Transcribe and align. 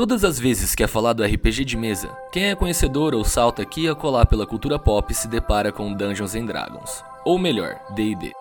Todas 0.00 0.24
as 0.24 0.40
vezes 0.40 0.74
que 0.74 0.82
é 0.82 0.86
falado 0.86 1.22
RPG 1.22 1.62
de 1.62 1.76
mesa, 1.76 2.08
quem 2.32 2.44
é 2.44 2.54
conhecedor 2.54 3.14
ou 3.14 3.22
salta 3.22 3.60
aqui 3.60 3.86
a 3.86 3.94
colar 3.94 4.24
pela 4.24 4.46
cultura 4.46 4.78
pop 4.78 5.12
se 5.12 5.28
depara 5.28 5.70
com 5.70 5.92
Dungeons 5.92 6.34
and 6.34 6.46
Dragons, 6.46 7.04
ou 7.22 7.38
melhor, 7.38 7.78
D&D. 7.90 8.32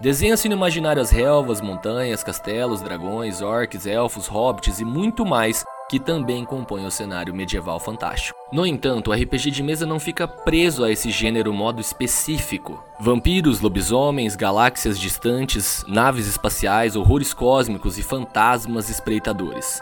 Desenha-se 0.00 0.48
no 0.48 0.54
imaginário 0.54 1.02
as 1.02 1.10
relvas, 1.10 1.60
montanhas, 1.60 2.24
castelos, 2.24 2.80
dragões, 2.80 3.42
orcs, 3.42 3.84
elfos, 3.84 4.26
hobbits 4.26 4.80
e 4.80 4.86
muito 4.86 5.26
mais 5.26 5.66
que 5.90 6.00
também 6.00 6.46
compõem 6.46 6.86
o 6.86 6.90
cenário 6.90 7.34
medieval 7.34 7.78
fantástico. 7.78 8.34
No 8.50 8.64
entanto, 8.64 9.10
o 9.10 9.12
RPG 9.12 9.50
de 9.50 9.62
mesa 9.62 9.84
não 9.84 10.00
fica 10.00 10.26
preso 10.26 10.82
a 10.82 10.90
esse 10.90 11.10
gênero 11.10 11.52
modo 11.52 11.78
específico. 11.78 12.82
Vampiros, 12.98 13.60
lobisomens, 13.60 14.34
galáxias 14.34 14.98
distantes, 14.98 15.84
naves 15.86 16.26
espaciais, 16.26 16.96
horrores 16.96 17.34
cósmicos 17.34 17.98
e 17.98 18.02
fantasmas 18.02 18.88
espreitadores. 18.88 19.78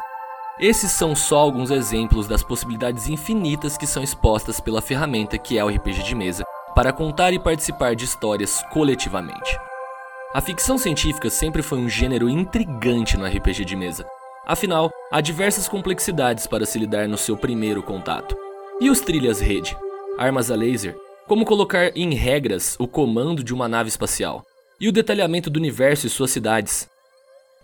Esses 0.60 0.92
são 0.92 1.16
só 1.16 1.38
alguns 1.38 1.70
exemplos 1.70 2.28
das 2.28 2.42
possibilidades 2.42 3.08
infinitas 3.08 3.78
que 3.78 3.86
são 3.86 4.02
expostas 4.02 4.60
pela 4.60 4.82
ferramenta 4.82 5.38
que 5.38 5.58
é 5.58 5.64
o 5.64 5.68
RPG 5.68 6.02
de 6.02 6.14
mesa 6.14 6.44
para 6.74 6.92
contar 6.92 7.32
e 7.32 7.38
participar 7.38 7.96
de 7.96 8.04
histórias 8.04 8.62
coletivamente. 8.70 9.58
A 10.34 10.40
ficção 10.40 10.76
científica 10.76 11.30
sempre 11.30 11.62
foi 11.62 11.78
um 11.78 11.88
gênero 11.88 12.28
intrigante 12.28 13.16
no 13.16 13.26
RPG 13.26 13.64
de 13.64 13.76
mesa. 13.76 14.06
Afinal, 14.46 14.90
há 15.10 15.20
diversas 15.20 15.68
complexidades 15.68 16.46
para 16.46 16.66
se 16.66 16.78
lidar 16.78 17.08
no 17.08 17.18
seu 17.18 17.36
primeiro 17.36 17.82
contato. 17.82 18.36
E 18.80 18.90
os 18.90 19.00
trilhas 19.00 19.40
rede? 19.40 19.76
Armas 20.18 20.50
a 20.50 20.54
laser? 20.54 20.96
Como 21.26 21.44
colocar 21.44 21.96
em 21.96 22.14
regras 22.14 22.76
o 22.78 22.86
comando 22.86 23.42
de 23.42 23.54
uma 23.54 23.68
nave 23.68 23.88
espacial? 23.88 24.44
E 24.80 24.88
o 24.88 24.92
detalhamento 24.92 25.48
do 25.48 25.58
universo 25.58 26.06
e 26.06 26.10
suas 26.10 26.30
cidades? 26.30 26.88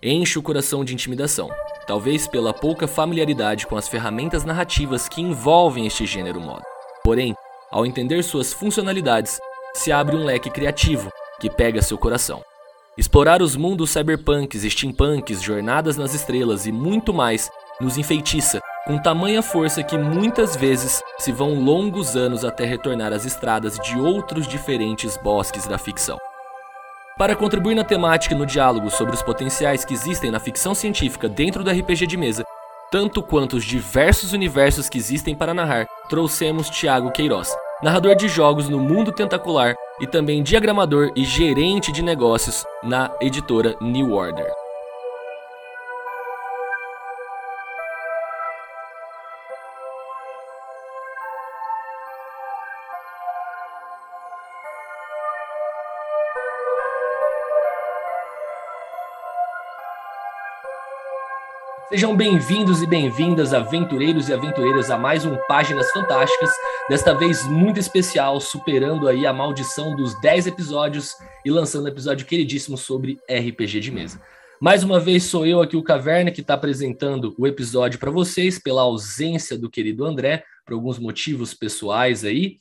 Enche 0.01 0.39
o 0.39 0.43
coração 0.43 0.85
de 0.85 0.93
intimidação, 0.93 1.49
talvez 1.89 2.27
pela 2.27 2.53
pouca 2.53 2.87
familiaridade 2.87 3.65
com 3.65 3.75
as 3.75 3.87
ferramentas 3.87 4.45
narrativas 4.45 5.09
que 5.09 5.23
envolvem 5.23 5.87
este 5.87 6.05
gênero 6.05 6.39
modo. 6.39 6.61
Porém, 7.03 7.33
ao 7.71 7.83
entender 7.83 8.21
suas 8.23 8.53
funcionalidades, 8.53 9.39
se 9.73 9.91
abre 9.91 10.15
um 10.15 10.23
leque 10.23 10.51
criativo 10.51 11.09
que 11.39 11.49
pega 11.49 11.81
seu 11.81 11.97
coração. 11.97 12.43
Explorar 12.95 13.41
os 13.41 13.55
mundos 13.55 13.89
cyberpunks, 13.89 14.61
steampunks, 14.71 15.41
jornadas 15.41 15.97
nas 15.97 16.13
estrelas 16.13 16.67
e 16.67 16.71
muito 16.71 17.11
mais 17.11 17.49
nos 17.81 17.97
enfeitiça 17.97 18.61
com 18.85 19.01
tamanha 19.01 19.41
força 19.41 19.81
que 19.81 19.97
muitas 19.97 20.55
vezes 20.55 21.01
se 21.17 21.31
vão 21.31 21.59
longos 21.59 22.15
anos 22.15 22.45
até 22.45 22.65
retornar 22.65 23.13
às 23.13 23.25
estradas 23.25 23.79
de 23.79 23.97
outros 23.97 24.47
diferentes 24.47 25.17
bosques 25.17 25.65
da 25.65 25.79
ficção. 25.79 26.19
Para 27.19 27.35
contribuir 27.35 27.75
na 27.75 27.83
temática 27.83 28.33
e 28.33 28.37
no 28.37 28.45
diálogo 28.45 28.89
sobre 28.89 29.13
os 29.13 29.21
potenciais 29.21 29.83
que 29.83 29.93
existem 29.93 30.31
na 30.31 30.39
ficção 30.39 30.73
científica 30.73 31.27
dentro 31.27 31.65
do 31.65 31.69
RPG 31.69 32.07
de 32.07 32.15
mesa, 32.15 32.45
tanto 32.89 33.21
quanto 33.21 33.57
os 33.57 33.65
diversos 33.65 34.31
universos 34.31 34.87
que 34.87 34.97
existem 34.97 35.35
para 35.35 35.53
narrar, 35.53 35.85
trouxemos 36.07 36.69
Tiago 36.69 37.11
Queiroz, 37.11 37.53
narrador 37.83 38.15
de 38.15 38.29
jogos 38.29 38.69
no 38.69 38.79
mundo 38.79 39.11
tentacular 39.11 39.75
e 39.99 40.07
também 40.07 40.41
diagramador 40.41 41.11
e 41.13 41.25
gerente 41.25 41.91
de 41.91 42.01
negócios 42.01 42.63
na 42.81 43.11
editora 43.19 43.75
New 43.81 44.13
Order. 44.13 44.49
Sejam 61.89 62.15
bem-vindos 62.15 62.83
e 62.83 62.85
bem-vindas, 62.85 63.51
aventureiros 63.51 64.29
e 64.29 64.33
aventureiras, 64.33 64.91
a 64.91 64.97
mais 64.97 65.25
um 65.25 65.35
Páginas 65.47 65.89
Fantásticas, 65.89 66.51
desta 66.87 67.15
vez 67.15 67.47
muito 67.47 67.79
especial, 67.79 68.39
superando 68.39 69.07
aí 69.07 69.25
a 69.25 69.33
maldição 69.33 69.95
dos 69.95 70.13
10 70.21 70.45
episódios 70.45 71.15
e 71.43 71.49
lançando 71.49 71.85
um 71.85 71.87
episódio 71.87 72.27
queridíssimo 72.27 72.77
sobre 72.77 73.17
RPG 73.27 73.79
de 73.79 73.89
mesa. 73.89 74.21
Mais 74.61 74.83
uma 74.83 74.99
vez 74.99 75.23
sou 75.23 75.47
eu 75.47 75.63
aqui, 75.63 75.75
o 75.75 75.81
Caverna, 75.81 76.29
que 76.29 76.41
está 76.41 76.53
apresentando 76.53 77.33
o 77.39 77.47
episódio 77.47 77.97
para 77.97 78.11
vocês, 78.11 78.59
pela 78.59 78.83
ausência 78.83 79.57
do 79.57 79.67
querido 79.67 80.05
André, 80.05 80.43
por 80.67 80.75
alguns 80.75 80.99
motivos 80.99 81.55
pessoais 81.55 82.23
aí, 82.23 82.59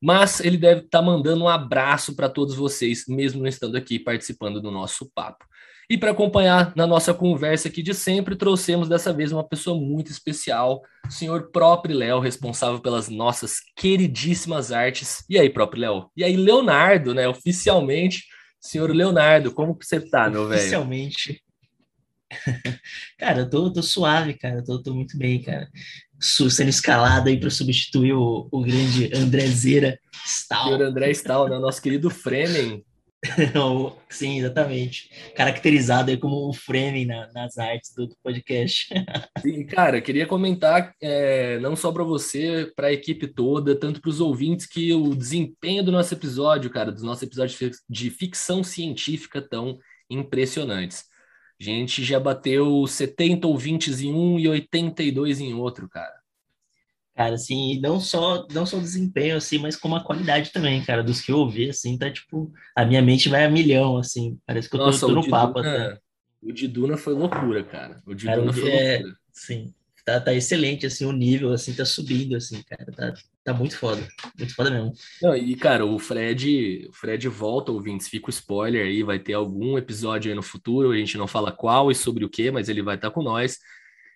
mas 0.00 0.40
ele 0.40 0.56
deve 0.56 0.80
estar 0.80 1.00
tá 1.00 1.04
mandando 1.04 1.44
um 1.44 1.48
abraço 1.48 2.16
para 2.16 2.30
todos 2.30 2.54
vocês, 2.54 3.04
mesmo 3.06 3.42
não 3.42 3.46
estando 3.46 3.76
aqui 3.76 3.98
participando 3.98 4.58
do 4.58 4.70
nosso 4.70 5.04
papo. 5.14 5.49
E 5.90 5.98
para 5.98 6.12
acompanhar 6.12 6.72
na 6.76 6.86
nossa 6.86 7.12
conversa 7.12 7.66
aqui 7.66 7.82
de 7.82 7.92
sempre, 7.92 8.36
trouxemos 8.36 8.88
dessa 8.88 9.12
vez 9.12 9.32
uma 9.32 9.42
pessoa 9.42 9.76
muito 9.76 10.12
especial, 10.12 10.80
o 11.04 11.10
senhor 11.10 11.50
próprio 11.50 11.96
Léo, 11.96 12.20
responsável 12.20 12.78
pelas 12.78 13.08
nossas 13.08 13.56
queridíssimas 13.74 14.70
artes. 14.70 15.24
E 15.28 15.36
aí, 15.36 15.50
próprio 15.50 15.80
Léo? 15.80 16.08
E 16.16 16.22
aí, 16.22 16.36
Leonardo, 16.36 17.12
né? 17.12 17.26
Oficialmente, 17.26 18.22
senhor 18.60 18.88
Leonardo, 18.94 19.52
como 19.52 19.76
que 19.76 19.84
você 19.84 20.00
tá, 20.00 20.30
meu 20.30 20.46
velho? 20.46 20.60
Oficialmente. 20.60 21.42
cara, 23.18 23.40
eu 23.40 23.50
tô, 23.50 23.72
tô 23.72 23.82
suave, 23.82 24.34
cara, 24.34 24.58
eu 24.58 24.64
tô, 24.64 24.80
tô 24.80 24.94
muito 24.94 25.18
bem, 25.18 25.42
cara. 25.42 25.68
Sendo 26.20 26.68
escalado 26.68 27.28
aí 27.28 27.40
para 27.40 27.50
substituir 27.50 28.12
o, 28.12 28.46
o 28.52 28.62
grande 28.62 29.10
André 29.12 29.44
Zera 29.48 29.98
Stahl. 30.24 30.66
Senhor 30.66 30.82
André 30.82 31.10
Stahl, 31.10 31.48
né? 31.48 31.58
Nosso 31.58 31.82
querido 31.82 32.10
Fremen, 32.10 32.84
Sim, 34.08 34.38
exatamente. 34.38 35.10
Caracterizado 35.36 36.10
aí 36.10 36.16
como 36.16 36.48
o 36.48 36.52
frame 36.52 37.04
na, 37.04 37.30
nas 37.32 37.58
artes 37.58 37.92
do, 37.94 38.08
podcast. 38.22 38.88
Sim, 39.40 39.66
cara, 39.66 40.00
queria 40.00 40.26
comentar 40.26 40.94
é, 41.00 41.58
não 41.58 41.76
só 41.76 41.92
para 41.92 42.02
você, 42.02 42.72
para 42.74 42.88
a 42.88 42.92
equipe 42.92 43.26
toda, 43.26 43.78
tanto 43.78 44.00
para 44.00 44.08
os 44.08 44.20
ouvintes, 44.20 44.66
que 44.66 44.92
o 44.94 45.14
desempenho 45.14 45.84
do 45.84 45.92
nosso 45.92 46.14
episódio, 46.14 46.70
cara, 46.70 46.90
dos 46.90 47.02
nossos 47.02 47.22
episódios 47.22 47.58
de 47.88 48.10
ficção 48.10 48.64
científica 48.64 49.42
tão 49.42 49.78
impressionantes. 50.08 51.04
A 51.60 51.64
gente 51.64 52.02
já 52.02 52.18
bateu 52.18 52.86
70 52.86 53.46
ouvintes 53.46 54.00
em 54.00 54.14
um 54.14 54.38
e 54.38 54.48
82 54.48 55.40
em 55.40 55.52
outro, 55.52 55.88
cara. 55.90 56.19
Cara, 57.14 57.34
assim, 57.34 57.80
não 57.80 58.00
só, 58.00 58.46
não 58.50 58.64
só 58.64 58.78
o 58.78 58.82
desempenho, 58.82 59.36
assim, 59.36 59.58
mas 59.58 59.76
como 59.76 59.96
a 59.96 60.04
qualidade 60.04 60.52
também, 60.52 60.82
cara, 60.82 61.02
dos 61.02 61.20
que 61.20 61.32
eu 61.32 61.38
ouvi, 61.38 61.68
assim, 61.68 61.98
tá, 61.98 62.10
tipo, 62.10 62.52
a 62.74 62.84
minha 62.84 63.02
mente 63.02 63.28
vai 63.28 63.44
a 63.44 63.50
milhão, 63.50 63.98
assim, 63.98 64.38
parece 64.46 64.70
que 64.70 64.76
eu 64.76 64.80
tô, 64.80 64.86
Nossa, 64.86 65.06
tô 65.06 65.12
no 65.12 65.28
papo 65.28 65.58
até. 65.58 65.98
O 66.42 66.52
de 66.52 66.66
Duna 66.66 66.96
foi 66.96 67.12
loucura, 67.12 67.62
cara, 67.62 68.00
o 68.06 68.14
de 68.14 68.24
cara, 68.24 68.40
Duna 68.40 68.52
foi 68.52 68.70
é, 68.70 68.92
loucura. 68.94 69.16
Sim, 69.32 69.74
tá, 70.04 70.20
tá 70.20 70.32
excelente, 70.32 70.86
assim, 70.86 71.04
o 71.04 71.12
nível, 71.12 71.52
assim, 71.52 71.74
tá 71.74 71.84
subindo, 71.84 72.36
assim, 72.36 72.62
cara, 72.62 72.86
tá, 72.92 73.12
tá 73.44 73.52
muito 73.52 73.76
foda, 73.76 74.06
muito 74.38 74.54
foda 74.54 74.70
mesmo. 74.70 74.92
Não, 75.20 75.36
e, 75.36 75.54
cara, 75.56 75.84
o 75.84 75.98
Fred, 75.98 76.86
o 76.88 76.92
Fred 76.92 77.28
volta, 77.28 77.70
ouvintes, 77.70 78.08
fica 78.08 78.28
o 78.28 78.30
spoiler 78.30 78.86
aí, 78.86 79.02
vai 79.02 79.18
ter 79.18 79.34
algum 79.34 79.76
episódio 79.76 80.30
aí 80.30 80.34
no 80.34 80.42
futuro, 80.42 80.92
a 80.92 80.96
gente 80.96 81.18
não 81.18 81.26
fala 81.26 81.52
qual 81.52 81.90
e 81.90 81.94
sobre 81.94 82.24
o 82.24 82.30
que, 82.30 82.50
mas 82.50 82.68
ele 82.68 82.82
vai 82.82 82.94
estar 82.94 83.10
tá 83.10 83.14
com 83.14 83.22
nós, 83.22 83.58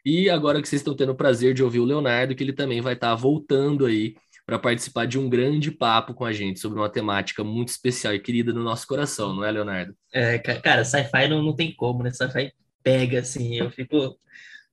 e 0.05 0.29
agora 0.29 0.61
que 0.61 0.69
vocês 0.69 0.81
estão 0.81 0.95
tendo 0.95 1.13
o 1.13 1.17
prazer 1.17 1.55
de 1.55 1.63
ouvir 1.63 1.81
o 1.81 1.85
Leonardo, 1.85 2.35
que 2.35 2.43
ele 2.43 2.53
também 2.53 2.81
vai 2.81 2.95
estar 2.95 3.11
tá 3.11 3.15
voltando 3.15 3.87
aí 3.87 4.15
para 4.47 4.59
participar 4.59 5.07
de 5.07 5.19
um 5.19 5.29
grande 5.29 5.71
papo 5.71 6.13
com 6.13 6.25
a 6.25 6.33
gente 6.33 6.61
sobre 6.61 6.79
uma 6.79 6.91
temática 6.91 7.43
muito 7.43 7.69
especial 7.69 8.15
e 8.15 8.21
querida 8.21 8.53
no 8.53 8.63
nosso 8.63 8.87
coração, 8.87 9.35
não 9.35 9.45
é, 9.45 9.51
Leonardo? 9.51 9.95
É, 10.13 10.39
cara, 10.39 10.85
sci-fi 10.85 11.29
não, 11.29 11.43
não 11.43 11.55
tem 11.55 11.75
como, 11.75 12.03
né? 12.03 12.11
Sci-fi 12.11 12.53
pega, 12.83 13.21
assim, 13.21 13.57
eu 13.57 13.71
fico 13.71 14.19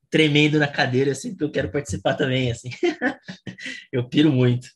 tremendo 0.09 0.59
na 0.59 0.67
cadeira, 0.67 1.11
assim, 1.11 1.29
porque 1.29 1.45
eu 1.45 1.51
quero 1.51 1.71
participar 1.71 2.15
também, 2.15 2.51
assim. 2.51 2.69
eu 3.93 4.09
piro 4.09 4.29
muito 4.29 4.67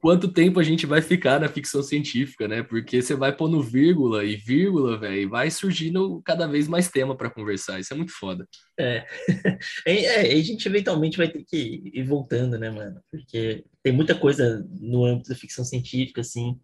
quanto 0.00 0.32
tempo 0.32 0.60
a 0.60 0.62
gente 0.62 0.86
vai 0.86 1.02
ficar 1.02 1.40
na 1.40 1.48
ficção 1.48 1.82
científica, 1.82 2.46
né? 2.46 2.62
Porque 2.62 3.00
você 3.00 3.14
vai 3.14 3.34
pondo 3.34 3.62
vírgula 3.62 4.24
e 4.24 4.36
vírgula, 4.36 4.98
velho, 4.98 5.28
vai 5.28 5.50
surgindo 5.50 6.20
cada 6.24 6.46
vez 6.46 6.68
mais 6.68 6.88
tema 6.88 7.16
para 7.16 7.30
conversar. 7.30 7.80
Isso 7.80 7.92
é 7.92 7.96
muito 7.96 8.12
foda. 8.12 8.46
É. 8.78 9.06
é. 9.86 10.04
é. 10.04 10.32
a 10.32 10.42
gente 10.42 10.66
eventualmente 10.66 11.16
vai 11.16 11.28
ter 11.28 11.44
que 11.44 11.82
ir 11.92 12.04
voltando, 12.04 12.58
né, 12.58 12.70
mano? 12.70 13.00
Porque 13.10 13.64
tem 13.82 13.92
muita 13.92 14.14
coisa 14.14 14.66
no 14.80 15.04
âmbito 15.04 15.30
da 15.30 15.36
ficção 15.36 15.64
científica, 15.64 16.20
assim, 16.20 16.58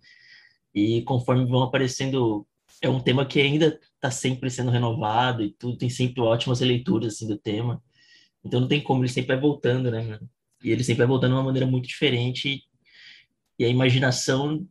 e 0.74 1.02
conforme 1.02 1.46
vão 1.46 1.62
aparecendo, 1.62 2.46
é 2.82 2.88
um 2.88 3.00
tema 3.00 3.24
que 3.26 3.40
ainda 3.40 3.80
está 3.94 4.10
sempre 4.10 4.50
sendo 4.50 4.70
renovado 4.70 5.42
e 5.42 5.50
tudo, 5.50 5.78
tem 5.78 5.88
sempre 5.88 6.20
ótimas 6.20 6.60
leituras, 6.60 7.14
assim, 7.14 7.26
do 7.26 7.38
tema. 7.38 7.82
Então 8.44 8.60
não 8.60 8.68
tem 8.68 8.82
como, 8.82 9.02
ele 9.02 9.08
sempre 9.10 9.28
vai 9.28 9.40
voltando, 9.40 9.90
né, 9.90 10.02
mano? 10.02 10.30
E 10.62 10.70
ele 10.70 10.84
sempre 10.84 10.98
vai 10.98 11.06
voltando 11.06 11.30
de 11.30 11.36
uma 11.36 11.44
maneira 11.44 11.66
muito 11.66 11.88
diferente 11.88 12.62
e 13.58 13.64
a 13.64 13.68
imaginação 13.68 14.66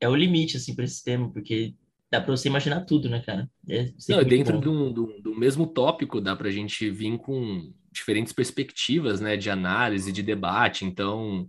é 0.00 0.08
o 0.08 0.14
limite, 0.14 0.56
assim, 0.56 0.74
para 0.74 0.84
esse 0.84 1.04
tema, 1.04 1.30
porque 1.30 1.74
dá 2.10 2.20
para 2.20 2.36
você 2.36 2.48
imaginar 2.48 2.82
tudo, 2.82 3.08
né, 3.08 3.20
cara? 3.20 3.48
É 3.68 3.92
Não, 4.08 4.24
dentro 4.24 4.58
do, 4.58 4.90
do, 4.90 5.20
do, 5.20 5.34
mesmo 5.34 5.66
tópico, 5.66 6.20
dá 6.20 6.34
para 6.34 6.48
a 6.48 6.52
gente 6.52 6.90
vir 6.90 7.18
com 7.18 7.72
diferentes 7.92 8.32
perspectivas, 8.32 9.20
né, 9.20 9.36
de 9.36 9.50
análise, 9.50 10.12
de 10.12 10.22
debate. 10.22 10.84
Então, 10.84 11.48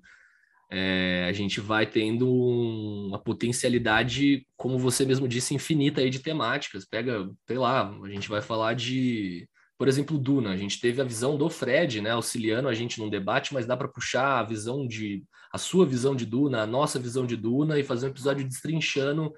é, 0.70 1.26
a 1.30 1.34
gente 1.34 1.60
vai 1.60 1.86
tendo 1.86 2.30
uma 2.30 3.20
potencialidade, 3.20 4.46
como 4.58 4.78
você 4.78 5.06
mesmo 5.06 5.28
disse, 5.28 5.56
infinita 5.56 6.02
aí 6.02 6.10
de 6.10 6.20
temáticas. 6.20 6.86
Pega, 6.86 7.30
sei 7.48 7.58
lá, 7.58 7.90
a 8.04 8.10
gente 8.10 8.30
vai 8.30 8.42
falar 8.42 8.74
de 8.74 9.48
por 9.82 9.88
exemplo, 9.88 10.20
Duna. 10.20 10.52
A 10.52 10.58
gente 10.58 10.80
teve 10.80 11.02
a 11.02 11.04
visão 11.04 11.36
do 11.36 11.50
Fred, 11.50 12.02
né, 12.02 12.12
auxiliando 12.12 12.68
a 12.68 12.74
gente 12.76 13.00
num 13.00 13.10
debate, 13.10 13.52
mas 13.52 13.66
dá 13.66 13.76
para 13.76 13.88
puxar 13.88 14.38
a 14.38 14.44
visão 14.44 14.86
de 14.86 15.24
a 15.52 15.58
sua 15.58 15.86
visão 15.86 16.16
de 16.16 16.26
Duna, 16.26 16.62
a 16.62 16.68
nossa 16.68 17.00
visão 17.00 17.26
de 17.26 17.36
Duna 17.36 17.80
e 17.80 17.84
fazer 17.84 18.08
um 18.08 18.10
episódio 18.10 18.48
destrinchando 18.48 19.34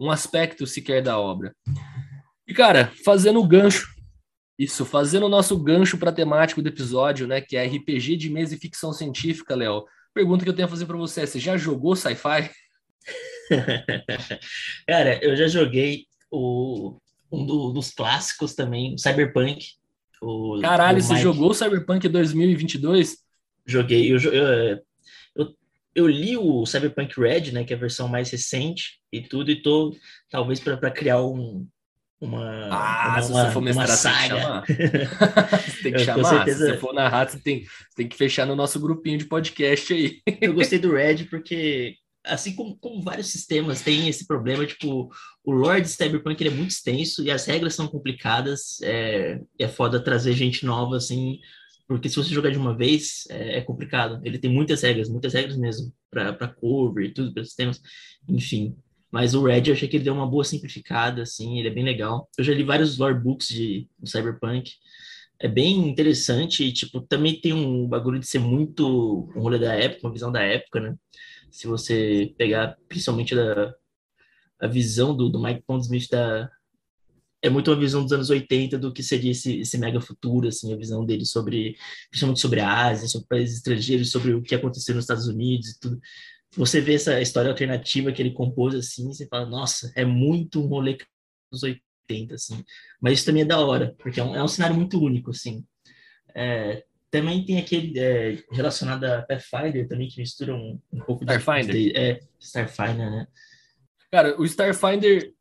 um 0.00 0.10
aspecto 0.10 0.66
sequer 0.66 1.02
da 1.02 1.18
obra. 1.18 1.54
E 2.46 2.54
cara, 2.54 2.92
fazendo 3.04 3.40
o 3.40 3.46
gancho, 3.46 3.94
isso, 4.58 4.84
fazendo 4.84 5.26
o 5.26 5.28
nosso 5.28 5.56
gancho 5.58 5.98
para 5.98 6.12
temático 6.12 6.62
do 6.62 6.68
episódio, 6.68 7.26
né, 7.26 7.40
que 7.40 7.56
é 7.56 7.66
RPG 7.66 8.16
de 8.16 8.30
mesa 8.30 8.54
e 8.54 8.58
ficção 8.58 8.92
científica, 8.92 9.54
Léo. 9.54 9.84
Pergunta 10.14 10.44
que 10.44 10.50
eu 10.50 10.54
tenho 10.54 10.66
a 10.66 10.70
fazer 10.70 10.86
para 10.86 10.96
você, 10.96 11.26
você 11.26 11.38
já 11.38 11.56
jogou 11.56 11.94
sci-fi? 11.94 12.50
cara, 14.86 15.22
eu 15.22 15.36
já 15.36 15.46
joguei 15.46 16.06
o 16.30 16.96
um 17.30 17.44
do, 17.44 17.72
dos 17.72 17.90
clássicos 17.90 18.54
também, 18.54 18.94
o 18.94 18.98
Cyberpunk. 18.98 19.64
O, 20.20 20.58
Caralho, 20.60 21.00
você 21.00 21.16
jogou 21.16 21.50
o 21.50 21.54
Cyberpunk 21.54 22.08
2022? 22.08 23.18
Joguei. 23.66 24.12
Eu, 24.12 24.18
eu, 24.18 24.80
eu, 25.98 26.06
li 26.06 26.36
o 26.36 26.64
Cyberpunk 26.66 27.18
Red, 27.18 27.52
né, 27.52 27.64
que 27.64 27.72
é 27.72 27.76
a 27.76 27.80
versão 27.80 28.08
mais 28.08 28.30
recente 28.30 28.98
e 29.12 29.20
tudo, 29.20 29.50
e 29.50 29.62
tô 29.62 29.94
talvez 30.30 30.60
para 30.60 30.90
criar 30.90 31.22
um, 31.22 31.66
uma. 32.20 32.68
Ah, 32.70 33.12
uma, 33.12 33.22
se 33.22 33.32
você 33.32 33.50
for 33.52 33.60
mestrar, 33.62 33.88
saga. 33.88 34.62
tem 34.66 34.76
que 34.76 34.84
chamar. 35.06 35.60
você 35.60 35.82
tem 35.82 35.92
que 35.92 35.98
chamar. 36.00 36.24
Certeza... 36.24 36.58
Se 36.58 36.72
você 36.72 36.78
for 36.78 36.94
narrar, 36.94 37.28
você 37.28 37.38
tem, 37.38 37.64
você 37.64 37.96
tem 37.96 38.08
que 38.08 38.16
fechar 38.16 38.46
no 38.46 38.56
nosso 38.56 38.80
grupinho 38.80 39.18
de 39.18 39.26
podcast 39.26 39.92
aí. 39.92 40.20
eu 40.40 40.52
gostei 40.54 40.78
do 40.78 40.92
Red 40.92 41.24
porque 41.30 41.96
assim 42.24 42.54
como, 42.54 42.76
como, 42.78 43.02
vários 43.02 43.28
sistemas 43.28 43.80
têm 43.80 44.08
esse 44.08 44.26
problema, 44.26 44.66
tipo, 44.66 45.10
o 45.42 45.52
lore 45.52 45.80
de 45.80 45.88
Cyberpunk 45.88 46.46
é 46.46 46.50
muito 46.50 46.70
extenso 46.70 47.22
e 47.22 47.30
as 47.30 47.46
regras 47.46 47.74
são 47.74 47.86
complicadas, 47.86 48.80
é, 48.82 49.40
é 49.58 49.68
foda 49.68 50.02
trazer 50.02 50.34
gente 50.34 50.66
nova, 50.66 50.96
assim, 50.96 51.38
porque 51.88 52.08
se 52.08 52.16
você 52.16 52.32
jogar 52.32 52.50
de 52.50 52.58
uma 52.58 52.76
vez, 52.76 53.24
é, 53.30 53.58
é 53.58 53.60
complicado. 53.62 54.20
Ele 54.24 54.38
tem 54.38 54.50
muitas 54.52 54.82
regras, 54.82 55.08
muitas 55.08 55.32
regras 55.34 55.56
mesmo, 55.56 55.92
para 56.10 56.48
cover 56.48 57.06
e 57.06 57.12
tudo, 57.12 57.34
para 57.34 57.44
sistemas, 57.44 57.80
enfim. 58.28 58.76
Mas 59.10 59.34
o 59.34 59.42
Red 59.42 59.62
eu 59.66 59.72
achei 59.72 59.88
que 59.88 59.96
ele 59.96 60.04
deu 60.04 60.14
uma 60.14 60.26
boa 60.26 60.44
simplificada, 60.44 61.22
assim, 61.22 61.58
ele 61.58 61.68
é 61.68 61.72
bem 61.72 61.84
legal. 61.84 62.28
Eu 62.38 62.44
já 62.44 62.52
li 62.52 62.62
vários 62.62 62.98
lore 62.98 63.18
books 63.18 63.48
de, 63.48 63.88
de 63.98 64.10
Cyberpunk, 64.10 64.70
é 65.40 65.48
bem 65.48 65.88
interessante 65.88 66.64
e, 66.64 66.72
tipo, 66.72 67.00
também 67.00 67.40
tem 67.40 67.52
um 67.52 67.88
bagulho 67.88 68.20
de 68.20 68.26
ser 68.26 68.38
muito 68.40 69.30
um 69.34 69.40
rolê 69.40 69.58
da 69.58 69.74
época, 69.74 70.06
uma 70.06 70.12
visão 70.12 70.30
da 70.30 70.42
época, 70.42 70.80
né? 70.80 70.94
se 71.50 71.66
você 71.66 72.34
pegar 72.36 72.76
principalmente 72.88 73.34
da, 73.34 73.74
a 74.60 74.66
visão 74.66 75.16
do, 75.16 75.28
do 75.28 75.42
Mike 75.42 75.62
Pondsmith 75.66 76.08
da 76.10 76.50
é 77.40 77.48
muito 77.48 77.70
uma 77.70 77.78
visão 77.78 78.02
dos 78.02 78.12
anos 78.12 78.30
80 78.30 78.78
do 78.78 78.92
que 78.92 79.02
seria 79.02 79.30
esse, 79.30 79.60
esse 79.60 79.78
mega 79.78 80.00
futuro, 80.00 80.48
assim, 80.48 80.72
a 80.72 80.76
visão 80.76 81.04
dele 81.04 81.24
sobre, 81.24 81.76
principalmente 82.10 82.40
sobre 82.40 82.60
a 82.60 82.86
Ásia, 82.86 83.08
sobre 83.08 83.28
países 83.28 83.58
estrangeiros, 83.58 84.10
sobre 84.10 84.34
o 84.34 84.42
que 84.42 84.54
aconteceu 84.54 84.94
nos 84.94 85.04
Estados 85.04 85.28
Unidos 85.28 85.70
e 85.70 85.80
tudo. 85.80 86.00
Você 86.56 86.80
vê 86.80 86.94
essa 86.94 87.20
história 87.20 87.50
alternativa 87.50 88.10
que 88.10 88.20
ele 88.20 88.32
compôs, 88.32 88.74
assim, 88.74 89.06
você 89.06 89.26
fala, 89.26 89.46
nossa, 89.46 89.92
é 89.94 90.04
muito 90.04 90.60
um 90.62 90.66
rolê 90.66 90.98
dos 91.52 91.62
80, 91.62 92.34
assim. 92.34 92.64
Mas 93.00 93.14
isso 93.14 93.26
também 93.26 93.42
é 93.42 93.46
da 93.46 93.60
hora, 93.60 93.94
porque 93.98 94.18
é 94.18 94.24
um, 94.24 94.34
é 94.34 94.42
um 94.42 94.48
cenário 94.48 94.74
muito 94.74 95.00
único, 95.00 95.30
assim. 95.30 95.64
É, 96.34 96.84
também 97.10 97.44
tem 97.44 97.58
aquele 97.58 97.98
é, 97.98 98.42
relacionado 98.50 99.04
a 99.04 99.22
Pathfinder 99.22 99.86
também, 99.86 100.08
que 100.08 100.20
mistura 100.20 100.54
um, 100.54 100.80
um 100.92 101.00
pouco 101.00 101.24
Starfinder. 101.24 101.74
de... 101.74 101.96
É, 101.96 102.20
Starfinder, 102.40 103.10
né? 103.10 103.26
Cara, 104.10 104.40
o 104.40 104.44
Starfinder, 104.44 105.34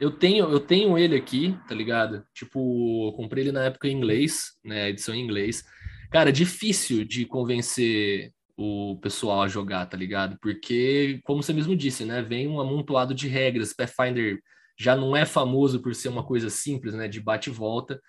eu 0.00 0.10
tenho, 0.10 0.50
eu 0.50 0.60
tenho 0.60 0.96
ele 0.96 1.16
aqui, 1.16 1.56
tá 1.68 1.74
ligado? 1.74 2.24
Tipo, 2.34 3.12
comprei 3.16 3.44
ele 3.44 3.52
na 3.52 3.64
época 3.64 3.88
em 3.88 3.92
inglês, 3.96 4.52
né? 4.64 4.90
Edição 4.90 5.14
em 5.14 5.22
inglês. 5.22 5.64
Cara, 6.10 6.32
difícil 6.32 7.04
de 7.04 7.24
convencer 7.24 8.32
o 8.56 8.98
pessoal 9.00 9.42
a 9.42 9.48
jogar, 9.48 9.86
tá 9.86 9.96
ligado? 9.96 10.36
Porque, 10.40 11.20
como 11.24 11.42
você 11.42 11.52
mesmo 11.52 11.76
disse, 11.76 12.04
né? 12.04 12.22
Vem 12.22 12.48
um 12.48 12.60
amontoado 12.60 13.14
de 13.14 13.28
regras. 13.28 13.72
Pathfinder 13.72 14.40
já 14.78 14.96
não 14.96 15.16
é 15.16 15.24
famoso 15.26 15.80
por 15.80 15.94
ser 15.94 16.08
uma 16.08 16.24
coisa 16.24 16.48
simples, 16.48 16.94
né? 16.94 17.08
De 17.08 17.20
bate 17.20 17.50
e 17.50 17.52
volta. 17.52 18.00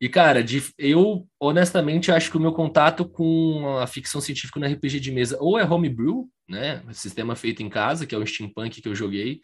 E, 0.00 0.08
cara, 0.08 0.42
de, 0.42 0.62
eu 0.78 1.26
honestamente 1.40 2.12
acho 2.12 2.30
que 2.30 2.36
o 2.36 2.40
meu 2.40 2.52
contato 2.52 3.08
com 3.08 3.78
a 3.78 3.86
ficção 3.86 4.20
científica 4.20 4.60
no 4.60 4.66
RPG 4.66 5.00
de 5.00 5.10
mesa 5.10 5.38
ou 5.40 5.58
é 5.58 5.64
homebrew, 5.64 6.28
né? 6.48 6.82
Sistema 6.92 7.34
feito 7.34 7.62
em 7.62 7.70
casa, 7.70 8.06
que 8.06 8.14
é 8.14 8.18
o 8.18 8.26
steampunk 8.26 8.82
que 8.82 8.88
eu 8.88 8.94
joguei, 8.94 9.40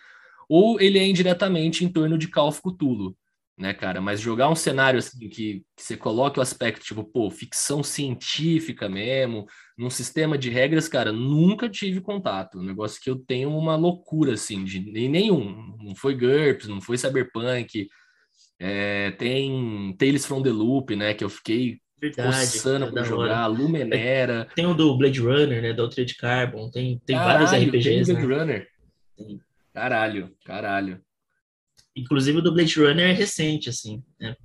ou 0.50 0.80
ele 0.80 0.98
é 0.98 1.06
indiretamente 1.06 1.84
em 1.84 1.88
torno 1.88 2.18
de 2.18 2.26
Call 2.26 2.48
of 2.48 2.60
Cthulhu, 2.60 3.16
né, 3.56 3.72
cara? 3.72 4.00
Mas 4.00 4.20
jogar 4.20 4.48
um 4.48 4.56
cenário 4.56 4.98
assim 4.98 5.28
que, 5.28 5.28
que 5.28 5.62
você 5.76 5.96
coloque 5.96 6.40
o 6.40 6.42
aspecto, 6.42 6.84
tipo, 6.84 7.04
pô, 7.04 7.30
ficção 7.30 7.84
científica 7.84 8.88
mesmo, 8.88 9.46
num 9.78 9.88
sistema 9.88 10.36
de 10.36 10.50
regras, 10.50 10.88
cara, 10.88 11.12
nunca 11.12 11.68
tive 11.68 12.00
contato. 12.00 12.58
Um 12.58 12.64
negócio 12.64 13.00
que 13.00 13.08
eu 13.08 13.14
tenho 13.14 13.56
uma 13.56 13.76
loucura, 13.76 14.32
assim, 14.32 14.64
de 14.64 14.80
nenhum. 15.08 15.76
Não 15.80 15.94
foi 15.94 16.16
GURPS, 16.16 16.66
não 16.66 16.80
foi 16.80 16.98
Cyberpunk, 16.98 17.86
é, 18.58 19.12
tem 19.12 19.94
Tales 19.96 20.26
from 20.26 20.42
the 20.42 20.50
Loop, 20.50 20.96
né? 20.96 21.14
Que 21.14 21.22
eu 21.22 21.30
fiquei 21.30 21.78
Verdade, 22.00 22.28
coçando 22.28 22.86
é 22.86 22.90
pra 22.90 23.04
jogar, 23.04 23.46
Lumenera. 23.46 24.48
Tem 24.56 24.66
o 24.66 24.74
do 24.74 24.98
Blade 24.98 25.20
Runner, 25.20 25.62
né? 25.62 25.72
Da 25.72 25.84
Altered 25.84 26.16
Carbon, 26.16 26.68
tem, 26.72 27.00
tem 27.06 27.14
caralho, 27.14 27.46
vários 27.46 27.68
RPGs. 27.68 28.12
Tem 28.12 28.14
Blade 28.14 28.26
né? 28.26 28.36
Runner. 28.36 28.68
Tem. 29.16 29.40
Caralho, 29.72 30.36
caralho. 30.44 31.00
Inclusive 31.96 32.38
o 32.38 32.42
do 32.42 32.52
Blade 32.52 32.80
Runner 32.80 33.10
é 33.10 33.12
recente, 33.12 33.68
assim, 33.68 34.02
né? 34.18 34.36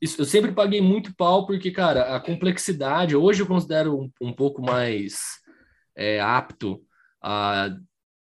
Isso, 0.00 0.20
eu 0.20 0.26
sempre 0.26 0.52
paguei 0.52 0.80
muito 0.80 1.14
pau, 1.16 1.46
porque, 1.46 1.70
cara, 1.70 2.14
a 2.14 2.20
complexidade, 2.20 3.16
hoje 3.16 3.40
eu 3.40 3.46
considero 3.46 3.98
um, 3.98 4.10
um 4.20 4.32
pouco 4.32 4.60
mais 4.60 5.18
é, 5.96 6.20
apto 6.20 6.82
a 7.22 7.74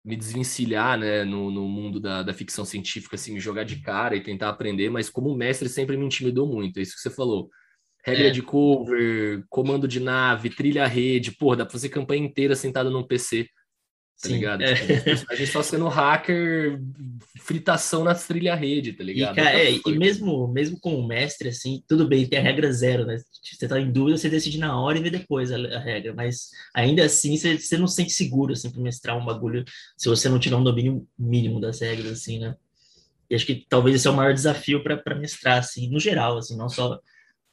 me 0.03 0.15
desvencilhar 0.15 0.97
né, 0.97 1.23
no, 1.23 1.51
no 1.51 1.67
mundo 1.67 1.99
da, 1.99 2.23
da, 2.23 2.33
ficção 2.33 2.63
científica, 2.63 3.15
assim, 3.15 3.39
jogar 3.39 3.63
de 3.65 3.81
cara 3.81 4.15
e 4.15 4.23
tentar 4.23 4.49
aprender, 4.49 4.89
mas 4.89 5.09
como 5.09 5.35
mestre 5.35 5.67
sempre 5.67 5.97
me 5.97 6.05
intimidou 6.05 6.47
muito, 6.47 6.77
é 6.77 6.83
isso 6.83 6.95
que 6.95 7.01
você 7.01 7.09
falou. 7.09 7.49
Regra 8.05 8.27
é. 8.27 8.31
de 8.31 8.43
cover, 8.43 9.43
comando 9.49 9.87
de 9.87 9.99
nave, 9.99 10.51
trilha 10.51 10.85
rede, 10.85 11.31
pô, 11.35 11.55
dá 11.55 11.65
pra 11.65 11.71
fazer 11.71 11.89
campanha 11.89 12.23
inteira 12.23 12.55
sentado 12.55 12.91
num 12.91 13.05
PC 13.05 13.47
tá 14.21 14.29
Sim, 14.29 14.35
ligado? 14.35 14.61
É. 14.61 14.73
Tipo, 14.75 15.31
a 15.31 15.35
gente 15.35 15.51
só 15.51 15.61
sendo 15.61 15.87
hacker, 15.87 16.79
fritação 17.41 18.03
na 18.03 18.15
trilha 18.15 18.55
rede, 18.55 18.93
tá 18.93 19.03
ligado? 19.03 19.33
E, 19.33 19.35
cara, 19.35 19.59
é, 19.59 19.71
e 19.71 19.97
mesmo, 19.97 20.47
mesmo 20.47 20.79
com 20.79 20.95
o 20.95 21.07
mestre, 21.07 21.49
assim, 21.49 21.83
tudo 21.87 22.07
bem, 22.07 22.25
tem 22.25 22.39
a 22.39 22.41
regra 22.41 22.71
zero, 22.71 23.05
né? 23.05 23.17
Você 23.43 23.67
tá 23.67 23.79
em 23.79 23.91
dúvida, 23.91 24.17
você 24.17 24.29
decide 24.29 24.57
na 24.57 24.79
hora 24.79 24.97
e 24.97 25.01
vê 25.01 25.09
depois 25.09 25.51
a, 25.51 25.57
a 25.57 25.79
regra, 25.79 26.13
mas 26.13 26.49
ainda 26.73 27.05
assim 27.05 27.37
você, 27.37 27.57
você 27.57 27.77
não 27.77 27.87
se 27.87 27.95
sente 27.95 28.13
seguro, 28.13 28.53
assim, 28.53 28.71
pra 28.71 28.81
mestrar 28.81 29.17
um 29.17 29.25
bagulho 29.25 29.63
se 29.97 30.07
você 30.09 30.29
não 30.29 30.39
tiver 30.39 30.55
um 30.55 30.63
domínio 30.63 31.07
mínimo 31.17 31.59
das 31.59 31.81
regras, 31.81 32.11
assim, 32.11 32.39
né? 32.39 32.55
E 33.29 33.35
acho 33.35 33.45
que 33.45 33.65
talvez 33.67 33.95
esse 33.95 34.07
é 34.07 34.11
o 34.11 34.15
maior 34.15 34.33
desafio 34.33 34.83
para 34.83 35.15
mestrar, 35.15 35.59
assim, 35.59 35.89
no 35.89 35.99
geral, 35.99 36.37
assim, 36.37 36.55
não 36.55 36.69
só 36.69 36.99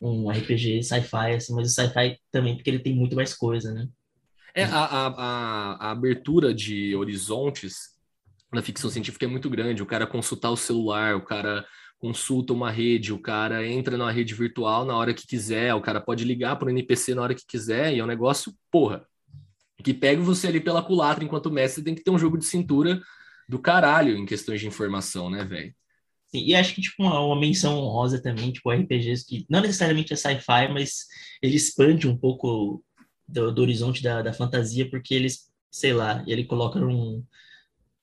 um 0.00 0.30
RPG 0.30 0.82
sci-fi, 0.82 1.34
assim, 1.36 1.54
mas 1.54 1.70
o 1.70 1.74
sci-fi 1.74 2.18
também, 2.30 2.56
porque 2.56 2.68
ele 2.68 2.78
tem 2.78 2.94
muito 2.94 3.16
mais 3.16 3.34
coisa, 3.34 3.72
né? 3.72 3.88
É, 4.54 4.64
a, 4.64 4.84
a, 4.84 5.06
a, 5.86 5.90
abertura 5.90 6.52
de 6.52 6.94
horizontes 6.94 7.92
na 8.52 8.60
ficção 8.62 8.90
científica 8.90 9.24
é 9.24 9.28
muito 9.28 9.48
grande. 9.48 9.82
O 9.82 9.86
cara 9.86 10.06
consultar 10.06 10.50
o 10.50 10.56
celular, 10.56 11.16
o 11.16 11.22
cara 11.22 11.64
consulta 11.98 12.52
uma 12.52 12.70
rede, 12.70 13.12
o 13.12 13.18
cara 13.18 13.66
entra 13.66 13.96
numa 13.96 14.10
rede 14.10 14.34
virtual 14.34 14.84
na 14.84 14.96
hora 14.96 15.14
que 15.14 15.26
quiser, 15.26 15.72
o 15.74 15.80
cara 15.80 16.00
pode 16.00 16.24
ligar 16.24 16.56
para 16.56 16.66
o 16.66 16.70
NPC 16.70 17.14
na 17.14 17.22
hora 17.22 17.34
que 17.34 17.46
quiser, 17.46 17.94
e 17.94 18.00
é 18.00 18.04
um 18.04 18.08
negócio, 18.08 18.52
porra, 18.70 19.06
que 19.82 19.94
pega 19.94 20.20
você 20.20 20.48
ali 20.48 20.60
pela 20.60 20.82
culatra 20.82 21.24
enquanto 21.24 21.50
mestre 21.50 21.82
tem 21.82 21.94
que 21.94 22.02
ter 22.02 22.10
um 22.10 22.18
jogo 22.18 22.36
de 22.36 22.44
cintura 22.44 23.00
do 23.48 23.58
caralho 23.58 24.16
em 24.16 24.26
questões 24.26 24.60
de 24.60 24.66
informação, 24.66 25.30
né, 25.30 25.44
velho? 25.44 25.72
E 26.34 26.54
acho 26.54 26.74
que, 26.74 26.80
tipo, 26.80 27.02
uma, 27.02 27.20
uma 27.20 27.38
menção 27.38 27.78
honrosa 27.78 28.20
também, 28.20 28.52
tipo, 28.52 28.70
RPGs 28.70 29.26
que 29.26 29.46
não 29.48 29.60
necessariamente 29.60 30.12
é 30.12 30.16
sci-fi, 30.16 30.72
mas 30.72 31.06
ele 31.42 31.56
expande 31.56 32.08
um 32.08 32.16
pouco 32.16 32.82
do, 33.32 33.50
do 33.50 33.62
horizonte 33.62 34.02
da, 34.02 34.22
da, 34.22 34.32
fantasia, 34.32 34.88
porque 34.88 35.14
eles, 35.14 35.50
sei 35.70 35.92
lá, 35.92 36.22
ele 36.26 36.44
coloca 36.44 36.78
um. 36.78 37.24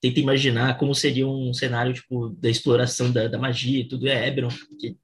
Tenta 0.02 0.20
imaginar 0.20 0.78
como 0.78 0.96
seria 0.96 1.28
um 1.28 1.54
cenário 1.54 1.94
tipo 1.94 2.30
da 2.30 2.50
exploração 2.50 3.12
da, 3.12 3.28
da 3.28 3.38
magia 3.38 3.82
e 3.82 3.88
tudo. 3.88 4.08
É 4.08 4.28
Eberron, 4.28 4.50
que 4.80 4.98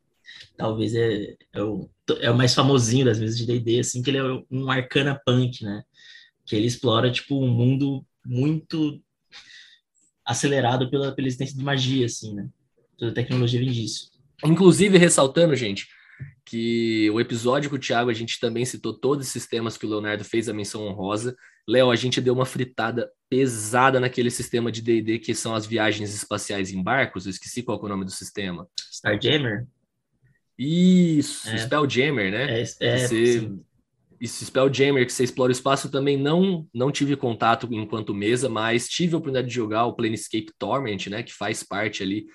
talvez 0.58 0.96
é, 0.96 1.36
é, 1.54 1.62
o, 1.62 1.90
é 2.22 2.32
o 2.32 2.38
mais 2.38 2.54
famosinho 2.54 3.06
das 3.06 3.20
vezes 3.20 3.38
de 3.38 3.46
D&D, 3.46 3.80
assim, 3.80 4.02
que 4.02 4.10
ele 4.10 4.20
é 4.20 4.24
um 4.50 4.72
arcana 4.72 5.20
punk, 5.26 5.64
né? 5.64 5.84
Que 6.46 6.56
ele 6.56 6.66
explora, 6.66 7.12
tipo, 7.12 7.38
um 7.44 7.50
mundo 7.50 8.06
muito 8.26 9.02
acelerado 10.26 10.90
pela, 10.90 11.12
pela 11.12 11.28
existência 11.28 11.58
de 11.58 11.64
magia, 11.64 12.06
assim, 12.06 12.34
né? 12.34 12.50
Toda 12.98 13.14
tecnologia 13.14 13.60
vem 13.60 13.72
disso. 13.72 14.10
Inclusive, 14.46 14.98
ressaltando, 14.98 15.56
gente, 15.56 15.88
que 16.46 17.10
o 17.10 17.20
episódio 17.20 17.70
com 17.70 17.76
o 17.76 17.80
Thiago 17.80 18.10
a 18.10 18.14
gente 18.14 18.40
também 18.40 18.64
citou 18.64 18.94
todos 18.94 19.28
esses 19.28 19.48
temas 19.48 19.78
que 19.78 19.86
o 19.86 19.90
Leonardo 19.90 20.24
fez 20.24 20.48
a 20.48 20.54
menção 20.54 20.86
honrosa. 20.86 21.36
Léo, 21.68 21.90
a 21.90 21.96
gente 21.96 22.22
deu 22.22 22.34
uma 22.34 22.46
fritada 22.46 23.12
pesada 23.28 24.00
naquele 24.00 24.30
sistema 24.30 24.72
de 24.72 24.82
D&D 24.82 25.18
que 25.18 25.34
são 25.34 25.56
as 25.56 25.66
viagens 25.66 26.14
espaciais 26.14 26.72
em 26.72 26.84
barcos. 26.84 27.26
Eu 27.26 27.32
esqueci 27.32 27.64
qual 27.64 27.80
é 27.82 27.86
o 27.86 27.90
nome 27.90 28.06
do 28.06 28.12
sistema. 28.12 28.68
Starjammer? 28.92 29.66
Isso, 30.58 31.50
é. 31.50 31.58
Spelljammer, 31.58 32.32
né? 32.32 32.62
É, 32.62 32.64
é 32.80 32.98
você, 32.98 33.52
isso, 34.22 34.46
Spelljammer, 34.46 35.06
que 35.06 35.12
você 35.12 35.24
explora 35.24 35.50
o 35.50 35.52
espaço, 35.52 35.92
também 35.92 36.16
não, 36.16 36.66
não 36.74 36.92
tive 36.92 37.16
contato 37.16 37.68
enquanto 37.72 38.14
mesa, 38.14 38.48
mas 38.48 38.88
tive 38.88 39.16
a 39.16 39.18
oportunidade 39.18 39.50
de 39.50 39.54
jogar 39.54 39.86
o 39.86 39.94
Planescape 39.94 40.54
Torment, 40.58 41.10
né? 41.10 41.24
Que 41.24 41.34
faz 41.34 41.64
parte 41.64 42.02
ali. 42.02 42.26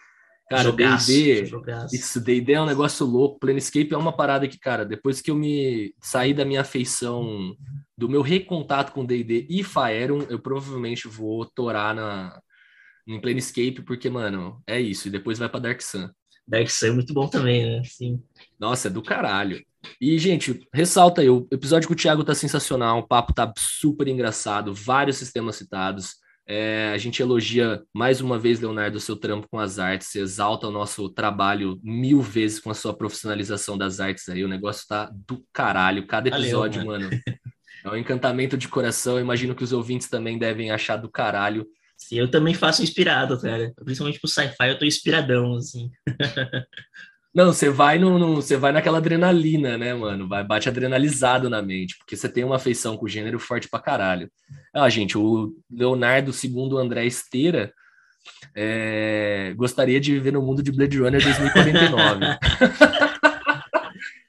Cara, 0.50 0.73
D&D, 0.73 1.45
isso, 1.92 2.21
D&D 2.21 2.54
é 2.54 2.61
um 2.61 2.66
negócio 2.66 3.07
louco. 3.07 3.38
Planescape 3.38 3.95
é 3.95 3.97
uma 3.97 4.12
parada 4.12 4.49
que, 4.49 4.59
cara, 4.59 4.85
depois 4.85 5.21
que 5.21 5.30
eu 5.30 5.37
me 5.37 5.95
saí 6.02 6.35
da 6.35 6.45
minha 6.45 6.62
afeição, 6.62 7.54
do 7.97 8.09
meu 8.09 8.21
recontato 8.21 8.90
com 8.90 9.07
D&D 9.07 9.47
e 9.49 9.62
Faeron, 9.62 10.23
eu 10.28 10.40
provavelmente 10.40 11.07
vou 11.07 11.47
torar 11.47 11.95
na, 11.95 12.42
em 13.07 13.21
Planescape, 13.21 13.83
porque, 13.83 14.11
mano, 14.11 14.61
é 14.66 14.80
isso. 14.80 15.07
E 15.07 15.11
depois 15.12 15.38
vai 15.38 15.49
para 15.49 15.61
Dark 15.61 15.80
Sun. 15.80 16.11
Dark 16.45 16.69
Sun 16.69 16.87
é 16.87 16.90
muito 16.90 17.14
bom 17.14 17.28
também, 17.28 17.64
né? 17.64 17.83
Sim. 17.85 18.21
Nossa, 18.59 18.88
é 18.88 18.90
do 18.90 19.02
caralho. 19.02 19.64
E, 20.00 20.19
gente, 20.19 20.66
ressalta 20.75 21.21
aí, 21.21 21.30
o 21.30 21.47
episódio 21.52 21.87
com 21.87 21.95
o 21.95 21.97
Thiago 21.97 22.25
tá 22.25 22.35
sensacional, 22.35 22.99
o 22.99 23.07
papo 23.07 23.33
tá 23.33 23.52
super 23.57 24.09
engraçado, 24.09 24.75
vários 24.75 25.16
sistemas 25.16 25.54
citados. 25.54 26.16
É, 26.52 26.90
a 26.92 26.99
gente 26.99 27.23
elogia 27.23 27.80
mais 27.95 28.21
uma 28.21 28.37
vez, 28.37 28.59
Leonardo, 28.59 28.99
o 28.99 29.00
seu 29.00 29.14
trampo 29.14 29.47
com 29.49 29.61
as 29.61 29.78
artes, 29.78 30.16
exalta 30.16 30.66
o 30.66 30.71
nosso 30.73 31.09
trabalho 31.09 31.78
mil 31.80 32.21
vezes 32.21 32.59
com 32.59 32.71
a 32.71 32.75
sua 32.75 32.92
profissionalização 32.92 33.78
das 33.78 34.00
artes 34.00 34.28
aí. 34.28 34.42
O 34.42 34.49
negócio 34.49 34.85
tá 34.88 35.09
do 35.14 35.47
caralho. 35.52 36.09
Cada 36.09 36.28
episódio, 36.28 36.85
Valeu, 36.85 37.09
mano. 37.09 37.11
É 37.83 37.88
um 37.88 37.97
encantamento 37.97 38.59
de 38.59 38.69
coração. 38.69 39.14
Eu 39.14 39.23
imagino 39.23 39.54
que 39.54 39.64
os 39.64 39.73
ouvintes 39.73 40.07
também 40.07 40.38
devem 40.38 40.71
achar 40.71 40.97
do 40.99 41.09
caralho. 41.09 41.66
Sim, 41.97 42.19
eu 42.19 42.30
também 42.30 42.52
faço 42.52 42.83
inspirado, 42.83 43.40
cara. 43.40 43.73
Principalmente 43.83 44.21
pro 44.21 44.28
sci-fi, 44.28 44.69
eu 44.69 44.78
tô 44.78 44.85
inspiradão, 44.85 45.54
assim. 45.54 45.88
Não, 47.32 47.52
você 47.52 47.70
vai 47.70 47.99
no, 47.99 48.37
você 48.37 48.56
vai 48.56 48.72
naquela 48.72 48.99
adrenalina, 48.99 49.78
né, 49.78 49.94
mano? 49.94 50.28
Vai, 50.28 50.42
bate 50.42 50.68
adrenalizado 50.68 51.49
na 51.49 51.62
mente, 51.62 51.96
porque 51.99 52.16
você 52.16 52.28
tem 52.28 52.42
uma 52.42 52.56
afeição 52.56 52.96
com 52.96 53.04
o 53.04 53.08
gênero 53.08 53.38
forte 53.38 53.68
pra 53.68 53.80
caralho. 53.80 54.28
Ah, 54.75 54.88
gente, 54.88 55.16
o 55.16 55.54
Leonardo, 55.70 56.32
segundo 56.32 56.75
o 56.75 56.78
André 56.78 57.06
Esteira, 57.06 57.72
é, 58.54 59.54
gostaria 59.56 60.00
de 60.00 60.12
viver 60.12 60.32
no 60.32 60.42
mundo 60.42 60.62
de 60.62 60.72
Blade 60.72 60.99
Runner 60.99 61.22
2049. 61.22 62.26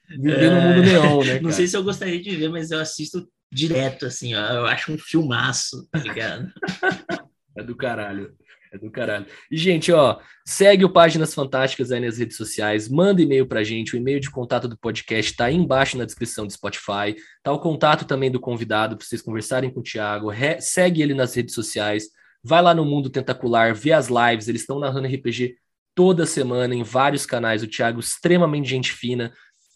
viver 0.08 0.44
é, 0.44 0.50
no 0.50 0.60
mundo 0.60 0.82
neon, 0.82 1.24
né? 1.24 1.40
Não 1.40 1.50
sei 1.50 1.66
se 1.66 1.76
eu 1.76 1.82
gostaria 1.82 2.22
de 2.22 2.30
viver, 2.30 2.50
mas 2.50 2.70
eu 2.70 2.78
assisto 2.78 3.26
direto, 3.52 4.06
assim, 4.06 4.34
ó. 4.34 4.46
Eu 4.46 4.66
acho 4.66 4.92
um 4.92 4.98
filmaço, 4.98 5.86
tá 5.90 5.98
ligado? 5.98 6.50
é 7.58 7.62
do 7.62 7.76
caralho. 7.76 8.34
É 8.72 8.78
do 8.78 8.90
caralho. 8.90 9.26
E, 9.50 9.56
gente, 9.58 9.92
ó, 9.92 10.18
segue 10.46 10.82
o 10.82 10.90
Páginas 10.90 11.34
Fantásticas 11.34 11.92
aí 11.92 12.00
nas 12.00 12.16
redes 12.16 12.38
sociais, 12.38 12.88
manda 12.88 13.20
e-mail 13.20 13.46
pra 13.46 13.62
gente, 13.62 13.94
o 13.94 13.98
e-mail 13.98 14.18
de 14.18 14.30
contato 14.30 14.66
do 14.66 14.78
podcast 14.78 15.36
tá 15.36 15.44
aí 15.44 15.54
embaixo 15.54 15.98
na 15.98 16.06
descrição 16.06 16.46
do 16.46 16.52
Spotify, 16.52 17.14
tá 17.42 17.52
o 17.52 17.60
contato 17.60 18.06
também 18.06 18.30
do 18.30 18.40
convidado 18.40 18.96
pra 18.96 19.06
vocês 19.06 19.20
conversarem 19.20 19.70
com 19.70 19.80
o 19.80 19.82
Thiago, 19.82 20.30
Re 20.30 20.58
segue 20.62 21.02
ele 21.02 21.12
nas 21.12 21.34
redes 21.34 21.54
sociais, 21.54 22.04
vai 22.42 22.62
lá 22.62 22.74
no 22.74 22.82
Mundo 22.82 23.10
Tentacular, 23.10 23.74
vê 23.74 23.92
as 23.92 24.08
lives, 24.08 24.48
eles 24.48 24.62
estão 24.62 24.78
narrando 24.78 25.06
RPG 25.06 25.54
toda 25.94 26.24
semana 26.24 26.74
em 26.74 26.82
vários 26.82 27.26
canais, 27.26 27.62
o 27.62 27.68
Thiago 27.68 28.00
extremamente 28.00 28.70
gente 28.70 28.90
fina, 28.90 29.34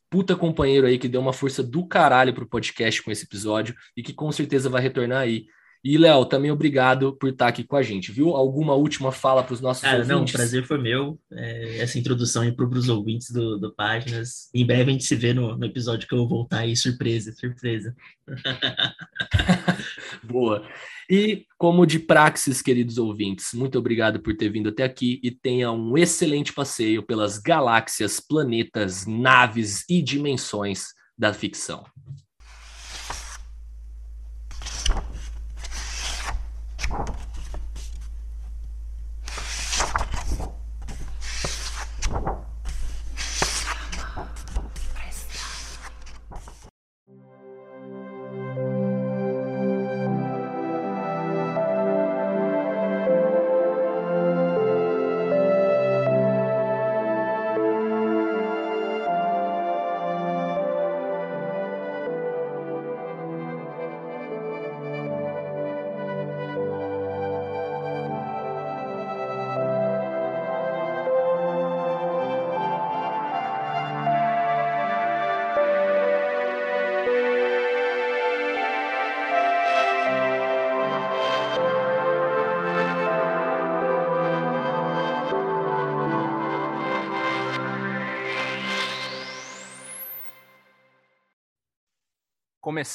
puta 0.08 0.34
companheiro 0.34 0.86
aí 0.86 0.98
que 0.98 1.06
deu 1.06 1.20
uma 1.20 1.34
força 1.34 1.62
do 1.62 1.86
caralho 1.86 2.32
pro 2.32 2.48
podcast 2.48 3.02
com 3.02 3.10
esse 3.10 3.26
episódio 3.26 3.74
e 3.94 4.02
que 4.02 4.14
com 4.14 4.32
certeza 4.32 4.70
vai 4.70 4.80
retornar 4.80 5.20
aí. 5.20 5.44
E, 5.88 5.96
Léo, 5.96 6.24
também 6.24 6.50
obrigado 6.50 7.16
por 7.16 7.28
estar 7.28 7.46
aqui 7.46 7.62
com 7.62 7.76
a 7.76 7.82
gente, 7.82 8.10
viu? 8.10 8.30
Alguma 8.30 8.74
última 8.74 9.12
fala 9.12 9.44
para 9.44 9.54
os 9.54 9.60
nossos 9.60 9.84
Cara, 9.84 9.98
ouvintes? 9.98 10.16
Não, 10.16 10.24
o 10.24 10.32
prazer 10.32 10.66
foi 10.66 10.78
meu. 10.78 11.16
É, 11.30 11.78
essa 11.78 11.96
introdução 11.96 12.42
aí 12.42 12.50
para 12.50 12.66
os 12.66 12.88
ouvintes 12.88 13.30
do, 13.30 13.56
do 13.56 13.72
Páginas. 13.72 14.50
Em 14.52 14.66
breve 14.66 14.90
a 14.90 14.92
gente 14.92 15.04
se 15.04 15.14
vê 15.14 15.32
no, 15.32 15.56
no 15.56 15.64
episódio 15.64 16.08
que 16.08 16.12
eu 16.12 16.18
vou 16.18 16.28
voltar 16.28 16.58
aí. 16.58 16.74
Surpresa, 16.74 17.32
surpresa. 17.32 17.94
Boa. 20.28 20.68
E, 21.08 21.44
como 21.56 21.86
de 21.86 22.00
praxis, 22.00 22.60
queridos 22.60 22.98
ouvintes, 22.98 23.54
muito 23.54 23.78
obrigado 23.78 24.18
por 24.18 24.36
ter 24.36 24.48
vindo 24.48 24.70
até 24.70 24.82
aqui 24.82 25.20
e 25.22 25.30
tenha 25.30 25.70
um 25.70 25.96
excelente 25.96 26.52
passeio 26.52 27.00
pelas 27.00 27.38
galáxias, 27.38 28.18
planetas, 28.18 29.06
naves 29.06 29.84
e 29.88 30.02
dimensões 30.02 30.86
da 31.16 31.32
ficção. 31.32 31.84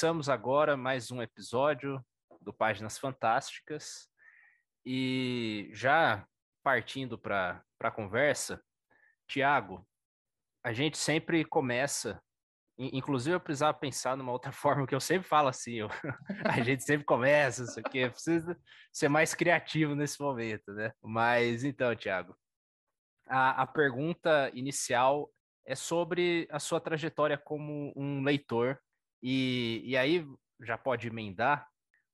Começamos 0.01 0.29
agora 0.29 0.75
mais 0.75 1.12
um 1.12 1.22
episódio 1.22 2.03
do 2.41 2.51
Páginas 2.51 2.98
Fantásticas 2.98 4.10
e 4.84 5.70
já 5.74 6.25
partindo 6.63 7.20
para 7.20 7.63
a 7.79 7.91
conversa, 7.91 8.60
Tiago, 9.27 9.88
a 10.63 10.74
gente 10.74 10.98
sempre 10.98 11.46
começa, 11.46 12.20
inclusive 12.79 13.36
eu 13.36 13.39
precisava 13.39 13.77
pensar 13.77 14.17
numa 14.17 14.31
outra 14.31 14.51
forma, 14.51 14.88
que 14.88 14.96
eu 14.96 15.00
sempre 15.00 15.27
falo 15.27 15.50
assim, 15.50 15.75
eu, 15.75 15.89
a 16.46 16.60
gente 16.62 16.84
sempre 16.84 17.05
começa, 17.05 17.62
isso 17.65 17.79
aqui, 17.79 18.10
precisa 18.10 18.60
ser 18.91 19.08
mais 19.08 19.36
criativo 19.36 19.93
nesse 19.93 20.20
momento, 20.20 20.74
né? 20.74 20.91
Mas 21.00 21.63
então, 21.63 21.96
Tiago, 21.96 22.36
a, 23.27 23.62
a 23.62 23.67
pergunta 23.67 24.50
inicial 24.55 25.31
é 25.63 25.75
sobre 25.75 26.48
a 26.50 26.58
sua 26.58 26.81
trajetória 26.81 27.38
como 27.38 27.93
um 27.96 28.24
leitor 28.24 28.81
e, 29.21 29.81
e 29.85 29.97
aí 29.97 30.25
já 30.61 30.77
pode 30.77 31.07
emendar. 31.07 31.67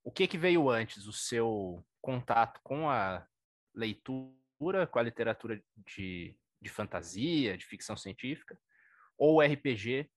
O 0.04 0.10
que, 0.10 0.26
que 0.26 0.38
veio 0.38 0.68
antes? 0.68 1.06
O 1.06 1.12
seu 1.12 1.84
contato 2.00 2.60
com 2.62 2.88
a 2.88 3.26
leitura, 3.74 4.86
com 4.90 4.98
a 4.98 5.02
literatura 5.02 5.62
de, 5.76 6.36
de 6.60 6.68
fantasia, 6.68 7.56
de 7.56 7.64
ficção 7.64 7.96
científica, 7.96 8.58
ou 9.16 9.40
RPG? 9.40 10.10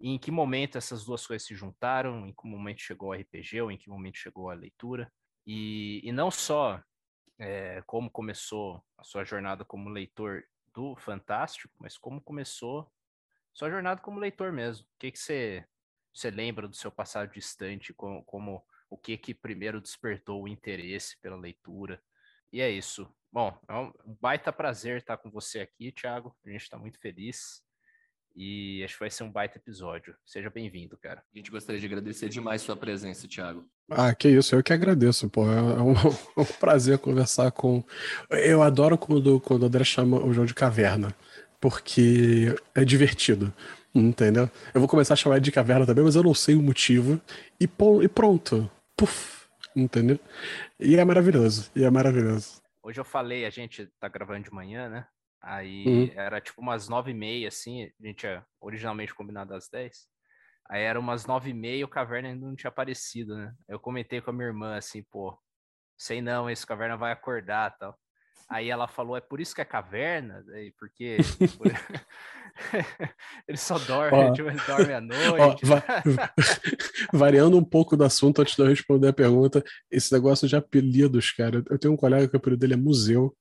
E 0.00 0.10
em 0.10 0.18
que 0.18 0.30
momento 0.30 0.78
essas 0.78 1.04
duas 1.04 1.26
coisas 1.26 1.46
se 1.46 1.54
juntaram? 1.54 2.26
Em 2.26 2.32
que 2.32 2.46
momento 2.46 2.80
chegou 2.80 3.10
o 3.10 3.12
RPG 3.12 3.60
ou 3.60 3.70
em 3.70 3.76
que 3.76 3.88
momento 3.88 4.16
chegou 4.16 4.50
a 4.50 4.54
leitura? 4.54 5.12
E, 5.46 6.00
e 6.02 6.12
não 6.12 6.30
só 6.30 6.82
é, 7.38 7.82
como 7.86 8.10
começou 8.10 8.82
a 8.96 9.04
sua 9.04 9.24
jornada 9.24 9.64
como 9.64 9.88
leitor 9.88 10.42
do 10.74 10.96
Fantástico, 10.96 11.74
mas 11.78 11.98
como 11.98 12.20
começou 12.20 12.90
sua 13.52 13.70
jornada 13.70 14.00
como 14.00 14.18
leitor 14.18 14.52
mesmo. 14.52 14.84
O 14.84 14.98
que, 14.98 15.10
que 15.10 15.18
você 15.18 15.66
você 16.12 16.30
lembra 16.30 16.68
do 16.68 16.76
seu 16.76 16.90
passado 16.90 17.32
distante, 17.32 17.92
como, 17.92 18.22
como 18.24 18.64
o 18.88 18.96
que 18.96 19.16
que 19.16 19.32
primeiro 19.34 19.80
despertou 19.80 20.42
o 20.42 20.48
interesse 20.48 21.16
pela 21.20 21.36
leitura. 21.36 22.00
E 22.52 22.60
é 22.60 22.68
isso. 22.70 23.08
Bom, 23.32 23.56
é 23.68 23.74
um 23.74 23.92
baita 24.20 24.52
prazer 24.52 24.98
estar 24.98 25.16
com 25.16 25.30
você 25.30 25.60
aqui, 25.60 25.92
Thiago. 25.92 26.34
A 26.44 26.50
gente 26.50 26.62
está 26.62 26.76
muito 26.76 26.98
feliz. 26.98 27.62
E 28.34 28.82
acho 28.84 28.94
que 28.94 29.00
vai 29.00 29.10
ser 29.10 29.24
um 29.24 29.30
baita 29.30 29.58
episódio. 29.58 30.14
Seja 30.24 30.50
bem-vindo, 30.50 30.96
cara. 30.96 31.22
A 31.32 31.38
gente 31.38 31.50
gostaria 31.50 31.80
de 31.80 31.86
agradecer 31.86 32.28
demais 32.28 32.62
sua 32.62 32.76
presença, 32.76 33.28
Thiago. 33.28 33.68
Ah, 33.90 34.14
que 34.14 34.28
isso, 34.28 34.54
eu 34.54 34.62
que 34.62 34.72
agradeço, 34.72 35.28
pô. 35.28 35.44
É 35.50 35.60
um, 35.60 35.92
é 35.92 35.94
um 36.40 36.44
prazer 36.58 36.98
conversar 36.98 37.50
com. 37.50 37.84
Eu 38.30 38.62
adoro 38.62 38.96
quando, 38.96 39.40
quando 39.40 39.62
o 39.62 39.66
André 39.66 39.84
chama 39.84 40.24
o 40.24 40.32
jogo 40.32 40.46
de 40.46 40.54
caverna, 40.54 41.14
porque 41.60 42.54
é 42.74 42.84
divertido. 42.84 43.52
Entendeu? 43.94 44.48
Eu 44.72 44.80
vou 44.80 44.88
começar 44.88 45.14
a 45.14 45.16
chamar 45.16 45.40
de 45.40 45.50
caverna 45.50 45.84
também, 45.86 46.04
mas 46.04 46.14
eu 46.14 46.22
não 46.22 46.34
sei 46.34 46.54
o 46.54 46.62
motivo. 46.62 47.20
E, 47.60 47.64
e 48.02 48.08
pronto. 48.08 48.70
Puf. 48.96 49.40
Entendeu? 49.74 50.18
E 50.78 50.96
é 50.96 51.04
maravilhoso. 51.04 51.70
E 51.74 51.84
é 51.84 51.90
maravilhoso. 51.90 52.60
Hoje 52.82 53.00
eu 53.00 53.04
falei, 53.04 53.44
a 53.44 53.50
gente 53.50 53.86
tá 54.00 54.08
gravando 54.08 54.44
de 54.44 54.52
manhã, 54.52 54.88
né? 54.88 55.06
Aí 55.42 55.86
Uhum. 55.86 56.10
era 56.14 56.40
tipo 56.40 56.60
umas 56.60 56.88
nove 56.88 57.12
e 57.12 57.14
meia, 57.14 57.48
assim, 57.48 57.84
a 57.84 58.06
gente 58.06 58.18
tinha 58.18 58.44
originalmente 58.60 59.14
combinado 59.14 59.54
às 59.54 59.68
10. 59.68 60.06
Aí 60.68 60.82
era 60.82 61.00
umas 61.00 61.26
nove 61.26 61.50
e 61.50 61.54
meia 61.54 61.80
e 61.80 61.84
o 61.84 61.88
Caverna 61.88 62.28
ainda 62.28 62.46
não 62.46 62.54
tinha 62.54 62.68
aparecido, 62.68 63.36
né? 63.36 63.52
Eu 63.68 63.80
comentei 63.80 64.20
com 64.20 64.30
a 64.30 64.32
minha 64.32 64.46
irmã 64.48 64.76
assim, 64.76 65.02
pô, 65.10 65.36
sei 65.98 66.20
não, 66.20 66.48
esse 66.48 66.66
Caverna 66.66 66.96
vai 66.96 67.10
acordar 67.12 67.76
tal. 67.78 67.98
Aí 68.50 68.68
ela 68.68 68.88
falou, 68.88 69.16
é 69.16 69.20
por 69.20 69.40
isso 69.40 69.54
que 69.54 69.60
é 69.60 69.64
caverna? 69.64 70.44
Porque 70.78 71.18
por- 71.56 71.66
ele 73.48 73.56
só 73.56 73.78
dorme, 73.78 74.18
Ó. 74.18 74.32
tipo, 74.34 74.48
ele 74.48 74.60
dorme 74.66 74.92
à 74.92 74.98
Ó, 74.98 75.00
noite. 75.00 75.64
va- 75.64 75.84
variando 77.12 77.56
um 77.56 77.64
pouco 77.64 77.96
do 77.96 78.04
assunto 78.04 78.42
antes 78.42 78.56
de 78.56 78.62
eu 78.62 78.66
responder 78.66 79.08
a 79.08 79.12
pergunta, 79.12 79.62
esse 79.90 80.12
negócio 80.12 80.48
de 80.48 80.56
apelidos, 80.56 81.30
cara. 81.32 81.62
Eu 81.70 81.78
tenho 81.78 81.94
um 81.94 81.96
colega 81.96 82.28
que 82.28 82.36
o 82.36 82.38
apelido 82.38 82.60
dele 82.60 82.74
é 82.74 82.76
Museu. 82.76 83.34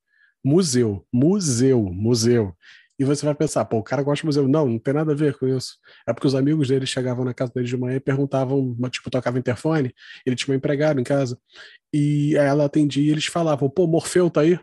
Museu, 0.43 1.05
museu, 1.11 1.83
museu. 1.91 2.55
E 2.97 3.03
você 3.03 3.25
vai 3.25 3.33
pensar, 3.35 3.63
pô, 3.65 3.77
o 3.77 3.83
cara 3.83 4.03
gosta 4.03 4.21
de 4.21 4.25
museu. 4.25 4.47
Não, 4.47 4.67
não 4.67 4.79
tem 4.79 4.93
nada 4.93 5.11
a 5.11 5.15
ver 5.15 5.37
com 5.37 5.47
isso. 5.47 5.75
É 6.07 6.13
porque 6.13 6.27
os 6.27 6.35
amigos 6.35 6.67
dele 6.67 6.85
chegavam 6.85 7.23
na 7.25 7.33
casa 7.33 7.51
dele 7.53 7.65
de 7.67 7.75
manhã 7.77 7.95
e 7.95 7.99
perguntavam, 7.99 8.75
tipo, 8.89 9.09
tocava 9.09 9.39
interfone, 9.39 9.93
ele 10.25 10.35
tinha 10.35 10.53
uma 10.53 10.57
empregada 10.57 10.99
em 10.99 11.03
casa. 11.03 11.37
E 11.93 12.37
aí 12.37 12.45
ela 12.45 12.65
atendia 12.65 13.03
e 13.05 13.09
eles 13.11 13.25
falavam, 13.25 13.69
pô, 13.69 13.87
Morfeu 13.87 14.29
tá 14.29 14.41
aí? 14.41 14.59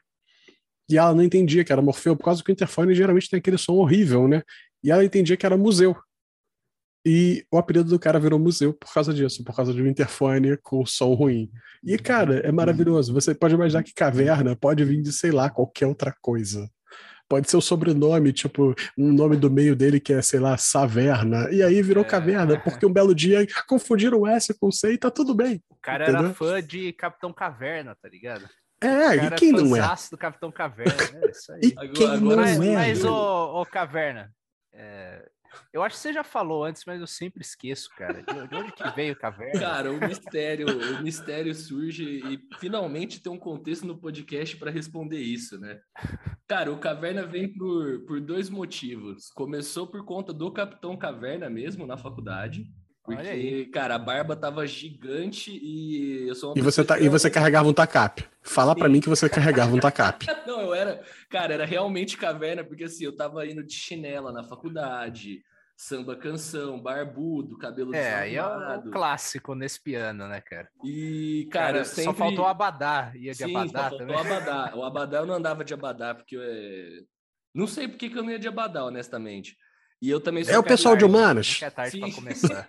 E 0.88 0.97
ela 0.99 1.14
não 1.14 1.23
entendia 1.23 1.64
que 1.64 1.73
era 1.73 1.83
Morfeu, 1.83 2.16
por 2.16 2.25
causa 2.25 2.43
que 2.43 2.50
o 2.50 2.52
interfone 2.52 2.95
geralmente 2.95 3.28
tem 3.28 3.38
aquele 3.38 3.59
som 3.59 3.75
horrível, 3.75 4.28
né? 4.28 4.43
E 4.83 4.90
ela 4.90 5.05
entendia 5.05 5.37
que 5.37 5.45
era 5.47 5.57
museu. 5.57 5.97
E 7.05 7.45
o 7.52 7.59
apelido 7.59 7.88
do 7.88 7.99
cara 7.99 8.19
virou 8.19 8.38
museu 8.38 8.73
por 8.75 8.93
causa 8.93 9.14
disso, 9.14 9.45
por 9.45 9.55
causa 9.55 9.73
de 9.73 9.81
um 9.81 9.87
interfone 9.87 10.57
com 10.57 10.85
som 10.85 11.14
ruim. 11.14 11.50
E, 11.85 11.97
cara, 11.99 12.38
é 12.40 12.50
maravilhoso. 12.50 13.12
Você 13.14 13.33
pode 13.35 13.55
imaginar 13.55 13.85
que 13.85 13.95
caverna 13.95 14.57
pode 14.57 14.85
vir 14.85 15.00
de, 15.02 15.12
sei 15.12 15.31
lá, 15.31 15.49
qualquer 15.49 15.87
outra 15.87 16.12
coisa. 16.21 16.69
Pode 17.28 17.49
ser 17.50 17.57
o 17.57 17.61
sobrenome, 17.61 18.33
tipo, 18.33 18.75
um 18.97 19.12
nome 19.12 19.37
do 19.37 19.50
meio 19.50 19.75
dele 19.75 19.99
que 20.00 20.12
é, 20.12 20.23
sei 20.23 20.38
lá, 20.40 20.57
Saverna. 20.57 21.49
E 21.52 21.62
aí 21.62 21.81
virou 21.83 22.05
É. 22.05 22.09
caverna, 22.09 22.59
porque 22.61 22.87
um 22.87 22.93
belo 22.93 23.14
dia 23.14 23.45
confundiram 23.69 24.21
o 24.21 24.26
S 24.26 24.52
com 24.55 24.69
o 24.69 24.73
C 24.73 24.93
e 24.93 24.99
tá 24.99 25.11
tudo 25.11 25.35
bem. 25.35 25.61
O 25.69 25.76
cara 25.76 26.05
era 26.05 26.12
Entendeu? 26.19 26.35
fã 26.35 26.62
de 26.62 26.93
Capitão 26.93 27.33
Caverna, 27.33 27.97
tá 28.00 28.09
ligado? 28.09 28.49
É, 28.83 29.09
O 29.09 29.14
e 29.14 29.18
cara 29.18 29.37
quem 29.37 29.52
não 29.52 29.76
é? 29.76 29.80
do 30.11 30.18
Capitão 30.18 30.52
Caverna, 30.52 30.92
é 31.26 31.30
isso 31.30 31.52
aí. 31.52 31.61
E 31.62 31.73
Agora- 31.73 31.92
quem 31.92 32.06
agora 32.06 32.21
não 32.21 32.37
mas, 32.37 32.61
é? 32.61 32.75
mas 32.75 33.04
ô, 33.04 33.61
ô, 33.62 33.66
Caverna, 33.66 34.30
é, 34.73 35.26
eu 35.73 35.83
acho 35.83 35.97
que 35.97 36.02
você 36.02 36.12
já 36.12 36.23
falou 36.23 36.64
antes, 36.64 36.83
mas 36.87 37.00
eu 37.00 37.06
sempre 37.06 37.40
esqueço, 37.40 37.88
cara. 37.97 38.23
De, 38.23 38.49
de 38.49 38.54
onde 38.54 38.73
que 38.73 38.90
veio 38.90 39.14
o 39.14 39.18
Caverna? 39.18 39.59
Cara, 39.61 39.90
o 39.92 39.99
mistério, 39.99 40.66
o 40.99 41.02
mistério 41.02 41.54
surge 41.54 42.04
e 42.04 42.38
finalmente 42.59 43.21
tem 43.23 43.33
um 43.33 43.38
contexto 43.38 43.87
no 43.87 43.97
podcast 43.99 44.56
para 44.59 44.71
responder 44.71 45.21
isso, 45.21 45.59
né? 45.59 45.80
Cara, 46.47 46.71
o 46.71 46.78
Caverna 46.78 47.25
vem 47.25 47.52
por, 47.52 48.04
por 48.06 48.21
dois 48.21 48.50
motivos. 48.50 49.30
Começou 49.30 49.87
por 49.87 50.04
conta 50.04 50.33
do 50.33 50.50
Capitão 50.52 50.97
Caverna 50.97 51.49
mesmo 51.49 51.87
na 51.87 51.97
faculdade. 51.97 52.66
Olha 53.09 53.19
Porque, 53.19 53.31
aí. 53.31 53.67
cara, 53.67 53.95
a 53.95 53.99
barba 53.99 54.35
tava 54.35 54.67
gigante 54.67 55.51
e 55.53 56.27
eu 56.29 56.35
sou 56.35 56.51
uma 56.51 56.59
E 56.59 56.63
você, 56.63 56.83
pessoa 56.83 56.99
tá, 56.99 57.05
e 57.05 57.09
você 57.09 57.31
carregava 57.31 57.69
um 57.69 57.73
tacape. 57.73 58.25
Fala 58.43 58.75
pra 58.75 58.87
Sim. 58.87 58.93
mim 58.95 59.01
que 59.01 59.09
você 59.09 59.29
carregava 59.31 59.75
um 59.75 59.79
tacape. 59.79 60.27
Não, 60.47 60.61
eu 60.61 60.75
era, 60.75 61.03
cara, 61.31 61.55
era 61.55 61.65
realmente 61.65 62.17
caverna, 62.17 62.65
porque 62.65 62.85
assim, 62.85 63.05
eu 63.05 63.15
tava 63.17 63.47
indo 63.47 63.63
de 63.65 63.73
chinela 63.73 64.33
na 64.33 64.43
faculdade, 64.43 65.41
samba 65.77 66.17
canção, 66.17 66.81
barbudo, 66.81 67.57
cabelo 67.59 67.95
É, 67.95 68.15
aí 68.15 68.35
é 68.37 68.45
o 68.45 68.91
clássico 68.91 69.55
nesse 69.55 69.81
piano, 69.81 70.27
né, 70.27 70.41
cara? 70.41 70.69
E, 70.85 71.49
cara, 71.53 71.67
Cara, 71.67 71.79
eu 71.79 71.85
sempre... 71.85 72.05
só 72.05 72.15
faltou 72.15 72.45
o 72.45 72.49
Abadá. 72.49 73.13
Ia 73.15 73.33
de 73.33 73.39
Sim, 73.39 73.53
só 73.53 73.59
Abadá 73.59 73.81
faltou 73.91 73.99
também. 73.99 74.17
o 74.17 74.19
Abadá. 74.19 74.73
O 74.77 74.83
Abadá 74.83 75.19
eu 75.19 75.27
não 75.27 75.35
andava 75.35 75.65
de 75.65 75.75
Abadá, 75.75 76.15
porque 76.15 76.35
eu, 76.37 76.43
é... 76.43 77.01
não 77.55 77.67
sei 77.67 77.87
por 77.87 77.99
que 77.99 78.11
que 78.11 78.19
eu 78.19 78.23
não 78.25 78.31
ia 78.31 78.39
de 78.39 78.49
Abadá, 78.49 78.85
honestamente. 78.85 79.57
E 80.03 80.11
eu 80.11 80.21
também 80.21 80.45
sou 80.45 80.53
É 80.55 80.59
o 80.59 80.61
um 80.61 80.65
pessoal 80.65 80.97
de 80.97 81.05
humanas. 81.05 81.61
É 81.63 81.71
tarde 81.71 81.99
pra 81.99 82.13
começar. 82.13 82.69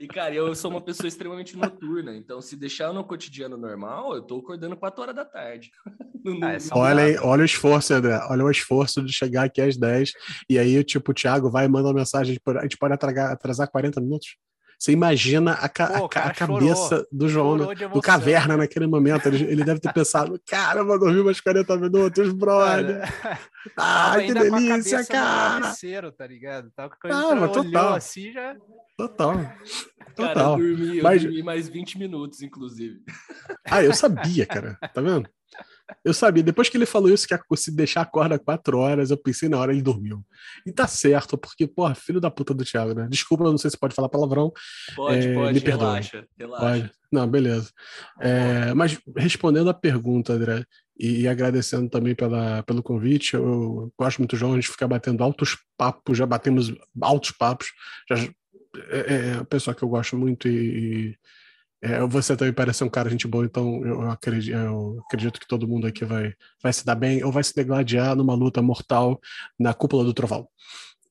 E, 0.00 0.06
cara, 0.06 0.34
eu 0.34 0.54
sou 0.54 0.70
uma 0.70 0.80
pessoa 0.80 1.06
extremamente 1.08 1.56
noturna, 1.56 2.14
então 2.16 2.40
se 2.40 2.56
deixar 2.56 2.92
no 2.92 3.04
cotidiano 3.04 3.56
normal, 3.56 4.14
eu 4.14 4.22
tô 4.22 4.38
acordando 4.38 4.76
4 4.76 5.02
horas 5.02 5.14
da 5.14 5.24
tarde. 5.24 5.70
No- 6.26 6.34
no- 6.40 6.44
Ah, 6.46 6.54
no- 6.54 6.80
Olha, 6.80 7.04
aí, 7.04 7.16
olha 7.18 7.42
o 7.42 7.44
esforço, 7.44 7.94
André. 7.94 8.18
Olha 8.28 8.44
o 8.44 8.50
esforço 8.50 9.00
de 9.00 9.12
chegar 9.12 9.44
aqui 9.44 9.60
às 9.60 9.76
10. 9.76 10.12
E 10.50 10.58
aí, 10.58 10.82
tipo, 10.82 11.12
o 11.12 11.14
Thiago 11.14 11.48
vai 11.48 11.66
e 11.66 11.68
manda 11.68 11.86
uma 11.86 11.94
mensagem. 11.94 12.36
A 12.44 12.62
gente 12.62 12.76
pode 12.76 12.92
atragar- 12.94 13.30
atrasar 13.30 13.70
40 13.70 14.00
minutos? 14.00 14.36
Você 14.76 14.90
imagina 14.90 15.52
a, 15.52 15.68
ca- 15.68 15.86
Pô, 15.86 16.04
a 16.04 16.08
ca- 16.08 16.20
cara 16.22 16.30
a 16.32 16.34
cabeça 16.34 16.88
chorou. 16.88 17.06
do 17.12 17.28
João, 17.28 17.56
do 17.94 18.00
caverna 18.02 18.56
naquele 18.56 18.86
momento. 18.88 19.26
Ele, 19.28 19.42
ele 19.44 19.64
deve 19.64 19.78
ter 19.80 19.92
pensado: 19.92 20.38
cara, 20.46 20.80
eu 20.80 20.86
vou 20.86 20.98
dormir 20.98 21.22
mais 21.22 21.40
40 21.40 21.76
minutos, 21.76 22.32
brother. 22.32 23.00
Cara, 23.22 23.38
Ai, 23.76 24.18
que 24.26 24.26
ainda 24.32 24.48
com 24.50 24.56
a 24.56 24.58
delícia, 24.58 24.98
cabeça 24.98 24.98
no 24.98 25.06
cara. 25.06 25.60
travesseiro, 25.60 26.12
tá 26.12 26.26
ligado? 26.26 26.70
Tava 26.74 26.88
com 26.90 26.94
a 26.94 26.98
Ah, 26.98 27.00
cabeça 27.12 27.34
mas 27.36 27.50
olhou 27.50 27.64
total. 27.64 27.94
assim 27.94 28.32
já. 28.32 28.56
Total. 28.96 29.34
Cara, 29.34 29.54
Total. 30.14 30.60
eu 30.60 30.76
dormi, 30.76 30.96
eu 30.98 31.02
Mas- 31.02 31.22
dormi 31.22 31.42
mais 31.42 31.68
20 31.68 31.98
minutos, 31.98 32.40
inclusive. 32.42 33.00
Ah, 33.66 33.82
eu 33.82 33.92
sabia, 33.92 34.46
cara. 34.46 34.78
Tá 34.94 35.00
vendo? 35.00 35.28
Eu 36.04 36.12
sabia. 36.14 36.42
Depois 36.42 36.68
que 36.68 36.76
ele 36.76 36.86
falou 36.86 37.10
isso, 37.12 37.28
que 37.28 37.34
a- 37.34 37.40
se 37.54 37.70
deixar 37.70 38.00
a 38.00 38.06
corda 38.06 38.38
quatro 38.38 38.78
horas, 38.78 39.10
eu 39.10 39.16
pensei 39.16 39.48
na 39.48 39.58
hora 39.58 39.72
ele 39.72 39.82
dormiu. 39.82 40.24
E 40.66 40.72
tá 40.72 40.86
certo, 40.86 41.36
porque, 41.38 41.66
porra, 41.66 41.94
filho 41.94 42.20
da 42.20 42.30
puta 42.30 42.52
do 42.54 42.64
Thiago, 42.64 42.94
né? 42.94 43.06
Desculpa, 43.08 43.44
eu 43.44 43.50
não 43.50 43.58
sei 43.58 43.70
se 43.70 43.78
pode 43.78 43.94
falar 43.94 44.08
palavrão. 44.08 44.50
Pode, 44.96 45.26
É, 45.28 45.34
pode, 45.34 45.54
me 45.54 45.60
perdoe. 45.60 45.86
relaxa, 45.86 46.26
relaxa. 46.38 46.64
Pode. 46.66 46.90
Não, 47.12 47.28
beleza. 47.28 47.70
É, 48.20 48.74
mas 48.74 48.98
respondendo 49.16 49.70
a 49.70 49.74
pergunta, 49.74 50.32
André, 50.32 50.64
e, 50.98 51.20
e 51.20 51.28
agradecendo 51.28 51.88
também 51.88 52.14
pela, 52.14 52.62
pelo 52.64 52.82
convite, 52.82 53.34
eu 53.34 53.92
gosto 53.98 54.18
muito, 54.18 54.34
João, 54.36 54.52
a 54.52 54.56
gente 54.56 54.68
fica 54.68 54.88
batendo 54.88 55.22
altos 55.22 55.56
papos, 55.76 56.18
já 56.18 56.26
batemos 56.26 56.72
altos 57.00 57.30
papos. 57.30 57.68
Já, 58.10 58.16
é, 58.90 59.30
é 59.30 59.34
uma 59.34 59.44
pessoa 59.44 59.74
que 59.74 59.82
eu 59.82 59.88
gosto 59.88 60.16
muito 60.16 60.48
e, 60.48 61.10
e, 61.10 61.18
é, 61.82 62.00
você 62.06 62.36
também 62.36 62.54
parece 62.54 62.82
um 62.82 62.88
cara 62.88 63.10
gente 63.10 63.28
boa, 63.28 63.44
então 63.44 63.84
eu, 63.84 64.10
acredito, 64.10 64.54
eu 64.54 65.00
acredito 65.06 65.38
que 65.38 65.46
todo 65.46 65.68
mundo 65.68 65.86
aqui 65.86 66.04
vai, 66.04 66.34
vai 66.62 66.72
se 66.72 66.84
dar 66.84 66.94
bem 66.94 67.22
ou 67.22 67.30
vai 67.30 67.44
se 67.44 67.54
degladiar 67.54 68.16
numa 68.16 68.34
luta 68.34 68.62
mortal 68.62 69.20
na 69.58 69.74
cúpula 69.74 70.04
do 70.04 70.14
trovão. 70.14 70.48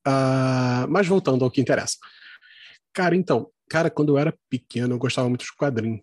Ah, 0.06 0.86
mas 0.90 1.08
voltando 1.08 1.44
ao 1.44 1.52
que 1.52 1.62
interessa. 1.62 1.98
Cara, 2.94 3.16
então, 3.16 3.50
cara, 3.70 3.90
quando 3.90 4.14
eu 4.14 4.18
era 4.18 4.38
pequeno, 4.50 4.94
eu 4.94 5.00
gostava 5.00 5.28
muito 5.30 5.46
de 5.46 5.56
quadrinho. 5.56 6.02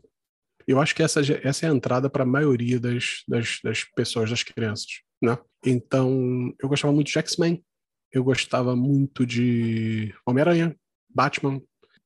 Eu 0.66 0.80
acho 0.80 0.94
que 0.94 1.02
essa, 1.02 1.20
essa 1.42 1.66
é 1.66 1.68
a 1.68 1.72
entrada 1.72 2.08
para 2.08 2.22
a 2.22 2.26
maioria 2.26 2.78
das, 2.78 3.22
das, 3.26 3.58
das 3.62 3.84
pessoas, 3.84 4.30
das 4.30 4.42
crianças, 4.42 5.00
né? 5.20 5.36
Então, 5.64 6.52
eu 6.60 6.68
gostava 6.68 6.92
muito 6.92 7.08
de 7.08 7.18
X-Men, 7.18 7.64
eu 8.12 8.22
gostava 8.22 8.76
muito 8.76 9.24
de 9.24 10.14
Homem-Aranha, 10.26 10.76
Batman, 11.14 11.60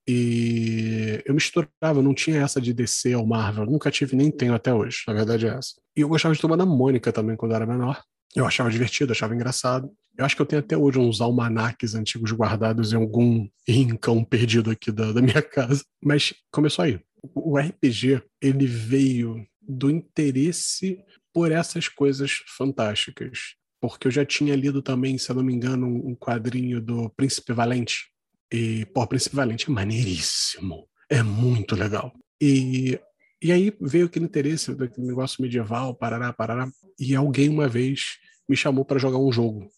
e 0.08 1.20
eu 1.26 1.34
misturava, 1.34 2.00
não 2.00 2.14
tinha 2.14 2.40
essa 2.40 2.60
de 2.60 2.72
DC 2.72 3.16
ou 3.16 3.26
Marvel, 3.26 3.66
nunca 3.66 3.90
tive 3.90 4.14
nem 4.14 4.30
tenho 4.30 4.54
até 4.54 4.72
hoje, 4.72 5.02
na 5.06 5.14
verdade 5.14 5.46
é 5.46 5.50
essa. 5.50 5.74
E 5.96 6.00
eu 6.00 6.08
gostava 6.08 6.34
de 6.34 6.40
Turma 6.40 6.56
da 6.56 6.64
Mônica 6.64 7.12
também 7.12 7.36
quando 7.36 7.52
eu 7.52 7.56
era 7.56 7.66
menor. 7.66 8.00
Eu 8.34 8.46
achava 8.46 8.70
divertido, 8.70 9.12
achava 9.12 9.34
engraçado. 9.34 9.90
Eu 10.16 10.24
acho 10.24 10.36
que 10.36 10.42
eu 10.42 10.46
tenho 10.46 10.60
até 10.60 10.76
hoje 10.76 10.98
uns 10.98 11.20
almanaques 11.20 11.94
antigos 11.94 12.30
guardados 12.32 12.92
em 12.92 12.96
algum 12.96 13.48
rincão 13.66 14.22
perdido 14.22 14.70
aqui 14.70 14.92
da, 14.92 15.10
da 15.10 15.22
minha 15.22 15.42
casa. 15.42 15.82
Mas 16.02 16.34
começou 16.52 16.84
aí. 16.84 17.00
O 17.34 17.58
RPG, 17.58 18.22
ele 18.40 18.66
veio 18.66 19.44
do 19.60 19.90
interesse 19.90 20.98
por 21.32 21.50
essas 21.50 21.88
coisas 21.88 22.42
fantásticas. 22.56 23.54
Porque 23.80 24.06
eu 24.06 24.10
já 24.10 24.24
tinha 24.24 24.54
lido 24.54 24.82
também, 24.82 25.18
se 25.18 25.30
eu 25.30 25.36
não 25.36 25.42
me 25.42 25.54
engano, 25.54 25.86
um 25.86 26.14
quadrinho 26.14 26.80
do 26.80 27.10
Príncipe 27.10 27.52
Valente. 27.52 28.10
E, 28.52 28.84
pô, 28.86 29.06
Príncipe 29.06 29.36
Valente 29.36 29.68
é 29.68 29.72
maneiríssimo. 29.72 30.88
É 31.10 31.22
muito 31.22 31.74
legal. 31.74 32.12
E, 32.40 32.98
e 33.42 33.52
aí 33.52 33.76
veio 33.80 34.06
aquele 34.06 34.24
interesse 34.24 34.74
daquele 34.74 35.06
negócio 35.06 35.42
medieval, 35.42 35.94
parará, 35.94 36.32
parará. 36.32 36.68
E 36.98 37.14
alguém 37.14 37.48
uma 37.48 37.68
vez 37.68 38.18
me 38.48 38.56
chamou 38.56 38.84
para 38.84 38.98
jogar 38.98 39.18
um 39.18 39.32
jogo. 39.32 39.68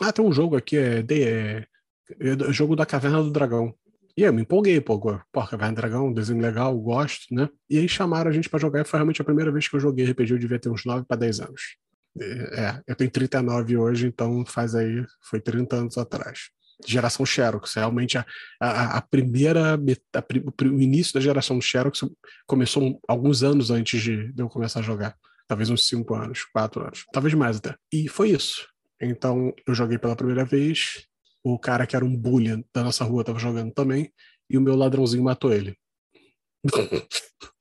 Ah, 0.00 0.12
tem 0.12 0.24
um 0.24 0.32
jogo 0.32 0.56
aqui, 0.56 0.76
é, 0.76 1.04
é, 1.10 1.66
é 2.20 2.36
do- 2.36 2.52
jogo 2.52 2.74
da 2.74 2.86
Caverna 2.86 3.22
do 3.22 3.30
Dragão. 3.30 3.74
E 4.16 4.22
eu 4.22 4.32
me 4.32 4.42
empolguei, 4.42 4.80
pô, 4.80 4.98
pô, 4.98 5.46
Caverna 5.46 5.72
do 5.72 5.76
Dragão, 5.76 6.12
desenho 6.12 6.40
legal, 6.40 6.76
gosto, 6.78 7.34
né? 7.34 7.48
E 7.68 7.78
aí 7.78 7.88
chamaram 7.88 8.30
a 8.30 8.34
gente 8.34 8.48
para 8.48 8.58
jogar 8.60 8.80
e 8.80 8.84
foi 8.84 8.98
realmente 8.98 9.20
a 9.20 9.24
primeira 9.24 9.50
vez 9.52 9.68
que 9.68 9.76
eu 9.76 9.80
joguei 9.80 10.04
RPG, 10.06 10.32
eu 10.34 10.38
devia 10.38 10.58
ter 10.58 10.68
uns 10.70 10.84
9 10.84 11.04
para 11.06 11.16
10 11.18 11.40
anos. 11.40 11.76
É, 12.20 12.82
eu 12.86 12.94
tenho 12.94 13.10
39 13.10 13.76
hoje, 13.76 14.06
então 14.06 14.44
faz 14.44 14.74
aí, 14.74 15.04
foi 15.22 15.40
30 15.40 15.76
anos 15.76 15.96
atrás. 15.96 16.50
Geração 16.86 17.24
Xerox, 17.24 17.74
realmente 17.74 18.18
a, 18.18 18.26
a, 18.60 18.98
a 18.98 19.00
primeira, 19.00 19.74
a 19.74 19.78
o 20.66 20.80
início 20.80 21.14
da 21.14 21.20
geração 21.20 21.60
Xerox 21.60 22.00
começou 22.46 23.00
alguns 23.08 23.42
anos 23.42 23.70
antes 23.70 24.02
de, 24.02 24.32
eu 24.36 24.48
começar 24.48 24.80
a 24.80 24.82
jogar. 24.82 25.16
Talvez 25.46 25.70
uns 25.70 25.86
5 25.88 26.14
anos, 26.14 26.44
4 26.52 26.82
anos, 26.82 27.04
talvez 27.12 27.34
mais 27.34 27.58
até. 27.58 27.76
E 27.92 28.08
foi 28.08 28.30
isso. 28.30 28.66
Então 29.00 29.52
eu 29.66 29.74
joguei 29.74 29.98
pela 29.98 30.16
primeira 30.16 30.44
vez, 30.44 31.06
o 31.44 31.58
cara 31.58 31.86
que 31.86 31.96
era 31.96 32.04
um 32.04 32.16
bully 32.16 32.64
da 32.74 32.82
nossa 32.82 33.04
rua 33.04 33.22
estava 33.22 33.38
jogando 33.38 33.72
também, 33.72 34.12
e 34.48 34.56
o 34.56 34.60
meu 34.60 34.76
ladrãozinho 34.76 35.24
matou 35.24 35.52
ele. 35.52 35.76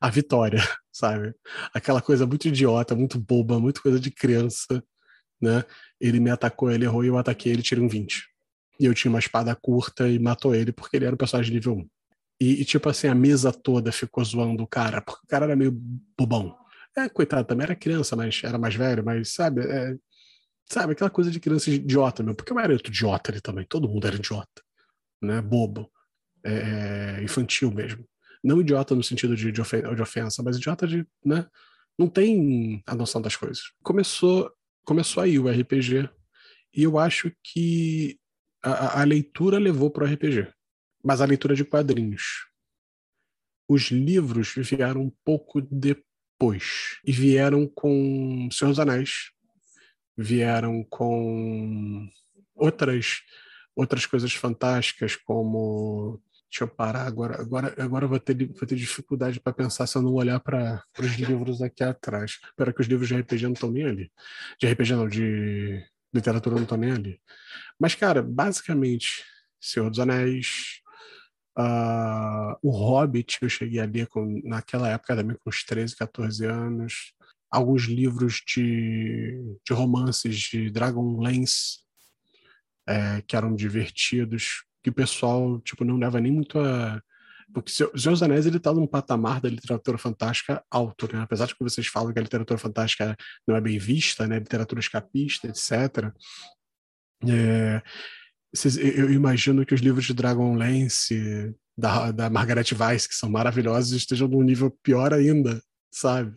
a 0.00 0.10
vitória, 0.10 0.60
sabe? 0.92 1.34
Aquela 1.74 2.00
coisa 2.00 2.26
muito 2.26 2.48
idiota, 2.48 2.94
muito 2.94 3.18
boba, 3.18 3.58
muito 3.58 3.82
coisa 3.82 3.98
de 3.98 4.10
criança. 4.10 4.82
né? 5.40 5.64
Ele 6.00 6.20
me 6.20 6.30
atacou, 6.30 6.70
ele 6.70 6.84
errou 6.84 7.04
e 7.04 7.08
eu 7.08 7.18
ataquei, 7.18 7.52
ele 7.52 7.62
tirei 7.62 7.82
um 7.82 7.88
20. 7.88 8.31
E 8.80 8.86
eu 8.86 8.94
tinha 8.94 9.10
uma 9.10 9.18
espada 9.18 9.54
curta 9.54 10.08
e 10.08 10.18
matou 10.18 10.54
ele 10.54 10.72
porque 10.72 10.96
ele 10.96 11.04
era 11.04 11.14
um 11.14 11.18
personagem 11.18 11.50
de 11.50 11.58
nível 11.58 11.76
1. 11.76 11.88
E, 12.40 12.60
e, 12.62 12.64
tipo 12.64 12.88
assim, 12.88 13.06
a 13.06 13.14
mesa 13.14 13.52
toda 13.52 13.92
ficou 13.92 14.24
zoando 14.24 14.64
o 14.64 14.66
cara, 14.66 15.00
porque 15.00 15.20
o 15.24 15.28
cara 15.28 15.44
era 15.44 15.54
meio 15.54 15.70
bobão. 16.18 16.56
É, 16.96 17.08
coitado, 17.08 17.46
também 17.46 17.64
era 17.64 17.76
criança, 17.76 18.16
mas 18.16 18.42
era 18.42 18.58
mais 18.58 18.74
velho, 18.74 19.04
mas 19.04 19.32
sabe, 19.32 19.62
é, 19.62 19.96
sabe, 20.68 20.92
aquela 20.92 21.08
coisa 21.08 21.30
de 21.30 21.40
criança 21.40 21.70
idiota, 21.70 22.22
meu, 22.22 22.34
porque 22.34 22.52
eu 22.52 22.58
era 22.58 22.74
idiota 22.74 23.30
ali 23.30 23.40
também, 23.40 23.64
todo 23.64 23.88
mundo 23.88 24.06
era 24.06 24.16
idiota, 24.16 24.62
né, 25.22 25.40
bobo, 25.40 25.90
é, 26.44 27.18
é 27.18 27.22
infantil 27.22 27.70
mesmo. 27.70 28.04
Não 28.44 28.60
idiota 28.60 28.94
no 28.94 29.02
sentido 29.02 29.36
de, 29.36 29.52
de, 29.52 29.60
ofensa, 29.60 30.42
mas 30.42 30.56
idiota 30.56 30.86
de, 30.86 31.06
né, 31.24 31.46
não 31.98 32.08
tem 32.08 32.82
a 32.86 32.94
noção 32.94 33.22
das 33.22 33.36
coisas. 33.36 33.72
Começou, 33.82 34.52
começou 34.84 35.22
aí 35.22 35.38
o 35.38 35.48
RPG, 35.48 36.10
e 36.74 36.82
eu 36.82 36.98
acho 36.98 37.32
que 37.42 38.18
a, 38.62 39.00
a 39.00 39.04
leitura 39.04 39.58
levou 39.58 39.90
para 39.90 40.04
o 40.04 40.06
RPG, 40.06 40.48
mas 41.02 41.20
a 41.20 41.26
leitura 41.26 41.54
de 41.54 41.64
quadrinhos. 41.64 42.46
Os 43.68 43.90
livros 43.90 44.54
vieram 44.56 45.02
um 45.02 45.12
pouco 45.24 45.60
depois, 45.60 46.98
e 47.04 47.12
vieram 47.12 47.66
com 47.66 48.48
Senhor 48.50 48.70
dos 48.70 48.80
Anéis, 48.80 49.32
vieram 50.16 50.84
com 50.84 52.08
outras 52.54 53.22
outras 53.74 54.04
coisas 54.04 54.34
fantásticas 54.34 55.16
como 55.16 56.20
deixa 56.50 56.64
eu 56.64 56.68
parar 56.68 57.06
agora 57.06 57.40
agora 57.40 57.74
agora 57.78 58.06
vou 58.06 58.20
ter 58.20 58.46
vou 58.48 58.66
ter 58.66 58.76
dificuldade 58.76 59.40
para 59.40 59.54
pensar 59.54 59.86
se 59.86 59.96
eu 59.96 60.02
não 60.02 60.12
olhar 60.12 60.38
para 60.40 60.84
os 60.98 61.12
livros 61.16 61.62
aqui 61.62 61.82
atrás 61.82 62.38
espero 62.44 62.74
que 62.74 62.82
os 62.82 62.86
livros 62.86 63.08
de 63.08 63.16
RPG 63.16 63.44
não 63.44 63.52
estão 63.54 63.70
nem 63.70 63.84
ali 63.84 64.12
de 64.60 64.70
RPG 64.70 64.92
não 64.92 65.08
de 65.08 65.82
literatura 66.14 66.56
não 66.56 66.62
estão 66.62 66.78
nem 66.78 66.92
ali. 66.92 67.20
Mas 67.78 67.94
cara 67.94 68.22
basicamente 68.22 69.24
Senhor 69.60 69.88
dos 69.90 69.98
Anéis 69.98 70.80
uh, 71.58 72.56
o 72.62 72.70
Hobbit 72.70 73.38
eu 73.42 73.48
cheguei 73.48 73.80
a 73.80 73.86
ler 73.86 74.06
com, 74.08 74.40
naquela 74.44 74.88
época 74.88 75.16
também 75.16 75.36
com 75.36 75.50
uns 75.50 75.64
13 75.64 75.96
14 75.96 76.44
anos 76.46 77.14
alguns 77.50 77.84
livros 77.84 78.42
de, 78.46 79.58
de 79.64 79.74
romances 79.74 80.36
de 80.36 80.70
Dragonlance 80.70 81.82
é, 82.88 83.22
que 83.22 83.36
eram 83.36 83.54
divertidos, 83.54 84.64
que 84.82 84.90
o 84.90 84.94
pessoal 84.94 85.60
tipo 85.60 85.84
não 85.84 85.98
leva 85.98 86.18
nem 86.18 86.32
muito 86.32 86.58
a 86.58 87.00
porque 87.52 87.70
o 87.70 87.98
Senhor 87.98 88.12
dos 88.12 88.22
Anéis 88.22 88.46
ele 88.46 88.56
está 88.56 88.72
num 88.72 88.86
patamar 88.86 89.40
da 89.40 89.48
literatura 89.48 89.98
fantástica 89.98 90.64
alto, 90.70 91.08
né? 91.12 91.22
Apesar 91.22 91.46
de 91.46 91.54
que 91.54 91.62
vocês 91.62 91.86
falam 91.86 92.12
que 92.12 92.18
a 92.18 92.22
literatura 92.22 92.58
fantástica 92.58 93.16
não 93.46 93.56
é 93.56 93.60
bem 93.60 93.78
vista, 93.78 94.26
né? 94.26 94.38
Literatura 94.38 94.80
escapista, 94.80 95.48
etc. 95.48 96.12
É, 97.28 97.82
eu 98.96 99.12
imagino 99.12 99.64
que 99.64 99.74
os 99.74 99.80
livros 99.80 100.04
de 100.04 100.14
Dragonlance 100.14 101.54
da, 101.76 102.10
da 102.10 102.30
Margaret 102.30 102.66
Weiss, 102.78 103.06
que 103.06 103.14
são 103.14 103.30
maravilhosos, 103.30 103.92
estejam 103.92 104.28
num 104.28 104.42
nível 104.42 104.70
pior 104.82 105.12
ainda, 105.12 105.62
sabe? 105.90 106.34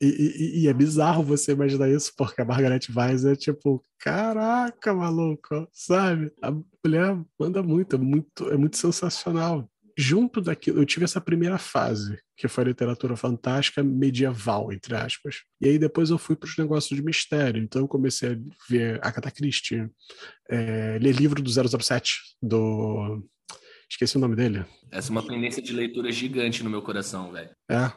E, 0.00 0.06
e, 0.06 0.62
e, 0.62 0.68
é 0.68 0.74
bizarro 0.74 1.22
você 1.22 1.52
imaginar 1.52 1.88
isso, 1.88 2.12
porque 2.16 2.42
a 2.42 2.44
Margaret 2.44 2.80
Weiss 2.94 3.24
é 3.24 3.34
tipo, 3.34 3.82
caraca, 3.98 4.92
maluco, 4.92 5.66
sabe? 5.72 6.30
A 6.42 6.52
mulher 6.84 7.18
manda 7.38 7.62
muito, 7.62 7.96
é 7.96 7.98
muito, 7.98 8.48
é 8.50 8.56
muito 8.58 8.76
sensacional. 8.76 9.70
Junto 9.98 10.42
daquilo, 10.42 10.78
eu 10.78 10.84
tive 10.84 11.04
essa 11.04 11.20
primeira 11.20 11.56
fase, 11.56 12.18
que 12.36 12.48
foi 12.48 12.64
a 12.64 12.66
literatura 12.66 13.16
fantástica 13.16 13.82
medieval, 13.82 14.70
entre 14.70 14.94
aspas. 14.94 15.36
E 15.58 15.68
aí 15.68 15.78
depois 15.78 16.10
eu 16.10 16.18
fui 16.18 16.36
para 16.36 16.48
os 16.48 16.56
negócios 16.58 16.94
de 16.94 17.02
mistério. 17.02 17.62
Então 17.62 17.80
eu 17.80 17.88
comecei 17.88 18.32
a 18.32 18.38
ver 18.68 19.00
Agatha 19.02 19.30
Christie, 19.30 19.88
é, 20.50 20.98
ler 21.00 21.14
livro 21.14 21.42
do 21.42 21.50
007, 21.50 22.12
do... 22.42 23.26
Esqueci 23.88 24.16
o 24.18 24.20
nome 24.20 24.36
dele. 24.36 24.66
Essa 24.90 25.08
é 25.08 25.12
uma 25.12 25.26
pendência 25.26 25.62
de 25.62 25.72
leitura 25.72 26.12
gigante 26.12 26.62
no 26.62 26.68
meu 26.68 26.82
coração, 26.82 27.32
velho. 27.32 27.50
É, 27.70 27.90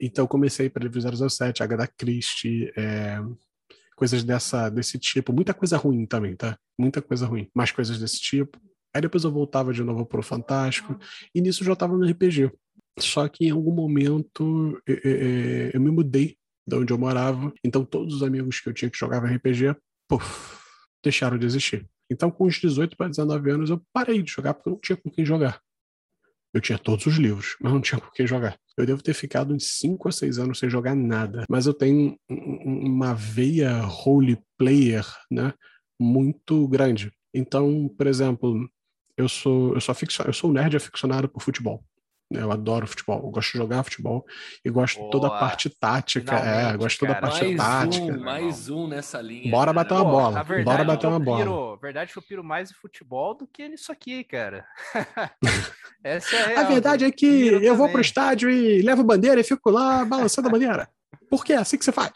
então 0.00 0.26
comecei 0.26 0.68
para 0.68 0.82
livro 0.82 1.00
007, 1.00 1.62
Agatha 1.62 1.86
Christie, 1.86 2.72
é, 2.76 3.20
coisas 3.94 4.24
dessa, 4.24 4.68
desse 4.68 4.98
tipo. 4.98 5.32
Muita 5.32 5.54
coisa 5.54 5.76
ruim 5.76 6.04
também, 6.04 6.34
tá? 6.34 6.58
Muita 6.76 7.00
coisa 7.00 7.26
ruim. 7.26 7.48
Mais 7.54 7.70
coisas 7.70 8.00
desse 8.00 8.20
tipo. 8.20 8.58
Aí 8.94 9.00
depois 9.00 9.24
eu 9.24 9.32
voltava 9.32 9.72
de 9.72 9.82
novo 9.82 10.04
pro 10.04 10.22
Fantástico. 10.22 10.98
E 11.34 11.40
nisso 11.40 11.62
eu 11.62 11.66
já 11.66 11.72
estava 11.72 11.96
no 11.96 12.04
RPG. 12.04 12.50
Só 12.98 13.26
que 13.28 13.46
em 13.46 13.50
algum 13.50 13.72
momento 13.72 14.80
eu, 14.86 14.96
eu, 15.02 15.70
eu 15.74 15.80
me 15.80 15.90
mudei 15.90 16.36
de 16.66 16.76
onde 16.76 16.92
eu 16.92 16.98
morava. 16.98 17.52
Então 17.64 17.84
todos 17.84 18.16
os 18.16 18.22
amigos 18.22 18.60
que 18.60 18.68
eu 18.68 18.72
tinha 18.72 18.90
que 18.90 18.98
jogavam 18.98 19.34
RPG, 19.34 19.74
puf, 20.08 20.56
deixaram 21.02 21.38
de 21.38 21.46
existir. 21.46 21.88
Então, 22.10 22.30
com 22.30 22.44
os 22.44 22.56
18 22.56 22.94
para 22.94 23.08
19 23.08 23.50
anos, 23.50 23.70
eu 23.70 23.82
parei 23.90 24.22
de 24.22 24.30
jogar 24.30 24.52
porque 24.52 24.68
eu 24.68 24.72
não 24.72 24.80
tinha 24.80 24.96
com 24.96 25.10
quem 25.10 25.24
jogar. 25.24 25.60
Eu 26.52 26.60
tinha 26.60 26.78
todos 26.78 27.06
os 27.06 27.16
livros, 27.16 27.56
mas 27.58 27.72
não 27.72 27.80
tinha 27.80 27.98
com 27.98 28.10
quem 28.10 28.26
jogar. 28.26 28.58
Eu 28.76 28.84
devo 28.84 29.02
ter 29.02 29.14
ficado 29.14 29.54
uns 29.54 29.78
5 29.78 30.08
a 30.08 30.12
6 30.12 30.38
anos 30.38 30.58
sem 30.58 30.68
jogar 30.68 30.94
nada. 30.94 31.46
Mas 31.48 31.64
eu 31.64 31.72
tenho 31.72 32.14
uma 32.28 33.14
veia 33.14 33.80
role 33.80 34.38
player, 34.58 35.06
né? 35.30 35.54
Muito 35.98 36.68
grande. 36.68 37.10
Então, 37.34 37.88
por 37.96 38.06
exemplo, 38.06 38.68
eu 39.16 39.28
sou 39.28 39.74
eu 39.74 39.80
sou, 39.80 39.92
aficio, 39.92 40.24
eu 40.26 40.32
sou 40.32 40.50
um 40.50 40.52
nerd 40.52 40.76
aficionado 40.76 41.28
por 41.28 41.42
futebol. 41.42 41.84
Eu 42.34 42.50
adoro 42.50 42.86
futebol, 42.86 43.22
eu 43.22 43.30
gosto 43.30 43.52
de 43.52 43.58
jogar 43.58 43.82
futebol 43.82 44.24
e 44.64 44.70
gosto 44.70 44.96
Boa. 44.96 45.06
de 45.06 45.12
toda 45.12 45.26
a 45.26 45.38
parte 45.38 45.68
tática. 45.68 46.34
É, 46.34 46.76
gosto 46.76 46.94
de 46.94 46.98
toda 47.00 47.12
a 47.12 47.20
parte 47.20 47.44
mais 47.44 47.56
tática. 47.56 48.04
Um, 48.04 48.20
mais 48.20 48.68
um 48.70 48.86
nessa 48.86 49.20
linha. 49.20 49.50
Bora 49.50 49.72
bater 49.72 49.94
uma 49.94 50.04
bola. 50.04 50.42
Verdade, 50.42 50.64
Bora 50.64 50.84
bater 50.84 51.06
uma 51.06 51.20
bola. 51.20 51.38
Piro, 51.38 51.76
verdade 51.76 52.12
que 52.12 52.18
eu 52.18 52.22
piro 52.22 52.42
mais 52.42 52.70
em 52.70 52.74
futebol 52.74 53.34
do 53.34 53.46
que 53.46 53.68
nisso 53.68 53.92
aqui, 53.92 54.24
cara. 54.24 54.66
Essa 56.02 56.36
é 56.36 56.56
a, 56.56 56.60
a 56.60 56.64
verdade 56.64 57.04
é 57.04 57.10
que 57.10 57.48
eu 57.48 57.54
também. 57.54 57.76
vou 57.76 57.88
pro 57.90 58.00
estádio 58.00 58.50
e 58.50 58.80
levo 58.82 59.04
bandeira 59.04 59.40
e 59.40 59.44
fico 59.44 59.70
lá 59.70 60.04
balançando 60.04 60.48
a 60.48 60.50
bandeira. 60.50 60.88
Porque 61.28 61.52
é 61.52 61.56
assim 61.56 61.76
que 61.76 61.84
você 61.84 61.92
faz. 61.92 62.12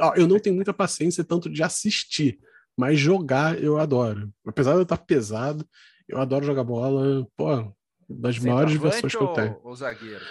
Ó, 0.00 0.14
eu 0.16 0.26
não 0.26 0.38
tenho 0.38 0.56
muita 0.56 0.72
paciência 0.72 1.22
tanto 1.22 1.48
de 1.48 1.62
assistir, 1.62 2.38
mas 2.76 2.98
jogar 2.98 3.60
eu 3.62 3.78
adoro. 3.78 4.30
Apesar 4.46 4.72
de 4.72 4.78
eu 4.78 4.82
estar 4.82 4.96
pesado, 4.96 5.66
eu 6.10 6.20
adoro 6.20 6.44
jogar 6.44 6.64
bola. 6.64 7.26
Pô, 7.36 7.72
das 8.08 8.38
maiores 8.38 8.72
diversões 8.72 9.14
que 9.14 9.22
eu 9.22 9.28
tenho. 9.28 9.56
Ou 9.62 9.74
zagueiro? 9.74 10.24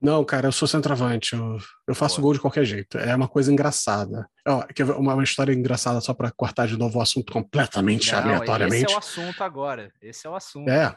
Não, 0.00 0.24
cara, 0.24 0.46
eu 0.46 0.52
sou 0.52 0.68
centroavante. 0.68 1.34
Eu, 1.34 1.58
eu 1.88 1.94
faço 1.94 2.16
Boa. 2.16 2.26
gol 2.26 2.34
de 2.34 2.40
qualquer 2.40 2.64
jeito. 2.64 2.98
É 2.98 3.14
uma 3.16 3.26
coisa 3.26 3.52
engraçada. 3.52 4.28
Ó, 4.46 4.62
uma, 4.96 5.14
uma 5.14 5.24
história 5.24 5.52
engraçada 5.52 6.00
só 6.00 6.14
para 6.14 6.30
cortar 6.30 6.68
de 6.68 6.76
novo 6.76 6.98
o 6.98 7.02
assunto 7.02 7.32
completamente 7.32 8.12
Não, 8.12 8.18
aleatoriamente. 8.20 8.84
Esse 8.84 8.92
é 8.92 8.96
o 8.96 8.98
assunto 8.98 9.42
agora. 9.42 9.92
Esse 10.00 10.26
é 10.26 10.30
o 10.30 10.36
assunto. 10.36 10.68
É. 10.68 10.96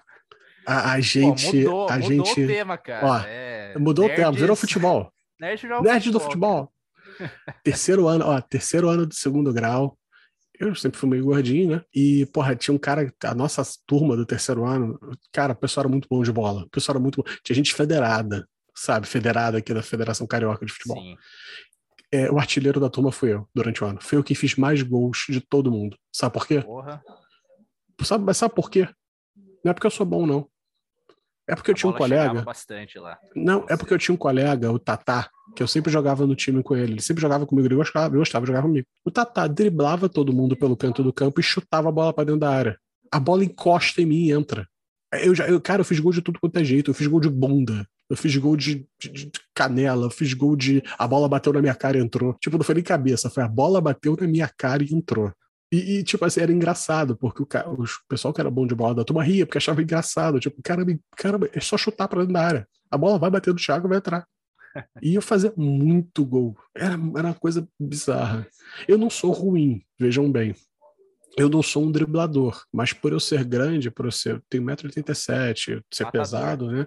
A, 0.68 0.92
a 0.92 1.00
gente. 1.00 1.64
Pô, 1.64 1.70
mudou, 1.70 1.90
a 1.90 1.98
mudou 1.98 2.26
gente, 2.26 2.44
o 2.44 2.48
tema, 2.48 2.78
cara. 2.78 3.08
Ó, 3.08 3.18
é, 3.26 3.78
mudou 3.80 4.06
nerds, 4.06 4.20
o 4.20 4.24
tema, 4.24 4.38
virou 4.38 4.56
futebol. 4.56 5.12
Nerd, 5.42 5.68
Nerd 5.82 6.12
do 6.12 6.20
futebol. 6.20 6.72
terceiro 7.64 8.08
ano, 8.08 8.26
ó, 8.28 8.40
terceiro 8.40 8.88
ano 8.88 9.08
do 9.08 9.16
segundo 9.16 9.52
grau 9.52 9.98
eu 10.62 10.76
sempre 10.76 11.00
fui 11.00 11.10
meio 11.10 11.26
gordinho, 11.26 11.76
né? 11.76 11.82
E, 11.94 12.26
porra, 12.28 12.56
tinha 12.56 12.74
um 12.74 12.78
cara, 12.78 13.14
a 13.24 13.36
nossa 13.36 13.64
turma 13.86 14.16
do 14.16 14.26
terceiro 14.26 14.66
ano, 14.66 15.00
cara, 15.32 15.54
o 15.54 15.56
pessoal 15.56 15.84
era 15.84 15.90
muito 15.90 16.08
bom 16.10 16.22
de 16.24 16.32
bola. 16.32 16.64
O 16.64 16.70
pessoal 16.70 16.96
era 16.96 17.02
muito 17.02 17.18
bom. 17.18 17.32
Tinha 17.44 17.56
gente 17.56 17.74
federada, 17.74 18.48
sabe? 18.76 19.08
Federada 19.08 19.58
aqui 19.58 19.74
da 19.74 19.82
Federação 19.82 20.28
Carioca 20.28 20.66
de 20.66 20.72
Futebol. 20.72 21.02
Sim. 21.02 21.16
É, 22.12 22.30
o 22.30 22.38
artilheiro 22.38 22.80
da 22.80 22.90
turma 22.90 23.12
fui 23.12 23.34
eu, 23.34 23.48
durante 23.56 23.84
o 23.84 23.88
ano. 23.88 24.00
Foi 24.02 24.18
eu 24.18 24.24
que 24.24 24.36
fiz 24.36 24.56
mais 24.56 24.82
gols 24.82 25.26
de 25.30 25.40
todo 25.40 25.72
mundo. 25.72 25.98
Sabe 26.12 26.34
por 26.34 26.46
quê? 26.46 26.62
Porra. 26.62 27.02
Sabe, 28.04 28.26
mas 28.26 28.38
sabe 28.38 28.54
por 28.54 28.70
quê? 28.70 28.88
Não 29.64 29.72
é 29.72 29.74
porque 29.74 29.88
eu 29.88 29.92
sou 29.92 30.06
bom, 30.06 30.26
não. 30.26 30.50
É 31.48 31.56
porque 31.56 31.72
eu 31.72 31.76
tinha 31.76 31.90
um 31.90 31.94
colega. 31.94 32.42
bastante 32.42 32.98
lá. 33.00 33.18
Não, 33.36 33.66
é 33.70 33.76
porque 33.76 33.94
eu 33.94 33.98
tinha 33.98 34.14
um 34.14 34.18
colega, 34.18 34.72
o 34.72 34.80
Tatá, 34.80 35.30
que 35.56 35.62
eu 35.62 35.68
sempre 35.68 35.92
jogava 35.92 36.26
no 36.26 36.36
time 36.36 36.64
com 36.64 36.76
ele. 36.76 36.94
Ele 36.94 37.02
sempre 37.02 37.22
jogava 37.22 37.46
comigo, 37.46 37.68
ele 37.68 37.76
gostava, 37.76 38.16
eu 38.16 38.20
gostava 38.20 38.46
de 38.46 38.52
jogar 38.52 38.62
comigo. 38.62 38.88
O 39.04 39.12
Tatá 39.12 39.48
driblava 39.48 40.08
todo 40.08 40.34
mundo 40.34 40.56
pelo 40.56 40.78
canto 40.78 41.04
do 41.04 41.12
campo 41.12 41.40
e 41.40 41.44
chutava 41.44 41.90
a 41.90 41.92
bola 41.92 42.14
para 42.14 42.26
dentro 42.26 42.40
da 42.40 42.50
área. 42.50 42.78
A 43.12 43.20
bola 43.20 43.44
encosta 43.44 44.02
em 44.02 44.06
mim 44.06 44.26
e 44.26 44.32
entra. 44.32 44.68
Eu 45.14 45.36
já, 45.36 45.48
eu, 45.48 45.60
cara, 45.60 45.82
eu 45.82 45.86
fiz 45.86 46.00
gol 46.00 46.14
de 46.14 46.22
tudo 46.22 46.40
quanto 46.40 46.58
é 46.58 46.64
jeito. 46.64 46.92
Eu 46.92 46.96
fiz 46.96 47.08
gol 47.08 47.20
de 47.20 47.30
bunda. 47.30 47.86
Eu 48.10 48.18
fiz 48.18 48.36
gol 48.36 48.58
de, 48.58 48.86
de, 49.00 49.10
de, 49.10 49.32
canela, 49.56 50.06
eu 50.06 50.10
fiz 50.10 50.34
gol 50.34 50.54
de. 50.56 50.84
A 50.98 51.08
bola 51.08 51.30
bateu 51.30 51.54
na 51.54 51.62
minha 51.62 51.74
cara 51.74 51.98
e 51.98 52.02
entrou. 52.02 52.34
Tipo, 52.42 52.58
não 52.58 52.64
foi 52.64 52.76
nem 52.76 52.84
cabeça, 52.84 53.30
foi 53.30 53.42
a 53.42 53.48
bola 53.48 53.80
bateu 53.80 54.18
na 54.20 54.28
minha 54.28 54.50
cara 54.50 54.84
e 54.84 54.94
entrou. 54.94 55.32
E, 55.72 56.00
e, 56.00 56.04
tipo 56.04 56.26
assim, 56.26 56.42
era 56.42 56.52
engraçado, 56.52 57.16
porque 57.16 57.42
o, 57.42 57.46
cara, 57.46 57.70
o 57.70 57.86
pessoal 58.10 58.34
que 58.34 58.42
era 58.42 58.52
bom 58.52 58.68
de 58.68 58.76
bola 58.76 58.94
da 58.94 59.06
turma 59.06 59.24
ria, 59.24 59.46
porque 59.46 59.58
achava 59.58 59.82
engraçado. 59.82 60.38
Tipo, 60.38 60.62
caramba, 60.62 61.00
caramba, 61.16 61.50
é 61.54 61.62
só 61.62 61.78
chutar 61.78 62.10
pra 62.10 62.20
dentro 62.20 62.34
da 62.34 62.46
área. 62.46 62.68
A 62.90 62.98
bola 62.98 63.18
vai 63.18 63.30
bater 63.30 63.54
no 63.54 63.60
Thiago 63.60 63.88
e 63.88 63.90
vai 63.90 63.98
entrar. 64.00 64.28
E 65.02 65.16
eu 65.16 65.22
fazia 65.22 65.54
muito 65.56 66.26
gol. 66.26 66.58
Era, 66.76 66.94
era 66.94 67.28
uma 67.28 67.34
coisa 67.34 67.68
bizarra. 67.80 68.46
Eu 68.88 68.98
não 68.98 69.10
sou 69.10 69.32
ruim, 69.32 69.82
vejam 69.98 70.30
bem. 70.30 70.54
Eu 71.38 71.48
não 71.48 71.64
sou 71.64 71.86
um 71.86 71.92
driblador, 71.92 72.62
mas 72.74 72.92
por 72.92 73.14
eu 73.14 73.20
ser 73.20 73.46
grande, 73.46 73.90
por 73.90 74.06
eu 74.06 74.12
ser, 74.12 74.44
tenho 74.50 74.64
1,87m, 74.64 75.82
ser 75.90 76.04
Matador. 76.04 76.12
pesado, 76.12 76.72
né? 76.72 76.86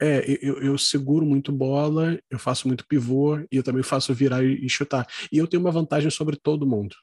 É, 0.00 0.38
eu, 0.42 0.60
eu, 0.60 0.76
seguro 0.76 1.24
muito 1.24 1.50
bola, 1.50 2.18
eu 2.28 2.38
faço 2.38 2.66
muito 2.66 2.86
pivô 2.86 3.38
e 3.38 3.56
eu 3.56 3.62
também 3.62 3.82
faço 3.82 4.12
virar 4.12 4.44
e, 4.44 4.66
e 4.66 4.68
chutar. 4.68 5.06
E 5.32 5.38
eu 5.38 5.46
tenho 5.46 5.62
uma 5.62 5.70
vantagem 5.70 6.10
sobre 6.10 6.36
todo 6.36 6.66
mundo 6.66 6.94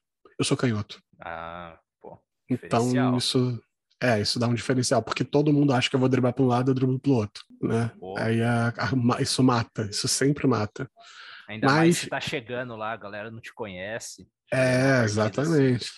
eu 0.42 0.46
sou 0.46 0.58
canhoto. 0.58 1.02
Ah, 1.20 1.78
pô. 2.02 2.20
Então 2.50 3.18
isso. 3.18 3.62
É, 4.04 4.20
isso 4.20 4.40
dá 4.40 4.48
um 4.48 4.54
diferencial, 4.56 5.02
porque 5.04 5.24
todo 5.24 5.54
mundo 5.54 5.74
acha 5.74 5.88
que 5.88 5.96
eu 5.96 6.00
vou 6.00 6.10
driblar 6.10 6.34
para 6.34 6.44
um 6.44 6.48
lado 6.48 6.70
e 6.70 6.72
eu 6.72 6.76
driblo 6.76 7.00
pro 7.00 7.12
outro, 7.12 7.44
né? 7.62 7.92
Pô. 8.00 8.18
Aí 8.18 8.42
a- 8.42 8.70
a- 9.16 9.22
isso 9.22 9.44
mata, 9.44 9.84
isso 9.84 10.08
sempre 10.08 10.48
mata. 10.48 10.90
Ainda 11.48 11.68
mais 11.68 11.88
mas- 11.90 11.98
se 12.00 12.08
tá 12.10 12.20
chegando 12.20 12.76
lá, 12.76 12.94
a 12.94 12.98
galera 12.98 13.30
não 13.30 13.40
te 13.40 13.54
conhece. 13.54 14.28
É, 14.52 15.04
exatamente. 15.04 15.92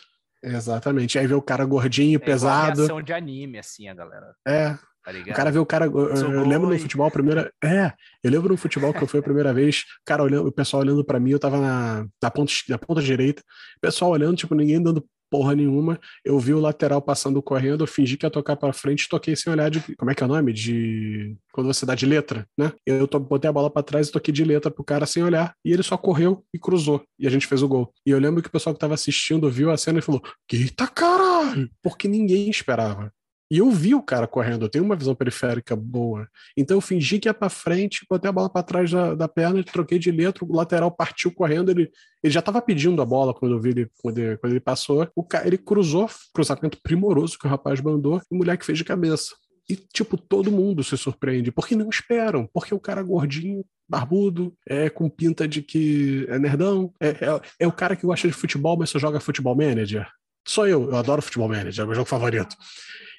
Exatamente. 0.44 1.18
Aí 1.18 1.26
vê 1.26 1.34
o 1.34 1.42
cara 1.42 1.64
gordinho. 1.64 2.18
É 2.18 2.20
pesado. 2.20 2.82
reação 2.82 3.02
de 3.02 3.14
anime, 3.14 3.58
assim, 3.60 3.88
a 3.88 3.94
galera. 3.94 4.36
É, 4.46 4.78
Tá 5.04 5.32
o 5.32 5.36
cara 5.36 5.52
vê 5.52 5.60
o 5.60 5.66
cara. 5.66 5.86
Eu, 5.86 6.10
eu 6.34 6.46
lembro 6.48 6.68
no 6.70 6.80
futebol 6.80 7.06
a 7.08 7.12
primeira. 7.12 7.52
É, 7.64 7.92
eu 8.24 8.32
lembro 8.32 8.50
no 8.50 8.58
futebol 8.58 8.94
que 8.94 9.02
eu 9.04 9.08
fui 9.08 9.20
a 9.20 9.24
primeira 9.24 9.54
vez, 9.54 9.80
o 10.02 10.06
cara 10.06 10.24
olhando, 10.24 10.48
o 10.48 10.52
pessoal 10.52 10.82
olhando 10.82 11.04
pra 11.04 11.20
mim, 11.20 11.32
eu 11.32 11.40
tava 11.40 11.60
na, 11.60 12.06
na, 12.22 12.32
ponta, 12.32 12.52
na 12.70 12.78
ponta 12.78 13.02
direita, 13.02 13.42
o 13.78 13.80
pessoal 13.82 14.12
olhando, 14.12 14.38
tipo, 14.38 14.56
ninguém 14.56 14.82
dando 14.82 15.06
porra 15.30 15.56
nenhuma. 15.56 16.00
Eu 16.24 16.38
vi 16.40 16.54
o 16.54 16.60
lateral 16.60 17.02
passando 17.02 17.42
correndo, 17.42 17.82
eu 17.84 17.88
fingi 17.88 18.16
que 18.16 18.24
ia 18.26 18.30
tocar 18.30 18.56
pra 18.56 18.72
frente, 18.72 19.10
toquei 19.10 19.36
sem 19.36 19.52
olhar 19.52 19.68
de. 19.70 19.82
Como 19.98 20.12
é 20.12 20.14
que 20.16 20.22
é 20.22 20.26
o 20.28 20.30
nome? 20.30 20.54
De. 20.54 21.36
Quando 21.52 21.68
você 21.74 21.86
dá 21.88 21.96
de 21.96 22.06
letra, 22.06 22.48
né? 22.58 22.72
Eu 22.86 23.08
to- 23.08 23.20
botei 23.20 23.50
a 23.50 23.54
bola 23.54 23.70
pra 23.70 23.82
trás 23.82 24.08
e 24.08 24.12
toquei 24.12 24.32
de 24.32 24.44
letra 24.46 24.70
pro 24.70 24.84
cara 24.84 25.06
sem 25.08 25.24
olhar. 25.24 25.54
E 25.66 25.74
ele 25.74 25.82
só 25.84 25.98
correu 25.98 26.46
e 26.54 26.60
cruzou. 26.60 27.04
E 27.20 27.26
a 27.26 27.32
gente 27.32 27.48
fez 27.48 27.64
o 27.64 27.68
gol. 27.68 27.92
E 28.06 28.12
eu 28.12 28.20
lembro 28.20 28.44
que 28.44 28.48
o 28.48 28.52
pessoal 28.52 28.74
que 28.76 28.80
tava 28.80 28.94
assistindo 28.94 29.50
viu 29.50 29.72
a 29.72 29.78
cena 29.78 29.98
e 30.00 30.02
falou: 30.04 30.22
Eita 30.52 30.88
caralho! 30.88 31.68
Porque 31.82 32.08
ninguém 32.08 32.48
esperava. 32.50 33.12
E 33.54 33.60
eu 33.60 33.70
vi 33.70 33.94
o 33.94 34.02
cara 34.02 34.26
correndo, 34.26 34.66
eu 34.66 34.70
tenho 34.70 34.84
uma 34.84 34.96
visão 34.96 35.14
periférica 35.14 35.76
boa. 35.76 36.28
Então 36.58 36.76
eu 36.76 36.82
fingi 36.82 37.20
que 37.20 37.30
ia 37.30 37.34
pra 37.36 37.50
frente, 37.50 38.04
botei 38.10 38.28
a 38.28 38.32
bola 38.32 38.50
pra 38.50 38.64
trás 38.64 38.90
da, 38.90 39.14
da 39.14 39.28
perna, 39.28 39.64
troquei 39.64 40.00
de 40.00 40.10
letra, 40.10 40.44
o 40.44 40.56
lateral 40.56 40.90
partiu 40.90 41.32
correndo, 41.32 41.70
ele, 41.70 41.92
ele 42.24 42.34
já 42.34 42.42
tava 42.42 42.60
pedindo 42.64 43.00
a 43.00 43.06
bola 43.06 43.32
quando 43.32 43.54
eu 43.54 43.62
vi 43.62 43.70
ele, 43.70 43.92
quando 44.02 44.18
ele, 44.18 44.38
quando 44.38 44.54
ele 44.54 44.60
passou. 44.60 45.08
O 45.16 45.24
cara, 45.24 45.46
ele 45.46 45.60
cruzou, 45.60 46.10
cruzamento 46.34 46.80
primoroso 46.82 47.38
que 47.38 47.46
o 47.46 47.50
rapaz 47.50 47.80
mandou, 47.80 48.20
e 48.32 48.34
o 48.34 48.40
moleque 48.40 48.66
fez 48.66 48.80
de 48.80 48.84
cabeça. 48.84 49.36
E, 49.70 49.76
tipo, 49.76 50.18
todo 50.18 50.52
mundo 50.52 50.84
se 50.84 50.98
surpreende, 50.98 51.52
porque 51.52 51.76
não 51.76 51.92
esperam, 51.92 52.50
porque 52.52 52.74
o 52.74 52.80
cara 52.80 53.04
gordinho, 53.04 53.64
barbudo, 53.88 54.52
é 54.68 54.90
com 54.90 55.08
pinta 55.08 55.48
de 55.48 55.62
que 55.62 56.26
é 56.28 56.40
nerdão, 56.40 56.92
é, 57.00 57.10
é, 57.10 57.42
é 57.60 57.68
o 57.68 57.72
cara 57.72 57.96
que 57.96 58.08
gosta 58.08 58.28
de 58.28 58.34
futebol, 58.34 58.76
mas 58.76 58.90
só 58.90 58.98
joga 58.98 59.20
futebol 59.20 59.56
manager. 59.56 60.08
Sou 60.44 60.68
eu, 60.68 60.90
eu 60.90 60.96
adoro 60.96 61.22
futebol 61.22 61.48
manager, 61.48 61.84
é 61.84 61.86
meu 61.86 61.94
jogo 61.94 62.10
favorito. 62.10 62.56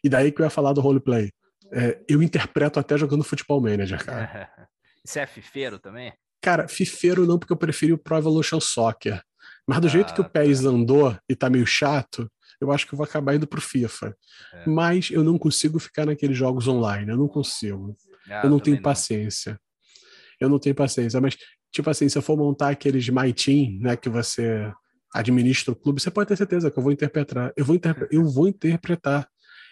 E 0.04 0.08
daí 0.08 0.30
que 0.30 0.40
eu 0.40 0.44
ia 0.44 0.50
falar 0.50 0.72
do 0.74 0.80
roleplay. 0.82 1.32
É, 1.72 1.98
eu 2.06 2.22
interpreto 2.22 2.78
até 2.78 2.96
jogando 2.96 3.24
futebol 3.24 3.60
manager, 3.60 4.04
cara. 4.04 4.48
Você 5.04 5.18
é 5.20 5.26
fifeiro 5.26 5.78
também? 5.78 6.12
Cara, 6.40 6.68
fifeiro 6.68 7.26
não, 7.26 7.38
porque 7.38 7.52
eu 7.52 7.56
preferi 7.56 7.92
o 7.92 7.98
Pro 7.98 8.16
Evolution 8.18 8.60
Soccer. 8.60 9.22
Mas 9.66 9.80
do 9.80 9.88
jeito 9.88 10.12
que 10.14 10.20
o 10.20 10.24
Ah, 10.24 10.28
PES 10.28 10.62
tá. 10.62 10.68
andou 10.68 11.18
e 11.28 11.34
tá 11.34 11.48
meio 11.50 11.66
chato, 11.66 12.30
eu 12.60 12.70
acho 12.70 12.86
que 12.86 12.92
eu 12.94 12.96
vou 12.98 13.04
acabar 13.04 13.34
indo 13.34 13.46
pro 13.46 13.60
FIFA. 13.60 14.14
É. 14.52 14.68
Mas 14.68 15.10
eu 15.10 15.24
não 15.24 15.38
consigo 15.38 15.78
ficar 15.78 16.04
naqueles 16.06 16.36
jogos 16.36 16.68
online, 16.68 17.10
eu 17.10 17.16
não 17.16 17.28
consigo. 17.28 17.96
Ah, 18.30 18.42
eu 18.44 18.50
não 18.50 18.60
tenho 18.60 18.80
paciência. 18.82 19.58
Eu 20.40 20.48
não 20.50 20.58
tenho 20.58 20.74
paciência, 20.74 21.20
mas, 21.20 21.36
tipo 21.72 21.88
assim, 21.88 22.08
se 22.08 22.18
eu 22.18 22.22
for 22.22 22.36
montar 22.36 22.68
aqueles 22.70 23.08
My 23.08 23.32
Team, 23.32 23.78
né, 23.80 23.96
que 23.96 24.08
você 24.10 24.70
administra 25.14 25.72
o 25.72 25.76
clube, 25.76 26.00
você 26.00 26.10
pode 26.10 26.28
ter 26.28 26.36
certeza 26.36 26.70
que 26.70 26.78
eu 26.78 26.82
vou 26.82 26.92
interpretar. 26.92 27.52
Eu 27.56 27.64
vou, 27.64 27.74
interpre- 27.76 28.08
eu 28.10 28.24
vou 28.28 28.46
interpretar. 28.48 29.28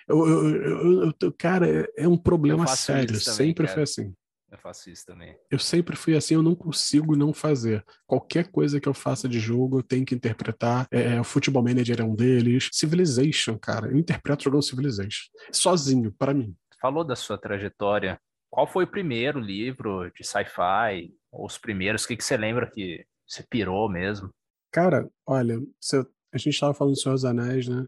Eu, 0.09 0.27
eu- 0.27 1.13
eu- 1.21 1.33
cara, 1.39 1.69
é- 1.69 1.89
é 2.05 2.09
um 2.09 2.17
problema 2.17 2.67
sério. 2.67 3.07
também, 3.07 3.21
sempre 3.21 3.67
cara. 3.67 3.75
foi 3.75 3.83
assim. 3.83 4.15
Eu 4.51 4.59
faço 4.59 4.91
isso 4.91 5.07
também. 5.07 5.35
Eu 5.51 5.59
sempre 5.59 5.97
fui 5.97 6.15
assim, 6.15 6.35
eu 6.35 6.43
não 6.43 6.55
consigo 6.55 7.17
não 7.17 7.33
fazer. 7.33 7.83
Qualquer 8.07 8.49
coisa 8.51 8.79
que 8.79 8.87
eu 8.87 8.93
faça 8.93 9.27
de 9.27 9.41
jogo, 9.41 9.79
eu 9.79 9.83
tenho 9.83 10.05
que 10.05 10.15
interpretar. 10.15 10.87
É, 10.91 11.19
o 11.19 11.25
Futebol 11.25 11.63
Manager 11.63 12.01
é 12.01 12.05
um 12.05 12.15
deles. 12.15 12.69
Civilization, 12.71 13.57
cara. 13.59 13.87
Eu 13.89 13.97
interpreto 13.97 14.45
jogando 14.45 14.63
Civilization. 14.63 15.31
Sozinho, 15.51 16.13
pra 16.13 16.35
mim. 16.35 16.55
Falou 16.81 17.03
da 17.03 17.17
sua 17.17 17.39
trajetória. 17.39 18.21
Qual 18.51 18.67
foi 18.67 18.85
o 18.85 18.89
primeiro 18.91 19.41
livro 19.41 20.11
de 20.15 20.23
sci-fi? 20.23 21.15
Ou 21.31 21.47
os 21.47 21.57
primeiros? 21.57 22.05
O 22.05 22.09
que, 22.09 22.17
que 22.19 22.25
você 22.25 22.37
lembra 22.37 22.71
que 22.71 23.07
você 23.27 23.43
pirou 23.49 23.89
mesmo? 23.89 24.29
Cara, 24.71 25.09
olha, 25.27 25.59
você- 25.81 26.05
a 26.31 26.37
gente 26.37 26.51
estava 26.53 26.75
falando 26.75 26.93
do 26.93 27.01
Senhor 27.01 27.15
dos 27.15 27.25
Anéis, 27.25 27.69
né? 27.69 27.87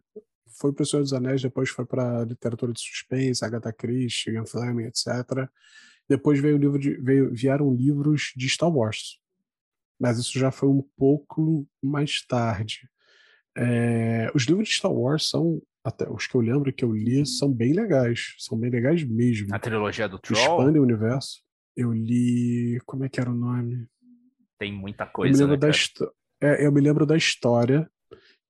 Foi 0.58 0.72
pro 0.72 0.86
Senhor 0.86 1.02
dos 1.02 1.12
Anéis, 1.12 1.42
depois 1.42 1.68
foi 1.70 1.84
pra 1.84 2.24
literatura 2.24 2.72
de 2.72 2.80
suspense, 2.80 3.44
Agatha 3.44 3.72
Christie, 3.72 4.32
Ian 4.32 4.46
Fleming, 4.46 4.84
etc. 4.84 5.06
Depois 6.08 6.38
veio 6.40 6.56
o 6.56 6.58
livro 6.58 6.78
de, 6.78 6.94
veio, 6.96 7.32
vieram 7.32 7.74
livros 7.74 8.32
de 8.36 8.48
Star 8.48 8.70
Wars. 8.70 9.20
Mas 9.98 10.18
isso 10.18 10.38
já 10.38 10.50
foi 10.50 10.68
um 10.68 10.82
pouco 10.96 11.66
mais 11.82 12.24
tarde. 12.26 12.88
É, 13.56 14.30
os 14.34 14.44
livros 14.44 14.68
de 14.68 14.74
Star 14.74 14.92
Wars 14.92 15.28
são, 15.28 15.62
até 15.84 16.10
os 16.10 16.26
que 16.26 16.34
eu 16.34 16.40
lembro 16.40 16.72
que 16.72 16.84
eu 16.84 16.92
li, 16.92 17.24
são 17.26 17.52
bem 17.52 17.72
legais. 17.72 18.34
São 18.38 18.58
bem 18.58 18.70
legais 18.70 19.04
mesmo. 19.04 19.54
A 19.54 19.58
trilogia 19.58 20.08
do 20.08 20.18
Troll 20.18 20.40
expandem 20.40 20.80
o 20.80 20.84
universo. 20.84 21.42
Eu 21.76 21.92
li. 21.92 22.80
Como 22.84 23.04
é 23.04 23.08
que 23.08 23.20
era 23.20 23.30
o 23.30 23.34
nome? 23.34 23.88
tem 24.64 24.72
muita 24.72 25.04
eu 25.04 25.06
me 25.06 25.12
coisa, 25.12 25.46
lembro 25.46 25.66
né, 25.66 25.72
da 25.72 26.48
é, 26.48 26.66
eu 26.66 26.72
me 26.72 26.80
lembro 26.80 27.06
da 27.06 27.16
história 27.16 27.88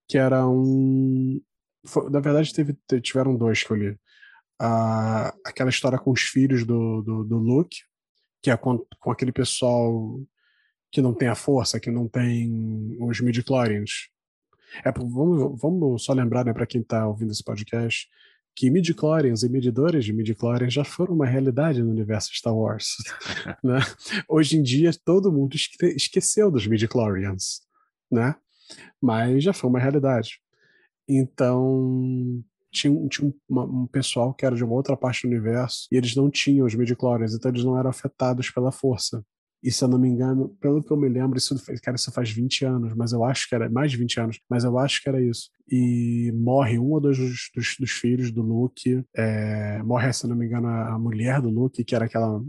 que 0.09 0.19
era 0.19 0.47
um 0.47 1.41
foi- 1.87 2.11
na 2.11 2.21
verdade 2.21 2.53
teve 2.53 2.75
te- 2.89 3.01
tiveram 3.01 3.37
dois 3.37 3.63
que 3.63 3.71
eu 3.71 3.77
li 3.77 3.99
Ah, 4.61 5.35
aquela 5.45 5.71
história 5.71 5.99
com 5.99 6.11
os 6.13 6.23
filhos 6.23 6.65
do, 6.65 7.03
do, 7.03 7.25
do 7.25 7.39
Luke 7.39 7.79
que 8.43 8.51
é 8.51 8.57
com, 8.57 8.79
com 9.01 9.11
aquele 9.11 9.33
pessoal 9.33 10.21
que 10.93 11.01
não 11.03 11.13
tem 11.15 11.29
a 11.29 11.35
força 11.35 11.81
que 11.81 11.91
não 11.91 12.07
tem 12.09 12.97
os 13.01 13.21
midichlorians 13.21 14.09
é 14.85 14.93
vamos, 14.93 15.61
vamos 15.61 16.05
só 16.05 16.13
lembrar 16.13 16.45
né 16.45 16.53
para 16.53 16.67
quem 16.67 16.81
está 16.81 17.07
ouvindo 17.07 17.33
esse 17.33 17.43
podcast 17.45 18.09
que 18.57 18.71
midichlorians 18.71 19.43
e 19.43 19.49
medidores 19.49 20.05
de 20.05 20.13
midichlorians 20.13 20.73
já 20.73 20.85
foram 20.85 21.15
uma 21.15 21.27
realidade 21.27 21.83
no 21.83 21.91
universo 21.91 22.33
Star 22.33 22.55
Wars 22.55 22.95
né? 23.65 23.81
Hoje 24.29 24.57
em 24.57 24.63
dia 24.63 24.91
todo 25.05 25.33
mundo 25.33 25.57
esque- 25.57 25.87
esqueceu 25.97 26.51
dos 26.53 26.65
midichlorians, 26.67 27.63
né? 28.11 28.37
Mas 29.03 29.43
já 29.43 29.53
foi 29.53 29.69
uma 29.69 29.79
realidade. 29.81 30.41
Então 31.09 32.43
tinha, 32.73 32.93
um- 32.93 33.09
tinha 33.09 33.29
um, 33.51 33.61
um 33.83 33.87
pessoal 33.87 34.35
que 34.35 34.45
era 34.45 34.57
de 34.57 34.65
uma 34.65 34.75
outra 34.75 34.97
parte 34.97 35.23
do 35.23 35.29
universo 35.31 35.87
e 35.93 35.97
eles 35.97 36.15
não 36.17 36.31
tinham 36.31 36.67
os 36.67 36.75
midichlorians, 36.75 37.35
então 37.35 37.51
eles 37.51 37.65
não 37.65 37.79
eram 37.79 37.91
afetados 37.91 38.51
pela 38.51 38.73
força. 38.73 39.25
E 39.63 39.71
se 39.73 39.83
eu 39.83 39.89
não 39.89 39.99
me 39.99 40.09
engano, 40.09 40.51
pelo 40.61 40.83
que 40.83 40.91
eu 40.93 40.97
me 40.97 41.09
lembro, 41.09 41.39
isso, 41.39 41.55
cara, 41.83 41.97
isso 41.97 42.13
faz 42.13 42.31
20 42.31 42.67
anos, 42.67 42.93
mas 42.95 43.13
eu 43.13 43.25
acho 43.25 43.49
que 43.49 43.55
era 43.55 43.71
mais 43.71 43.91
de 43.91 43.97
20 43.97 44.21
anos, 44.21 44.39
mas 44.51 44.63
eu 44.63 44.79
acho 44.79 45.03
que 45.03 45.09
era 45.09 45.23
isso. 45.23 45.49
E 45.71 46.31
morre 46.37 46.79
um 46.79 46.91
ou 46.93 47.01
dois 47.01 47.17
dos, 47.17 47.51
dos- 47.55 47.77
dos 47.81 47.91
filhos 47.93 48.31
do 48.31 48.43
Luke, 48.43 49.03
é, 49.17 49.83
morre, 49.83 50.13
se 50.13 50.27
eu 50.27 50.29
não 50.31 50.37
me 50.37 50.45
engano, 50.47 50.69
a 50.69 50.99
mulher 50.99 51.41
do 51.41 51.49
Luke, 51.49 51.83
que 51.83 51.95
era 51.95 52.05
aquela 52.05 52.43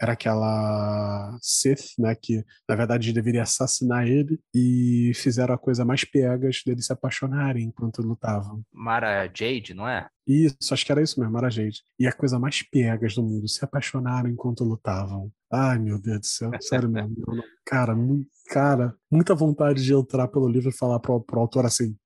era 0.00 0.12
aquela 0.12 1.38
Sith, 1.40 1.92
né, 1.98 2.14
que 2.14 2.44
na 2.68 2.74
verdade 2.74 3.12
deveria 3.12 3.42
assassinar 3.42 4.06
ele 4.06 4.40
e 4.54 5.12
fizeram 5.14 5.54
a 5.54 5.58
coisa 5.58 5.84
mais 5.84 6.04
piegas 6.04 6.62
deles 6.66 6.86
se 6.86 6.92
apaixonarem 6.92 7.64
enquanto 7.66 8.02
lutavam. 8.02 8.62
Mara 8.72 9.26
Jade, 9.32 9.72
não 9.74 9.88
é? 9.88 10.08
Isso, 10.26 10.56
acho 10.72 10.84
que 10.84 10.90
era 10.92 11.02
isso 11.02 11.18
mesmo, 11.20 11.32
Mara 11.32 11.50
Jade. 11.50 11.82
E 11.98 12.06
a 12.06 12.12
coisa 12.12 12.38
mais 12.38 12.62
piegas 12.62 13.14
do 13.14 13.22
mundo, 13.22 13.48
se 13.48 13.64
apaixonaram 13.64 14.28
enquanto 14.28 14.64
lutavam. 14.64 15.30
Ai, 15.52 15.78
meu 15.78 16.00
Deus 16.00 16.20
do 16.20 16.26
céu, 16.26 16.50
sério 16.60 16.88
mesmo. 16.88 17.14
Cara, 17.66 17.94
mu- 17.94 18.26
cara, 18.50 18.94
muita 19.10 19.34
vontade 19.34 19.82
de 19.82 19.94
entrar 19.94 20.28
pelo 20.28 20.48
livro 20.48 20.68
e 20.70 20.76
falar 20.76 20.98
pro, 21.00 21.20
pro 21.20 21.40
autor 21.40 21.64
assim, 21.64 21.96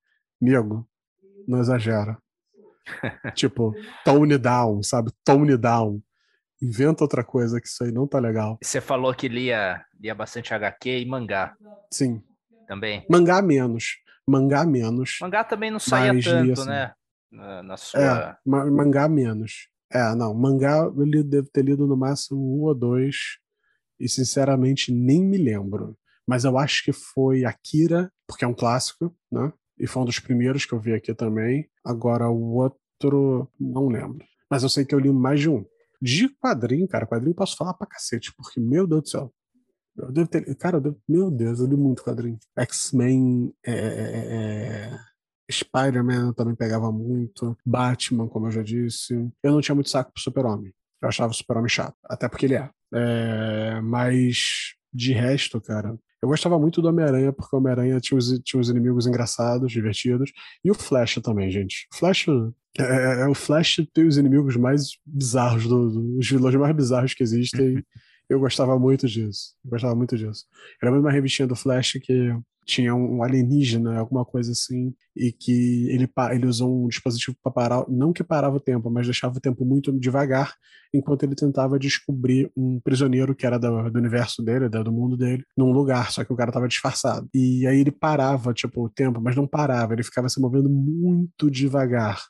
amigo, 0.41 0.89
não 1.49 1.61
exagera. 1.61 2.17
tipo, 3.35 3.75
tone 4.05 4.39
down, 4.39 4.83
sabe? 4.83 5.11
Tone 5.25 5.57
down. 5.57 6.01
Inventa 6.61 7.05
outra 7.05 7.23
coisa 7.25 7.61
que 7.61 7.69
isso 7.69 7.85
aí 7.85 7.93
não 7.93 8.07
tá 8.07 8.19
legal. 8.19 8.59
Você 8.63 8.81
falou 8.81 9.15
que 9.15 9.29
lia, 9.29 9.85
lia 9.99 10.15
bastante 10.15 10.53
HQ 10.53 11.01
e 11.01 11.07
mangá 11.07 11.55
Sim, 11.93 12.23
também. 12.67 13.05
mangá 13.09 13.41
menos. 13.41 13.97
Mangá 14.27 14.65
menos. 14.67 15.19
Mangá 15.21 15.43
também 15.45 15.71
não 15.71 15.79
saía 15.79 16.13
Mas 16.13 16.25
lia, 16.27 16.35
tanto, 16.55 16.61
assim. 16.61 16.71
né? 16.71 16.93
Na, 17.31 17.63
na 17.63 17.77
sua. 17.77 18.01
É, 18.01 18.37
ma- 18.45 18.67
mangá 18.71 19.09
menos. 19.09 19.69
É, 19.91 20.15
não, 20.15 20.35
mangá 20.35 20.79
eu 20.85 21.03
li- 21.05 21.23
devo 21.23 21.49
ter 21.51 21.65
lido 21.65 21.87
no 21.87 21.97
máximo 21.97 22.39
um 22.59 22.63
ou 22.65 22.75
dois, 22.75 23.39
e 23.99 24.09
sinceramente 24.09 24.93
nem 24.93 25.23
me 25.25 25.39
lembro. 25.39 25.97
Mas 26.27 26.45
eu 26.45 26.59
acho 26.59 26.85
que 26.85 26.93
foi 26.93 27.45
Akira, 27.47 28.13
porque 28.27 28.45
é 28.45 28.49
um 28.49 28.53
clássico, 28.55 29.15
né? 29.33 29.51
E 29.79 29.87
foi 29.87 30.03
um 30.03 30.05
dos 30.05 30.19
primeiros 30.19 30.67
que 30.67 30.75
eu 30.75 30.81
vi 30.81 30.93
aqui 30.93 31.15
também. 31.15 31.67
Agora 31.83 32.29
o 32.29 32.55
outro, 32.57 33.49
não 33.59 33.89
lembro. 33.89 34.27
Mas 34.51 34.63
eu 34.63 34.69
sei 34.69 34.85
que 34.85 34.95
eu 34.95 34.99
li 34.99 35.11
mais 35.11 35.41
de 35.41 35.49
um. 35.49 35.65
De 36.01 36.29
quadrinho, 36.29 36.87
cara, 36.89 37.07
quadrinho 37.07 37.33
eu 37.33 37.37
posso 37.37 37.57
falar 37.57 37.75
pra 37.75 37.87
cacete, 37.87 38.33
porque, 38.37 38.61
meu 38.61 38.87
Deus 38.87 39.03
do 39.03 39.09
céu. 39.09 39.35
Eu 39.97 40.13
devo 40.13 40.29
ter. 40.29 40.55
Cara, 40.57 40.77
eu 40.77 40.81
devo- 40.81 41.01
meu 41.09 41.31
Deus, 41.31 41.59
eu 41.59 41.67
li 41.67 41.77
muito 41.77 42.05
quadrinho. 42.05 42.39
X-Men, 42.57 43.53
é, 43.67 43.73
é, 43.73 44.93
é, 44.93 44.99
Spider-Man 45.51 46.29
eu 46.29 46.35
também 46.35 46.55
pegava 46.55 46.93
muito. 46.93 47.57
Batman, 47.67 48.29
como 48.29 48.47
eu 48.47 48.51
já 48.53 48.63
disse. 48.63 49.15
Eu 49.43 49.53
não 49.53 49.61
tinha 49.61 49.75
muito 49.75 49.91
saco 49.91 50.13
pro 50.13 50.23
Super-Homem. 50.23 50.73
Eu 51.03 51.09
achava 51.09 51.33
o 51.33 51.35
Super-Homem 51.35 51.69
chato. 51.69 51.97
Até 52.05 52.29
porque 52.29 52.47
ele 52.47 52.55
é. 52.55 52.71
É, 52.95 53.81
Mas, 53.81 54.75
de 54.93 55.13
resto, 55.13 55.61
cara, 55.61 55.99
Eu 56.23 56.29
gostava 56.29 56.59
muito 56.59 56.83
do 56.83 56.89
Homem-Aranha, 56.89 57.33
porque 57.33 57.55
o 57.55 57.59
Homem-Aranha 57.61 58.01
tinha 58.01 58.19
os, 58.19 58.29
tinha 58.45 58.61
os 58.61 58.69
inimigos 58.69 59.07
engraçados, 59.07 59.71
divertidos. 59.71 60.33
E 60.65 60.71
o 60.71 60.75
Flash 60.75 61.17
também, 61.23 61.49
gente. 61.51 61.87
Flash. 61.95 62.27
É, 62.79 62.83
é, 62.83 63.21
é 63.23 63.29
o 63.29 63.35
Flash 63.35 63.81
tem 63.93 64.07
os 64.07 64.17
inimigos 64.17 64.57
mais 64.57 64.91
bizarros, 65.05 65.67
do, 65.67 65.91
do, 65.91 66.19
os 66.19 66.29
vilões 66.29 66.55
mais 66.55 66.75
bizarros 66.75 67.15
que 67.15 67.23
existem. 67.23 67.83
eu 68.29 68.39
gostava 68.39 68.79
muito 68.79 69.07
disso. 69.07 69.55
Eu 69.65 69.71
gostava 69.71 69.95
muito 69.95 70.17
disso. 70.17 70.45
Era 70.83 70.91
mesmo 70.93 71.07
uma 71.07 71.13
revistinha 71.13 71.49
do 71.49 71.57
Flash 71.57 71.93
que 72.03 72.33
tinha 72.69 72.95
um 72.95 73.23
alienígena, 73.23 73.99
alguma 73.99 74.27
coisa 74.27 74.53
assim, 74.53 74.95
e 75.17 75.33
que 75.33 75.89
ele, 75.89 76.07
ele 76.33 76.47
usou 76.47 76.85
um 76.85 76.87
dispositivo 76.87 77.35
para 77.43 77.51
parar, 77.51 77.85
não 77.89 78.13
que 78.13 78.23
parava 78.23 78.57
o 78.57 78.61
tempo, 78.61 78.91
mas 78.91 79.07
deixava 79.07 79.39
o 79.39 79.41
tempo 79.41 79.65
muito 79.65 79.91
devagar, 79.99 80.55
enquanto 80.93 81.23
ele 81.23 81.35
tentava 81.35 81.79
descobrir 81.79 82.53
um 82.55 82.79
prisioneiro 82.79 83.35
que 83.35 83.47
era 83.47 83.59
do, 83.59 83.91
do 83.91 83.99
universo 83.99 84.43
dele, 84.43 84.69
do 84.69 84.93
mundo 84.93 85.17
dele, 85.17 85.43
num 85.57 85.73
lugar, 85.73 86.13
só 86.13 86.23
que 86.23 86.33
o 86.33 86.37
cara 86.37 86.51
estava 86.51 86.69
disfarçado. 86.69 87.27
E 87.33 87.67
aí 87.67 87.81
ele 87.81 87.91
parava, 87.91 88.53
tipo, 88.53 88.85
o 88.85 88.91
tempo, 88.91 89.19
mas 89.19 89.35
não 89.35 89.47
parava, 89.47 89.95
ele 89.95 90.05
ficava 90.05 90.29
se 90.29 90.39
movendo 90.39 90.69
muito 90.69 91.51
devagar, 91.51 92.23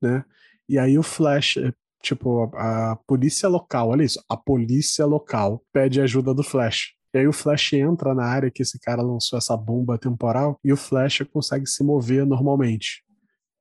né? 0.00 0.24
E 0.68 0.78
aí 0.78 0.98
o 0.98 1.02
Flash 1.02 1.58
tipo, 2.04 2.50
a 2.54 2.96
polícia 3.06 3.48
local, 3.48 3.88
olha 3.88 4.04
isso, 4.04 4.22
a 4.28 4.36
polícia 4.36 5.06
local 5.06 5.62
pede 5.72 6.00
ajuda 6.00 6.34
do 6.34 6.42
Flash. 6.42 6.92
E 7.14 7.18
aí 7.18 7.26
o 7.26 7.32
Flash 7.32 7.72
entra 7.72 8.14
na 8.14 8.24
área 8.24 8.50
que 8.50 8.62
esse 8.62 8.78
cara 8.78 9.00
lançou 9.00 9.38
essa 9.38 9.56
bomba 9.56 9.96
temporal 9.96 10.58
e 10.62 10.72
o 10.72 10.76
Flash 10.76 11.22
consegue 11.32 11.66
se 11.66 11.82
mover 11.82 12.26
normalmente. 12.26 13.02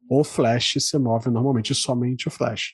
O 0.10 0.24
Flash 0.24 0.76
se 0.80 0.98
move 0.98 1.30
normalmente, 1.30 1.74
somente 1.74 2.28
o 2.28 2.32
Flash. 2.32 2.74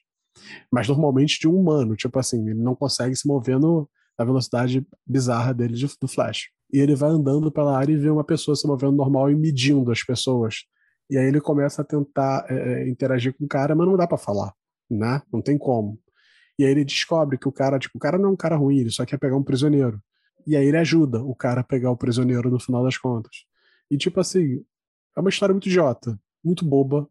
Mas 0.72 0.88
normalmente 0.88 1.39
de 1.39 1.48
um 1.48 1.60
humano, 1.60 1.95
tipo 1.95 2.17
assim, 2.17 2.50
ele 2.50 2.62
não 2.62 2.76
consegue 2.76 3.15
se 3.15 3.28
mover 3.28 3.60
no, 3.60 3.88
na 4.17 4.26
velocidade 4.26 4.86
bizarra 5.06 5.54
dele 5.54 5.76
de, 5.76 5.88
do 6.02 6.08
Flash. 6.08 6.48
E 6.74 6.80
ele 6.80 6.95
vai 6.95 7.10
andando 7.10 7.52
pela 7.52 7.78
área 7.78 7.93
e 7.93 7.98
vê 7.98 8.10
uma 8.10 8.24
pessoa 8.24 8.56
se 8.56 8.65
movendo 8.65 8.95
normal 8.95 9.30
e 9.30 9.36
medindo 9.36 9.91
as 9.91 10.02
pessoas. 10.04 10.63
E 11.10 11.17
aí 11.17 11.26
ele 11.26 11.41
começa 11.41 11.82
a 11.82 11.86
tentar 11.86 12.45
é, 12.50 12.88
interagir 12.88 13.34
com 13.34 13.45
o 13.45 13.48
cara, 13.48 13.76
mas 13.76 13.88
não 13.88 13.98
dá 13.98 14.08
para 14.08 14.17
falar, 14.17 14.54
né? 14.89 15.22
Não 15.32 15.41
tem 15.41 15.58
como. 15.58 16.00
E 16.58 16.65
aí 16.65 16.72
ele 16.72 16.86
descobre 16.86 17.38
que 17.38 17.48
o 17.48 17.52
cara, 17.52 17.80
tipo, 17.80 17.98
o 17.98 18.02
cara 18.02 18.17
não 18.17 18.30
é 18.30 18.32
um 18.32 18.36
cara 18.36 18.56
ruim, 18.56 18.80
ele 18.80 18.91
só 18.91 19.06
quer 19.06 19.17
pegar 19.17 19.36
um 19.36 19.43
prisioneiro. 19.43 20.02
E 20.45 20.56
aí 20.56 20.65
ele 20.65 20.78
ajuda 20.78 21.24
o 21.24 21.36
cara 21.36 21.62
a 21.62 21.63
pegar 21.63 21.91
o 21.91 21.98
prisioneiro 21.98 22.50
no 22.50 22.60
final 22.60 22.84
das 22.84 22.98
contas. 22.98 23.45
E 23.89 23.98
tipo 23.98 24.19
assim, 24.19 24.63
é 25.15 25.19
uma 25.19 25.30
história 25.30 25.54
muito 25.54 25.67
idiota, 25.67 26.19
muito 26.43 26.65
boba. 26.65 27.10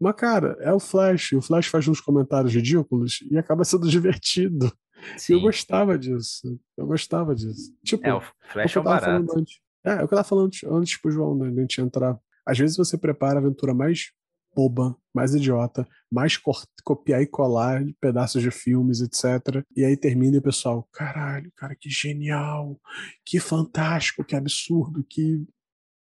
Mas, 0.00 0.14
cara, 0.16 0.56
é 0.60 0.72
o 0.72 0.80
Flash. 0.80 1.32
O 1.32 1.42
Flash 1.42 1.66
faz 1.66 1.86
uns 1.86 2.00
comentários 2.00 2.54
ridículos 2.54 3.18
e 3.30 3.36
acaba 3.36 3.64
sendo 3.64 3.86
divertido. 3.88 4.72
Sim. 5.16 5.34
Eu 5.34 5.40
gostava 5.40 5.98
disso. 5.98 6.58
Eu 6.76 6.86
gostava 6.86 7.34
disso. 7.34 7.74
Tipo, 7.84 8.06
é, 8.06 8.14
o 8.14 8.20
Flash 8.20 8.76
é 8.76 8.80
o 8.80 8.82
barato. 8.82 9.44
É, 9.84 9.90
é 9.92 9.94
o 9.96 9.98
que 9.98 10.04
eu 10.04 10.08
tava 10.08 10.24
falando 10.24 10.46
antes, 10.46 10.64
antes 10.64 11.00
pro 11.00 11.10
João, 11.10 11.36
né, 11.36 11.48
a 11.48 11.60
gente 11.60 11.80
entrar. 11.80 12.18
Às 12.50 12.58
vezes 12.58 12.76
você 12.76 12.98
prepara 12.98 13.38
a 13.38 13.42
aventura 13.42 13.72
mais 13.72 14.10
boba, 14.52 14.96
mais 15.14 15.34
idiota, 15.34 15.86
mais 16.10 16.36
copiar 16.84 17.22
e 17.22 17.26
colar 17.26 17.84
de 17.84 17.92
pedaços 17.94 18.42
de 18.42 18.50
filmes, 18.50 19.00
etc. 19.00 19.64
E 19.76 19.84
aí 19.84 19.96
termina 19.96 20.34
e 20.34 20.38
o 20.40 20.42
pessoal, 20.42 20.88
caralho, 20.92 21.52
cara, 21.54 21.76
que 21.76 21.88
genial, 21.88 22.76
que 23.24 23.38
fantástico, 23.38 24.24
que 24.24 24.34
absurdo, 24.34 25.04
que 25.08 25.46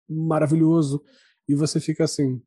maravilhoso. 0.06 1.02
E 1.48 1.54
você 1.54 1.80
fica 1.80 2.04
assim, 2.04 2.42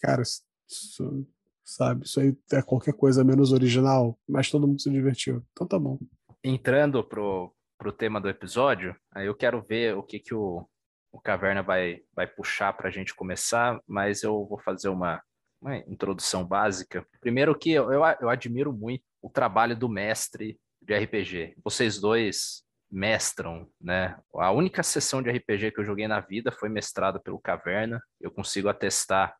cara, 0.00 0.22
isso, 0.22 1.26
sabe, 1.64 2.04
isso 2.04 2.18
aí 2.18 2.36
é 2.52 2.60
qualquer 2.60 2.94
coisa 2.94 3.22
menos 3.22 3.52
original, 3.52 4.18
mas 4.28 4.50
todo 4.50 4.66
mundo 4.66 4.80
se 4.80 4.90
divertiu. 4.90 5.44
Então 5.52 5.66
tá 5.66 5.78
bom. 5.78 5.98
Entrando 6.42 7.04
pro, 7.04 7.54
pro 7.78 7.92
tema 7.92 8.20
do 8.20 8.28
episódio, 8.28 8.96
aí 9.12 9.26
eu 9.26 9.34
quero 9.34 9.62
ver 9.62 9.96
o 9.96 10.02
que 10.02 10.18
que 10.18 10.34
o 10.34 10.66
o 11.12 11.20
Caverna 11.20 11.62
vai, 11.62 12.00
vai 12.14 12.26
puxar 12.26 12.72
para 12.72 12.88
a 12.88 12.90
gente 12.90 13.14
começar, 13.14 13.80
mas 13.86 14.22
eu 14.22 14.46
vou 14.46 14.58
fazer 14.58 14.88
uma, 14.88 15.22
uma 15.60 15.76
introdução 15.78 16.44
básica. 16.44 17.06
Primeiro 17.20 17.56
que 17.58 17.72
eu, 17.72 17.90
eu 17.92 18.28
admiro 18.28 18.72
muito 18.72 19.04
o 19.22 19.30
trabalho 19.30 19.76
do 19.76 19.88
mestre 19.88 20.58
de 20.80 20.96
RPG. 20.96 21.54
Vocês 21.64 21.98
dois 21.98 22.62
mestram, 22.90 23.68
né? 23.80 24.18
A 24.34 24.50
única 24.50 24.82
sessão 24.82 25.22
de 25.22 25.30
RPG 25.30 25.72
que 25.72 25.80
eu 25.80 25.84
joguei 25.84 26.08
na 26.08 26.20
vida 26.20 26.50
foi 26.50 26.68
mestrada 26.68 27.20
pelo 27.20 27.40
Caverna. 27.40 28.02
Eu 28.20 28.30
consigo 28.30 28.68
atestar 28.68 29.36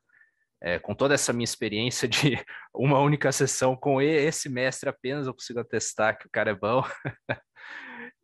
é, 0.61 0.79
com 0.79 0.95
toda 0.95 1.15
essa 1.15 1.33
minha 1.33 1.45
experiência 1.45 2.09
de 2.09 2.37
uma 2.75 2.99
única 2.99 3.31
sessão 3.33 3.77
com 3.77 4.03
esse 4.03 4.49
mestre 4.49 4.89
apenas, 4.89 5.27
eu 5.27 5.35
consigo 5.35 5.61
atestar 5.61 6.19
que 6.19 6.27
o 6.27 6.31
cara 6.31 6.51
é 6.51 6.55
bom. 6.55 6.83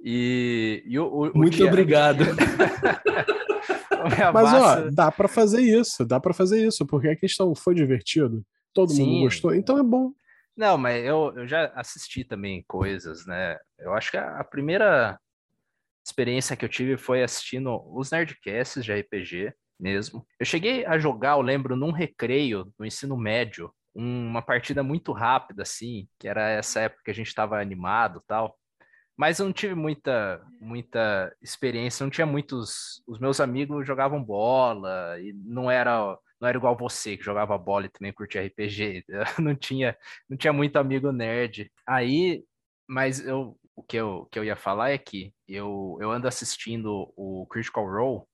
E, 0.07 0.83
e 0.85 0.99
o, 0.99 1.07
o, 1.07 1.33
Muito 1.35 1.65
o 1.65 1.67
obrigado. 1.67 2.25
Mas 4.35 4.53
ó, 4.53 4.91
dá 4.93 5.11
para 5.11 5.27
fazer 5.27 5.63
isso, 5.63 6.05
dá 6.05 6.21
para 6.21 6.35
fazer 6.35 6.63
isso, 6.63 6.87
porque 6.87 7.09
a 7.09 7.17
questão 7.17 7.55
foi 7.55 7.75
divertido, 7.75 8.45
todo 8.75 8.93
Sim. 8.93 9.07
mundo 9.07 9.23
gostou, 9.23 9.55
então 9.55 9.79
é 9.79 9.83
bom. 9.83 10.13
Não, 10.55 10.77
mas 10.77 11.05
eu, 11.05 11.33
eu 11.35 11.49
já 11.49 11.73
assisti 11.75 12.23
também 12.23 12.63
coisas, 12.69 13.27
né? 13.27 13.59
Eu 13.79 13.93
acho 13.95 14.11
que 14.11 14.17
a, 14.17 14.39
a 14.39 14.45
primeira 14.45 15.19
experiência 16.07 16.55
que 16.55 16.65
eu 16.65 16.69
tive 16.69 16.97
foi 16.97 17.23
assistindo 17.25 17.83
os 17.93 18.11
Nerdcasts 18.11 18.85
de 18.85 18.93
RPG 18.93 19.53
mesmo. 19.81 20.25
Eu 20.39 20.47
cheguei 20.47 20.85
a 20.85 20.99
jogar, 20.99 21.33
eu 21.33 21.41
lembro, 21.41 21.77
num 21.77 21.91
recreio 21.91 22.73
do 22.79 22.85
ensino 22.85 23.17
médio, 23.17 23.73
uma 23.95 24.43
partida 24.43 24.83
muito 24.83 25.13
rápida, 25.13 25.63
assim, 25.63 26.07
que 26.19 26.29
era 26.29 26.51
essa 26.51 26.81
época 26.81 27.03
que 27.05 27.11
a 27.11 27.15
gente 27.15 27.29
estava 27.29 27.61
animado 27.61 28.23
tal. 28.27 28.57
Mas 29.17 29.39
eu 29.39 29.47
não 29.47 29.53
tive 29.53 29.75
muita, 29.75 30.45
muita 30.61 31.35
experiência, 31.41 32.05
não 32.05 32.11
tinha 32.11 32.27
muitos. 32.27 33.03
Os 33.07 33.19
meus 33.19 33.41
amigos 33.41 33.87
jogavam 33.87 34.23
bola 34.23 35.19
e 35.21 35.33
não 35.33 35.71
era, 35.71 36.19
não 36.41 36.49
era 36.49 36.59
igual 36.59 36.77
você 36.77 37.17
que 37.17 37.25
jogava 37.25 37.57
bola 37.57 37.87
e 37.87 37.89
também 37.89 38.13
curtia 38.13 38.45
RPG. 38.45 39.05
não 39.39 39.55
tinha, 39.55 39.97
não 40.29 40.37
tinha 40.37 40.53
muito 40.53 40.77
amigo 40.77 41.13
nerd. 41.13 41.71
Aí, 41.87 42.45
mas 42.89 43.25
eu, 43.25 43.57
o 43.77 43.83
que 43.83 43.97
eu, 43.97 44.27
que 44.31 44.39
eu 44.39 44.45
ia 44.45 44.57
falar 44.57 44.91
é 44.91 44.99
que 44.99 45.33
eu, 45.47 45.97
eu 46.01 46.11
ando 46.11 46.27
assistindo 46.27 47.13
o 47.17 47.47
Critical 47.47 47.87
Role. 47.87 48.25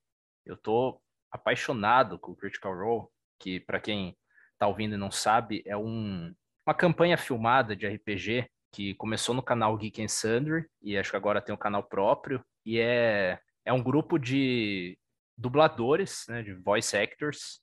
Eu 0.45 0.57
tô 0.57 0.99
apaixonado 1.31 2.17
com 2.19 2.31
o 2.31 2.35
Critical 2.35 2.75
Role, 2.75 3.07
que 3.39 3.59
para 3.59 3.79
quem 3.79 4.17
tá 4.57 4.67
ouvindo 4.67 4.95
e 4.95 4.97
não 4.97 5.11
sabe, 5.11 5.63
é 5.65 5.77
um, 5.77 6.33
uma 6.65 6.73
campanha 6.73 7.17
filmada 7.17 7.75
de 7.75 7.87
RPG 7.87 8.49
que 8.71 8.93
começou 8.95 9.35
no 9.35 9.43
canal 9.43 9.75
Geek 9.77 10.03
and 10.03 10.07
Sundry 10.07 10.65
e 10.81 10.97
acho 10.97 11.11
que 11.11 11.17
agora 11.17 11.41
tem 11.41 11.53
um 11.53 11.57
canal 11.57 11.83
próprio 11.83 12.43
e 12.65 12.79
é 12.79 13.39
é 13.63 13.71
um 13.71 13.83
grupo 13.83 14.17
de 14.17 14.97
dubladores, 15.37 16.25
né, 16.27 16.41
de 16.41 16.53
voice 16.53 16.97
actors 16.97 17.61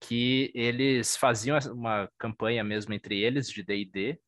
que 0.00 0.50
eles 0.54 1.16
faziam 1.16 1.58
uma 1.72 2.08
campanha 2.18 2.64
mesmo 2.64 2.94
entre 2.94 3.20
eles 3.20 3.50
de 3.50 3.62
D&D 3.62 4.18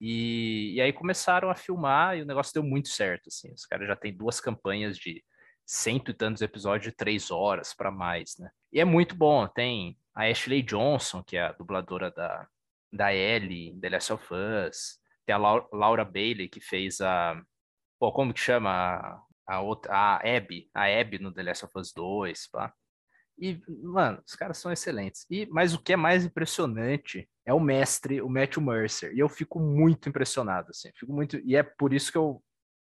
e, 0.00 0.74
e 0.74 0.80
aí 0.80 0.92
começaram 0.92 1.50
a 1.50 1.54
filmar 1.54 2.16
e 2.16 2.22
o 2.22 2.26
negócio 2.26 2.54
deu 2.54 2.62
muito 2.62 2.88
certo, 2.88 3.28
assim. 3.28 3.52
Os 3.52 3.66
caras 3.66 3.86
já 3.86 3.94
têm 3.94 4.16
duas 4.16 4.40
campanhas 4.40 4.96
de 4.96 5.22
cento 5.66 6.10
e 6.10 6.14
tantos 6.14 6.40
episódios 6.40 6.90
de 6.90 6.96
três 6.96 7.30
horas 7.30 7.74
para 7.74 7.90
mais, 7.90 8.36
né? 8.38 8.50
E 8.72 8.80
é 8.80 8.84
muito 8.84 9.14
bom. 9.14 9.46
Tem 9.46 9.98
a 10.14 10.24
Ashley 10.26 10.62
Johnson, 10.62 11.22
que 11.22 11.36
é 11.36 11.42
a 11.42 11.52
dubladora 11.52 12.10
da, 12.10 12.48
da 12.90 13.14
Ellie, 13.14 13.78
The 13.78 13.90
Last 13.90 14.12
of 14.14 14.26
Us. 14.34 14.99
Tem 15.30 15.34
a 15.34 15.38
Laura 15.72 16.04
Bailey, 16.04 16.48
que 16.48 16.60
fez 16.60 17.00
a. 17.00 17.40
Pô, 18.00 18.10
como 18.10 18.34
que 18.34 18.40
chama? 18.40 19.22
A, 19.46 19.60
outra. 19.60 19.94
A 19.94 20.16
Abby. 20.16 20.68
A 20.74 20.86
Abby 20.86 21.20
no 21.20 21.32
The 21.32 21.44
Last 21.44 21.64
of 21.66 21.78
Us 21.78 21.92
2, 21.92 22.48
pá. 22.48 22.74
E, 23.38 23.62
mano, 23.68 24.20
os 24.26 24.34
caras 24.34 24.58
são 24.58 24.72
excelentes. 24.72 25.24
E, 25.30 25.46
mas 25.46 25.72
o 25.72 25.80
que 25.80 25.92
é 25.92 25.96
mais 25.96 26.24
impressionante 26.24 27.30
é 27.46 27.54
o 27.54 27.60
mestre, 27.60 28.20
o 28.20 28.28
Matthew 28.28 28.60
Mercer. 28.60 29.14
E 29.14 29.20
eu 29.20 29.28
fico 29.28 29.60
muito 29.60 30.08
impressionado, 30.08 30.70
assim. 30.70 30.90
Fico 30.96 31.12
muito. 31.12 31.38
E 31.44 31.54
é 31.54 31.62
por 31.62 31.92
isso 31.92 32.10
que 32.10 32.18
eu, 32.18 32.42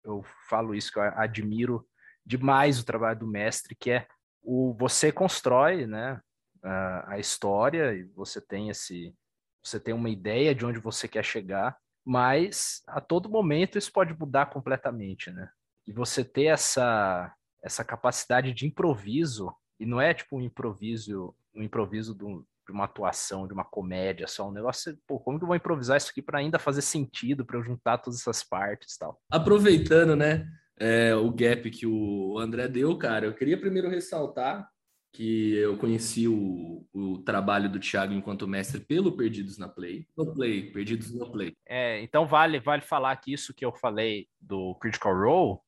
eu 0.03 0.25
falo 0.49 0.73
isso, 0.73 0.91
que 0.91 0.97
eu 0.97 1.03
admiro 1.03 1.87
demais 2.25 2.79
o 2.79 2.85
trabalho 2.85 3.19
do 3.19 3.27
mestre, 3.27 3.75
que 3.75 3.91
é 3.91 4.07
o 4.41 4.73
você 4.73 5.11
constrói, 5.11 5.85
né, 5.85 6.19
a, 6.63 7.13
a 7.13 7.19
história 7.19 7.93
e 7.93 8.03
você 8.05 8.41
tem 8.41 8.69
esse, 8.69 9.15
você 9.63 9.79
tem 9.79 9.93
uma 9.93 10.09
ideia 10.09 10.55
de 10.55 10.65
onde 10.65 10.79
você 10.79 11.07
quer 11.07 11.23
chegar 11.23 11.77
mas 12.05 12.81
a 12.87 12.99
todo 12.99 13.29
momento 13.29 13.77
isso 13.77 13.91
pode 13.91 14.13
mudar 14.17 14.47
completamente, 14.47 15.31
né? 15.31 15.49
E 15.87 15.91
você 15.91 16.23
ter 16.23 16.45
essa 16.45 17.33
essa 17.63 17.83
capacidade 17.83 18.53
de 18.53 18.65
improviso 18.65 19.53
e 19.79 19.85
não 19.85 20.01
é 20.01 20.13
tipo 20.13 20.37
um 20.37 20.41
improviso, 20.41 21.33
um 21.55 21.63
improviso 21.63 22.13
do, 22.13 22.45
de 22.65 22.73
uma 22.73 22.85
atuação, 22.85 23.47
de 23.47 23.53
uma 23.53 23.63
comédia, 23.63 24.27
só 24.27 24.49
um 24.49 24.51
negócio, 24.51 24.97
pô, 25.07 25.19
como 25.19 25.37
que 25.37 25.43
eu 25.43 25.47
vou 25.47 25.55
improvisar 25.55 25.97
isso 25.97 26.11
aqui 26.11 26.21
para 26.21 26.39
ainda 26.39 26.59
fazer 26.59 26.81
sentido, 26.81 27.45
para 27.45 27.57
eu 27.57 27.63
juntar 27.63 27.97
todas 27.99 28.19
essas 28.19 28.43
partes, 28.43 28.97
tal. 28.97 29.21
Aproveitando, 29.31 30.15
né, 30.15 30.45
é, 30.77 31.15
o 31.15 31.31
gap 31.31 31.69
que 31.71 31.85
o 31.87 32.37
André 32.37 32.67
deu, 32.67 32.97
cara, 32.97 33.25
eu 33.25 33.33
queria 33.33 33.59
primeiro 33.59 33.89
ressaltar 33.89 34.69
que 35.13 35.55
eu 35.55 35.77
conheci 35.77 36.27
o, 36.27 36.87
o 36.91 37.19
trabalho 37.19 37.69
do 37.69 37.79
Thiago 37.79 38.13
enquanto 38.13 38.47
mestre 38.47 38.79
pelo 38.81 39.15
Perdidos 39.15 39.59
na 39.59 39.69
Play. 39.69 40.07
No 40.17 40.33
Play, 40.33 40.71
Perdidos 40.71 41.13
no 41.13 41.31
Play. 41.31 41.55
É, 41.67 42.01
então 42.01 42.25
vale, 42.25 42.59
vale 42.59 42.81
falar 42.81 43.15
que 43.17 43.31
isso 43.31 43.53
que 43.53 43.63
eu 43.63 43.71
falei 43.71 44.27
do 44.41 44.75
Critical 44.75 45.13
Role 45.15 45.59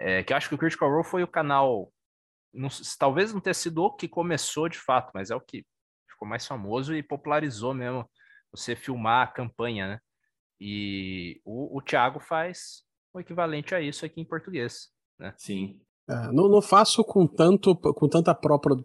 É, 0.00 0.22
que 0.22 0.32
eu 0.32 0.36
acho 0.36 0.48
que 0.48 0.54
o 0.54 0.58
Critical 0.58 0.90
Role 0.90 1.04
foi 1.04 1.22
o 1.22 1.28
canal, 1.28 1.92
não, 2.54 2.68
talvez 2.98 3.34
não 3.34 3.40
tenha 3.40 3.54
sido 3.54 3.82
o 3.82 3.94
que 3.94 4.08
começou 4.08 4.68
de 4.68 4.78
fato, 4.78 5.10
mas 5.12 5.30
é 5.30 5.36
o 5.36 5.40
que 5.40 5.66
ficou 6.08 6.26
mais 6.26 6.46
famoso 6.46 6.94
e 6.94 7.02
popularizou 7.02 7.74
mesmo 7.74 8.08
você 8.50 8.74
filmar 8.74 9.28
a 9.28 9.30
campanha, 9.30 9.86
né? 9.86 10.00
E 10.60 11.40
o, 11.44 11.76
o 11.76 11.82
Thiago 11.82 12.20
faz 12.20 12.84
o 13.12 13.20
equivalente 13.20 13.74
a 13.74 13.80
isso 13.80 14.06
aqui 14.06 14.20
em 14.20 14.24
português, 14.24 14.88
né? 15.18 15.34
Sim. 15.36 15.80
É, 16.08 16.32
não, 16.32 16.48
não, 16.48 16.62
faço 16.62 17.04
com 17.04 17.26
tanto 17.26 17.76
com 17.76 18.08
tanta 18.08 18.34
própria 18.34 18.76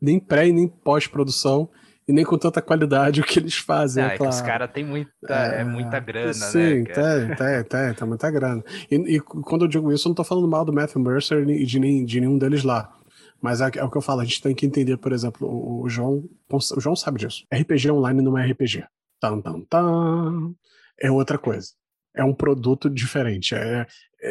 nem 0.00 0.18
pré 0.18 0.48
e 0.48 0.52
nem 0.52 0.66
pós-produção 0.66 1.68
e 2.08 2.12
nem 2.12 2.24
com 2.24 2.38
tanta 2.38 2.62
qualidade 2.62 3.20
o 3.20 3.24
que 3.24 3.38
eles 3.38 3.56
fazem. 3.56 4.02
Ah, 4.02 4.08
é, 4.08 4.14
é 4.14 4.16
claro. 4.16 4.32
que 4.32 4.36
os 4.36 4.42
caras 4.42 4.70
têm 4.72 4.84
muita, 4.84 5.10
é, 5.28 5.60
é, 5.60 5.64
muita 5.64 6.00
grana, 6.00 6.32
sim, 6.32 6.58
né? 6.58 6.76
Sim, 6.76 6.84
tem, 6.84 7.36
tem, 7.36 7.64
tem, 7.64 7.94
tem 7.94 8.08
muita 8.08 8.30
grana. 8.30 8.64
E, 8.90 9.16
e, 9.16 9.20
quando 9.20 9.66
eu 9.66 9.68
digo 9.68 9.92
isso, 9.92 10.08
eu 10.08 10.10
não 10.10 10.14
tô 10.14 10.24
falando 10.24 10.48
mal 10.48 10.64
do 10.64 10.72
Matthew 10.72 11.02
Mercer 11.02 11.48
e 11.48 11.64
de, 11.64 11.78
nem, 11.78 12.04
de 12.04 12.18
nenhum 12.20 12.38
deles 12.38 12.64
lá. 12.64 12.92
Mas 13.40 13.60
é, 13.60 13.70
é, 13.76 13.84
o 13.84 13.90
que 13.90 13.96
eu 13.96 14.02
falo, 14.02 14.20
a 14.20 14.24
gente 14.24 14.42
tem 14.42 14.54
que 14.54 14.66
entender, 14.66 14.96
por 14.96 15.12
exemplo, 15.12 15.48
o, 15.48 15.82
o 15.84 15.88
João. 15.88 16.24
O 16.50 16.80
João 16.80 16.96
sabe 16.96 17.18
disso. 17.18 17.44
RPG 17.52 17.90
online 17.90 18.20
não 18.22 18.36
é 18.36 18.50
RPG. 18.50 18.84
Tan, 19.20 19.40
tan, 19.40 19.60
tan. 19.68 20.52
É 21.00 21.10
outra 21.10 21.38
coisa. 21.38 21.68
É 22.14 22.24
um 22.24 22.34
produto 22.34 22.90
diferente. 22.90 23.54
É, 23.54 23.86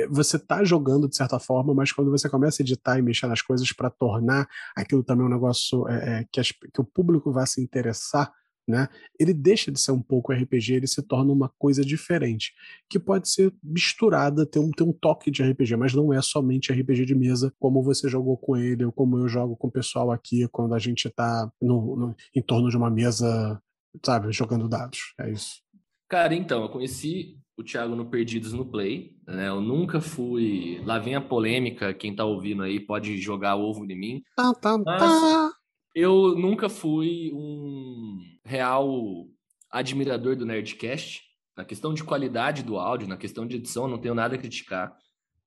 você 0.10 0.38
tá 0.38 0.64
jogando 0.64 1.08
de 1.08 1.16
certa 1.16 1.40
forma, 1.40 1.74
mas 1.74 1.92
quando 1.92 2.12
você 2.12 2.30
começa 2.30 2.62
a 2.62 2.64
editar 2.64 2.98
e 2.98 3.02
mexer 3.02 3.28
nas 3.28 3.42
coisas 3.42 3.72
para 3.72 3.90
tornar 3.90 4.48
aquilo 4.76 5.04
também 5.04 5.26
um 5.26 5.30
negócio 5.30 5.88
é, 5.88 6.22
é, 6.22 6.26
que, 6.32 6.40
as, 6.40 6.52
que 6.52 6.80
o 6.80 6.84
público 6.84 7.32
vá 7.32 7.46
se 7.46 7.62
interessar, 7.62 8.32
né? 8.68 8.88
Ele 9.20 9.34
deixa 9.34 9.72
de 9.72 9.80
ser 9.80 9.92
um 9.92 10.02
pouco 10.02 10.32
RPG, 10.32 10.76
ele 10.76 10.88
se 10.88 11.02
torna 11.02 11.34
uma 11.34 11.50
coisa 11.58 11.84
diferente, 11.84 12.54
que 12.88 13.00
pode 13.00 13.28
ser 13.28 13.52
misturada, 13.64 14.46
ter 14.46 14.60
um, 14.60 14.70
ter 14.70 14.84
um 14.84 14.94
toque 14.94 15.32
de 15.32 15.42
RPG, 15.42 15.76
mas 15.76 15.94
não 15.94 16.14
é 16.14 16.22
somente 16.22 16.72
RPG 16.72 17.06
de 17.06 17.16
mesa, 17.16 17.52
como 17.60 17.82
você 17.82 18.08
jogou 18.08 18.38
com 18.38 18.56
ele, 18.56 18.86
ou 18.86 18.92
como 18.92 19.18
eu 19.18 19.28
jogo 19.28 19.58
com 19.58 19.68
o 19.68 19.72
pessoal 19.72 20.12
aqui, 20.12 20.48
quando 20.50 20.76
a 20.76 20.80
gente 20.80 21.10
tá 21.10 21.52
no, 21.60 22.16
em 22.36 22.42
torno 22.42 22.70
de 22.70 22.78
uma 22.78 22.92
mesa, 22.92 23.60
sabe, 24.06 24.32
jogando 24.32 24.70
dados. 24.70 25.16
É 25.20 25.32
isso. 25.32 25.64
Cara, 26.08 26.36
então, 26.36 26.62
eu 26.64 26.70
conheci 26.70 27.40
o 27.60 27.64
Thiago 27.64 27.94
no 27.94 28.06
Perdidos 28.06 28.54
no 28.54 28.66
Play, 28.66 29.18
né? 29.28 29.50
Eu 29.50 29.60
nunca 29.60 30.00
fui. 30.00 30.82
Lá 30.86 30.98
vem 30.98 31.16
a 31.16 31.22
polêmica, 31.22 31.94
quem 31.94 32.16
tá 32.16 32.24
ouvindo 32.24 32.64
aí 32.64 32.80
pode 32.80 33.18
jogar 33.18 33.58
ovo 33.58 33.86
de 33.86 33.96
mim. 33.96 34.24
Tá, 34.34 34.54
tá, 34.54 34.82
tá. 34.82 35.52
Eu 35.94 36.36
nunca 36.36 36.70
fui 36.70 37.32
um 37.34 38.18
real 38.46 39.28
admirador 39.70 40.38
do 40.38 40.46
Nerdcast. 40.46 41.22
Na 41.58 41.66
questão 41.66 41.94
de 41.94 42.02
qualidade 42.02 42.64
do 42.64 42.78
áudio, 42.78 43.10
na 43.10 43.18
questão 43.18 43.46
de 43.46 43.58
edição, 43.58 43.90
não 43.90 43.98
tenho 43.98 44.16
nada 44.16 44.36
a 44.36 44.38
criticar. 44.38 44.96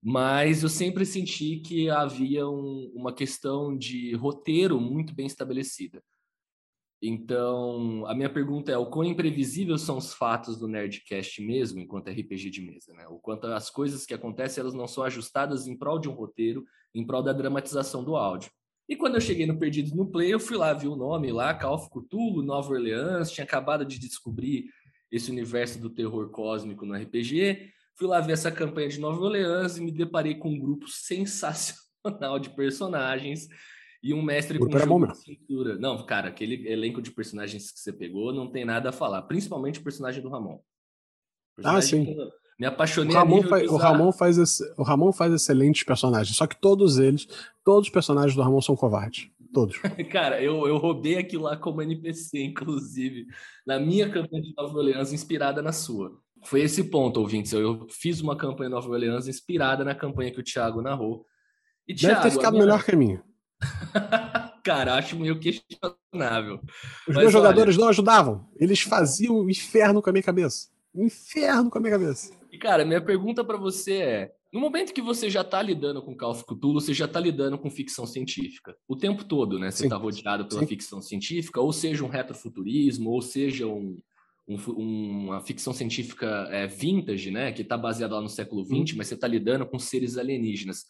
Mas 0.03 0.63
eu 0.63 0.69
sempre 0.69 1.07
senti 1.07 1.61
que 1.61 1.89
havia 1.89 2.47
um, 2.47 2.93
uma 2.95 3.15
questão 3.15 3.75
de 3.75 4.15
roteiro 4.17 4.79
muito 4.79 5.15
bem 5.15 5.27
estabelecida. 5.27 6.03
Então, 7.05 8.07
a 8.07 8.15
minha 8.15 8.31
pergunta 8.31 8.71
é: 8.71 8.79
o 8.79 8.87
quão 8.87 9.03
imprevisível 9.03 9.77
são 9.77 9.99
os 9.99 10.15
fatos 10.15 10.57
do 10.57 10.69
Nerdcast 10.69 11.43
mesmo, 11.43 11.81
enquanto 11.81 12.09
RPG 12.09 12.49
de 12.49 12.63
mesa, 12.63 12.95
né? 12.95 13.09
O 13.09 13.19
quanto 13.19 13.49
as 13.49 13.69
coisas 13.69 14.07
que 14.07 14.15
acontecem 14.15 14.61
elas 14.61 14.73
não 14.73 14.87
são 14.87 15.03
ajustadas 15.03 15.67
em 15.67 15.77
prol 15.77 15.99
de 15.99 16.09
um 16.09 16.13
roteiro, 16.13 16.65
em 16.95 17.05
prol 17.05 17.21
da 17.21 17.33
dramatização 17.33 18.05
do 18.05 18.15
áudio. 18.15 18.53
E 18.89 18.95
quando 18.95 19.17
eu 19.17 19.21
cheguei 19.21 19.47
no 19.47 19.59
Perdidos 19.59 19.93
no 19.93 20.07
Play, 20.07 20.33
eu 20.33 20.39
fui 20.39 20.57
lá, 20.57 20.73
vi 20.73 20.87
o 20.87 20.95
nome 20.95 21.33
lá, 21.33 21.53
Call 21.55 21.89
Cthulhu, 21.89 22.43
Nova 22.43 22.71
Orleans, 22.71 23.33
tinha 23.33 23.45
acabado 23.45 23.85
de 23.85 23.99
descobrir 23.99 24.67
esse 25.11 25.31
universo 25.31 25.81
do 25.81 25.91
terror 25.91 26.31
cósmico 26.31 26.87
no 26.87 26.95
RPG. 26.95 27.73
Fui 27.97 28.07
lá 28.07 28.21
ver 28.21 28.33
essa 28.33 28.51
campanha 28.53 28.89
de 28.89 29.01
Nova 29.01 29.21
Orleans 29.21 29.77
e 29.77 29.81
me 29.81 29.91
deparei 29.91 30.37
com 30.37 30.51
um 30.51 30.59
grupo 30.59 30.87
sensacional 30.89 32.39
de 32.41 32.51
personagens 32.51 33.49
e 34.03 34.13
um 34.13 34.21
mestre 34.21 34.59
com 34.59 34.69
jogo 34.71 35.07
de 35.07 35.19
cintura. 35.19 35.79
Não, 35.79 36.05
cara, 36.05 36.29
aquele 36.29 36.69
elenco 36.69 37.01
de 37.01 37.11
personagens 37.11 37.71
que 37.71 37.79
você 37.79 37.93
pegou 37.93 38.33
não 38.33 38.51
tem 38.51 38.65
nada 38.65 38.89
a 38.89 38.93
falar, 38.93 39.23
principalmente 39.23 39.79
o 39.79 39.85
personagem 39.85 40.21
do 40.21 40.29
Ramon. 40.29 40.59
Ah, 41.63 41.81
sim. 41.81 42.17
Me 42.59 42.67
apaixonei 42.67 43.15
o 43.15 43.19
Ramon, 43.19 43.43
faz, 43.43 43.71
o 43.71 43.77
Ramon 43.77 44.13
faz 44.13 44.39
esse, 44.39 44.75
o 44.77 44.83
Ramon 44.83 45.13
faz 45.13 45.33
excelentes 45.33 45.83
personagens, 45.83 46.37
só 46.37 46.47
que 46.47 46.61
todos 46.61 46.99
eles, 46.99 47.27
todos 47.65 47.89
os 47.89 47.93
personagens 47.93 48.35
do 48.35 48.43
Ramon 48.43 48.61
são 48.61 48.77
covardes. 48.77 49.31
Todos. 49.53 49.77
Cara, 50.11 50.43
eu, 50.43 50.67
eu 50.67 50.79
roubei 50.79 51.19
aquilo 51.19 51.45
lá 51.45 51.57
como 51.57 51.83
NPC, 51.83 52.43
inclusive, 52.43 53.27
na 53.67 53.79
minha 53.79 54.09
campanha 54.09 54.43
de 54.43 54.55
Nova 54.57 54.79
Orleans, 54.79 55.13
inspirada 55.13 55.61
na 55.61 55.73
sua. 55.73 56.19
Foi 56.45 56.63
esse 56.63 56.85
ponto, 56.85 57.21
ouvintes. 57.21 57.53
Eu, 57.53 57.61
eu 57.61 57.87
fiz 57.89 58.21
uma 58.21 58.37
campanha 58.37 58.71
Nova 58.71 58.89
Orleans 58.89 59.29
inspirada 59.29 59.85
na 59.85 59.95
campanha 59.95 60.31
que 60.31 60.41
o 60.41 60.43
Thiago 60.43 60.81
narrou. 60.81 61.27
E, 61.87 61.93
Deve 61.93 62.07
Thiago, 62.07 62.23
ter 62.23 62.31
ficado 62.31 62.53
minha... 62.55 62.65
melhor 62.65 62.83
que 62.85 62.93
a 62.93 62.97
minha. 62.97 63.23
Cara, 64.63 64.95
acho 64.95 65.19
meio 65.19 65.39
questionável. 65.41 66.61
Os 67.09 67.15
Mas, 67.15 67.17
meus 67.19 67.33
jogadores 67.33 67.77
olha... 67.77 67.83
não 67.83 67.89
ajudavam. 67.91 68.49
Eles 68.57 68.81
faziam 68.81 69.37
o 69.37 69.51
inferno 69.51 70.01
com 70.01 70.11
a 70.11 70.13
minha 70.13 70.23
cabeça. 70.23 70.69
Inferno 70.95 71.71
com 71.71 71.79
a 71.79 71.81
minha 71.81 71.99
cabeça. 71.99 72.33
E, 72.53 72.59
cara, 72.59 72.85
minha 72.85 73.01
pergunta 73.01 73.43
para 73.45 73.57
você 73.57 73.95
é: 73.95 74.33
no 74.53 74.61
momento 74.61 74.93
que 74.93 75.01
você 75.01 75.31
já 75.31 75.43
tá 75.43 75.61
lidando 75.63 76.03
com 76.03 76.15
Call 76.15 76.33
of 76.33 76.45
Cthulhu, 76.45 76.81
você 76.81 76.93
já 76.93 77.09
tá 77.09 77.19
lidando 77.19 77.59
com 77.59 77.71
ficção 77.71 78.07
científica. 78.07 78.77
O 78.87 78.95
tempo 78.95 79.25
todo, 79.25 79.59
né? 79.59 79.71
Você 79.71 79.85
Sim. 79.85 79.89
tá 79.89 79.97
rodeado 79.97 80.45
pela 80.45 80.61
Sim. 80.61 80.67
ficção 80.67 81.01
científica, 81.01 81.61
ou 81.61 81.73
seja, 81.73 82.05
um 82.05 82.09
retrofuturismo, 82.09 83.11
ou 83.11 83.23
seja, 83.23 83.67
um, 83.67 83.99
um, 84.47 84.57
uma 84.77 85.41
ficção 85.41 85.73
científica 85.73 86.47
é, 86.51 86.67
vintage, 86.67 87.31
né? 87.31 87.51
Que 87.51 87.65
tá 87.65 87.79
baseada 87.79 88.15
lá 88.15 88.21
no 88.21 88.29
século 88.29 88.63
XX, 88.63 88.93
hum. 88.93 88.99
mas 88.99 89.09
você 89.09 89.17
tá 89.17 89.27
lidando 89.27 89.67
com 89.67 89.79
seres 89.79 90.19
alienígenas. 90.19 90.85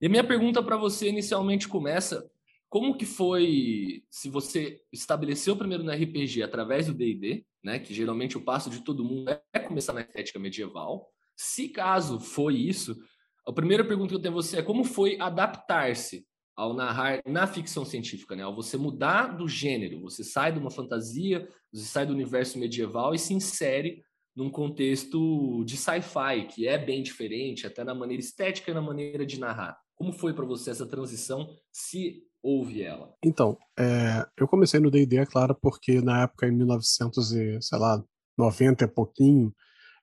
E 0.00 0.06
a 0.06 0.08
minha 0.08 0.24
pergunta 0.24 0.62
para 0.62 0.76
você 0.76 1.08
inicialmente 1.08 1.68
começa: 1.68 2.30
como 2.68 2.96
que 2.96 3.06
foi, 3.06 4.04
se 4.10 4.28
você 4.28 4.80
estabeleceu 4.92 5.56
primeiro 5.56 5.82
no 5.82 5.90
RPG 5.90 6.42
através 6.42 6.86
do 6.86 6.94
D&D, 6.94 7.44
né, 7.62 7.78
que 7.78 7.92
geralmente 7.92 8.36
o 8.36 8.44
passo 8.44 8.70
de 8.70 8.82
todo 8.84 9.04
mundo 9.04 9.30
é 9.52 9.58
começar 9.58 9.92
na 9.92 10.02
estética 10.02 10.38
medieval. 10.38 11.08
Se 11.36 11.68
caso 11.68 12.20
foi 12.20 12.56
isso, 12.56 12.96
a 13.46 13.52
primeira 13.52 13.84
pergunta 13.84 14.10
que 14.10 14.16
eu 14.16 14.20
tenho 14.20 14.34
a 14.34 14.36
você 14.36 14.58
é 14.58 14.62
como 14.62 14.84
foi 14.84 15.18
adaptar-se 15.20 16.26
ao 16.54 16.74
narrar 16.74 17.20
na 17.24 17.46
ficção 17.46 17.84
científica, 17.84 18.34
né? 18.34 18.42
Ao 18.42 18.54
você 18.54 18.76
mudar 18.76 19.36
do 19.36 19.48
gênero, 19.48 20.00
você 20.00 20.24
sai 20.24 20.52
de 20.52 20.58
uma 20.58 20.70
fantasia, 20.70 21.48
você 21.72 21.84
sai 21.84 22.04
do 22.04 22.12
universo 22.12 22.58
medieval 22.58 23.14
e 23.14 23.18
se 23.18 23.32
insere 23.32 24.02
num 24.34 24.50
contexto 24.50 25.64
de 25.64 25.76
sci-fi, 25.76 26.46
que 26.48 26.66
é 26.66 26.76
bem 26.76 27.02
diferente, 27.02 27.66
até 27.66 27.84
na 27.84 27.94
maneira 27.94 28.20
estética 28.20 28.70
e 28.70 28.74
na 28.74 28.82
maneira 28.82 29.24
de 29.24 29.38
narrar. 29.38 29.78
Como 29.98 30.12
foi 30.12 30.32
para 30.32 30.44
você 30.44 30.70
essa 30.70 30.86
transição, 30.86 31.56
se 31.72 32.22
houve 32.40 32.82
ela? 32.82 33.12
Então, 33.22 33.58
é, 33.76 34.24
eu 34.36 34.46
comecei 34.46 34.78
no 34.78 34.90
D&D, 34.90 35.16
é 35.16 35.26
claro, 35.26 35.56
porque 35.60 36.00
na 36.00 36.22
época, 36.22 36.46
em 36.46 36.52
1900 36.52 37.32
e, 37.32 37.60
sei 37.60 37.78
lá, 37.78 38.02
90 38.38 38.86
pouquinho, 38.86 39.52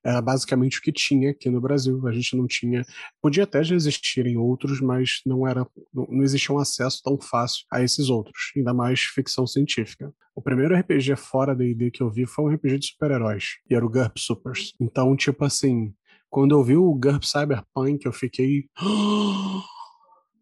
era 0.04 0.22
basicamente 0.22 0.78
o 0.78 0.82
que 0.82 0.92
tinha 0.92 1.32
aqui 1.32 1.50
no 1.50 1.60
Brasil. 1.60 2.06
A 2.08 2.12
gente 2.12 2.38
não 2.38 2.46
tinha. 2.46 2.86
Podia 3.20 3.44
até 3.44 3.64
já 3.64 3.76
existirem 3.76 4.38
outros, 4.38 4.80
mas 4.80 5.22
não 5.26 5.48
era, 5.48 5.66
não 5.92 6.22
existia 6.22 6.54
um 6.54 6.60
acesso 6.60 7.02
tão 7.04 7.18
fácil 7.18 7.66
a 7.72 7.82
esses 7.82 8.10
outros, 8.10 8.52
ainda 8.56 8.72
mais 8.72 9.00
ficção 9.00 9.48
científica. 9.48 10.14
O 10.36 10.42
primeiro 10.42 10.76
RPG 10.76 11.16
fora 11.16 11.56
D&D 11.56 11.90
que 11.90 12.04
eu 12.04 12.12
vi 12.12 12.28
foi 12.28 12.46
um 12.46 12.54
RPG 12.54 12.80
de 12.80 12.88
super-heróis, 12.88 13.58
e 13.68 13.74
era 13.74 13.86
o 13.86 13.90
GURP 13.90 14.20
Supers. 14.20 14.74
Então, 14.80 15.16
tipo 15.16 15.44
assim, 15.44 15.92
quando 16.30 16.54
eu 16.54 16.64
vi 16.64 16.76
o 16.76 16.94
GURP 16.94 17.26
Cyberpunk, 17.26 18.06
eu 18.06 18.14
fiquei 18.14 18.66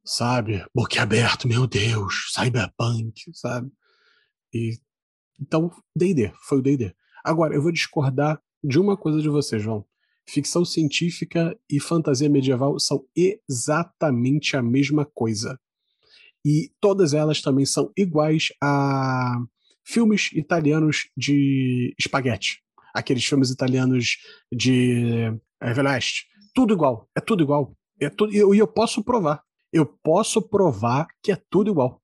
sabe? 0.04 0.66
Boquiaberto, 0.74 1.48
meu 1.48 1.66
Deus, 1.68 2.32
cyberpunk, 2.34 3.32
sabe? 3.34 3.72
E 4.54 4.78
então, 5.40 5.72
D&D, 5.96 6.32
foi 6.48 6.60
o 6.60 6.62
D&D. 6.62 6.94
Agora, 7.24 7.54
eu 7.54 7.62
vou 7.62 7.72
discordar 7.72 8.42
de 8.64 8.80
uma 8.80 8.96
coisa 8.96 9.22
de 9.22 9.30
você, 9.30 9.60
João. 9.60 9.86
Ficção 10.28 10.64
científica 10.64 11.58
e 11.70 11.80
fantasia 11.80 12.30
medieval 12.30 12.80
são 12.80 13.06
exatamente 13.16 14.56
a 14.56 14.62
mesma 14.62 15.06
coisa. 15.06 15.60
E 16.46 16.72
todas 16.80 17.14
elas 17.14 17.42
também 17.42 17.66
são 17.66 17.92
iguais 17.98 18.50
a 18.62 19.38
filmes 19.84 20.32
italianos 20.34 21.10
de 21.16 21.94
espaguete. 22.00 22.62
Aqueles 22.94 23.26
filmes 23.26 23.50
italianos 23.50 24.18
de 24.52 25.34
é. 25.62 25.74
Tudo 26.54 26.74
igual. 26.74 27.10
É 27.16 27.20
tudo 27.20 27.44
igual. 27.44 27.76
É 28.00 28.10
tudo, 28.10 28.34
e 28.34 28.38
eu, 28.38 28.54
eu 28.54 28.68
posso 28.68 29.04
provar 29.04 29.44
eu 29.74 29.86
posso 29.86 30.42
provar 30.42 31.08
que 31.22 31.32
é 31.32 31.42
tudo 31.50 31.72
igual. 31.72 32.02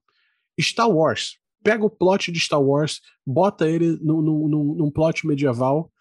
Star 0.59 0.89
Wars. 0.89 1.37
Pega 1.63 1.85
o 1.85 1.89
plot 1.89 2.31
de 2.31 2.39
Star 2.39 2.61
Wars, 2.61 2.99
bota 3.25 3.69
ele 3.69 3.97
num, 4.01 4.21
num, 4.21 4.75
num 4.75 4.91
plot 4.91 5.27
medieval, 5.27 5.91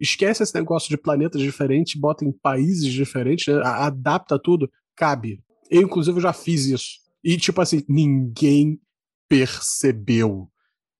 esquece 0.00 0.42
esse 0.42 0.54
negócio 0.54 0.88
de 0.88 0.96
planetas 0.96 1.42
diferentes, 1.42 2.00
bota 2.00 2.24
em 2.24 2.32
países 2.32 2.90
diferentes, 2.92 3.52
né? 3.52 3.60
adapta 3.64 4.38
tudo, 4.38 4.70
cabe. 4.96 5.42
Eu, 5.70 5.82
inclusive, 5.82 6.20
já 6.20 6.32
fiz 6.32 6.66
isso. 6.66 6.88
E, 7.22 7.36
tipo 7.36 7.60
assim, 7.60 7.84
ninguém 7.88 8.80
percebeu 9.28 10.48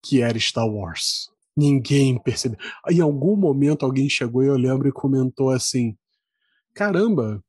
que 0.02 0.20
era 0.20 0.38
Star 0.38 0.68
Wars. 0.68 1.30
Ninguém 1.56 2.20
percebeu. 2.22 2.58
Em 2.90 3.00
algum 3.00 3.36
momento 3.36 3.84
alguém 3.84 4.08
chegou 4.08 4.42
e 4.42 4.48
eu 4.48 4.56
lembro 4.56 4.88
e 4.88 4.92
comentou 4.92 5.50
assim: 5.50 5.96
caramba, 6.74 7.42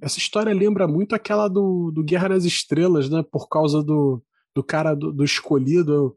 Essa 0.00 0.18
história 0.18 0.54
lembra 0.54 0.86
muito 0.86 1.14
aquela 1.14 1.48
do, 1.48 1.90
do 1.90 2.04
Guerra 2.04 2.30
nas 2.30 2.44
Estrelas, 2.44 3.10
né? 3.10 3.22
Por 3.22 3.48
causa 3.48 3.82
do, 3.82 4.22
do 4.54 4.62
cara 4.62 4.94
do, 4.94 5.12
do 5.12 5.24
escolhido. 5.24 6.16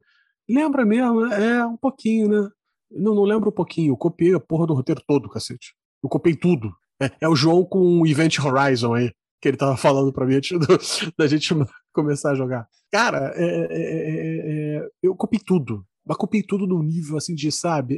Lembra 0.50 0.86
mesmo, 0.86 1.26
é 1.26 1.66
um 1.66 1.78
pouquinho, 1.78 2.28
né? 2.28 2.50
Não, 2.92 3.16
não 3.16 3.24
lembro 3.24 3.50
um 3.50 3.54
pouquinho. 3.54 3.94
Eu 3.94 3.98
copiei 3.98 4.34
a 4.34 4.40
porra 4.40 4.68
do 4.68 4.74
roteiro 4.74 5.02
todo, 5.08 5.30
cacete. 5.30 5.74
Eu 6.04 6.10
copiei 6.10 6.36
tudo. 6.36 6.72
É, 7.02 7.12
é 7.22 7.30
o 7.30 7.36
João 7.36 7.64
com 7.64 8.02
o 8.02 8.08
Event 8.08 8.38
Horizon 8.40 8.94
aí, 8.94 9.12
que 9.42 9.48
ele 9.48 9.58
tava 9.58 9.76
falando 9.78 10.12
pra 10.14 10.26
mim 10.26 10.36
antes 10.36 10.60
do, 10.60 10.68
da 11.18 11.28
gente 11.28 11.54
começar 11.94 12.32
a 12.32 12.36
jogar. 12.36 12.68
Cara, 12.92 13.34
é, 13.36 13.46
é, 13.46 13.68
é, 13.72 14.78
é 14.78 14.90
eu 15.02 15.16
copiei 15.16 15.42
tudo. 15.44 15.86
Mas 16.06 16.18
copiei 16.18 16.44
tudo 16.44 16.68
num 16.68 16.82
nível 16.82 17.18
assim 17.18 17.36
de, 17.36 17.52
sabe, 17.52 17.98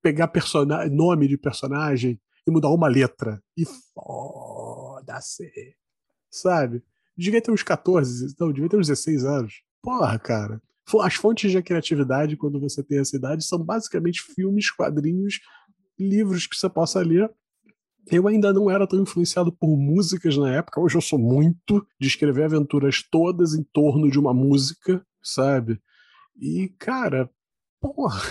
pegar 0.00 0.30
nome 0.90 1.26
de 1.26 1.36
personagem 1.36 2.20
e 2.48 2.50
mudar 2.50 2.70
uma 2.70 2.88
letra. 2.88 3.42
E 3.56 3.64
foda-se. 3.94 5.50
Sabe? 6.30 6.82
Devia 7.16 7.42
ter 7.42 7.50
uns 7.50 7.62
14, 7.62 8.34
não, 8.38 8.52
devia 8.52 8.68
ter 8.68 8.78
uns 8.78 8.86
16 8.86 9.24
anos. 9.24 9.62
Porra, 9.82 10.18
cara. 10.18 10.62
As 11.02 11.14
fontes 11.14 11.50
de 11.50 11.62
criatividade, 11.62 12.36
quando 12.36 12.58
você 12.58 12.82
tem 12.82 12.98
essa 12.98 13.14
idade, 13.16 13.44
são 13.44 13.58
basicamente 13.58 14.22
filmes, 14.22 14.70
quadrinhos, 14.70 15.40
livros 15.98 16.46
que 16.46 16.56
você 16.56 16.68
possa 16.70 17.00
ler. 17.00 17.30
Eu 18.10 18.26
ainda 18.26 18.52
não 18.54 18.70
era 18.70 18.86
tão 18.86 19.02
influenciado 19.02 19.52
por 19.52 19.76
músicas 19.76 20.36
na 20.38 20.54
época. 20.54 20.80
Hoje 20.80 20.96
eu 20.96 21.02
sou 21.02 21.18
muito 21.18 21.86
de 22.00 22.08
escrever 22.08 22.44
aventuras 22.44 23.02
todas 23.02 23.52
em 23.52 23.62
torno 23.62 24.10
de 24.10 24.18
uma 24.18 24.32
música, 24.32 25.04
sabe? 25.22 25.78
E, 26.40 26.72
cara, 26.78 27.28
porra, 27.78 28.22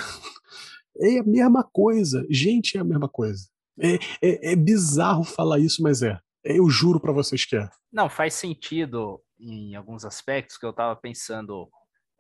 é 0.98 1.20
a 1.20 1.24
mesma 1.24 1.64
coisa. 1.64 2.26
Gente, 2.28 2.78
é 2.78 2.80
a 2.80 2.84
mesma 2.84 3.08
coisa. 3.08 3.48
É, 3.80 3.96
é, 4.22 4.54
é 4.54 4.56
bizarro 4.56 5.24
falar 5.24 5.60
isso, 5.60 5.82
mas 5.82 6.02
é. 6.02 6.20
Eu 6.44 6.70
juro 6.70 7.00
para 7.00 7.12
vocês 7.12 7.46
que 7.46 7.56
é. 7.56 7.70
Não, 7.92 8.10
faz 8.10 8.34
sentido 8.34 9.22
em 9.40 9.76
alguns 9.76 10.06
aspectos 10.06 10.58
que 10.58 10.66
eu 10.66 10.74
tava 10.74 10.96
pensando 10.96 11.70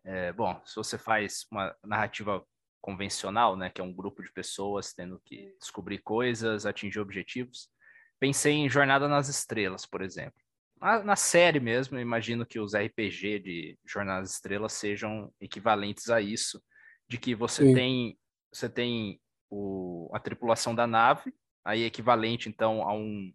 é, 0.07 0.31
bom, 0.31 0.59
se 0.65 0.73
você 0.73 0.97
faz 0.97 1.45
uma 1.51 1.75
narrativa 1.83 2.41
convencional, 2.79 3.57
né, 3.57 3.69
que 3.69 3.81
é 3.81 3.83
um 3.83 3.93
grupo 3.93 4.23
de 4.23 4.31
pessoas 4.31 4.93
tendo 4.93 5.21
que 5.25 5.53
descobrir 5.59 5.97
coisas, 5.97 6.65
atingir 6.65 7.01
objetivos, 7.01 7.69
pensei 8.17 8.53
em 8.53 8.69
Jornada 8.69 9.09
nas 9.09 9.27
Estrelas, 9.27 9.85
por 9.85 10.01
exemplo. 10.01 10.39
Na, 10.79 11.03
na 11.03 11.15
série 11.17 11.59
mesmo, 11.59 11.97
eu 11.97 12.01
imagino 12.01 12.45
que 12.45 12.57
os 12.57 12.73
RPG 12.73 13.39
de 13.39 13.79
Jornada 13.85 14.21
nas 14.21 14.31
Estrelas 14.31 14.71
sejam 14.71 15.29
equivalentes 15.41 16.09
a 16.09 16.21
isso, 16.21 16.63
de 17.09 17.17
que 17.17 17.35
você 17.35 17.65
Sim. 17.65 17.73
tem 17.73 18.17
você 18.53 18.69
tem 18.69 19.19
o, 19.49 20.09
a 20.13 20.19
tripulação 20.19 20.73
da 20.73 20.87
nave, 20.87 21.33
aí 21.68 21.84
equivalente 21.84 22.47
então 22.47 22.82
a 22.82 22.93
um 22.93 23.32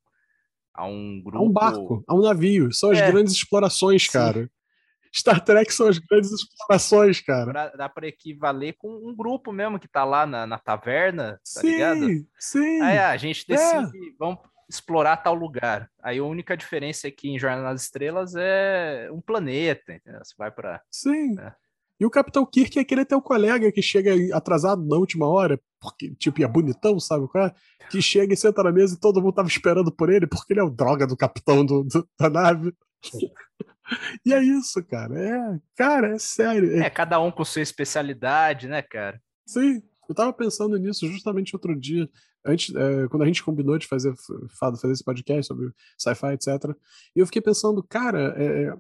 a 0.75 0.87
um 0.87 1.21
grupo. 1.23 1.39
A 1.39 1.43
um 1.43 1.53
barco, 1.53 2.05
a 2.09 2.15
um 2.15 2.23
navio. 2.23 2.73
São 2.73 2.91
as 2.91 2.99
é. 2.99 3.11
grandes 3.11 3.35
explorações, 3.35 4.09
cara. 4.09 4.51
Star 5.15 5.45
Trek 5.45 5.71
são 5.71 5.87
as 5.87 5.99
grandes 5.99 6.31
explorações, 6.33 7.21
cara. 7.21 7.53
Pra, 7.53 7.69
dá 7.69 7.89
para 7.91 8.09
equivaler 8.09 8.75
com 8.79 8.89
um 8.89 9.15
grupo 9.15 9.53
mesmo 9.53 9.79
que 9.79 9.87
tá 9.87 10.05
lá 10.05 10.25
na, 10.27 10.47
na 10.47 10.59
taverna, 10.59 11.33
tá 11.33 11.61
sim, 11.61 11.71
ligado? 11.71 12.07
Sim. 12.39 12.81
Aí 12.81 12.97
a 12.97 13.15
gente 13.19 13.47
decide, 13.47 14.09
é. 14.09 14.13
vamos 14.19 14.39
explorar 14.71 15.19
tal 15.19 15.35
lugar. 15.35 15.91
Aí 16.03 16.19
a 16.19 16.25
única 16.25 16.57
diferença 16.57 17.09
aqui 17.09 17.29
em 17.29 17.39
Jornada 17.39 17.65
nas 17.65 17.83
Estrelas 17.83 18.33
é 18.35 19.11
um 19.13 19.21
planeta, 19.21 19.93
entendeu? 19.93 20.25
Você 20.25 20.35
vai 20.39 20.51
para. 20.51 20.81
Sim. 20.91 21.39
É. 21.39 21.53
E 22.03 22.05
o 22.05 22.11
Capitão 22.11 22.45
Kirk 22.45 22.77
é 22.81 22.83
aquele 22.83 23.05
teu 23.05 23.23
colega 23.23 23.71
que 23.71 23.81
chega 23.81 24.13
atrasado 24.37 24.85
na 24.85 24.97
última 24.97 25.29
hora, 25.29 25.57
porque, 25.81 26.13
tipo, 26.17 26.43
é 26.43 26.49
bonitão, 26.49 26.99
sabe 26.99 27.29
qual 27.29 27.47
é? 27.47 27.55
Que 27.89 28.03
chega 28.03 28.35
e 28.35 28.37
senta 28.37 28.61
na 28.61 28.73
mesa 28.73 28.97
e 28.97 28.99
todo 28.99 29.23
mundo 29.23 29.35
tava 29.35 29.47
esperando 29.47 29.93
por 29.93 30.11
ele, 30.11 30.27
porque 30.27 30.53
ele 30.53 30.59
é 30.59 30.65
o 30.65 30.69
droga 30.69 31.07
do 31.07 31.17
capitão 31.17 31.65
do, 31.65 31.85
do 31.85 32.09
da 32.19 32.29
nave. 32.29 32.75
E 34.25 34.33
é 34.33 34.43
isso, 34.43 34.83
cara. 34.85 35.19
É, 35.19 35.59
cara, 35.77 36.15
é 36.15 36.19
sério. 36.19 36.81
É, 36.81 36.89
cada 36.89 37.21
um 37.21 37.31
com 37.31 37.45
sua 37.45 37.61
especialidade, 37.61 38.67
né, 38.67 38.81
cara? 38.81 39.21
Sim. 39.47 39.83
Eu 40.09 40.15
tava 40.15 40.33
pensando 40.33 40.79
nisso 40.79 41.07
justamente 41.09 41.55
outro 41.55 41.79
dia, 41.79 42.09
antes, 42.47 42.75
é, 42.75 43.07
quando 43.09 43.23
a 43.23 43.27
gente 43.27 43.45
combinou 43.45 43.77
de 43.77 43.87
fazer, 43.87 44.15
fazer 44.59 44.91
esse 44.91 45.05
podcast 45.05 45.47
sobre 45.47 45.71
sci-fi, 45.99 46.33
etc. 46.33 46.75
E 47.15 47.21
eu 47.21 47.27
fiquei 47.27 47.43
pensando, 47.43 47.83
cara, 47.83 48.35
é, 48.39 48.73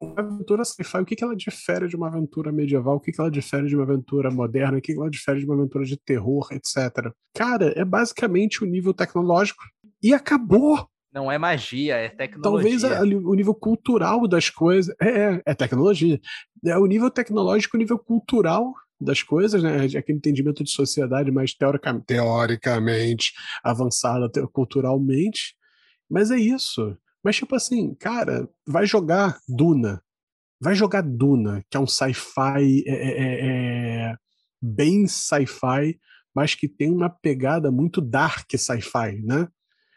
uma 0.00 0.20
aventura 0.20 0.64
sci-fi, 0.64 1.00
o 1.00 1.04
que, 1.04 1.16
que 1.16 1.24
ela 1.24 1.34
difere 1.34 1.88
de 1.88 1.96
uma 1.96 2.06
aventura 2.06 2.52
medieval? 2.52 2.96
O 2.96 3.00
que, 3.00 3.10
que 3.10 3.20
ela 3.20 3.30
difere 3.30 3.66
de 3.66 3.74
uma 3.74 3.84
aventura 3.84 4.30
moderna? 4.30 4.78
O 4.78 4.80
que, 4.80 4.92
que 4.92 4.98
ela 4.98 5.10
difere 5.10 5.40
de 5.40 5.44
uma 5.44 5.54
aventura 5.54 5.84
de 5.84 5.96
terror, 5.96 6.48
etc. 6.52 7.12
Cara, 7.34 7.72
é 7.76 7.84
basicamente 7.84 8.62
o 8.62 8.66
nível 8.66 8.94
tecnológico 8.94 9.62
e 10.02 10.14
acabou. 10.14 10.88
Não 11.12 11.32
é 11.32 11.38
magia, 11.38 11.96
é 11.96 12.08
tecnologia. 12.08 12.80
Talvez 12.80 12.84
a, 12.84 13.02
o 13.02 13.34
nível 13.34 13.54
cultural 13.54 14.28
das 14.28 14.50
coisas. 14.50 14.94
É, 15.00 15.08
é, 15.08 15.42
é, 15.46 15.54
tecnologia. 15.54 16.20
É 16.64 16.78
o 16.78 16.86
nível 16.86 17.10
tecnológico, 17.10 17.76
o 17.76 17.80
nível 17.80 17.98
cultural 17.98 18.72
das 19.00 19.22
coisas, 19.22 19.62
né? 19.62 19.84
Aquele 19.84 20.18
entendimento 20.18 20.62
de 20.62 20.70
sociedade 20.70 21.30
mais 21.30 21.54
teoricamente, 21.54 22.06
teoricamente 22.06 23.32
avançada 23.64 24.30
culturalmente. 24.52 25.56
Mas 26.08 26.30
é 26.30 26.36
isso. 26.36 26.96
Mas, 27.24 27.36
tipo 27.36 27.54
assim, 27.54 27.94
cara, 27.94 28.48
vai 28.66 28.86
jogar 28.86 29.38
Duna. 29.48 30.02
Vai 30.60 30.74
jogar 30.74 31.02
Duna, 31.02 31.62
que 31.70 31.76
é 31.76 31.80
um 31.80 31.86
sci-fi 31.86 32.84
é, 32.86 32.92
é, 32.92 33.10
é, 33.10 34.10
é 34.10 34.16
bem 34.60 35.06
sci-fi, 35.06 35.98
mas 36.34 36.54
que 36.54 36.68
tem 36.68 36.90
uma 36.90 37.08
pegada 37.08 37.70
muito 37.70 38.00
dark 38.00 38.50
sci-fi, 38.56 39.22
né? 39.22 39.48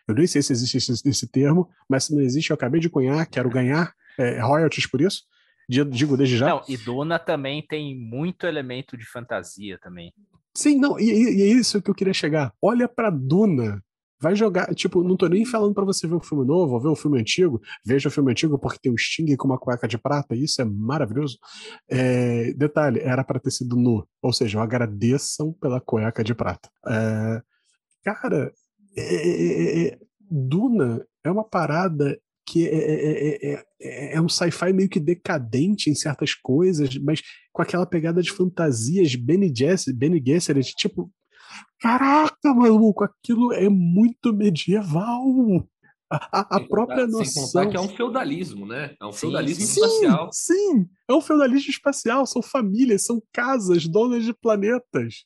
Eu 0.07 0.15
nem 0.15 0.27
sei 0.27 0.41
se 0.41 0.51
existe 0.51 0.77
esse, 0.77 1.07
esse 1.07 1.27
termo, 1.27 1.69
mas 1.89 2.05
se 2.05 2.15
não 2.15 2.21
existe, 2.21 2.49
eu 2.49 2.55
acabei 2.55 2.81
de 2.81 2.89
cunhar, 2.89 3.27
quero 3.29 3.49
ganhar 3.49 3.93
é, 4.17 4.39
royalties 4.39 4.87
por 4.87 5.01
isso. 5.01 5.23
Digo 5.69 6.17
desde 6.17 6.37
já. 6.37 6.47
Não, 6.47 6.61
e 6.67 6.75
Duna 6.75 7.17
também 7.17 7.65
tem 7.65 7.97
muito 7.97 8.45
elemento 8.45 8.97
de 8.97 9.05
fantasia 9.05 9.79
também. 9.79 10.13
Sim, 10.53 10.77
não, 10.77 10.99
e, 10.99 11.05
e 11.05 11.41
é 11.43 11.45
isso 11.45 11.81
que 11.81 11.89
eu 11.89 11.95
queria 11.95 12.13
chegar. 12.13 12.53
Olha 12.61 12.89
para 12.89 13.09
Duna. 13.09 13.81
Vai 14.21 14.35
jogar, 14.35 14.73
tipo, 14.75 15.03
não 15.03 15.17
tô 15.17 15.27
nem 15.27 15.45
falando 15.45 15.73
para 15.73 15.83
você 15.83 16.07
ver 16.07 16.15
um 16.15 16.21
filme 16.21 16.45
novo 16.45 16.75
ou 16.75 16.79
ver 16.79 16.89
um 16.89 16.95
filme 16.95 17.19
antigo. 17.19 17.59
Veja 17.83 18.07
o 18.07 18.11
filme 18.11 18.31
antigo 18.31 18.59
porque 18.59 18.79
tem 18.79 18.91
o 18.91 18.97
Sting 18.97 19.35
com 19.35 19.47
uma 19.47 19.57
cueca 19.57 19.87
de 19.87 19.97
prata, 19.97 20.35
isso 20.35 20.61
é 20.61 20.65
maravilhoso. 20.65 21.37
É, 21.89 22.53
detalhe, 22.53 22.99
era 22.99 23.23
para 23.23 23.39
ter 23.39 23.51
sido 23.51 23.75
nu. 23.75 24.07
Ou 24.21 24.31
seja, 24.31 24.61
agradeçam 24.61 25.53
pela 25.53 25.81
cueca 25.81 26.23
de 26.23 26.35
prata. 26.35 26.69
É, 26.87 27.41
cara, 28.03 28.53
é 28.95 29.01
é, 29.01 29.83
é, 29.83 29.87
é, 29.87 29.99
Duna 30.29 31.05
é 31.23 31.31
uma 31.31 31.43
parada 31.43 32.17
que 32.45 32.67
é, 32.67 33.53
é, 33.53 34.15
é 34.15 34.21
um 34.21 34.27
sci-fi 34.27 34.73
meio 34.73 34.89
que 34.89 34.99
decadente 34.99 35.89
em 35.89 35.95
certas 35.95 36.33
coisas, 36.33 36.97
mas 36.97 37.21
com 37.53 37.61
aquela 37.61 37.85
pegada 37.85 38.21
de 38.21 38.31
fantasias 38.31 39.15
Benny, 39.15 39.53
Jess, 39.55 39.85
Benny 39.93 40.21
Gesserit, 40.25 40.73
tipo, 40.75 41.11
caraca, 41.79 42.53
maluco, 42.53 43.03
aquilo 43.03 43.53
é 43.53 43.69
muito 43.69 44.33
medieval. 44.33 45.23
A, 46.09 46.57
a, 46.57 46.59
própria 46.59 47.07
noção. 47.07 47.45
Sem 47.45 47.63
contar 47.63 47.69
que 47.71 47.77
é 47.77 47.79
um 47.79 47.87
feudalismo, 47.87 48.65
né? 48.65 48.95
É 48.99 49.05
um 49.05 49.13
feudalismo 49.13 49.65
sim, 49.65 49.79
espacial. 49.79 50.29
Sim, 50.33 50.89
é 51.09 51.13
um 51.13 51.21
feudalismo 51.21 51.69
espacial. 51.69 52.25
São 52.25 52.41
famílias, 52.41 53.05
são 53.05 53.23
casas, 53.31 53.87
donas 53.87 54.25
de 54.25 54.33
planetas. 54.33 55.23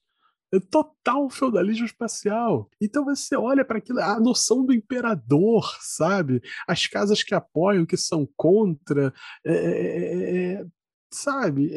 É 0.53 0.59
total 0.59 1.27
feudalismo 1.27 1.87
espacial. 1.87 2.69
Então 2.79 3.03
você 3.03 3.35
olha 3.35 3.65
para 3.65 3.79
aquilo, 3.79 3.99
a 3.99 4.19
noção 4.19 4.63
do 4.63 4.71
imperador, 4.71 5.75
sabe? 5.81 6.39
As 6.67 6.85
casas 6.85 7.23
que 7.23 7.33
apoiam, 7.33 7.85
que 7.85 7.97
são 7.97 8.29
contra, 8.37 9.11
é, 9.43 9.53
é, 9.53 10.53
é, 10.53 10.65
sabe? 11.11 11.71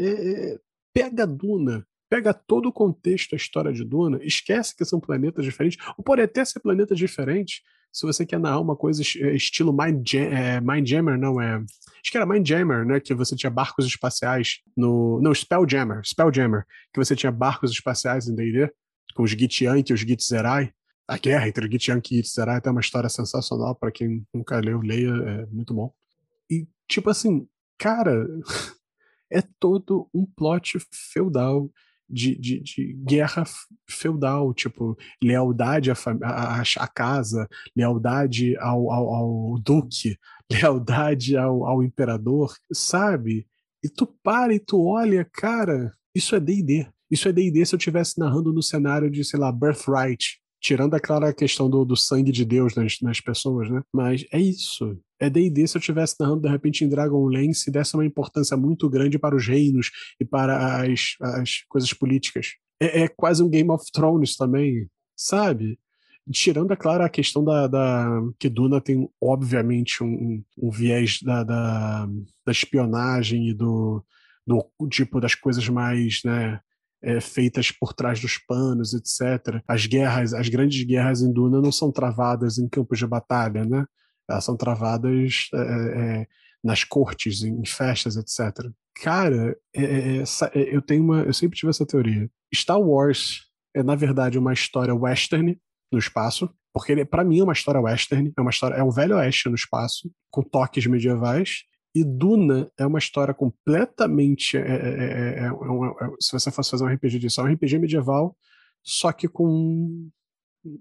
pega 0.93 1.27
Duna, 1.27 1.87
pega 2.09 2.33
todo 2.33 2.69
o 2.69 2.73
contexto, 2.73 3.35
a 3.35 3.37
história 3.37 3.73
de 3.73 3.85
Duna, 3.85 4.19
esquece 4.23 4.75
que 4.77 4.85
são 4.85 4.99
planetas 4.99 5.45
diferentes, 5.45 5.79
ou 5.97 6.05
pode 6.05 6.23
até 6.23 6.45
ser 6.45 6.61
planetas 6.61 6.99
diferentes, 6.99 7.63
se 7.93 8.07
você 8.07 8.25
quer 8.25 8.39
narrar 8.39 8.61
uma 8.61 8.77
coisa 8.77 9.03
estilo 9.03 9.73
Mind, 9.73 10.15
é, 10.15 10.61
Mind 10.61 10.87
Jammer, 10.87 11.19
não 11.19 11.41
é. 11.41 11.57
Acho 11.57 12.11
que 12.11 12.17
era 12.17 12.27
Mind 12.27 12.47
Jammer, 12.47 12.87
né? 12.87 13.01
Que 13.01 13.15
você 13.15 13.35
tinha 13.35 13.51
barcos 13.51 13.87
espaciais 13.87 14.61
no. 14.77 15.21
Não, 15.21 15.35
Spelljammer, 15.35 16.03
Spelljammer, 16.05 16.65
que 16.93 17.01
você 17.01 17.17
tinha 17.17 17.33
barcos 17.33 17.71
espaciais 17.73 18.29
em 18.29 18.35
DD, 18.35 18.71
com 19.15 19.23
os 19.23 19.31
Githyank 19.31 19.91
e 19.91 19.95
os 19.95 20.01
Githzerai. 20.01 20.73
A 21.07 21.17
guerra 21.17 21.49
entre 21.49 21.71
Githyank 21.71 22.13
e 22.13 22.17
Githzerai 22.19 22.61
tem 22.61 22.71
uma 22.71 22.83
história 22.83 23.09
sensacional, 23.09 23.75
para 23.75 23.91
quem 23.91 24.25
nunca 24.33 24.61
leu, 24.61 24.81
leia, 24.81 25.09
é 25.09 25.47
muito 25.47 25.73
bom. 25.73 25.93
E, 26.51 26.69
tipo 26.87 27.09
assim, 27.09 27.49
cara, 27.79 28.27
é 29.33 29.43
todo 29.59 30.09
um 30.15 30.27
plot 30.27 30.79
feudal 31.13 31.71
de, 32.09 32.35
de, 32.37 32.61
de, 32.61 32.93
guerra 33.05 33.45
feudal, 33.89 34.55
tipo, 34.55 34.97
lealdade 35.23 35.91
à, 35.91 35.95
à, 36.23 36.63
à 36.63 36.89
casa, 36.89 37.49
lealdade 37.77 38.57
ao, 38.59 38.91
ao, 38.91 39.15
ao, 39.15 39.59
duque, 39.59 40.17
lealdade 40.51 41.37
ao, 41.37 41.67
ao 41.67 41.83
imperador, 41.83 42.55
sabe? 42.73 43.47
E 43.83 43.89
tu 43.89 44.07
para 44.23 44.55
e 44.55 44.59
tu 44.59 44.85
olha, 44.85 45.25
cara, 45.25 45.93
isso 46.15 46.35
é 46.35 46.41
D&D. 46.41 46.87
Isso 47.11 47.29
é 47.29 47.33
D&D 47.33 47.65
se 47.65 47.75
eu 47.75 47.79
estivesse 47.79 48.19
narrando 48.19 48.53
no 48.53 48.63
cenário 48.63 49.11
de, 49.11 49.25
sei 49.25 49.39
lá, 49.39 49.51
Birthright, 49.53 50.38
Tirando, 50.61 50.97
é 50.97 51.01
claro, 51.01 51.27
a 51.27 51.33
questão 51.33 51.71
do, 51.71 51.85
do 51.85 51.97
sangue 51.97 52.33
de 52.33 52.45
Deus 52.45 52.75
nas, 52.75 53.01
nas 53.01 53.21
pessoas, 53.21 53.71
né? 53.71 53.83
Mas 53.93 54.25
é 54.33 54.41
isso. 54.41 54.99
É 55.21 55.31
D&D 55.31 55.67
se 55.67 55.77
eu 55.77 55.81
estivesse 55.81 56.17
narrando, 56.19 56.43
de 56.43 56.49
repente, 56.49 56.85
em 56.85 56.89
Dragonlance, 56.89 57.71
desse 57.71 57.95
uma 57.95 58.05
importância 58.05 58.57
muito 58.57 58.89
grande 58.89 59.19
para 59.19 59.37
os 59.37 59.47
reinos 59.47 59.91
e 60.21 60.25
para 60.25 60.83
as, 60.83 61.15
as 61.21 61.63
coisas 61.69 61.93
políticas. 61.93 62.55
É, 62.81 63.03
é 63.03 63.09
quase 63.09 63.43
um 63.43 63.49
Game 63.49 63.71
of 63.71 63.85
Thrones 63.93 64.37
também, 64.37 64.89
sabe? 65.17 65.79
tirando, 66.31 66.73
é 66.73 66.77
claro, 66.77 67.03
a 67.05 67.09
questão 67.09 67.43
da, 67.43 67.67
da 67.67 68.21
que 68.39 68.49
Duna 68.49 68.81
tem, 68.81 69.09
obviamente, 69.21 70.03
um, 70.03 70.43
um 70.57 70.71
viés 70.71 71.21
da, 71.23 71.43
da, 71.43 72.07
da, 72.45 72.53
espionagem 72.53 73.49
e 73.49 73.55
do, 73.55 74.05
do 74.47 74.63
tipo 74.91 75.21
das 75.21 75.35
coisas 75.35 75.67
mais, 75.69 76.21
né, 76.25 76.61
é, 77.03 77.21
feitas 77.21 77.71
por 77.71 77.93
trás 77.93 78.21
dos 78.21 78.39
panos, 78.39 78.93
etc. 78.95 79.63
As 79.67 79.87
guerras, 79.87 80.35
as 80.35 80.49
grandes 80.49 80.83
guerras 80.85 81.23
em 81.23 81.33
Duna 81.33 81.61
não 81.61 81.73
são 81.73 81.93
travadas 81.93 82.59
em 82.59 82.69
campos 82.69 82.99
de 82.99 83.07
batalha, 83.07 83.65
né? 83.65 83.85
Elas 84.29 84.45
são 84.45 84.57
travadas 84.57 85.49
é, 85.55 85.59
é, 85.59 86.27
nas 86.63 86.85
cortes, 86.85 87.43
em 87.43 87.65
festas, 87.65 88.17
etc. 88.17 88.71
Cara, 89.03 89.57
é, 89.75 89.83
é, 89.85 90.19
é, 90.19 90.77
eu 90.77 90.83
tenho 90.83 91.05
uma, 91.05 91.21
eu 91.23 91.33
sempre 91.33 91.57
tive 91.57 91.71
essa 91.71 91.87
teoria. 91.87 92.29
Star 92.55 92.81
Wars 92.81 93.47
é 93.75 93.83
na 93.83 93.95
verdade 93.95 94.39
uma 94.39 94.53
história 94.53 94.95
western 94.95 95.59
no 95.93 95.99
espaço, 95.99 96.51
porque 96.73 96.93
ele, 96.93 97.05
para 97.05 97.25
mim, 97.25 97.41
é 97.41 97.45
uma 97.45 97.53
história 97.53 97.81
western, 97.81 98.33
é 98.37 98.41
uma 98.41 98.51
história, 98.51 98.75
é 98.75 98.83
um 98.83 98.91
velho 98.91 99.17
oeste 99.17 99.49
no 99.49 99.55
espaço, 99.55 100.11
com 100.31 100.43
toques 100.43 100.87
medievais, 100.87 101.63
e 101.95 102.05
Duna 102.05 102.71
é 102.79 102.87
uma 102.87 102.99
história 102.99 103.35
completamente. 103.35 104.57
É, 104.57 104.61
é, 104.61 105.45
é, 105.45 105.47
é 105.47 105.51
se 106.21 106.33
você 106.33 106.51
fosse 106.51 106.71
fazer 106.71 106.85
um 106.85 106.89
RPG 106.89 107.19
disso, 107.19 107.41
é 107.41 107.45
um 107.45 107.53
RPG 107.53 107.79
medieval, 107.79 108.37
só 108.83 109.13
que 109.13 109.29
com 109.29 110.09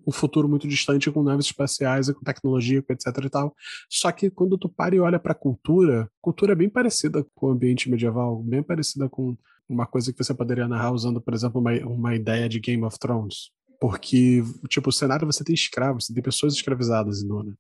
um 0.06 0.12
futuro 0.12 0.50
muito 0.50 0.68
distante, 0.68 1.12
com 1.12 1.24
naves 1.24 1.46
espaciais 1.46 2.10
e 2.10 2.14
com 2.14 2.22
tecnologia, 2.22 2.84
etc 2.90 3.08
e 3.24 3.30
tal. 3.30 3.56
Só 3.90 4.12
que 4.12 4.30
quando 4.30 4.58
tu 4.58 4.68
para 4.68 4.96
e 4.96 5.00
olha 5.00 5.20
para 5.20 5.32
a 5.32 5.36
cultura, 5.36 6.10
cultura 6.22 6.54
é 6.54 6.56
bem 6.56 6.70
parecida 6.70 7.26
com 7.36 7.48
o 7.48 7.52
ambiente 7.52 7.90
medieval, 7.90 8.42
bem 8.44 8.64
parecida 8.64 9.08
com 9.08 9.38
uma 9.70 9.86
coisa 9.86 10.12
que 10.12 10.24
você 10.24 10.34
poderia 10.34 10.68
narrar 10.68 10.92
usando, 10.92 11.22
por 11.22 11.34
exemplo, 11.34 11.60
uma, 11.60 11.72
uma 11.86 12.16
ideia 12.16 12.48
de 12.48 12.60
Game 12.60 12.84
of 12.84 12.98
Thrones. 12.98 13.52
Porque, 13.80 14.44
tipo, 14.70 14.90
o 14.90 14.94
cenário 14.94 15.28
você 15.28 15.44
tem 15.44 15.54
escravos, 15.54 16.06
você 16.06 16.14
tem 16.14 16.24
pessoas 16.24 16.54
escravizadas 16.54 17.22
em 17.22 17.28
Duna. 17.28 17.56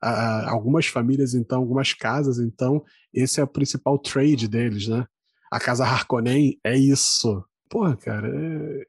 Algumas 0.00 0.86
famílias, 0.86 1.34
então, 1.34 1.60
algumas 1.60 1.92
casas, 1.92 2.38
então, 2.38 2.82
esse 3.12 3.40
é 3.40 3.44
o 3.44 3.48
principal 3.48 3.98
trade 3.98 4.48
deles, 4.48 4.88
né? 4.88 5.06
A 5.50 5.58
casa 5.58 5.84
Harkonnen 5.84 6.58
é 6.64 6.76
isso. 6.76 7.44
Porra, 7.68 7.96
cara, 7.96 8.28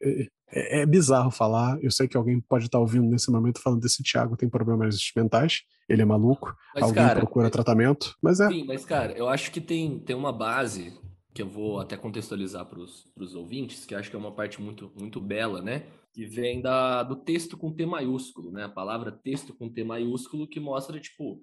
é, 0.01 0.27
é, 0.53 0.81
é, 0.81 0.85
bizarro 0.85 1.31
falar. 1.31 1.77
Eu 1.81 1.91
sei 1.91 2.07
que 2.07 2.17
alguém 2.17 2.39
pode 2.39 2.65
estar 2.65 2.79
ouvindo 2.79 3.09
nesse 3.09 3.31
momento 3.31 3.61
falando 3.61 3.81
desse 3.81 4.03
Thiago 4.03 4.37
tem 4.37 4.49
problemas 4.49 4.97
mentais, 5.15 5.61
ele 5.87 6.01
é 6.01 6.05
maluco, 6.05 6.55
mas, 6.73 6.83
alguém 6.83 7.03
cara, 7.03 7.19
procura 7.19 7.49
tratamento, 7.49 8.15
mas 8.21 8.39
é. 8.39 8.47
Sim, 8.47 8.65
mas, 8.65 8.85
cara, 8.85 9.13
eu 9.13 9.27
acho 9.27 9.51
que 9.51 9.61
tem, 9.61 9.99
tem 9.99 10.15
uma 10.15 10.31
base 10.31 10.99
que 11.33 11.41
eu 11.41 11.47
vou 11.47 11.79
até 11.79 11.95
contextualizar 11.95 12.65
para 12.65 12.79
os 12.79 13.35
ouvintes, 13.35 13.85
que 13.85 13.95
acho 13.95 14.09
que 14.09 14.15
é 14.15 14.19
uma 14.19 14.33
parte 14.33 14.61
muito, 14.61 14.91
muito 14.99 15.21
bela, 15.21 15.61
né? 15.61 15.83
Que 16.13 16.25
vem 16.25 16.61
da, 16.61 17.03
do 17.03 17.15
texto 17.15 17.57
com 17.57 17.73
T 17.73 17.85
maiúsculo, 17.85 18.51
né? 18.51 18.65
A 18.65 18.69
palavra 18.69 19.11
texto 19.11 19.53
com 19.53 19.69
T 19.69 19.83
maiúsculo 19.83 20.47
que 20.47 20.59
mostra, 20.59 20.99
tipo, 20.99 21.41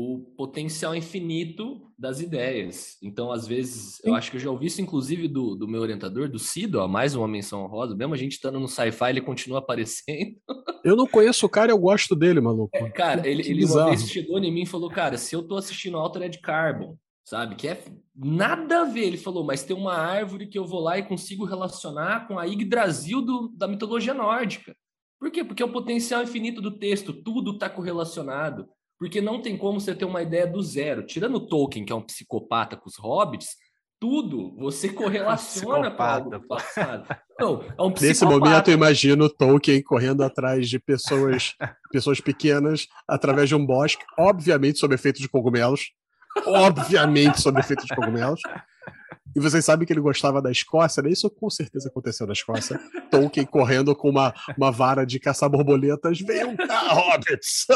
o 0.00 0.20
potencial 0.36 0.94
infinito 0.94 1.90
das 1.98 2.20
ideias. 2.20 2.96
Então, 3.02 3.32
às 3.32 3.48
vezes, 3.48 3.96
Sim. 3.96 4.10
eu 4.10 4.14
acho 4.14 4.30
que 4.30 4.36
eu 4.36 4.40
já 4.40 4.48
ouvi 4.48 4.66
isso, 4.66 4.80
inclusive, 4.80 5.26
do, 5.26 5.56
do 5.56 5.66
meu 5.66 5.80
orientador, 5.80 6.28
do 6.28 6.38
Cido, 6.38 6.78
ó, 6.78 6.86
mais 6.86 7.16
uma 7.16 7.26
menção 7.26 7.64
honrosa, 7.64 7.96
mesmo 7.96 8.14
a 8.14 8.16
gente 8.16 8.32
estando 8.32 8.60
no 8.60 8.68
sci-fi, 8.68 9.08
ele 9.08 9.20
continua 9.20 9.58
aparecendo. 9.58 10.36
Eu 10.84 10.94
não 10.94 11.08
conheço 11.08 11.44
o 11.44 11.48
cara, 11.48 11.72
eu 11.72 11.78
gosto 11.78 12.14
dele, 12.14 12.40
maluco. 12.40 12.70
É, 12.72 12.88
cara, 12.88 13.28
ele, 13.28 13.42
ele 13.42 13.64
uma 13.64 13.86
vez 13.86 14.08
chegou 14.08 14.38
em 14.38 14.50
mim 14.50 14.62
e 14.62 14.66
falou, 14.66 14.88
cara, 14.88 15.18
se 15.18 15.34
eu 15.34 15.42
tô 15.42 15.56
assistindo 15.56 15.98
Altered 15.98 16.38
Carbon, 16.38 16.96
sabe? 17.28 17.56
Que 17.56 17.68
é 17.68 17.84
nada 18.16 18.80
a 18.80 18.84
ver. 18.84 19.04
Ele 19.04 19.16
falou, 19.18 19.44
mas 19.44 19.62
tem 19.62 19.76
uma 19.76 19.94
árvore 19.94 20.46
que 20.46 20.58
eu 20.58 20.66
vou 20.66 20.80
lá 20.80 20.98
e 20.98 21.06
consigo 21.06 21.44
relacionar 21.44 22.26
com 22.26 22.38
a 22.38 22.44
Yggdrasil 22.44 23.20
do, 23.20 23.48
da 23.56 23.68
mitologia 23.68 24.14
nórdica. 24.14 24.74
Por 25.20 25.30
quê? 25.30 25.44
Porque 25.44 25.62
é 25.62 25.66
o 25.66 25.72
potencial 25.72 26.22
infinito 26.22 26.60
do 26.60 26.78
texto, 26.78 27.12
tudo 27.12 27.52
está 27.52 27.68
correlacionado. 27.68 28.68
Porque 28.98 29.20
não 29.20 29.40
tem 29.40 29.56
como 29.56 29.80
você 29.80 29.94
ter 29.94 30.04
uma 30.04 30.22
ideia 30.22 30.46
do 30.46 30.60
zero. 30.62 31.06
Tirando 31.06 31.46
Tolkien, 31.46 31.84
que 31.84 31.92
é 31.92 31.96
um 31.96 32.02
psicopata 32.02 32.76
com 32.76 32.88
os 32.88 32.96
hobbits, 32.96 33.56
tudo 34.00 34.56
você 34.56 34.88
correlaciona 34.90 35.90
com 35.90 36.30
do 36.30 36.46
passado. 36.46 37.08
Não, 37.38 37.62
é 37.62 37.82
um 37.82 37.92
Nesse 38.00 38.24
momento 38.24 38.68
eu 38.68 38.74
imagino 38.74 39.28
Tolkien 39.28 39.82
correndo 39.82 40.22
atrás 40.22 40.68
de 40.68 40.80
pessoas, 40.80 41.54
pessoas 41.92 42.20
pequenas 42.20 42.88
através 43.06 43.48
de 43.48 43.54
um 43.54 43.64
bosque, 43.64 44.04
obviamente 44.18 44.78
sob 44.78 44.94
efeito 44.94 45.20
de 45.20 45.28
cogumelos 45.28 45.92
obviamente 46.46 47.40
sob 47.40 47.60
efeito 47.60 47.86
de 47.86 47.94
cogumelos. 47.94 48.40
E 49.36 49.40
vocês 49.40 49.64
sabem 49.64 49.86
que 49.86 49.92
ele 49.92 50.00
gostava 50.00 50.40
da 50.40 50.50
Escócia, 50.50 51.02
né? 51.02 51.10
Isso 51.10 51.30
com 51.30 51.48
certeza 51.50 51.88
aconteceu 51.88 52.26
na 52.26 52.32
Escócia. 52.32 52.76
Tolkien 53.10 53.46
correndo 53.46 53.94
com 53.94 54.08
uma, 54.08 54.34
uma 54.56 54.72
vara 54.72 55.04
de 55.04 55.20
caçar 55.20 55.48
borboletas. 55.48 56.18
Venham 56.20 56.56
cá, 56.56 56.88
hobbits! 56.88 57.66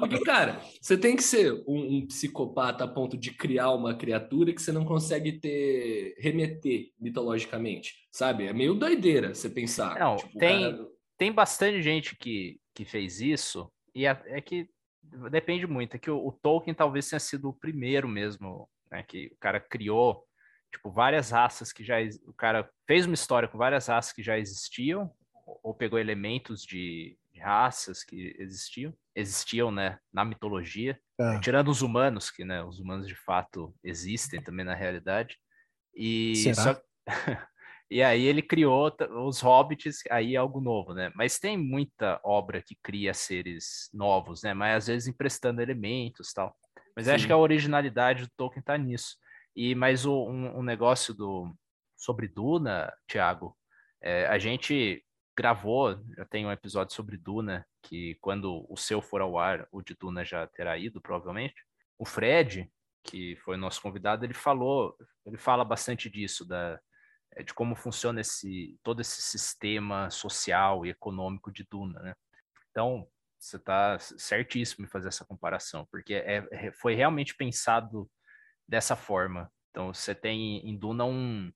porque, 0.00 0.20
cara, 0.20 0.60
você 0.80 0.96
tem 0.96 1.16
que 1.16 1.22
ser 1.22 1.52
um, 1.66 1.98
um, 1.98 2.06
psicopata 2.06 2.84
a 2.84 2.88
ponto 2.88 3.16
de 3.16 3.32
criar 3.32 3.72
uma 3.72 3.94
criatura 3.94 4.54
que 4.54 4.62
você 4.62 4.72
não 4.72 4.84
consegue 4.84 5.32
ter 5.32 6.14
remeter 6.18 6.86
mitologicamente, 6.98 7.94
sabe? 8.10 8.46
É 8.46 8.52
meio 8.52 8.74
doideira 8.74 9.34
você 9.34 9.50
pensar. 9.50 9.98
Não, 9.98 10.16
tipo, 10.16 10.38
tem, 10.38 10.72
cara... 10.72 10.86
tem 11.18 11.32
bastante 11.32 11.82
gente 11.82 12.16
que, 12.16 12.58
que 12.74 12.84
fez 12.84 13.20
isso, 13.20 13.70
e 13.94 14.06
é, 14.06 14.18
é 14.26 14.40
que 14.40 14.68
depende 15.30 15.66
muito. 15.66 15.96
É 15.96 15.98
que 15.98 16.10
o, 16.10 16.26
o, 16.26 16.32
Tolkien 16.32 16.74
talvez 16.74 17.08
tenha 17.08 17.20
sido 17.20 17.48
o 17.48 17.54
primeiro 17.54 18.08
mesmo, 18.08 18.68
né? 18.90 19.02
Que 19.02 19.26
o 19.32 19.36
cara 19.38 19.60
criou, 19.60 20.24
tipo, 20.72 20.90
várias 20.90 21.30
raças 21.30 21.72
que 21.72 21.84
já... 21.84 21.96
O 22.26 22.32
cara 22.32 22.68
fez 22.86 23.06
uma 23.06 23.14
história 23.14 23.48
com 23.48 23.58
várias 23.58 23.86
raças 23.86 24.12
que 24.12 24.22
já 24.22 24.38
existiam, 24.38 25.10
ou 25.62 25.74
pegou 25.74 25.98
elementos 25.98 26.62
de, 26.62 27.16
de 27.32 27.40
raças 27.40 28.04
que 28.04 28.34
existiam, 28.38 28.94
existiam, 29.14 29.70
né, 29.70 29.98
na 30.12 30.24
mitologia, 30.24 30.98
é. 31.18 31.40
tirando 31.40 31.68
os 31.68 31.82
humanos, 31.82 32.30
que, 32.30 32.44
né, 32.44 32.62
os 32.62 32.78
humanos 32.78 33.06
de 33.06 33.14
fato 33.14 33.74
existem 33.82 34.42
também 34.42 34.64
na 34.64 34.74
realidade. 34.74 35.36
E 35.94 36.36
Será? 36.36 36.62
Só... 36.62 36.82
E 37.90 38.02
aí 38.02 38.24
ele 38.24 38.42
criou 38.42 38.94
os 39.26 39.40
hobbits, 39.40 40.02
aí 40.10 40.34
é 40.34 40.38
algo 40.38 40.60
novo, 40.60 40.92
né? 40.92 41.10
Mas 41.14 41.38
tem 41.38 41.56
muita 41.56 42.20
obra 42.22 42.60
que 42.60 42.76
cria 42.82 43.14
seres 43.14 43.88
novos, 43.94 44.42
né? 44.42 44.52
Mas 44.52 44.76
às 44.76 44.86
vezes 44.88 45.08
emprestando 45.08 45.62
elementos 45.62 46.32
tal. 46.32 46.54
Mas 46.94 47.08
acho 47.08 47.26
que 47.26 47.32
a 47.32 47.36
originalidade 47.38 48.24
do 48.24 48.30
Tolkien 48.36 48.62
tá 48.62 48.76
nisso. 48.76 49.16
E 49.56 49.74
mais 49.74 50.04
um, 50.04 50.58
um 50.58 50.62
negócio 50.62 51.14
do 51.14 51.54
sobre 51.96 52.28
Duna, 52.28 52.92
Thiago, 53.08 53.56
é, 54.02 54.26
a 54.26 54.38
gente 54.38 55.04
gravou, 55.36 55.98
já 56.16 56.24
tem 56.24 56.44
um 56.44 56.52
episódio 56.52 56.94
sobre 56.94 57.16
Duna, 57.16 57.64
que 57.82 58.16
quando 58.20 58.66
o 58.68 58.76
seu 58.76 59.00
for 59.00 59.20
ao 59.20 59.38
ar, 59.38 59.66
o 59.70 59.80
de 59.80 59.94
Duna 59.94 60.24
já 60.24 60.46
terá 60.48 60.76
ido, 60.76 61.00
provavelmente. 61.00 61.54
O 61.96 62.04
Fred, 62.04 62.70
que 63.04 63.36
foi 63.36 63.56
nosso 63.56 63.80
convidado, 63.80 64.24
ele 64.24 64.34
falou, 64.34 64.96
ele 65.24 65.38
fala 65.38 65.64
bastante 65.64 66.10
disso, 66.10 66.44
da, 66.44 66.78
de 67.44 67.54
como 67.54 67.74
funciona 67.74 68.20
esse 68.20 68.78
todo 68.82 69.00
esse 69.00 69.22
sistema 69.22 70.10
social 70.10 70.84
e 70.84 70.90
econômico 70.90 71.52
de 71.52 71.66
Duna, 71.70 72.00
né? 72.00 72.14
Então, 72.70 73.06
você 73.38 73.56
está 73.56 73.98
certíssimo 73.98 74.84
em 74.84 74.88
fazer 74.88 75.08
essa 75.08 75.24
comparação, 75.24 75.86
porque 75.90 76.14
é, 76.14 76.46
é, 76.50 76.72
foi 76.72 76.94
realmente 76.94 77.36
pensado 77.36 78.10
dessa 78.66 78.96
forma. 78.96 79.50
Então, 79.70 79.94
você 79.94 80.14
tem 80.14 80.58
em 80.68 80.76
Duna 80.76 81.04
um, 81.04 81.52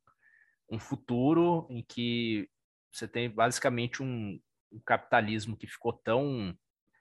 um 0.71 0.79
futuro 0.79 1.67
em 1.71 1.83
que 1.83 2.49
você 2.93 3.09
tem 3.09 3.29
basicamente 3.31 4.03
um, 4.03 4.39
um 4.71 4.81
capitalismo 4.85 5.57
que 5.57 5.67
ficou 5.67 5.93
tão 5.93 6.57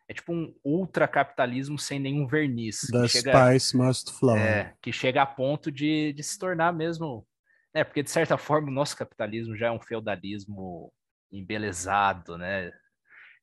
é 0.08 0.14
tipo 0.14 0.34
um 0.34 0.54
ultracapitalismo 0.64 1.80
sem 1.80 1.98
nenhum 1.98 2.28
verniz. 2.28 2.82
The 2.92 3.08
chega, 3.08 3.32
spice 3.32 3.78
must 3.78 4.12
flow. 4.12 4.36
É, 4.36 4.76
que 4.82 4.92
chega 4.92 5.22
a 5.22 5.26
ponto 5.26 5.72
de, 5.72 6.12
de 6.12 6.22
se 6.22 6.38
tornar 6.38 6.74
mesmo 6.74 7.26
é, 7.74 7.84
porque 7.84 8.04
de 8.04 8.10
certa 8.10 8.38
forma 8.38 8.70
o 8.70 8.74
nosso 8.74 8.96
capitalismo 8.98 9.56
já 9.56 9.68
é 9.68 9.72
um 9.72 9.80
feudalismo 9.80 10.92
embelezado, 11.32 12.38
né? 12.38 12.72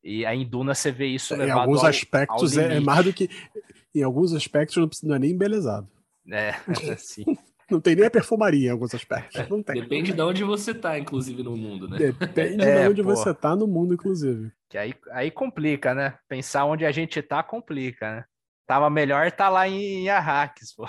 E 0.03 0.24
aí 0.24 0.41
em 0.41 0.49
Duna 0.49 0.74
você 0.74 0.93
vê 0.93 1.07
isso 1.07 1.35
levado 1.35 1.49
Em 1.49 1.61
alguns 1.61 1.81
ao, 1.83 1.91
aspectos 1.91 2.57
ao 2.57 2.64
é, 2.64 2.76
é, 2.76 2.81
mais 2.81 3.05
do 3.05 3.12
que... 3.12 3.29
Em 3.95 4.03
alguns 4.03 4.33
aspectos 4.33 5.03
não, 5.03 5.16
é 5.16 5.18
nem 5.18 5.33
embelezado. 5.33 5.89
É, 6.31 6.53
sim. 6.99 7.24
Não 7.70 7.81
tem 7.81 7.97
nem 7.97 8.07
a 8.07 8.11
perfumaria 8.11 8.68
em 8.68 8.70
alguns 8.70 8.95
aspectos. 8.95 9.47
Não 9.49 9.62
tem. 9.62 9.83
Depende 9.83 10.12
de 10.12 10.22
onde 10.22 10.43
você 10.43 10.72
tá, 10.72 10.99
inclusive, 10.99 11.43
no 11.43 11.55
mundo, 11.55 11.87
né? 11.87 11.99
Depende 11.99 12.62
é, 12.62 12.83
de 12.83 12.89
onde 12.89 13.03
pô. 13.03 13.09
você 13.09 13.35
tá 13.35 13.55
no 13.55 13.66
mundo, 13.66 13.93
inclusive. 13.93 14.51
Que 14.70 14.79
aí, 14.79 14.95
aí 15.11 15.31
complica, 15.31 15.95
né? 15.95 16.18
Pensar 16.26 16.64
onde 16.64 16.87
a 16.87 16.93
gente 16.93 17.20
tá 17.20 17.43
complica, 17.43 18.16
né? 18.16 18.24
Tava 18.66 18.89
melhor 18.89 19.31
tá 19.33 19.51
lá 19.51 19.68
em 19.68 20.09
Arrakis, 20.09 20.74
pô. 20.74 20.89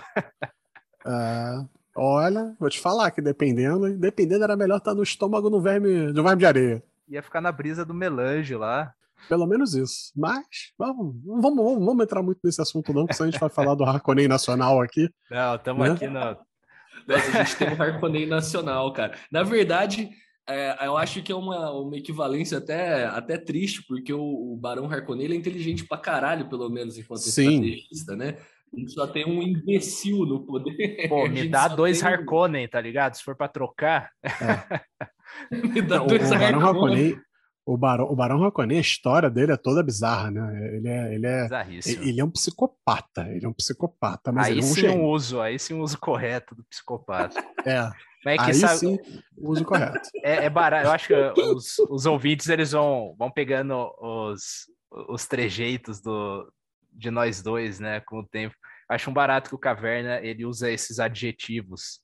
Ah, 1.06 1.66
Olha, 1.96 2.56
vou 2.60 2.70
te 2.70 2.80
falar 2.80 3.12
que 3.12 3.22
dependendo, 3.22 3.98
dependendo 3.98 4.44
era 4.44 4.56
melhor 4.56 4.78
estar 4.78 4.94
no 4.94 5.04
estômago 5.04 5.50
no 5.50 5.60
verme, 5.62 6.14
no 6.14 6.24
verme 6.24 6.40
de 6.40 6.46
areia. 6.46 6.84
ia 7.08 7.22
ficar 7.24 7.42
na 7.42 7.52
brisa 7.52 7.84
do 7.84 7.94
melange 7.94 8.56
lá. 8.56 8.94
Pelo 9.28 9.46
menos 9.46 9.74
isso. 9.74 10.12
Mas 10.16 10.46
vamos, 10.78 11.16
vamos, 11.26 11.56
vamos, 11.64 11.86
vamos 11.86 12.04
entrar 12.04 12.24
muito 12.24 12.40
nesse 12.44 12.62
assunto, 12.62 12.94
não, 12.94 13.02
porque 13.02 13.16
senão 13.16 13.28
a 13.28 13.32
gente 13.32 13.40
vai 13.40 13.50
falar 13.50 13.76
do 13.76 13.84
Harkonnen 13.84 14.28
Nacional 14.30 14.82
aqui. 14.82 15.10
Não, 15.30 15.56
estamos 15.56 15.88
Né? 15.88 15.94
aqui 15.96 16.08
na. 16.08 16.38
Nossa, 17.08 17.28
a 17.40 17.44
gente 17.44 17.56
tem 17.58 17.70
um 17.74 17.82
Harkonnen 17.82 18.26
nacional, 18.28 18.94
cara. 18.94 19.18
Na 19.32 19.42
verdade, 19.44 20.10
é, 20.48 20.86
eu 20.86 20.96
acho 20.96 21.22
que 21.22 21.32
é 21.32 21.36
uma, 21.36 21.72
uma 21.72 21.98
equivalência 21.98 22.60
até, 22.60 23.06
até 23.06 23.38
triste, 23.38 23.84
porque 23.88 24.14
o, 24.14 24.22
o 24.54 24.58
Barão 24.58 24.90
Harkonnen 24.90 25.26
ele 25.26 25.34
é 25.36 25.38
inteligente 25.38 25.86
pra 25.86 25.98
caralho, 25.98 26.48
pelo 26.50 26.70
menos 26.70 26.98
enquanto 26.98 27.20
Sim. 27.22 27.50
estrategista, 27.62 28.16
né? 28.16 28.38
A 28.76 28.80
gente 28.80 28.92
só 28.92 29.08
tem 29.08 29.26
um 29.26 29.42
imbecil 29.42 30.26
no 30.26 30.46
poder. 30.46 31.08
Pô, 31.10 31.28
me 31.28 31.48
dá 31.48 31.68
dois 31.68 32.00
tem 32.00 32.08
Harkonnen, 32.08 32.68
tá 32.68 32.80
ligado? 32.80 33.16
Se 33.16 33.24
for 33.24 33.36
pra 33.36 33.48
trocar. 33.48 34.12
Me 35.52 35.82
dá 35.82 35.98
Não, 35.98 36.06
o, 36.06 36.08
dois 36.08 36.28
o 36.32 36.34
Barão 36.38 36.60
Harkonnen. 36.60 36.66
Harkonnen, 36.68 37.22
o 37.66 37.78
Barão, 37.78 38.06
o 38.06 38.16
Barão 38.16 38.44
Harkonnen, 38.44 38.78
a 38.78 38.82
história 38.82 39.30
dele 39.30 39.52
é 39.52 39.58
toda 39.58 39.84
bizarra, 39.84 40.32
né? 40.32 40.76
Ele 40.76 40.88
é, 40.88 41.14
ele 41.16 41.28
é, 41.28 41.48
ele 42.02 42.20
é 42.20 42.26
um 42.26 42.32
psicopata, 42.32 43.28
ele 43.30 43.46
é 43.46 43.50
um 43.50 43.54
psicopata, 43.54 44.32
mas 44.32 44.48
aí 44.48 44.54
ele 44.54 44.62
é 44.62 44.64
um 44.64 44.68
sim 44.68 44.82
gênio. 44.82 44.98
um 44.98 45.06
uso, 45.06 45.40
aí 45.40 45.60
sim 45.60 45.74
um 45.76 45.82
uso 45.82 45.98
correto 46.00 46.56
do 46.56 46.64
psicopata. 46.66 47.40
É, 47.66 47.90
Mas 48.26 48.34
é 48.34 48.38
que 48.38 48.52
aí 48.52 48.54
sabe, 48.56 48.80
sim, 48.80 48.98
o 49.38 49.52
uso 49.52 49.64
correto. 49.66 50.00
é, 50.24 50.46
é 50.46 50.50
barato. 50.50 50.88
Eu 50.88 50.92
acho 50.92 51.08
que 51.08 51.14
os, 51.14 51.78
os 51.90 52.06
ouvintes 52.06 52.50
eles 52.50 52.72
vão, 52.72 53.16
vão 53.18 53.30
pegando 53.32 53.76
os, 54.00 54.66
os 55.08 55.26
trejeitos 55.28 56.02
do, 56.02 56.52
de 56.92 57.10
nós 57.12 57.42
dois, 57.42 57.80
né, 57.80 58.00
com 58.02 58.20
o 58.20 58.28
tempo. 58.28 58.56
Acho 58.88 59.10
um 59.10 59.14
barato 59.14 59.50
que 59.50 59.56
o 59.56 59.60
Caverna 59.60 60.20
ele 60.22 60.46
usa 60.46 60.72
esses 60.72 61.00
adjetivos 61.00 62.00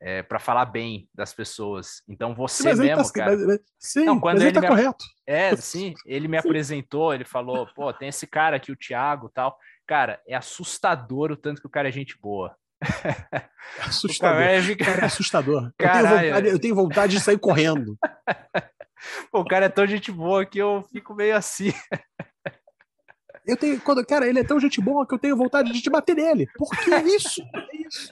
é, 0.00 0.22
para 0.22 0.38
falar 0.38 0.66
bem 0.66 1.08
das 1.14 1.32
pessoas. 1.32 2.02
Então 2.08 2.34
você 2.34 2.64
mas 2.64 2.78
ele 2.80 2.88
mesmo, 2.88 3.04
tá, 3.04 3.12
cara. 3.12 3.36
mas- 3.36 3.46
mas- 3.46 3.60
sim, 3.78 4.04
Não, 4.04 4.18
quando 4.20 4.36
ele, 4.38 4.46
ele 4.46 4.52
tá 4.54 4.60
me- 4.60 4.66
correto. 4.68 5.04
É, 5.26 5.54
sim, 5.56 5.94
ele 6.04 6.28
me 6.28 6.36
apresentou, 6.36 7.14
ele 7.14 7.24
falou, 7.24 7.66
pô, 7.74 7.92
tem 7.92 8.08
esse 8.08 8.26
cara 8.26 8.56
aqui, 8.56 8.70
o 8.72 8.76
Thiago 8.76 9.30
tal. 9.32 9.56
Cara, 9.86 10.20
é 10.26 10.34
assustador 10.34 11.30
o 11.30 11.36
tanto 11.36 11.60
que 11.60 11.66
o 11.66 11.70
cara 11.70 11.88
é 11.88 11.92
gente 11.92 12.18
boa. 12.20 12.54
É 12.82 13.38
O 13.78 13.88
assustador. 13.88 14.38
Caverna 14.38 14.62
fica- 14.66 14.84
Cara, 14.84 15.00
é 15.02 15.04
assustador. 15.06 15.62
Eu 15.64 15.72
tenho, 15.78 16.02
vontade, 16.02 16.48
eu 16.48 16.58
tenho 16.58 16.74
vontade 16.74 17.12
de 17.16 17.20
sair 17.22 17.38
correndo. 17.38 17.96
O 19.32 19.44
cara 19.44 19.66
é 19.66 19.68
tão 19.68 19.86
gente 19.86 20.10
boa 20.10 20.46
que 20.46 20.58
eu 20.58 20.82
fico 20.90 21.14
meio 21.14 21.36
assim. 21.36 21.72
Eu 23.46 23.56
tenho, 23.56 23.80
quando, 23.80 24.04
cara, 24.06 24.26
ele 24.26 24.38
é 24.38 24.44
tão 24.44 24.58
gente 24.58 24.80
boa 24.80 25.06
que 25.06 25.14
eu 25.14 25.18
tenho 25.18 25.36
vontade 25.36 25.70
de 25.72 25.80
te 25.82 25.90
bater 25.90 26.16
nele. 26.16 26.46
Por 26.56 26.70
que 26.70 26.90
isso? 27.14 27.42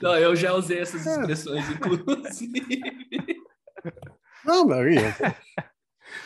Não, 0.01 0.15
eu 0.15 0.35
já 0.35 0.53
usei 0.53 0.79
essas 0.79 1.05
É. 1.07 1.11
expressões, 1.19 1.69
inclusive. 1.71 2.81
Não, 4.45 4.65
Maria. 4.67 5.15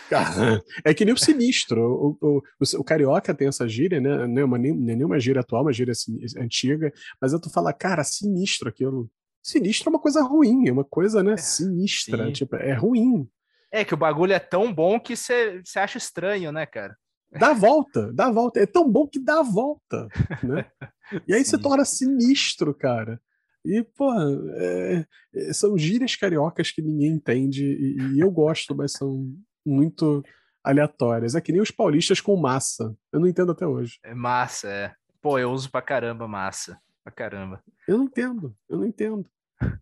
Cara, 0.09 0.61
é 0.83 0.93
que 0.93 1.05
nem 1.05 1.13
o 1.13 1.17
sinistro. 1.17 1.81
O, 1.81 2.17
o, 2.21 2.37
o, 2.39 2.79
o 2.79 2.83
carioca 2.83 3.33
tem 3.33 3.47
essa 3.47 3.67
gíria, 3.67 3.99
né? 4.01 4.27
Não 4.27 4.41
é 4.41 4.45
uma, 4.45 4.57
não 4.57 4.65
é 4.65 4.95
nenhuma 4.95 5.19
gíria 5.19 5.41
atual, 5.41 5.61
uma 5.63 5.73
gíria 5.73 5.93
antiga. 6.37 6.91
Mas 7.21 7.31
eu 7.33 7.39
tu 7.39 7.49
fala, 7.49 7.71
cara, 7.73 8.03
sinistro 8.03 8.67
aquilo. 8.69 9.09
Sinistro 9.41 9.89
é 9.89 9.91
uma 9.91 9.99
coisa 10.01 10.21
ruim, 10.21 10.67
é 10.67 10.71
uma 10.71 10.83
coisa, 10.83 11.23
né? 11.23 11.37
Sinistra. 11.37 12.25
sim. 12.25 12.31
Tipo, 12.33 12.57
é 12.57 12.73
ruim. 12.73 13.27
É 13.71 13.85
que 13.85 13.93
o 13.93 13.97
bagulho 13.97 14.33
é 14.33 14.39
tão 14.39 14.73
bom 14.73 14.99
que 14.99 15.15
você 15.15 15.61
acha 15.75 15.97
estranho, 15.97 16.51
né, 16.51 16.65
cara? 16.65 16.97
Dá 17.31 17.49
a 17.49 17.53
volta, 17.53 18.11
dá 18.13 18.27
a 18.27 18.31
volta. 18.31 18.59
É 18.59 18.65
tão 18.65 18.89
bom 18.89 19.07
que 19.07 19.19
dá 19.19 19.39
a 19.39 19.43
volta, 19.43 20.07
né? 20.43 20.65
E 21.27 21.33
aí 21.33 21.43
se 21.43 21.51
Sim. 21.57 21.61
torna 21.61 21.83
sinistro, 21.85 22.73
cara. 22.73 23.21
E, 23.65 23.83
pô, 23.83 24.13
é- 24.55 25.05
é- 25.35 25.53
são 25.53 25.77
gírias 25.77 26.15
cariocas 26.15 26.71
que 26.71 26.81
ninguém 26.81 27.11
entende 27.11 27.65
e, 27.65 28.15
e 28.15 28.19
eu 28.19 28.31
gosto, 28.31 28.73
mas 28.75 28.93
são 28.93 29.25
muito 29.65 30.23
aleatórias. 30.63 31.35
É 31.35 31.41
que 31.41 31.51
nem 31.51 31.61
os 31.61 31.71
paulistas 31.71 32.21
com 32.21 32.35
massa. 32.37 32.95
Eu 33.11 33.19
não 33.19 33.27
entendo 33.27 33.51
até 33.51 33.67
hoje. 33.67 33.99
É 34.03 34.13
massa, 34.13 34.67
é. 34.69 34.93
Pô, 35.21 35.37
eu 35.37 35.51
uso 35.51 35.69
pra 35.69 35.81
caramba 35.81 36.27
massa. 36.27 36.79
Pra 37.03 37.11
caramba. 37.11 37.61
Eu 37.87 37.97
não 37.97 38.05
entendo, 38.05 38.55
eu 38.69 38.77
não 38.77 38.85
entendo. 38.85 39.29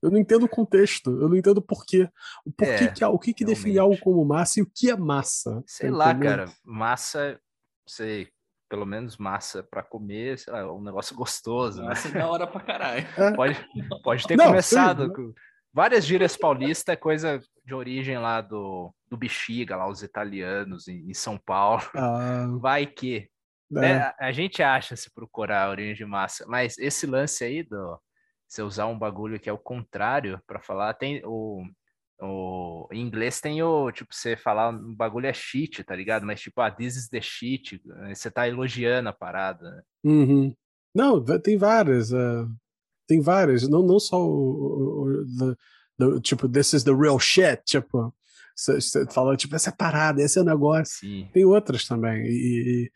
Eu 0.01 0.09
não 0.09 0.17
entendo 0.17 0.43
o 0.43 0.49
contexto, 0.49 1.09
eu 1.11 1.27
não 1.29 1.35
entendo 1.35 1.61
por 1.61 1.85
quê. 1.85 2.09
O 2.45 2.51
porquê 2.51 2.85
É, 2.85 2.87
que, 2.87 3.03
o 3.05 3.19
que, 3.19 3.33
que 3.33 3.45
define 3.45 3.77
algo 3.79 3.97
como 3.99 4.23
massa 4.23 4.59
e 4.59 4.63
o 4.63 4.71
que 4.73 4.89
é 4.89 4.95
massa. 4.95 5.63
Sei 5.67 5.89
lá, 5.89 6.11
entendendo? 6.11 6.29
cara. 6.29 6.45
Massa, 6.63 7.39
sei, 7.87 8.29
pelo 8.69 8.85
menos 8.85 9.17
massa 9.17 9.63
pra 9.63 9.83
comer, 9.83 10.39
sei 10.39 10.53
lá, 10.53 10.59
é 10.59 10.65
um 10.65 10.81
negócio 10.81 11.15
gostoso, 11.17 11.81
né? 11.81 11.89
Nossa, 11.89 12.07
é 12.07 12.11
da 12.11 12.27
hora 12.29 12.47
pra 12.47 12.61
caralho. 12.61 13.05
Pode, 13.35 13.65
pode 14.03 14.27
ter 14.27 14.37
Não, 14.37 14.45
começado 14.47 15.07
sim. 15.07 15.13
com 15.13 15.33
várias 15.73 16.05
gírias 16.05 16.37
paulistas, 16.37 16.93
é 16.93 16.95
coisa 16.95 17.39
de 17.65 17.73
origem 17.73 18.17
lá 18.17 18.39
do, 18.41 18.93
do 19.09 19.17
bexiga, 19.17 19.75
lá 19.75 19.89
os 19.89 20.03
italianos 20.03 20.87
em, 20.87 21.09
em 21.09 21.13
São 21.13 21.37
Paulo. 21.37 21.81
Ah, 21.95 22.47
Vai 22.59 22.85
que. 22.85 23.27
é. 23.75 23.79
né, 23.79 23.97
a, 23.97 24.15
a 24.27 24.31
gente 24.31 24.63
acha 24.63 24.95
se 24.95 25.13
procurar 25.13 25.65
a 25.65 25.69
origem 25.69 25.95
de 25.95 26.05
massa, 26.05 26.45
mas 26.47 26.77
esse 26.77 27.05
lance 27.05 27.43
aí 27.43 27.61
do 27.63 27.99
você 28.47 28.61
usar 28.61 28.87
um 28.87 28.97
bagulho 28.97 29.39
que 29.39 29.49
é 29.49 29.53
o 29.53 29.57
contrário 29.57 30.39
pra 30.47 30.59
falar, 30.61 30.93
tem 30.93 31.21
o, 31.25 31.63
o 32.21 32.87
em 32.91 33.01
inglês 33.01 33.41
tem 33.41 33.61
o 33.61 33.91
tipo 33.91 34.13
você 34.13 34.35
falar 34.37 34.69
um 34.69 34.93
bagulho 34.95 35.27
é 35.27 35.33
shit, 35.33 35.83
tá 35.83 35.95
ligado? 35.95 36.25
Mas 36.25 36.39
tipo, 36.41 36.61
ah, 36.61 36.71
this 36.71 36.95
is 36.95 37.09
the 37.09 37.19
shit, 37.21 37.81
aí 38.03 38.15
você 38.15 38.29
tá 38.31 38.47
elogiando 38.47 39.09
a 39.09 39.13
parada. 39.13 39.69
né? 39.71 39.81
Uhum. 40.03 40.55
Não, 40.95 41.23
tem 41.39 41.57
várias. 41.57 42.11
é, 42.13 42.45
tem 43.07 43.19
várias. 43.21 43.67
Não, 43.67 43.83
não 43.85 43.99
só 43.99 44.17
o, 44.25 45.03
o- 45.03 45.25
the- 45.37 45.55
the- 45.97 46.21
tipo, 46.21 46.47
this 46.47 46.73
is 46.73 46.83
the 46.83 46.93
real 46.93 47.19
shit. 47.19 47.61
Tipo, 47.65 48.13
você 48.55 49.05
fala, 49.11 49.35
tipo, 49.35 49.53
essa 49.55 49.69
é 49.69 49.73
parada, 49.73 50.21
esse 50.21 50.39
é 50.39 50.41
o 50.41 50.45
negócio. 50.45 50.99
Sim. 50.99 51.29
Tem 51.33 51.43
outras 51.43 51.85
também. 51.85 52.23
E, 52.25 52.29
e- 52.85 52.91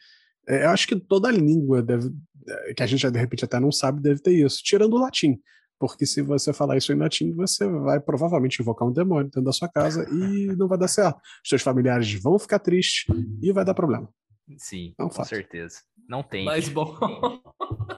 é, 0.50 0.66
eu 0.66 0.70
acho 0.70 0.88
que 0.88 1.00
toda 1.00 1.32
língua 1.32 1.82
deve, 1.82 2.10
é, 2.48 2.74
que 2.74 2.84
a 2.84 2.88
gente 2.88 3.10
de 3.10 3.20
repente 3.20 3.46
até 3.46 3.60
não 3.60 3.72
sabe, 3.72 4.02
deve 4.02 4.20
ter 4.22 4.32
isso, 4.34 4.62
tirando 4.64 4.94
o 4.96 5.00
latim. 5.00 5.40
Porque 5.80 6.06
se 6.06 6.22
você 6.22 6.52
falar 6.52 6.76
isso 6.76 6.92
em 6.92 6.98
latim, 6.98 7.32
você 7.34 7.66
vai 7.66 8.02
provavelmente 8.02 8.62
invocar 8.62 8.86
um 8.86 8.92
demônio 8.92 9.26
dentro 9.26 9.42
da 9.42 9.54
sua 9.54 9.70
casa 9.70 10.06
e 10.12 10.48
não 10.58 10.68
vai 10.68 10.78
dar 10.78 10.90
certo. 10.90 11.18
Os 11.42 11.48
seus 11.50 11.62
familiares 11.62 12.12
vão 12.22 12.38
ficar 12.38 12.60
tristes 12.60 13.06
e 13.42 13.52
vai 13.54 13.64
dar 13.64 13.74
problema. 13.74 14.10
Sim, 14.58 14.94
É 15.00 15.04
um 15.04 15.08
com 15.08 15.14
fato. 15.14 15.28
certeza. 15.30 15.78
Não 16.08 16.22
tem. 16.24 16.44
Mas 16.46 16.68
bom. 16.68 16.98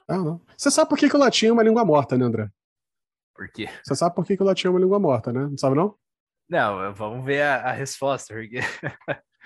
Ah, 0.08 0.18
não. 0.18 0.40
Você 0.58 0.70
sabe 0.70 0.90
por 0.90 0.98
que, 0.98 1.08
que 1.08 1.16
o 1.16 1.18
latim 1.18 1.46
é 1.46 1.52
uma 1.52 1.62
língua 1.62 1.84
morta, 1.84 2.18
né, 2.18 2.24
André? 2.26 2.48
Porque 3.34 3.66
Você 3.82 3.94
sabe 3.94 4.14
por 4.14 4.26
que, 4.26 4.36
que 4.36 4.42
o 4.42 4.46
latim 4.46 4.66
é 4.66 4.70
uma 4.70 4.78
língua 4.80 4.98
morta, 4.98 5.32
né? 5.32 5.46
Não 5.48 5.56
sabe, 5.56 5.74
não? 5.76 5.94
não, 6.50 6.92
vamos 6.92 7.24
ver 7.24 7.40
a, 7.42 7.70
a 7.70 7.72
resposta, 7.72 8.34
porque 8.34 8.60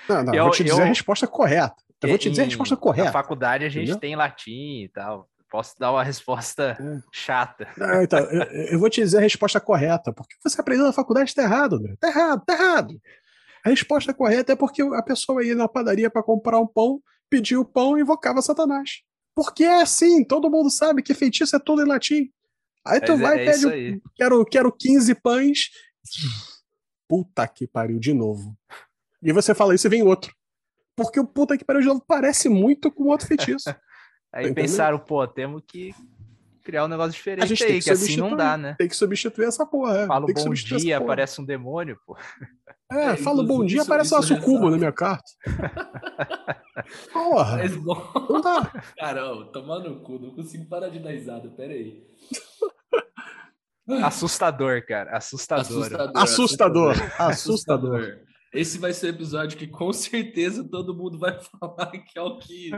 Não, 0.09 0.25
não. 0.25 0.33
Eu- 0.35 0.39
eu 0.39 0.45
vou 0.45 0.53
te 0.53 0.65
dizer 0.65 0.81
eu- 0.81 0.85
a 0.85 0.89
resposta 0.89 1.27
correta. 1.27 1.77
Eu 2.03 2.09
vou 2.11 2.19
te 2.19 2.29
dizer 2.31 2.43
a 2.43 2.45
resposta 2.47 2.75
Na 2.75 2.81
correta. 2.81 3.13
faculdade 3.13 3.65
a 3.65 3.69
gente 3.69 3.83
entendeu? 3.85 4.01
tem 4.01 4.17
latim 4.17 4.83
e 4.85 4.89
tal. 4.93 5.29
Posso 5.51 5.75
dar 5.79 5.93
uma 5.93 6.03
resposta 6.05 6.77
É. 6.79 7.01
chata. 7.13 7.69
Não, 7.77 8.03
então, 8.03 8.19
eu, 8.19 8.43
eu 8.73 8.79
vou 8.79 8.91
te 8.91 9.01
dizer 9.01 9.19
a 9.19 9.21
resposta 9.21 9.61
correta. 9.61 10.13
Porque 10.13 10.35
você 10.45 10.61
aprendeu 10.61 10.85
na 10.85 10.93
faculdade 10.93 11.31
está 11.31 11.43
errado, 11.43 11.77
André. 11.77 11.95
Tá 12.01 12.09
errado, 12.09 12.43
tá 12.45 12.53
errado. 12.55 13.01
A 13.65 13.69
resposta 13.71 14.13
correta 14.13 14.53
é 14.53 14.57
porque 14.57 14.83
a 14.83 15.03
pessoa 15.03 15.45
ia 15.45 15.55
na 15.55 15.67
padaria 15.69 16.11
para 16.11 16.23
comprar 16.23 16.59
um 16.61 16.67
pão, 16.67 17.01
pedia 17.31 17.59
o 17.61 17.65
pão 17.65 17.97
e 17.97 18.03
invocava 18.03 18.43
Satanás. 18.43 19.01
Porque 19.35 19.65
é 19.65 19.83
assim, 19.83 20.25
todo 20.25 20.51
mundo 20.51 20.71
sabe 20.71 21.03
que 21.03 21.15
feitiço 21.15 21.57
é 21.57 21.59
tudo 21.59 21.83
em 21.83 21.87
latim. 21.89 22.29
Aí 22.87 23.01
tu 23.01 23.13
Mas 23.13 23.21
é- 23.21 23.23
vai 23.25 23.39
é 23.39 23.43
e 23.43 23.47
pede, 23.51 23.67
o- 23.67 23.71
aí. 23.71 24.01
quero, 24.15 24.45
quero 24.45 24.73
15 24.73 25.15
pães. 25.15 25.71
Puta 27.09 27.47
que 27.47 27.67
pariu, 27.67 27.99
de 27.99 28.13
novo. 28.13 28.57
E 29.23 29.33
você 29.33 29.55
fala 29.55 29.75
isso 29.75 29.87
e 29.87 29.91
vem 29.91 30.03
outro. 30.03 30.35
Porque 30.97 31.21
o 31.21 31.27
puta 31.27 31.57
que 31.59 31.65
pariu 31.65 31.83
de 31.83 31.87
novo 31.89 32.03
parece 32.07 32.49
muito 32.49 32.91
com 32.91 33.05
outro 33.05 33.27
feitiço. 33.27 33.69
Aí 34.33 34.49
Tá 34.49 34.55
pensaram, 34.55 34.99
pô, 34.99 35.27
temos 35.27 35.63
que 35.67 35.95
criar 36.63 36.85
um 36.85 36.89
negócio 36.89 37.13
diferente 37.13 37.45
A 37.45 37.47
gente 37.47 37.63
aí, 37.63 37.71
tem 37.71 37.79
que, 37.79 37.85
que 37.85 37.91
assim 37.93 38.17
não 38.17 38.31
substituir. 38.31 38.37
dá, 38.37 38.57
né? 38.57 38.75
Tem 38.77 38.89
que 38.89 38.97
substituir 38.97 39.45
essa 39.47 39.65
porra. 39.65 39.99
é. 40.01 40.07
Fala 40.07 40.27
tem 40.27 40.35
bom 40.35 40.53
dia, 40.53 40.99
aparece 40.99 41.41
um 41.41 41.45
demônio, 41.45 41.99
pô. 42.05 42.17
É, 42.93 43.07
É, 43.13 43.17
fala 43.17 43.43
bom 43.43 43.65
dia, 43.67 43.83
aparece 43.83 44.15
uma 44.15 44.23
sucubo 44.23 44.47
ressalta. 44.53 44.71
na 44.71 44.77
minha 44.79 44.93
carta. 44.93 45.25
Porra, 47.13 47.57
Mas 47.57 47.75
bom. 47.77 48.13
não 48.31 48.41
dá. 48.41 48.73
Cara, 48.97 49.33
ó, 49.33 49.45
tomar 49.47 49.81
no 49.81 49.99
cu, 50.03 50.21
não 50.21 50.31
consigo 50.31 50.67
parar 50.67 50.89
de 50.89 51.01
dar 51.01 51.11
risada, 51.11 51.49
pera 51.51 51.73
aí. 51.73 52.05
Assustador, 54.05 54.85
cara. 54.87 55.17
Assustador. 55.17 56.11
Assustador, 56.15 56.95
assustador. 57.19 58.19
Esse 58.57 58.79
vai 58.79 58.93
ser 58.93 59.07
o 59.07 59.11
episódio 59.11 59.59
que 59.59 59.67
com 59.67 59.93
certeza 59.93 60.65
todo 60.65 60.97
mundo 60.97 61.19
vai 61.19 61.39
falar 61.61 61.91
que 61.91 62.19
é 62.19 62.23
o 62.23 62.39
que 62.39 62.71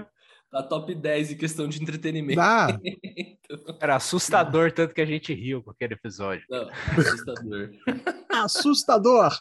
tá 0.50 0.62
top 0.62 0.94
10 0.94 1.32
em 1.32 1.36
questão 1.36 1.68
de 1.68 1.80
entretenimento. 1.80 2.36
Dá. 2.36 2.68
Cara, 3.78 3.96
assustador 3.96 4.72
tanto 4.72 4.94
que 4.94 5.00
a 5.00 5.06
gente 5.06 5.32
riu 5.32 5.62
com 5.62 5.70
aquele 5.70 5.94
episódio. 5.94 6.44
Não, 6.50 6.68
assustador. 6.96 7.70
Assustador. 8.28 9.40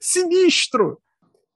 Sinistro. 0.00 1.00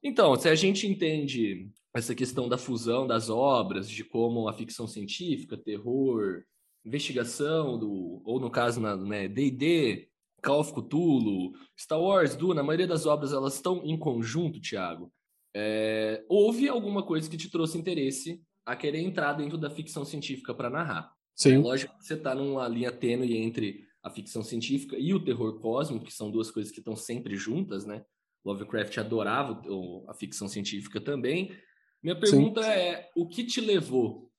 Então, 0.03 0.35
se 0.37 0.49
a 0.49 0.55
gente 0.55 0.87
entende 0.87 1.69
essa 1.95 2.15
questão 2.15 2.49
da 2.49 2.57
fusão 2.57 3.07
das 3.07 3.29
obras, 3.29 3.89
de 3.89 4.03
como 4.05 4.49
a 4.49 4.53
ficção 4.53 4.87
científica, 4.87 5.57
terror, 5.57 6.43
investigação, 6.85 7.79
do, 7.79 8.23
ou 8.25 8.41
no 8.41 8.51
caso, 8.51 8.81
na 8.81 8.97
né, 8.97 9.29
D&D, 9.29 10.10
Call 10.43 10.61
of 10.61 10.73
Cthulhu, 10.73 11.53
Star 11.79 12.01
Wars, 12.01 12.35
Duna, 12.37 12.61
a 12.61 12.65
maioria 12.65 12.87
das 12.87 13.07
obras 13.07 13.33
elas 13.33 13.55
estão 13.55 13.83
em 13.85 13.99
conjunto, 13.99 14.61
Thiago. 14.61 15.13
é, 15.55 16.25
houve 16.29 16.69
alguma 16.69 17.03
coisa 17.03 17.29
que 17.29 17.37
te 17.37 17.51
trouxe 17.51 17.77
interesse 17.77 18.41
a 18.65 18.77
querer 18.77 19.01
entrar 19.01 19.33
dentro 19.33 19.59
da 19.59 19.69
ficção 19.71 20.05
científica 20.05 20.55
para 20.55 20.71
narrar. 20.71 21.13
Sim. 21.35 21.55
É 21.55 21.59
lógico 21.59 21.97
que 21.99 22.05
você 22.05 22.15
está 22.15 22.35
numa 22.35 22.69
linha 22.69 22.93
tênue 22.93 23.37
entre 23.37 23.85
a 24.03 24.11
ficção 24.11 24.43
científica 24.43 24.97
e 24.99 25.13
o 25.13 25.23
terror 25.25 25.59
cósmico, 25.61 26.05
que 26.05 26.13
são 26.13 26.31
duas 26.31 26.51
coisas 26.51 26.73
que 26.73 26.79
estão 26.79 26.95
sempre 26.95 27.37
juntas, 27.37 27.85
né? 27.85 28.05
Lovecraft 28.45 28.97
adorava 28.99 29.61
a 30.09 30.15
ficção 30.15 30.49
científica 30.49 31.01
também. 31.01 31.55
Minha 32.03 32.19
pergunta 32.19 32.63
Sim. 32.63 32.69
é: 32.69 33.11
o 33.17 33.29
que 33.29 33.45
te 33.45 33.61
levou 33.61 34.31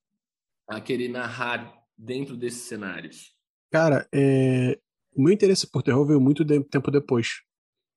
a 0.67 0.79
querer 0.79 1.09
narrar 1.09 1.73
dentro 1.97 2.35
desses 2.35 2.61
cenários? 2.63 3.35
Cara, 3.69 4.07
é... 4.13 4.79
o 5.13 5.23
meu 5.23 5.33
interesse 5.33 5.69
por 5.69 5.83
terror 5.83 6.05
veio 6.05 6.21
muito 6.21 6.43
de... 6.43 6.63
tempo 6.63 6.91
depois. 6.91 7.27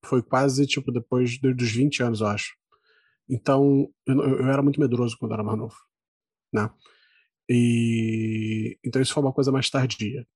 Foi 0.05 0.23
quase, 0.23 0.67
tipo, 0.67 0.93
depois 0.93 1.39
dos 1.41 1.71
20 1.71 2.03
anos, 2.03 2.21
eu 2.21 2.27
acho. 2.27 2.55
Então, 3.29 3.89
eu, 4.07 4.21
eu 4.21 4.47
era 4.49 4.63
muito 4.63 4.81
medroso 4.81 5.17
quando 5.19 5.33
era 5.33 5.43
mais 5.43 5.59
novo, 5.59 5.77
né? 6.53 6.71
E 7.49 8.79
então 8.85 9.01
isso 9.01 9.13
foi 9.13 9.23
uma 9.23 9.33
coisa 9.33 9.53
mais 9.53 9.69
tardia. 9.71 10.27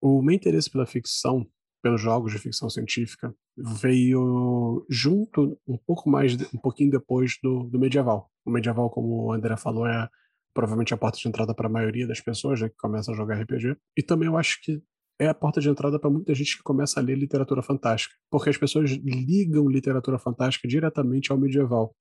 O 0.00 0.22
meu 0.22 0.34
interesse 0.34 0.70
pela 0.70 0.86
ficção, 0.86 1.46
pelos 1.82 2.00
jogos 2.00 2.32
de 2.32 2.38
ficção 2.38 2.70
científica, 2.70 3.34
veio 3.56 4.86
junto 4.88 5.58
um 5.66 5.76
pouco 5.76 6.08
mais, 6.08 6.34
um 6.54 6.58
pouquinho 6.58 6.90
depois 6.90 7.36
do, 7.42 7.64
do 7.64 7.78
medieval. 7.78 8.30
O 8.44 8.50
medieval, 8.50 8.90
como 8.90 9.26
o 9.26 9.32
André 9.32 9.56
falou, 9.56 9.86
é 9.86 10.08
provavelmente 10.54 10.94
a 10.94 10.96
porta 10.96 11.18
de 11.18 11.28
entrada 11.28 11.54
para 11.54 11.66
a 11.66 11.70
maioria 11.70 12.06
das 12.06 12.20
pessoas 12.20 12.60
né, 12.60 12.68
que 12.68 12.76
começam 12.76 13.14
a 13.14 13.16
jogar 13.16 13.40
RPG. 13.40 13.76
E 13.96 14.02
também 14.02 14.28
eu 14.28 14.36
acho 14.36 14.60
que 14.62 14.82
é 15.20 15.28
a 15.28 15.34
porta 15.34 15.60
de 15.60 15.68
entrada 15.68 15.98
para 15.98 16.08
muita 16.08 16.34
gente 16.34 16.56
que 16.56 16.62
começa 16.62 16.98
a 16.98 17.02
ler 17.02 17.14
literatura 17.14 17.62
fantástica, 17.62 18.16
porque 18.30 18.48
as 18.48 18.56
pessoas 18.56 18.90
ligam 18.90 19.68
literatura 19.68 20.18
fantástica 20.18 20.66
diretamente 20.66 21.30
ao 21.30 21.36
medieval. 21.36 21.94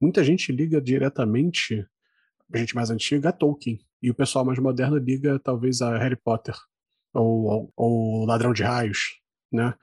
Muita 0.00 0.24
gente 0.24 0.50
liga 0.50 0.80
diretamente, 0.80 1.86
a 2.52 2.56
gente 2.56 2.74
mais 2.74 2.90
antiga, 2.90 3.28
a 3.28 3.32
Tolkien, 3.32 3.78
e 4.02 4.10
o 4.10 4.14
pessoal 4.14 4.42
mais 4.42 4.58
moderno 4.58 4.96
liga 4.96 5.38
talvez 5.38 5.82
a 5.82 5.98
Harry 5.98 6.16
Potter 6.16 6.54
ou, 7.12 7.70
ou 7.76 8.24
Ladrão 8.24 8.54
de 8.54 8.62
Raios, 8.62 9.20
né? 9.52 9.74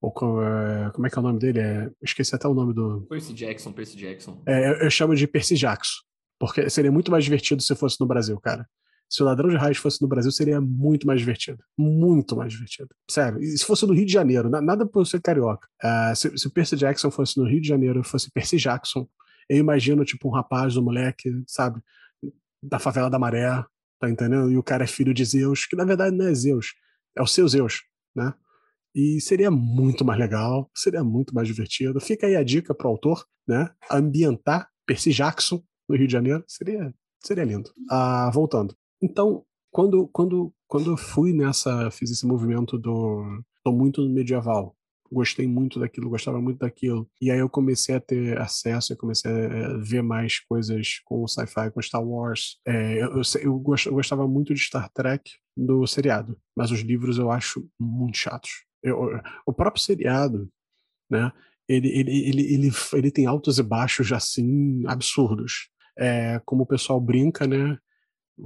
Ou 0.00 0.12
é, 0.42 0.90
como 0.92 1.06
é 1.06 1.10
que 1.10 1.18
é 1.18 1.20
o 1.20 1.22
nome 1.22 1.38
dele? 1.38 1.58
É, 1.58 1.90
esqueci 2.02 2.34
até 2.34 2.48
o 2.48 2.54
nome 2.54 2.72
do. 2.72 3.02
Percy 3.10 3.34
Jackson, 3.34 3.72
Percy 3.72 3.96
Jackson. 3.96 4.42
É, 4.46 4.70
eu, 4.70 4.74
eu 4.84 4.90
chamo 4.90 5.14
de 5.14 5.26
Percy 5.26 5.54
Jackson, 5.54 5.98
porque 6.38 6.70
seria 6.70 6.90
muito 6.90 7.10
mais 7.10 7.24
divertido 7.24 7.62
se 7.62 7.74
fosse 7.76 8.00
no 8.00 8.06
Brasil, 8.06 8.40
cara. 8.40 8.66
Se 9.08 9.22
o 9.22 9.26
Ladrão 9.26 9.48
de 9.48 9.56
Raios 9.56 9.78
fosse 9.78 10.02
no 10.02 10.08
Brasil, 10.08 10.30
seria 10.30 10.60
muito 10.60 11.06
mais 11.06 11.20
divertido. 11.20 11.64
Muito 11.76 12.36
mais 12.36 12.52
divertido. 12.52 12.90
Sério. 13.10 13.40
E 13.40 13.56
se 13.56 13.64
fosse 13.64 13.86
no 13.86 13.94
Rio 13.94 14.04
de 14.04 14.12
Janeiro, 14.12 14.50
nada 14.50 14.84
por 14.84 15.06
ser 15.06 15.20
carioca. 15.20 15.66
Uh, 15.82 16.14
se, 16.14 16.36
se 16.36 16.46
o 16.46 16.50
Percy 16.50 16.76
Jackson 16.76 17.10
fosse 17.10 17.38
no 17.38 17.48
Rio 17.48 17.60
de 17.60 17.68
Janeiro, 17.68 18.04
fosse 18.04 18.30
Percy 18.30 18.58
Jackson, 18.58 19.08
eu 19.48 19.56
imagino, 19.56 20.04
tipo, 20.04 20.28
um 20.28 20.32
rapaz, 20.32 20.76
um 20.76 20.82
moleque, 20.82 21.42
sabe? 21.46 21.80
Da 22.62 22.78
favela 22.78 23.08
da 23.08 23.18
Maré, 23.18 23.64
tá 23.98 24.10
entendendo? 24.10 24.50
E 24.52 24.58
o 24.58 24.62
cara 24.62 24.84
é 24.84 24.86
filho 24.86 25.14
de 25.14 25.24
Zeus, 25.24 25.66
que 25.66 25.76
na 25.76 25.84
verdade 25.84 26.14
não 26.14 26.26
é 26.26 26.34
Zeus, 26.34 26.74
é 27.16 27.22
o 27.22 27.26
seu 27.26 27.48
Zeus, 27.48 27.82
né? 28.14 28.34
E 28.94 29.20
seria 29.20 29.50
muito 29.50 30.04
mais 30.04 30.18
legal, 30.18 30.70
seria 30.74 31.04
muito 31.04 31.34
mais 31.34 31.46
divertido. 31.46 32.00
Fica 32.00 32.26
aí 32.26 32.36
a 32.36 32.42
dica 32.42 32.74
pro 32.74 32.88
autor, 32.88 33.24
né? 33.46 33.70
Ambientar 33.90 34.68
Percy 34.86 35.12
Jackson 35.12 35.62
no 35.88 35.96
Rio 35.96 36.06
de 36.06 36.12
Janeiro, 36.12 36.44
seria, 36.46 36.92
seria 37.20 37.44
lindo. 37.44 37.70
Ah, 37.90 38.30
voltando. 38.32 38.74
Então, 39.02 39.44
quando, 39.70 40.08
quando, 40.08 40.52
quando 40.66 40.92
eu 40.92 40.96
fui 40.96 41.32
nessa, 41.32 41.90
fiz 41.90 42.10
esse 42.10 42.26
movimento 42.26 42.78
do. 42.78 43.42
tô 43.62 43.72
muito 43.72 44.02
no 44.02 44.10
medieval, 44.12 44.76
gostei 45.10 45.46
muito 45.46 45.80
daquilo, 45.80 46.10
gostava 46.10 46.40
muito 46.40 46.58
daquilo. 46.58 47.08
E 47.20 47.30
aí 47.30 47.38
eu 47.38 47.48
comecei 47.48 47.94
a 47.94 48.00
ter 48.00 48.38
acesso, 48.38 48.92
eu 48.92 48.96
comecei 48.96 49.30
a 49.30 49.76
ver 49.78 50.02
mais 50.02 50.40
coisas 50.40 51.00
com 51.04 51.22
o 51.22 51.28
sci-fi, 51.28 51.70
com 51.70 51.82
Star 51.82 52.02
Wars. 52.02 52.58
É, 52.66 53.02
eu, 53.02 53.22
eu, 53.42 53.58
gostava 53.58 54.26
muito 54.26 54.54
de 54.54 54.60
Star 54.60 54.90
Trek 54.92 55.30
do 55.56 55.86
seriado, 55.86 56.38
mas 56.56 56.70
os 56.70 56.80
livros 56.80 57.18
eu 57.18 57.30
acho 57.30 57.66
muito 57.78 58.16
chatos. 58.16 58.64
Eu, 58.82 59.20
o 59.46 59.52
próprio 59.52 59.82
seriado, 59.82 60.48
né? 61.10 61.32
Ele, 61.68 61.88
ele, 61.88 62.28
ele, 62.28 62.54
ele, 62.54 62.70
ele 62.94 63.10
tem 63.10 63.26
altos 63.26 63.58
e 63.58 63.62
baixos 63.62 64.10
assim 64.12 64.82
absurdos. 64.86 65.68
É, 65.98 66.40
como 66.46 66.62
o 66.62 66.66
pessoal 66.66 67.00
brinca, 67.00 67.46
né? 67.46 67.76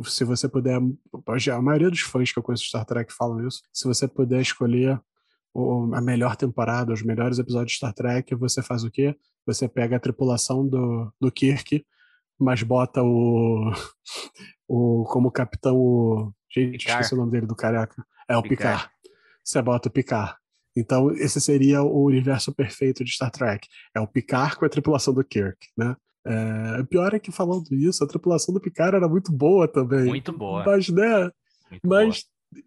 Se 0.05 0.24
você 0.24 0.49
puder, 0.49 0.78
a 0.78 1.62
maioria 1.62 1.90
dos 1.90 2.01
fãs 2.01 2.32
que 2.32 2.38
eu 2.38 2.43
conheço 2.43 2.62
de 2.62 2.68
Star 2.68 2.84
Trek 2.84 3.12
falam 3.12 3.47
isso. 3.47 3.62
Se 3.72 3.86
você 3.86 4.09
puder 4.09 4.40
escolher 4.40 5.01
a 5.93 6.01
melhor 6.01 6.34
temporada, 6.36 6.93
os 6.93 7.03
melhores 7.03 7.38
episódios 7.38 7.72
de 7.72 7.76
Star 7.76 7.93
Trek, 7.93 8.34
você 8.34 8.62
faz 8.62 8.84
o 8.84 8.90
quê? 8.90 9.16
Você 9.47 9.68
pega 9.68 9.97
a 9.97 10.01
tripulação 10.01 10.66
do, 10.66 11.12
do 11.20 11.30
Kirk, 11.30 11.84
mas 12.38 12.62
bota 12.62 13.03
o, 13.03 13.70
o 14.66 15.05
como 15.05 15.30
capitão 15.30 15.76
o, 15.76 16.32
gente, 16.51 16.78
Picard. 16.78 17.03
esqueci 17.03 17.14
o 17.14 17.18
nome 17.18 17.32
dele 17.32 17.47
do 17.47 17.57
careca. 17.57 18.05
É 18.28 18.36
o 18.36 18.43
Picard. 18.43 18.84
Picard. 18.84 18.90
Você 19.45 19.61
bota 19.61 19.88
o 19.88 19.93
Picard. 19.93 20.34
Então, 20.74 21.11
esse 21.11 21.40
seria 21.40 21.82
o 21.82 22.05
universo 22.05 22.55
perfeito 22.55 23.05
de 23.05 23.12
Star 23.12 23.30
Trek. 23.30 23.68
É 23.95 24.01
o 24.01 24.07
Picard 24.07 24.57
com 24.57 24.64
a 24.64 24.68
tripulação 24.68 25.12
do 25.12 25.22
Kirk, 25.22 25.68
né? 25.76 25.95
É, 26.24 26.80
o 26.80 26.86
pior 26.86 27.12
é 27.14 27.18
que 27.18 27.32
falando 27.32 27.74
isso, 27.74 28.02
a 28.02 28.06
tripulação 28.06 28.54
do 28.54 28.60
Picard 28.60 28.96
era 28.96 29.08
muito 29.08 29.32
boa 29.32 29.66
também. 29.66 30.04
Muito 30.04 30.32
boa. 30.32 30.64
Mas, 30.64 30.88
né? 30.88 31.30
Muito 31.70 31.88
mas 31.88 32.24
boa. 32.52 32.64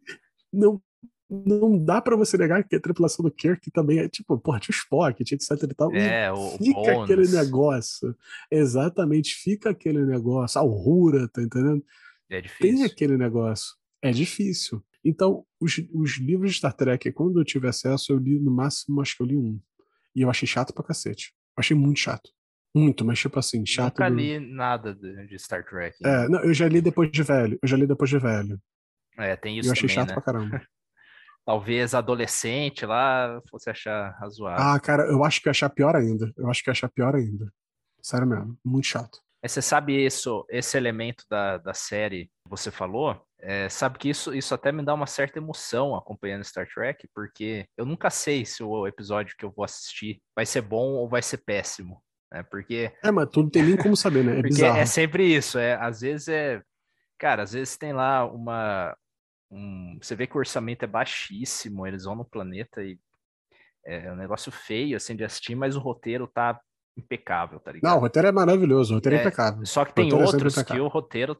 não 0.51 0.81
não 1.27 1.83
dá 1.83 1.99
para 1.99 2.15
você 2.15 2.37
negar 2.37 2.63
que 2.63 2.75
a 2.75 2.79
tripulação 2.79 3.23
do 3.23 3.31
Kirk 3.31 3.71
também 3.71 3.99
é 3.99 4.07
tipo, 4.07 4.37
porra, 4.37 4.59
tinha 4.59 4.73
o 4.73 4.77
Spock, 4.77 5.23
tinha 5.23 5.35
etc 5.35 5.63
e 5.63 5.73
tal. 5.73 5.93
É, 5.95 6.31
o 6.31 6.51
fica 6.51 7.01
aquele 7.01 7.27
negócio. 7.27 8.15
Exatamente, 8.51 9.33
fica 9.33 9.71
aquele 9.71 10.05
negócio. 10.05 10.59
A 10.59 10.61
Aurora, 10.61 11.27
tá 11.27 11.41
entendendo? 11.41 11.83
É 12.29 12.41
difícil. 12.41 12.77
Tem 12.77 12.85
aquele 12.85 13.17
negócio. 13.17 13.75
É 14.01 14.11
difícil. 14.11 14.83
Então, 15.03 15.45
os, 15.59 15.81
os 15.93 16.17
livros 16.17 16.51
de 16.51 16.57
Star 16.57 16.73
Trek, 16.73 17.11
quando 17.11 17.39
eu 17.39 17.45
tive 17.45 17.67
acesso, 17.67 18.11
eu 18.11 18.17
li 18.17 18.39
no 18.39 18.51
máximo, 18.51 19.01
acho 19.01 19.17
que 19.17 19.23
eu 19.23 19.27
li 19.27 19.37
um. 19.37 19.59
E 20.15 20.21
eu 20.21 20.29
achei 20.29 20.47
chato 20.47 20.73
pra 20.73 20.83
cacete. 20.83 21.33
Eu 21.57 21.61
achei 21.61 21.75
muito 21.75 21.99
chato. 21.99 22.31
Muito, 22.75 23.05
mas 23.05 23.19
tipo 23.19 23.39
assim, 23.39 23.65
chato. 23.65 23.93
Nunca 23.93 24.09
li 24.09 24.39
nada 24.39 24.93
de, 24.93 25.39
Star 25.39 25.63
Trek. 25.63 25.95
Né? 26.01 26.25
É, 26.25 26.27
não, 26.27 26.39
eu 26.41 26.53
já 26.53 26.67
li 26.67 26.81
depois 26.81 27.09
de 27.09 27.23
velho. 27.23 27.57
Eu 27.61 27.67
já 27.67 27.77
li 27.77 27.87
depois 27.87 28.09
de 28.09 28.19
velho. 28.19 28.59
É, 29.17 29.35
tem 29.37 29.57
isso 29.57 29.69
Eu 29.69 29.71
achei 29.71 29.87
também, 29.87 29.95
chato 29.95 30.09
né? 30.09 30.13
pra 30.13 30.23
caramba. 30.23 30.61
talvez 31.45 31.93
adolescente 31.93 32.85
lá 32.85 33.39
fosse 33.49 33.69
achar 33.69 34.17
razoável. 34.19 34.61
Ah, 34.61 34.79
cara, 34.79 35.03
eu 35.03 35.23
acho 35.23 35.41
que 35.41 35.47
ia 35.47 35.51
achar 35.51 35.69
pior 35.69 35.95
ainda. 35.95 36.33
Eu 36.35 36.49
acho 36.49 36.63
que 36.63 36.69
ia 36.69 36.73
achar 36.73 36.89
pior 36.89 37.15
ainda. 37.15 37.49
Sério 38.01 38.27
mesmo, 38.27 38.57
muito 38.65 38.87
chato. 38.87 39.19
Mas 39.41 39.51
você 39.51 39.61
sabe 39.61 40.03
isso, 40.03 40.43
esse 40.49 40.75
elemento 40.75 41.23
da, 41.29 41.57
da 41.59 41.73
série 41.73 42.25
que 42.25 42.49
você 42.49 42.71
falou? 42.71 43.23
É, 43.39 43.69
sabe 43.69 43.99
que 43.99 44.09
isso, 44.09 44.33
isso 44.33 44.55
até 44.55 44.71
me 44.71 44.83
dá 44.83 44.93
uma 44.93 45.05
certa 45.05 45.37
emoção 45.37 45.95
acompanhando 45.95 46.43
Star 46.43 46.67
Trek, 46.67 47.07
porque 47.13 47.67
eu 47.77 47.85
nunca 47.85 48.09
sei 48.09 48.43
se 48.43 48.63
o 48.63 48.87
episódio 48.87 49.35
que 49.37 49.45
eu 49.45 49.51
vou 49.51 49.63
assistir 49.63 50.19
vai 50.35 50.47
ser 50.47 50.61
bom 50.61 50.93
ou 50.93 51.07
vai 51.07 51.21
ser 51.21 51.37
péssimo. 51.37 52.01
Né? 52.31 52.43
Porque. 52.43 52.91
É, 53.03 53.11
mas 53.11 53.29
tudo 53.29 53.49
tem 53.49 53.63
nem 53.63 53.77
como 53.77 53.95
saber, 53.95 54.23
né? 54.23 54.33
É 54.33 54.35
porque 54.41 54.49
bizarro. 54.49 54.77
é 54.77 54.85
sempre 54.85 55.35
isso. 55.35 55.57
É, 55.57 55.75
às 55.75 56.01
vezes 56.01 56.27
é. 56.27 56.61
Cara, 57.17 57.43
às 57.43 57.53
vezes 57.53 57.77
tem 57.77 57.93
lá 57.93 58.25
uma, 58.25 58.95
um, 59.49 59.97
você 60.01 60.15
vê 60.15 60.27
que 60.27 60.35
o 60.35 60.39
orçamento 60.39 60.83
é 60.83 60.87
baixíssimo, 60.87 61.87
eles 61.87 62.03
vão 62.03 62.15
no 62.15 62.25
planeta 62.25 62.83
e 62.83 62.99
é 63.85 64.11
um 64.11 64.17
negócio 64.17 64.51
feio 64.51 64.97
assim 64.97 65.15
de 65.15 65.23
assistir, 65.23 65.55
mas 65.55 65.77
o 65.77 65.79
roteiro 65.79 66.27
tá 66.27 66.59
impecável, 66.97 67.59
tá 67.59 67.71
ligado? 67.71 67.89
Não, 67.89 67.97
o 67.97 68.01
roteiro 68.01 68.27
é 68.27 68.31
maravilhoso, 68.31 68.93
o 68.93 68.97
roteiro 68.97 69.15
é, 69.15 69.19
é 69.19 69.21
impecável. 69.21 69.65
Só 69.65 69.85
que 69.85 69.93
tem 69.93 70.11
é 70.11 70.15
outros 70.15 70.61
que 70.61 70.79
o 70.79 70.87
roteiro 70.87 71.37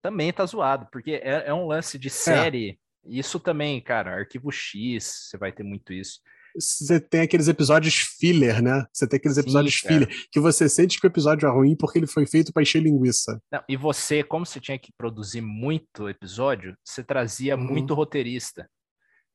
também 0.00 0.32
tá 0.32 0.44
zoado, 0.46 0.86
porque 0.92 1.12
é, 1.22 1.48
é 1.48 1.54
um 1.54 1.66
lance 1.66 1.98
de 1.98 2.08
é. 2.08 2.10
série. 2.10 2.78
Isso 3.04 3.40
também, 3.40 3.80
cara, 3.80 4.16
Arquivo 4.16 4.52
X, 4.52 5.28
você 5.30 5.38
vai 5.38 5.50
ter 5.50 5.62
muito 5.62 5.92
isso 5.92 6.20
você 6.58 7.00
tem 7.00 7.22
aqueles 7.22 7.48
episódios 7.48 7.94
filler, 7.94 8.62
né? 8.62 8.84
Você 8.92 9.06
tem 9.06 9.18
aqueles 9.18 9.38
episódios 9.38 9.74
Sim, 9.74 9.88
filler 9.88 10.08
que 10.30 10.40
você 10.40 10.68
sente 10.68 11.00
que 11.00 11.06
o 11.06 11.08
episódio 11.08 11.46
é 11.46 11.50
ruim 11.50 11.76
porque 11.76 11.98
ele 11.98 12.06
foi 12.06 12.26
feito 12.26 12.52
para 12.52 12.62
encher 12.62 12.82
linguiça. 12.82 13.40
Não, 13.50 13.62
e 13.68 13.76
você, 13.76 14.22
como 14.22 14.46
você 14.46 14.60
tinha 14.60 14.78
que 14.78 14.92
produzir 14.96 15.40
muito 15.40 16.08
episódio, 16.08 16.76
você 16.84 17.02
trazia 17.02 17.56
uhum. 17.56 17.64
muito 17.64 17.94
roteirista. 17.94 18.68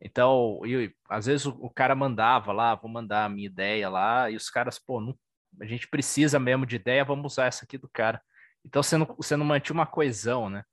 Então, 0.02 0.60
eu, 0.66 0.90
às 1.08 1.28
vezes 1.28 1.46
o, 1.46 1.52
o, 1.62 1.70
cara 1.70 1.94
mandava 1.94 2.52
lá, 2.52 2.74
vou 2.74 2.90
mandar 2.90 3.26
a 3.26 3.30
minha 3.30 3.46
ideia 3.46 3.88
lá, 3.88 4.32
e 4.32 4.36
os 4.36 4.50
caras, 4.50 4.80
pô, 4.80 5.00
não, 5.00 5.16
a 5.62 5.66
gente 5.66 5.88
precisa 5.88 6.40
mesmo 6.40 6.66
de 6.66 6.76
ideia, 6.76 7.06
vamos 7.06 7.34
usar 7.34 7.46
essa 7.46 7.66
aqui 7.66 7.78
do 7.78 7.88
cara. 7.88 8.20
Então 8.66 8.82
você 8.82 8.98
não, 8.98 9.06
você 9.16 9.36
não 9.36 9.46
mantinha 9.46 9.76
uma 9.76 9.86
coesão, 9.86 10.50
né? 10.50 10.64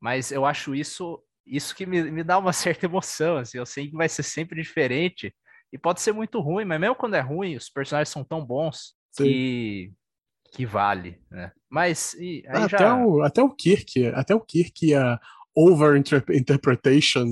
Mas 0.00 0.32
eu 0.32 0.46
acho 0.46 0.74
isso 0.74 1.22
isso 1.48 1.74
que 1.74 1.86
me, 1.86 2.02
me 2.10 2.22
dá 2.22 2.38
uma 2.38 2.52
certa 2.52 2.86
emoção, 2.86 3.38
assim, 3.38 3.58
eu 3.58 3.66
sei 3.66 3.88
que 3.88 3.96
vai 3.96 4.08
ser 4.08 4.22
sempre 4.22 4.62
diferente, 4.62 5.34
e 5.72 5.78
pode 5.78 6.00
ser 6.00 6.12
muito 6.12 6.40
ruim, 6.40 6.64
mas 6.64 6.80
mesmo 6.80 6.94
quando 6.94 7.14
é 7.14 7.20
ruim, 7.20 7.56
os 7.56 7.68
personagens 7.68 8.08
são 8.08 8.24
tão 8.24 8.44
bons 8.44 8.94
que, 9.16 9.92
que 10.52 10.64
vale, 10.64 11.20
né? 11.30 11.52
Mas 11.68 12.14
e, 12.14 12.42
ah, 12.48 12.64
até, 12.64 12.78
já... 12.78 12.96
o, 12.96 13.22
até 13.22 13.42
o 13.42 13.50
Kirk, 13.50 14.06
até 14.08 14.34
o 14.34 14.40
Kirk 14.40 14.94
a 14.94 15.20
over 15.54 15.96
interpretation 16.30 17.24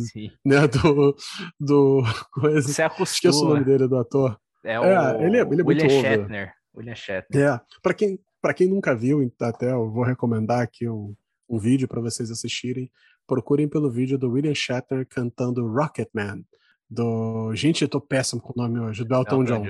né, 0.44 0.66
do, 0.66 1.16
do 1.60 2.02
coisa. 2.32 2.68
Você 2.68 2.82
acostuma. 2.82 3.04
Esqueço 3.04 3.44
o 3.44 3.48
nome 3.48 3.64
dele 3.64 3.86
do 3.86 3.96
ator. 3.96 4.38
É, 4.64 4.80
o 4.80 4.84
é, 4.84 5.24
ele, 5.24 5.38
é, 5.38 5.40
ele 5.42 5.60
é 5.60 5.64
William 5.64 5.88
Shatner. 5.88 6.42
Over. 6.42 6.54
William 6.76 6.94
Shatner. 6.94 7.42
É, 7.42 7.60
para 7.80 7.94
quem 7.94 8.18
Para 8.42 8.52
quem 8.52 8.68
nunca 8.68 8.94
viu, 8.94 9.32
até 9.40 9.72
eu 9.72 9.90
vou 9.90 10.02
recomendar 10.02 10.60
aqui 10.60 10.88
um, 10.88 11.14
um 11.48 11.58
vídeo 11.58 11.86
para 11.86 12.00
vocês 12.00 12.30
assistirem. 12.30 12.90
Procurem 13.26 13.68
pelo 13.68 13.90
vídeo 13.90 14.18
do 14.18 14.30
William 14.30 14.54
Shatner 14.54 15.06
cantando 15.08 15.66
Rocket 15.66 16.08
Man. 16.12 16.42
Do. 16.88 17.52
Gente, 17.54 17.82
eu 17.82 17.88
tô 17.88 18.00
péssimo 18.00 18.40
com 18.40 18.52
o 18.52 18.62
nome 18.62 18.78
hoje, 18.78 19.04
do 19.04 19.14
Elton 19.14 19.44
John. 19.44 19.64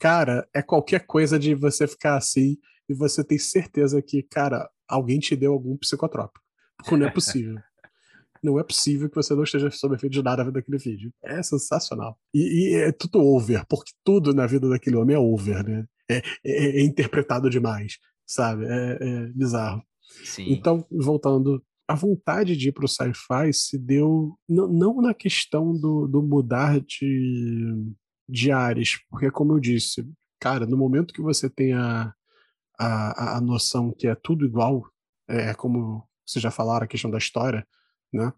Cara, 0.00 0.48
é 0.54 0.60
qualquer 0.60 1.06
coisa 1.06 1.38
de 1.38 1.54
você 1.54 1.86
ficar 1.86 2.16
assim 2.16 2.56
e 2.88 2.94
você 2.94 3.22
tem 3.22 3.38
certeza 3.38 4.02
que, 4.02 4.22
cara, 4.22 4.68
alguém 4.88 5.20
te 5.20 5.36
deu 5.36 5.52
algum 5.52 5.76
psicotrópico. 5.76 6.44
Porque 6.76 6.96
não 6.96 7.06
é 7.06 7.10
possível. 7.10 7.54
não 8.42 8.58
é 8.58 8.64
possível 8.64 9.08
que 9.08 9.14
você 9.14 9.34
não 9.34 9.44
esteja 9.44 9.70
sob 9.70 9.94
efeito 9.94 10.12
de 10.12 10.22
nada 10.22 10.44
vendo 10.44 10.58
aquele 10.58 10.78
vídeo. 10.78 11.12
É 11.22 11.42
sensacional. 11.42 12.18
E, 12.34 12.72
e, 12.72 12.74
é 12.74 12.92
tudo 12.92 13.20
over, 13.20 13.64
porque 13.68 13.92
tudo 14.02 14.34
na 14.34 14.46
vida 14.46 14.68
daquele 14.68 14.96
homem 14.96 15.14
é 15.14 15.18
over, 15.18 15.62
né? 15.62 15.84
É, 16.10 16.16
é, 16.44 16.80
é 16.80 16.82
interpretado 16.82 17.48
demais, 17.48 17.98
sabe? 18.26 18.64
É, 18.66 18.98
é 19.00 19.26
bizarro. 19.28 19.82
Sim. 20.24 20.52
Então, 20.52 20.84
voltando, 20.90 21.62
a 21.90 21.94
vontade 21.96 22.56
de 22.56 22.68
ir 22.68 22.72
para 22.72 22.84
o 22.84 22.88
sci-fi 22.88 23.52
se 23.52 23.76
deu 23.76 24.38
não, 24.48 25.02
na 25.02 25.12
questão 25.12 25.76
do, 25.76 26.06
do 26.06 26.22
mudar 26.22 26.80
de, 26.80 27.92
de 28.28 28.52
áreas, 28.52 28.96
porque, 29.10 29.28
como 29.28 29.54
eu 29.54 29.58
disse, 29.58 30.08
cara, 30.38 30.66
no 30.66 30.76
momento 30.76 31.12
que 31.12 31.20
você 31.20 31.50
tem 31.50 31.72
a, 31.72 32.14
a, 32.78 33.38
a 33.38 33.40
noção 33.40 33.92
que 33.92 34.06
é 34.06 34.14
tudo 34.14 34.46
igual, 34.46 34.88
é 35.28 35.52
como 35.52 36.08
vocês 36.24 36.40
já 36.40 36.52
falaram, 36.52 36.84
a 36.84 36.88
questão 36.88 37.10
da 37.10 37.18
história, 37.18 37.66
né? 38.12 38.32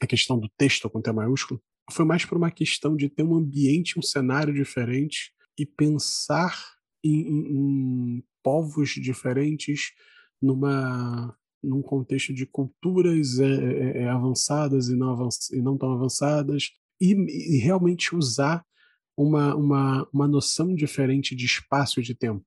A 0.00 0.06
questão 0.06 0.38
do 0.38 0.48
texto 0.56 0.88
com 0.88 1.02
T 1.02 1.12
maiúsculo, 1.12 1.62
foi 1.92 2.06
mais 2.06 2.24
por 2.24 2.38
uma 2.38 2.50
questão 2.50 2.96
de 2.96 3.10
ter 3.10 3.22
um 3.22 3.36
ambiente, 3.36 3.98
um 3.98 4.02
cenário 4.02 4.54
diferente 4.54 5.30
e 5.58 5.66
pensar 5.66 6.58
em, 7.04 7.20
em, 7.20 8.16
em 8.16 8.24
povos 8.42 8.92
diferentes 8.92 9.92
numa 10.40 11.36
num 11.66 11.82
contexto 11.82 12.32
de 12.32 12.46
culturas 12.46 13.38
é, 13.38 13.46
é, 13.46 14.02
é 14.02 14.08
avançadas 14.08 14.88
e 14.88 14.96
não, 14.96 15.10
avanç, 15.10 15.50
e 15.52 15.60
não 15.60 15.76
tão 15.76 15.92
avançadas 15.92 16.70
e, 17.00 17.12
e 17.12 17.58
realmente 17.58 18.14
usar 18.14 18.64
uma, 19.16 19.54
uma, 19.54 20.08
uma 20.12 20.28
noção 20.28 20.74
diferente 20.74 21.34
de 21.34 21.44
espaço 21.44 22.00
e 22.00 22.02
de 22.02 22.14
tempo 22.14 22.46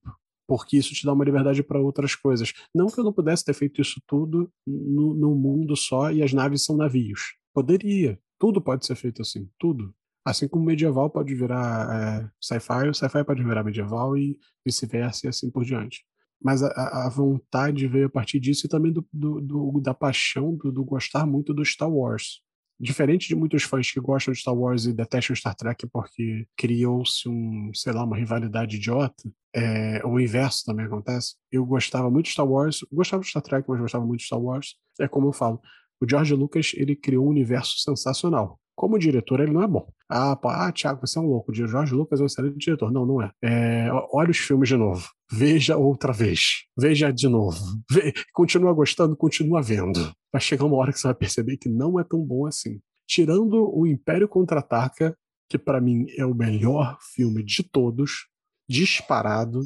porque 0.50 0.76
isso 0.76 0.92
te 0.92 1.06
dá 1.06 1.12
uma 1.12 1.24
liberdade 1.24 1.62
para 1.62 1.78
outras 1.78 2.16
coisas. 2.16 2.52
Não 2.74 2.88
que 2.88 2.98
eu 2.98 3.04
não 3.04 3.12
pudesse 3.12 3.44
ter 3.44 3.54
feito 3.54 3.80
isso 3.80 4.02
tudo 4.04 4.52
no, 4.66 5.14
no 5.14 5.32
mundo 5.32 5.76
só 5.76 6.10
e 6.10 6.24
as 6.24 6.32
naves 6.32 6.64
são 6.64 6.76
navios. 6.76 7.36
Poderia. 7.54 8.18
Tudo 8.36 8.60
pode 8.60 8.84
ser 8.84 8.96
feito 8.96 9.22
assim. 9.22 9.48
Tudo. 9.56 9.94
Assim 10.24 10.48
como 10.48 10.64
medieval 10.64 11.08
pode 11.08 11.36
virar 11.36 12.24
é, 12.24 12.30
sci-fi, 12.40 12.88
o 12.88 12.94
sci-fi 12.94 13.22
pode 13.24 13.44
virar 13.44 13.62
medieval 13.62 14.16
e 14.16 14.36
vice-versa 14.66 15.26
e 15.26 15.28
assim 15.28 15.48
por 15.52 15.64
diante. 15.64 16.04
Mas 16.42 16.62
a, 16.62 17.06
a, 17.06 17.08
vontade 17.08 17.86
veio 17.86 18.06
a 18.06 18.10
partir 18.10 18.40
disso 18.40 18.66
e 18.66 18.68
também 18.68 18.92
do, 18.92 19.06
do, 19.12 19.40
do 19.40 19.80
da 19.80 19.92
paixão, 19.92 20.54
do, 20.54 20.72
do, 20.72 20.84
gostar 20.84 21.26
muito 21.26 21.52
do 21.52 21.64
Star 21.64 21.90
Wars. 21.90 22.40
Diferente 22.78 23.28
de 23.28 23.34
muitos 23.34 23.62
fãs 23.62 23.90
que 23.90 24.00
gostam 24.00 24.32
de 24.32 24.40
Star 24.40 24.54
Wars 24.54 24.86
e 24.86 24.92
detestam 24.94 25.36
Star 25.36 25.54
Trek 25.54 25.86
porque 25.92 26.46
criou-se 26.56 27.28
um, 27.28 27.70
sei 27.74 27.92
lá, 27.92 28.04
uma 28.04 28.16
rivalidade 28.16 28.76
idiota, 28.76 29.30
é, 29.54 30.00
o 30.04 30.18
inverso 30.18 30.64
também 30.64 30.86
acontece. 30.86 31.34
Eu 31.52 31.66
gostava 31.66 32.10
muito 32.10 32.26
de 32.26 32.32
Star 32.32 32.46
Wars, 32.46 32.80
gostava 32.90 33.22
de 33.22 33.28
Star 33.28 33.42
Trek, 33.42 33.68
mas 33.68 33.80
gostava 33.80 34.06
muito 34.06 34.20
de 34.20 34.26
Star 34.26 34.40
Wars. 34.40 34.76
É 34.98 35.06
como 35.06 35.28
eu 35.28 35.32
falo, 35.32 35.60
o 36.00 36.08
George 36.08 36.34
Lucas 36.34 36.72
ele 36.74 36.96
criou 36.96 37.26
um 37.26 37.28
universo 37.28 37.78
sensacional. 37.80 38.58
Como 38.74 38.98
diretor, 38.98 39.40
ele 39.40 39.52
não 39.52 39.62
é 39.62 39.66
bom. 39.66 39.86
Ah, 40.08 40.34
pô, 40.34 40.48
ah, 40.48 40.72
Thiago, 40.72 41.06
você 41.06 41.18
é 41.18 41.20
um 41.20 41.26
louco. 41.26 41.52
O 41.52 41.54
Jorge 41.54 41.94
Lucas 41.94 42.18
é 42.18 42.22
um 42.22 42.26
excelente 42.26 42.56
diretor. 42.56 42.90
Não, 42.90 43.04
não 43.04 43.20
é. 43.20 43.30
é. 43.42 43.90
Olha 44.10 44.30
os 44.30 44.38
filmes 44.38 44.70
de 44.70 44.76
novo. 44.76 45.06
Veja 45.30 45.76
outra 45.76 46.12
vez. 46.12 46.64
Veja 46.76 47.12
de 47.12 47.28
novo. 47.28 47.58
Ve... 47.90 48.12
Continua 48.32 48.72
gostando, 48.72 49.16
continua 49.16 49.62
vendo. 49.62 50.12
Vai 50.32 50.40
chegar 50.40 50.64
uma 50.64 50.76
hora 50.76 50.92
que 50.92 50.98
você 50.98 51.08
vai 51.08 51.14
perceber 51.14 51.56
que 51.56 51.68
não 51.68 52.00
é 52.00 52.04
tão 52.04 52.20
bom 52.24 52.46
assim. 52.46 52.80
Tirando 53.06 53.70
o 53.72 53.86
Império 53.86 54.28
Contra-Ataca, 54.28 55.16
que 55.48 55.58
para 55.58 55.80
mim 55.80 56.06
é 56.16 56.24
o 56.24 56.34
melhor 56.34 56.98
filme 57.14 57.42
de 57.42 57.62
todos, 57.62 58.28
disparado, 58.68 59.62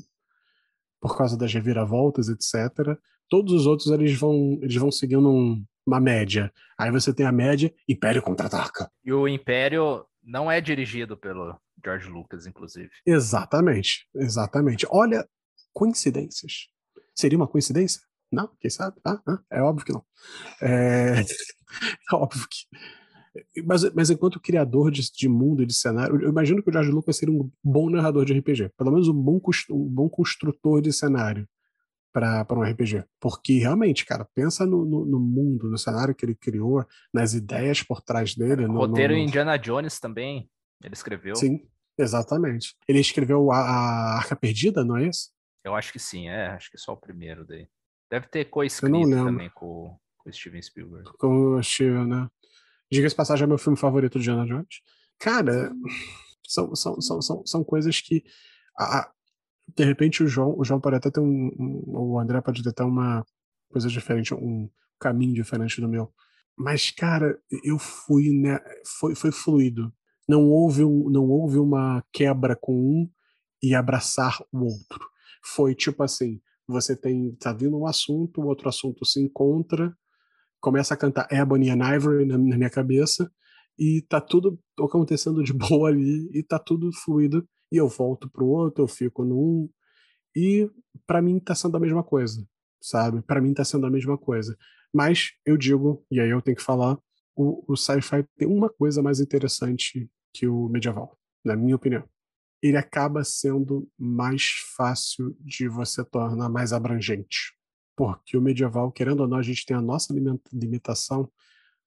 por 1.01 1.17
causa 1.17 1.37
das 1.37 1.53
reviravoltas, 1.53 2.29
etc. 2.29 2.99
Todos 3.29 3.53
os 3.53 3.67
outros 3.67 3.91
eles 3.91 4.19
vão, 4.19 4.59
eles 4.63 4.77
vão 4.77 4.91
seguindo 4.91 5.31
um, 5.31 5.63
uma 5.87 6.01
média. 6.01 6.51
Aí 6.79 6.91
você 6.91 7.13
tem 7.13 7.27
a 7.27 7.33
média, 7.33 7.73
Império 7.89 8.23
contra-ataca. 8.23 8.91
E 9.05 9.13
o 9.13 9.29
Império 9.29 10.07
não 10.23 10.51
é 10.51 10.61
dirigido 10.61 11.17
pelo 11.17 11.55
George 11.85 12.09
Lucas, 12.09 12.47
inclusive. 12.47 12.91
Exatamente, 13.07 14.09
exatamente. 14.15 14.87
Olha, 14.91 15.29
coincidências. 15.75 16.69
Seria 17.15 17.37
uma 17.37 17.49
coincidência? 17.49 18.01
Não, 18.33 18.51
quem 18.61 18.71
sabe? 18.71 18.97
Ah, 19.05 19.21
ah, 19.27 19.39
é 19.51 19.61
óbvio 19.61 19.85
que 19.87 19.93
não. 19.93 20.05
É, 20.63 21.21
é 22.11 22.15
óbvio 22.15 22.47
que. 22.49 22.67
Mas, 23.65 23.93
mas 23.93 24.11
enquanto 24.11 24.41
criador 24.41 24.93
de, 24.93 25.03
de, 25.13 25.29
mundo 25.29 25.63
e 25.63 25.67
de 25.67 25.75
cenário, 25.75 26.21
eu 26.23 26.29
imagino 26.29 26.63
que 26.63 26.71
o 26.71 26.73
George 26.73 26.91
Lucas 26.91 27.17
seria 27.17 27.35
um 27.35 27.51
bom 27.63 27.91
narrador 27.91 28.25
de 28.25 28.33
RPG, 28.33 28.71
pelo 28.79 28.93
menos 28.93 29.09
um 29.09 29.13
bom, 29.13 29.41
um 29.71 29.89
bom 29.89 30.09
construtor 30.09 30.81
de 30.81 30.93
cenário 30.93 31.49
para 32.13 32.47
um 32.53 32.63
RPG. 32.63 33.05
Porque 33.21 33.59
realmente, 33.59 34.07
cara, 34.07 34.25
pensa 34.35 34.65
no, 34.65 34.85
no, 34.85 35.05
no, 35.05 35.19
mundo, 35.19 35.69
no 35.69 35.77
cenário 35.77 36.15
que 36.15 36.25
ele 36.25 36.37
criou, 36.37 36.87
nas 37.13 37.35
ideias 37.35 37.83
por 37.83 38.01
trás 38.01 38.37
dele. 38.37 38.69
No, 38.69 38.75
roteiro 38.75 39.15
no, 39.15 39.19
Indiana 39.19 39.57
Jones 39.57 39.99
também, 39.99 40.49
ele 40.83 40.95
escreveu. 40.95 41.35
Sim, 41.35 41.67
exatamente. 41.99 42.77
Ele 42.87 43.01
escreveu 43.01 43.51
a, 43.51 43.59
a 43.59 44.17
Arca 44.19 44.37
Perdida, 44.37 44.85
não 44.85 44.97
é 44.97 45.09
isso? 45.09 45.34
Eu 45.65 45.75
acho 45.75 45.93
que 45.93 45.99
sim, 45.99 46.29
é. 46.29 46.49
Acho 46.49 46.71
que 46.71 46.77
é 46.77 46.81
só 46.81 46.93
o 46.93 46.97
primeiro 46.97 47.47
daí. 47.47 47.67
Deve 48.11 48.29
ter 48.29 48.45
co-escrito 48.45 49.11
também 49.11 49.51
com, 49.51 49.99
com 50.19 50.31
o 50.31 50.33
Steven 50.33 50.63
Spielberg. 50.63 51.11
Com 51.19 51.57
o 51.57 51.63
Steven, 51.63 52.07
né? 52.07 52.29
Diga-se 52.93 53.15
passagem, 53.15 53.45
é 53.45 53.47
meu 53.47 53.59
filme 53.59 53.79
favorito 53.79 54.21
de 54.21 54.31
Indiana 54.31 54.47
Jones. 54.47 54.83
Cara, 55.19 55.73
são, 56.47 56.75
são, 56.75 57.01
são, 57.01 57.23
são, 57.23 57.47
são 57.47 57.65
coisas 57.65 58.01
que. 58.01 58.23
A, 58.79 59.11
de 59.75 59.85
repente 59.85 60.23
o 60.23 60.29
João, 60.29 60.55
o 60.59 60.65
João 60.65 60.81
pode 60.81 60.97
até 60.97 61.11
ter 61.11 61.21
um, 61.21 61.51
um, 61.59 61.83
o 61.87 62.19
André 62.21 62.41
pode 62.41 62.63
ter 62.63 62.69
até 62.69 62.85
uma 62.85 63.25
coisa 63.71 63.89
diferente, 63.89 64.35
um 64.35 64.69
caminho 65.01 65.35
diferente 65.35 65.81
do 65.81 65.89
meu. 65.89 66.13
Mas 66.57 66.91
cara, 66.91 67.39
eu 67.65 67.79
fui, 67.79 68.31
né, 68.31 68.61
foi, 68.99 69.15
foi 69.15 69.33
fluido. 69.33 69.93
Não 70.29 70.49
houve, 70.49 70.85
um, 70.85 71.09
não 71.11 71.29
houve 71.29 71.59
uma 71.59 72.05
quebra 72.13 72.57
com 72.57 72.75
um 72.75 73.11
e 73.63 73.75
abraçar 73.75 74.39
o 74.53 74.65
outro. 74.65 75.14
Foi 75.45 75.75
tipo 75.75 76.03
assim, 76.03 76.41
você 76.67 76.97
tem 76.97 77.35
tá 77.37 77.53
vindo 77.53 77.79
um 77.79 77.87
assunto, 77.87 78.41
o 78.41 78.47
outro 78.47 78.69
assunto 78.69 79.05
se 79.05 79.21
encontra, 79.21 79.95
começa 80.61 80.95
a 80.95 80.97
cantar 80.97 81.29
Ebony 81.31 81.71
and 81.71 81.95
Ivory 81.95 82.25
na, 82.25 82.39
na 82.39 82.57
minha 82.57 82.71
cabeça 82.71 83.31
e 83.79 84.03
tá 84.09 84.21
tudo 84.21 84.59
acontecendo 84.81 85.43
de 85.43 85.53
boa 85.55 85.89
ali 85.89 86.31
e 86.33 86.43
tá 86.43 86.59
tudo 86.59 86.91
fluido 86.93 87.47
e 87.71 87.77
eu 87.77 87.89
volto 87.89 88.31
pro 88.31 88.47
outro, 88.47 88.85
eu 88.85 88.89
fico 88.89 89.25
num. 89.25 89.69
E 90.37 90.71
para 91.07 91.21
mim 91.21 91.39
tá 91.39 91.55
sendo 91.55 91.77
a 91.77 91.81
mesma 91.81 92.03
coisa, 92.03 92.47
sabe? 92.81 93.23
Para 93.23 93.41
mim 93.41 93.53
tá 93.53 93.65
sendo 93.65 93.87
a 93.87 93.91
mesma 93.91 94.17
coisa. 94.17 94.57
Mas 94.93 95.33
eu 95.45 95.57
digo, 95.57 96.05
e 96.11 96.21
aí 96.21 96.31
eu 96.31 96.41
tenho 96.41 96.57
que 96.57 96.63
falar, 96.63 96.97
o, 97.37 97.65
o 97.73 97.77
sci-fi 97.77 98.25
tem 98.37 98.47
uma 98.47 98.71
coisa 98.71 99.03
mais 99.03 99.21
interessante 99.21 100.09
que 100.33 100.47
o 100.47 100.69
medieval, 100.69 101.19
na 101.45 101.57
minha 101.57 101.77
opinião. 101.77 102.05
Ele 102.65 102.77
acaba 102.77 103.23
sendo 103.23 103.87
mais 103.99 104.45
fácil 104.77 105.37
de 105.41 105.69
você 105.69 106.05
tornar 106.05 106.49
mais 106.49 106.73
abrangente. 106.73 107.53
Porque 107.95 108.37
o 108.37 108.41
medieval, 108.41 108.91
querendo 108.91 109.21
ou 109.21 109.29
não, 109.29 109.37
a 109.37 109.43
gente 109.43 109.67
tem 109.67 109.77
a 109.77 109.83
nossa 109.83 110.15
limitação 110.53 111.31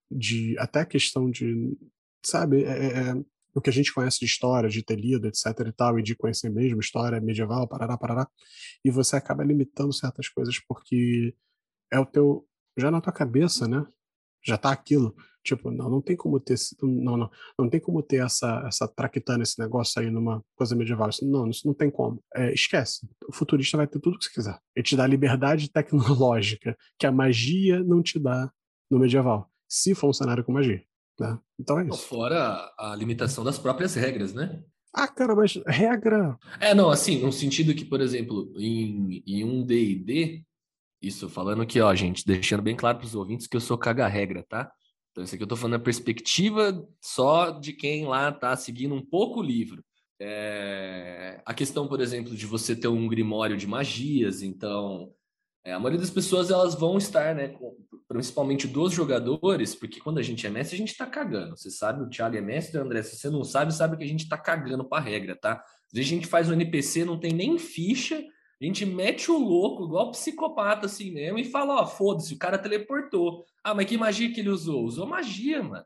de 0.09 0.57
até 0.59 0.81
a 0.81 0.85
questão 0.85 1.29
de, 1.29 1.75
sabe, 2.23 2.63
é, 2.63 2.69
é, 2.69 3.09
é 3.09 3.23
o 3.53 3.61
que 3.61 3.71
a 3.71 3.73
gente 3.73 3.91
conhece 3.91 4.19
de 4.19 4.25
história, 4.25 4.69
de 4.69 4.83
ter 4.83 4.95
lido, 4.99 5.27
etc 5.27 5.45
e 5.67 5.71
tal, 5.71 5.97
e 5.97 6.03
de 6.03 6.15
conhecer 6.15 6.49
mesmo 6.49 6.79
história 6.79 7.19
medieval, 7.19 7.67
parará, 7.67 7.97
parará, 7.97 8.27
e 8.85 8.91
você 8.91 9.15
acaba 9.15 9.43
limitando 9.43 9.91
certas 9.91 10.29
coisas 10.29 10.59
porque 10.59 11.35
é 11.91 11.99
o 11.99 12.05
teu, 12.05 12.47
já 12.77 12.91
na 12.91 13.01
tua 13.01 13.11
cabeça, 13.11 13.67
né? 13.67 13.83
Já 14.47 14.57
tá 14.57 14.71
aquilo. 14.71 15.13
Tipo, 15.43 15.71
não, 15.71 15.89
não 15.89 16.01
tem 16.01 16.15
como 16.15 16.39
ter, 16.39 16.55
não, 16.81 17.15
não, 17.15 17.31
não 17.57 17.69
tem 17.69 17.79
como 17.79 18.03
ter 18.03 18.17
essa, 18.17 18.65
essa 18.67 18.87
traquitana, 18.87 19.43
esse 19.43 19.57
negócio 19.59 20.01
aí 20.01 20.11
numa 20.11 20.43
coisa 20.55 20.75
medieval. 20.75 21.09
Isso, 21.09 21.25
não, 21.25 21.49
isso 21.49 21.65
não 21.65 21.73
tem 21.73 21.89
como. 21.89 22.21
É, 22.35 22.53
esquece. 22.53 23.07
O 23.29 23.33
futurista 23.33 23.77
vai 23.77 23.87
ter 23.87 23.99
tudo 23.99 24.17
que 24.17 24.25
você 24.25 24.33
quiser. 24.33 24.59
Ele 24.75 24.83
te 24.83 24.95
dá 24.95 25.07
liberdade 25.07 25.71
tecnológica 25.71 26.77
que 26.99 27.07
a 27.07 27.11
magia 27.11 27.81
não 27.81 28.01
te 28.01 28.19
dá 28.19 28.51
no 28.91 28.99
medieval. 28.99 29.49
Se 29.69 29.95
for 29.95 30.09
um 30.09 30.13
cenário 30.13 30.43
com 30.43 30.51
magia. 30.51 30.83
Né? 31.19 31.39
Então 31.59 31.79
é 31.79 31.87
isso. 31.87 31.97
Fora 31.97 32.69
a 32.77 32.95
limitação 32.95 33.43
das 33.43 33.57
próprias 33.57 33.95
regras, 33.95 34.33
né? 34.33 34.61
Ah, 34.93 35.07
cara, 35.07 35.35
mas 35.35 35.61
regra. 35.67 36.37
É, 36.59 36.73
não, 36.73 36.89
assim, 36.89 37.21
no 37.21 37.31
sentido 37.31 37.75
que, 37.75 37.85
por 37.85 38.01
exemplo, 38.01 38.51
em, 38.57 39.23
em 39.27 39.43
um 39.43 39.63
DD, 39.63 40.43
isso 41.01 41.29
falando 41.29 41.61
aqui, 41.61 41.79
ó, 41.79 41.93
gente, 41.93 42.25
deixando 42.25 42.61
bem 42.61 42.75
claro 42.75 42.97
para 42.97 43.05
os 43.05 43.15
ouvintes 43.15 43.47
que 43.47 43.55
eu 43.55 43.61
sou 43.61 43.77
caga-regra, 43.77 44.43
tá? 44.47 44.71
Então, 45.11 45.23
isso 45.23 45.33
aqui 45.33 45.43
eu 45.43 45.47
tô 45.47 45.55
falando 45.55 45.75
a 45.75 45.79
perspectiva 45.79 46.85
só 47.01 47.51
de 47.51 47.73
quem 47.73 48.05
lá 48.05 48.31
tá 48.31 48.55
seguindo 48.55 48.93
um 48.93 49.05
pouco 49.05 49.39
o 49.39 49.43
livro. 49.43 49.83
É, 50.19 51.41
a 51.45 51.53
questão, 51.53 51.87
por 51.87 52.01
exemplo, 52.01 52.35
de 52.35 52.45
você 52.45 52.75
ter 52.75 52.87
um 52.87 53.07
grimório 53.07 53.57
de 53.57 53.67
magias, 53.67 54.41
então 54.41 55.11
é, 55.63 55.73
a 55.73 55.79
maioria 55.79 55.99
das 55.99 56.09
pessoas 56.09 56.49
elas 56.49 56.75
vão 56.75 56.97
estar, 56.97 57.35
né, 57.35 57.49
com, 57.49 57.75
principalmente 58.07 58.67
dos 58.67 58.93
jogadores, 58.93 59.75
porque 59.75 59.99
quando 59.99 60.17
a 60.17 60.23
gente 60.23 60.47
é 60.47 60.49
mestre, 60.49 60.75
a 60.75 60.79
gente 60.79 60.95
tá 60.95 61.05
cagando. 61.05 61.57
Você 61.57 61.69
sabe, 61.69 62.03
o 62.03 62.09
Thiago 62.09 62.37
é 62.37 62.41
mestre, 62.41 62.79
André, 62.79 63.03
se 63.03 63.17
você 63.17 63.29
não 63.29 63.43
sabe, 63.43 63.73
sabe 63.73 63.97
que 63.97 64.03
a 64.03 64.07
gente 64.07 64.29
tá 64.29 64.37
cagando 64.37 64.87
pra 64.87 64.99
regra, 64.99 65.35
tá? 65.35 65.53
Às 65.53 65.93
vezes 65.93 66.11
a 66.11 66.15
gente 66.15 66.27
faz 66.27 66.49
um 66.49 66.53
NPC, 66.53 67.03
não 67.03 67.19
tem 67.19 67.33
nem 67.33 67.57
ficha, 67.57 68.23
a 68.59 68.65
gente 68.65 68.85
mete 68.85 69.29
o 69.29 69.37
louco, 69.37 69.85
igual 69.85 70.11
psicopata 70.11 70.87
assim 70.87 71.11
mesmo, 71.11 71.37
e 71.37 71.43
fala, 71.43 71.81
ó, 71.81 71.85
foda-se, 71.85 72.33
o 72.33 72.37
cara 72.37 72.57
teleportou. 72.57 73.45
Ah, 73.63 73.75
mas 73.75 73.85
que 73.85 73.97
magia 73.97 74.33
que 74.33 74.39
ele 74.39 74.49
usou? 74.49 74.83
Usou 74.83 75.05
magia, 75.05 75.61
mano. 75.61 75.85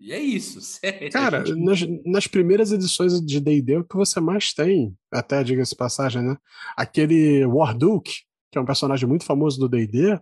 E 0.00 0.12
é 0.12 0.18
isso. 0.18 0.60
Sério. 0.62 1.10
Cara, 1.10 1.44
gente... 1.44 1.60
nas, 1.60 1.80
nas 2.04 2.26
primeiras 2.26 2.72
edições 2.72 3.20
de 3.20 3.40
D&D, 3.40 3.78
o 3.78 3.84
que 3.84 3.96
você 3.96 4.20
mais 4.20 4.52
tem, 4.52 4.96
até 5.12 5.44
diga-se 5.44 5.76
passagem, 5.76 6.22
né? 6.22 6.36
Aquele 6.76 7.44
Warduke, 7.46 8.22
que 8.50 8.58
é 8.58 8.60
um 8.60 8.66
personagem 8.66 9.08
muito 9.08 9.24
famoso 9.24 9.58
do 9.58 9.68
D&D, 9.68 10.20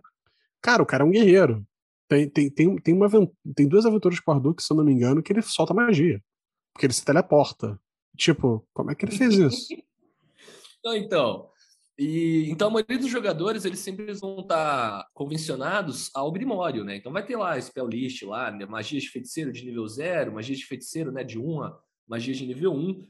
cara, 0.61 0.83
o 0.83 0.85
cara 0.85 1.03
é 1.03 1.07
um 1.07 1.11
guerreiro. 1.11 1.65
Tem, 2.07 2.29
tem, 2.29 2.49
tem, 2.49 2.75
tem, 2.77 2.93
uma, 2.93 3.09
tem 3.55 3.67
duas 3.67 3.85
aventuras 3.85 4.19
com 4.19 4.31
o 4.31 4.33
Arduke, 4.33 4.63
se 4.63 4.71
eu 4.71 4.77
não 4.77 4.83
me 4.83 4.93
engano, 4.93 5.21
que 5.21 5.33
ele 5.33 5.41
solta 5.41 5.73
magia. 5.73 6.21
Porque 6.73 6.85
ele 6.85 6.93
se 6.93 7.03
teleporta. 7.03 7.77
Tipo, 8.15 8.65
como 8.73 8.91
é 8.91 8.95
que 8.95 9.05
ele 9.05 9.15
fez 9.15 9.35
isso? 9.35 9.67
então, 10.79 10.95
então, 10.95 11.49
e, 11.97 12.49
então 12.49 12.67
a 12.67 12.71
maioria 12.71 12.99
dos 12.99 13.09
jogadores, 13.09 13.65
eles 13.65 13.79
sempre 13.79 14.13
vão 14.13 14.41
estar 14.41 15.07
convencionados 15.13 16.11
ao 16.13 16.31
Grimório, 16.31 16.83
né? 16.83 16.95
Então 16.95 17.11
vai 17.11 17.25
ter 17.25 17.35
lá 17.35 17.59
Spell 17.59 17.87
List, 17.87 18.21
lá, 18.23 18.51
né? 18.51 18.65
magia 18.65 18.99
de 18.99 19.09
feiticeiro 19.09 19.51
de 19.51 19.65
nível 19.65 19.87
0, 19.87 20.33
magia 20.33 20.55
de 20.55 20.65
feiticeiro 20.65 21.11
né, 21.11 21.23
de 21.23 21.39
1, 21.39 21.71
magia 22.07 22.33
de 22.33 22.45
nível 22.45 22.73
1. 22.73 23.07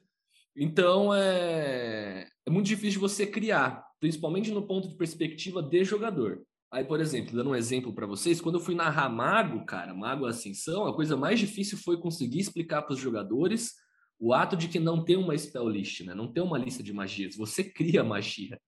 Então 0.55 1.13
é, 1.13 2.27
é 2.45 2.49
muito 2.49 2.65
difícil 2.65 3.01
você 3.01 3.27
criar 3.27 3.85
principalmente 3.99 4.51
no 4.51 4.65
ponto 4.65 4.87
de 4.87 4.95
perspectiva 4.95 5.61
de 5.61 5.83
jogador. 5.83 6.41
Aí, 6.71 6.83
por 6.83 6.99
exemplo, 6.99 7.35
dando 7.35 7.51
um 7.51 7.55
exemplo 7.55 7.93
para 7.93 8.05
vocês, 8.05 8.41
quando 8.41 8.55
eu 8.55 8.61
fui 8.63 8.75
narrar 8.75 9.09
Mago, 9.09 9.65
cara, 9.65 9.93
Mago 9.93 10.25
Ascensão, 10.25 10.85
a 10.85 10.93
coisa 10.93 11.15
mais 11.15 11.39
difícil 11.39 11.77
foi 11.77 11.99
conseguir 11.99 12.39
explicar 12.39 12.81
para 12.81 12.93
os 12.93 12.99
jogadores 12.99 13.73
o 14.19 14.33
ato 14.33 14.57
de 14.57 14.67
que 14.67 14.79
não 14.79 15.03
tem 15.03 15.15
uma 15.15 15.37
spell 15.37 15.69
list, 15.69 16.01
né? 16.01 16.13
Não 16.13 16.31
tem 16.31 16.43
uma 16.43 16.57
lista 16.57 16.83
de 16.83 16.91
magias, 16.91 17.35
você 17.35 17.63
cria 17.63 18.03
magia. 18.03 18.59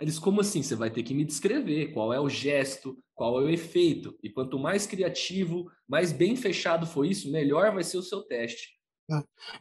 Eles, 0.00 0.18
como 0.18 0.40
assim? 0.40 0.62
Você 0.62 0.74
vai 0.74 0.90
ter 0.90 1.02
que 1.02 1.14
me 1.14 1.24
descrever 1.24 1.92
qual 1.92 2.12
é 2.12 2.20
o 2.20 2.28
gesto, 2.28 2.98
qual 3.14 3.40
é 3.40 3.44
o 3.44 3.48
efeito. 3.48 4.16
E 4.22 4.30
quanto 4.30 4.58
mais 4.58 4.86
criativo, 4.86 5.70
mais 5.88 6.12
bem 6.12 6.36
fechado 6.36 6.86
for 6.86 7.04
isso, 7.04 7.30
melhor 7.30 7.72
vai 7.72 7.82
ser 7.82 7.98
o 7.98 8.02
seu 8.02 8.22
teste. 8.22 8.76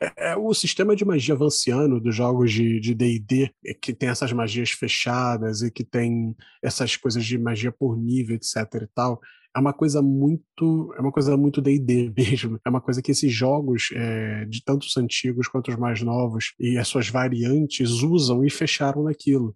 É, 0.01 0.31
é, 0.31 0.35
o 0.35 0.51
sistema 0.53 0.95
de 0.95 1.05
magia 1.05 1.35
vanciano 1.35 2.01
dos 2.01 2.15
jogos 2.15 2.51
de 2.51 2.95
D&D, 2.95 3.51
é, 3.63 3.73
que 3.75 3.93
tem 3.93 4.09
essas 4.09 4.33
magias 4.33 4.71
fechadas 4.71 5.61
e 5.61 5.69
que 5.69 5.83
tem 5.83 6.35
essas 6.63 6.97
coisas 6.97 7.23
de 7.23 7.37
magia 7.37 7.71
por 7.71 7.95
nível, 7.95 8.35
etc 8.35 8.57
e 8.81 8.87
tal, 8.87 9.21
é 9.55 9.59
uma 9.59 9.73
coisa 9.73 10.01
muito 10.01 10.93
é 10.97 11.01
uma 11.01 11.11
coisa 11.11 11.37
muito 11.37 11.61
D&D 11.61 12.11
mesmo. 12.17 12.59
É 12.65 12.69
uma 12.69 12.81
coisa 12.81 13.01
que 13.01 13.11
esses 13.11 13.31
jogos, 13.31 13.89
é, 13.93 14.45
de 14.45 14.63
tantos 14.63 14.95
antigos 14.97 15.47
quanto 15.47 15.69
os 15.69 15.77
mais 15.77 16.01
novos, 16.01 16.53
e 16.59 16.77
as 16.77 16.87
suas 16.87 17.09
variantes 17.09 18.01
usam 18.01 18.43
e 18.43 18.49
fecharam 18.49 19.03
naquilo. 19.03 19.55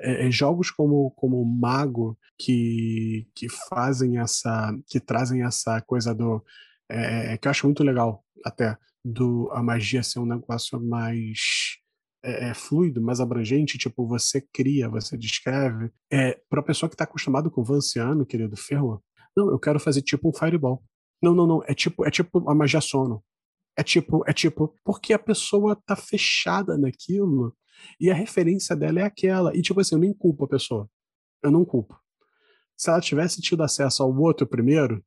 É, 0.00 0.30
jogos 0.30 0.70
como 0.70 1.10
como 1.12 1.44
Mago 1.44 2.18
que, 2.38 3.26
que 3.34 3.48
fazem 3.68 4.18
essa 4.18 4.76
que 4.86 5.00
trazem 5.00 5.42
essa 5.42 5.80
coisa 5.82 6.14
do 6.14 6.42
é, 6.90 7.36
que 7.38 7.48
eu 7.48 7.50
acho 7.50 7.66
muito 7.66 7.82
legal 7.84 8.24
até 8.44 8.76
do 9.04 9.50
a 9.52 9.62
magia 9.62 10.02
ser 10.02 10.18
um 10.20 10.26
negócio 10.26 10.80
mais 10.80 11.78
é, 12.22 12.50
é, 12.50 12.54
fluido, 12.54 13.00
mais 13.00 13.20
abrangente, 13.20 13.78
tipo, 13.78 14.06
você 14.06 14.40
cria, 14.40 14.88
você 14.88 15.16
descreve. 15.16 15.90
É, 16.10 16.38
para 16.48 16.60
a 16.60 16.64
pessoa 16.64 16.88
que 16.88 16.94
está 16.94 17.04
acostumado 17.04 17.50
com 17.50 17.62
Vanciano, 17.62 18.26
querido 18.26 18.56
Ferro, 18.56 19.02
não, 19.36 19.50
eu 19.50 19.58
quero 19.58 19.80
fazer 19.80 20.02
tipo 20.02 20.28
um 20.28 20.32
fireball. 20.32 20.82
Não, 21.22 21.34
não, 21.34 21.46
não, 21.46 21.62
é 21.64 21.74
tipo, 21.74 22.06
é 22.06 22.10
tipo 22.10 22.48
a 22.48 22.54
magia 22.54 22.80
sono. 22.80 23.22
É 23.76 23.82
tipo, 23.82 24.24
é 24.26 24.32
tipo, 24.32 24.74
porque 24.84 25.12
a 25.12 25.18
pessoa 25.18 25.76
tá 25.86 25.94
fechada 25.94 26.76
naquilo 26.76 27.56
e 28.00 28.10
a 28.10 28.14
referência 28.14 28.74
dela 28.74 29.00
é 29.00 29.04
aquela. 29.04 29.56
E 29.56 29.62
tipo 29.62 29.80
assim, 29.80 29.94
eu 29.94 30.00
nem 30.00 30.12
culpo 30.12 30.44
a 30.44 30.48
pessoa. 30.48 30.88
Eu 31.42 31.50
não 31.50 31.64
culpo. 31.64 31.98
Se 32.76 32.90
ela 32.90 33.00
tivesse 33.00 33.40
tido 33.40 33.62
acesso 33.62 34.02
ao 34.02 34.16
outro 34.16 34.46
primeiro, 34.46 35.04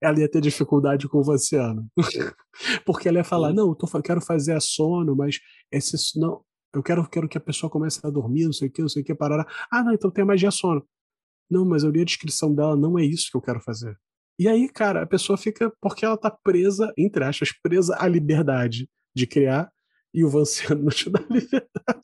ela 0.00 0.20
ia 0.20 0.28
ter 0.28 0.40
dificuldade 0.40 1.08
com 1.08 1.18
o 1.18 1.22
Vanciano. 1.22 1.88
Porque 2.84 3.08
ela 3.08 3.18
ia 3.18 3.24
falar, 3.24 3.52
não, 3.52 3.68
eu, 3.68 3.74
tô, 3.74 3.88
eu 3.92 4.02
quero 4.02 4.20
fazer 4.20 4.52
a 4.52 4.60
sono, 4.60 5.16
mas 5.16 5.38
esse 5.70 6.18
não, 6.18 6.42
eu 6.74 6.82
quero, 6.82 7.08
quero 7.08 7.28
que 7.28 7.38
a 7.38 7.40
pessoa 7.40 7.70
comece 7.70 8.00
a 8.02 8.10
dormir, 8.10 8.44
não 8.46 8.52
sei 8.52 8.68
o 8.68 8.70
que, 8.70 8.82
não 8.82 8.88
sei 8.88 9.02
o 9.02 9.04
que, 9.04 9.14
parará. 9.14 9.46
Ah, 9.70 9.82
não, 9.82 9.92
então 9.92 10.10
tem 10.10 10.22
a 10.22 10.26
magia 10.26 10.50
sono. 10.50 10.86
Não, 11.50 11.64
mas 11.64 11.84
eu 11.84 11.90
li 11.90 12.00
a 12.00 12.04
descrição 12.04 12.54
dela, 12.54 12.76
não 12.76 12.98
é 12.98 13.04
isso 13.04 13.30
que 13.30 13.36
eu 13.36 13.42
quero 13.42 13.60
fazer. 13.60 13.96
E 14.38 14.48
aí, 14.48 14.68
cara, 14.68 15.02
a 15.02 15.06
pessoa 15.06 15.36
fica, 15.36 15.72
porque 15.80 16.04
ela 16.04 16.16
tá 16.16 16.30
presa, 16.30 16.92
entre 16.98 17.24
aspas, 17.24 17.52
presa 17.62 17.96
à 17.98 18.08
liberdade 18.08 18.88
de 19.14 19.26
criar, 19.26 19.70
e 20.12 20.24
o 20.24 20.30
Vanciano 20.30 20.82
não 20.82 20.90
te 20.90 21.10
dá 21.10 21.20
liberdade. 21.30 22.02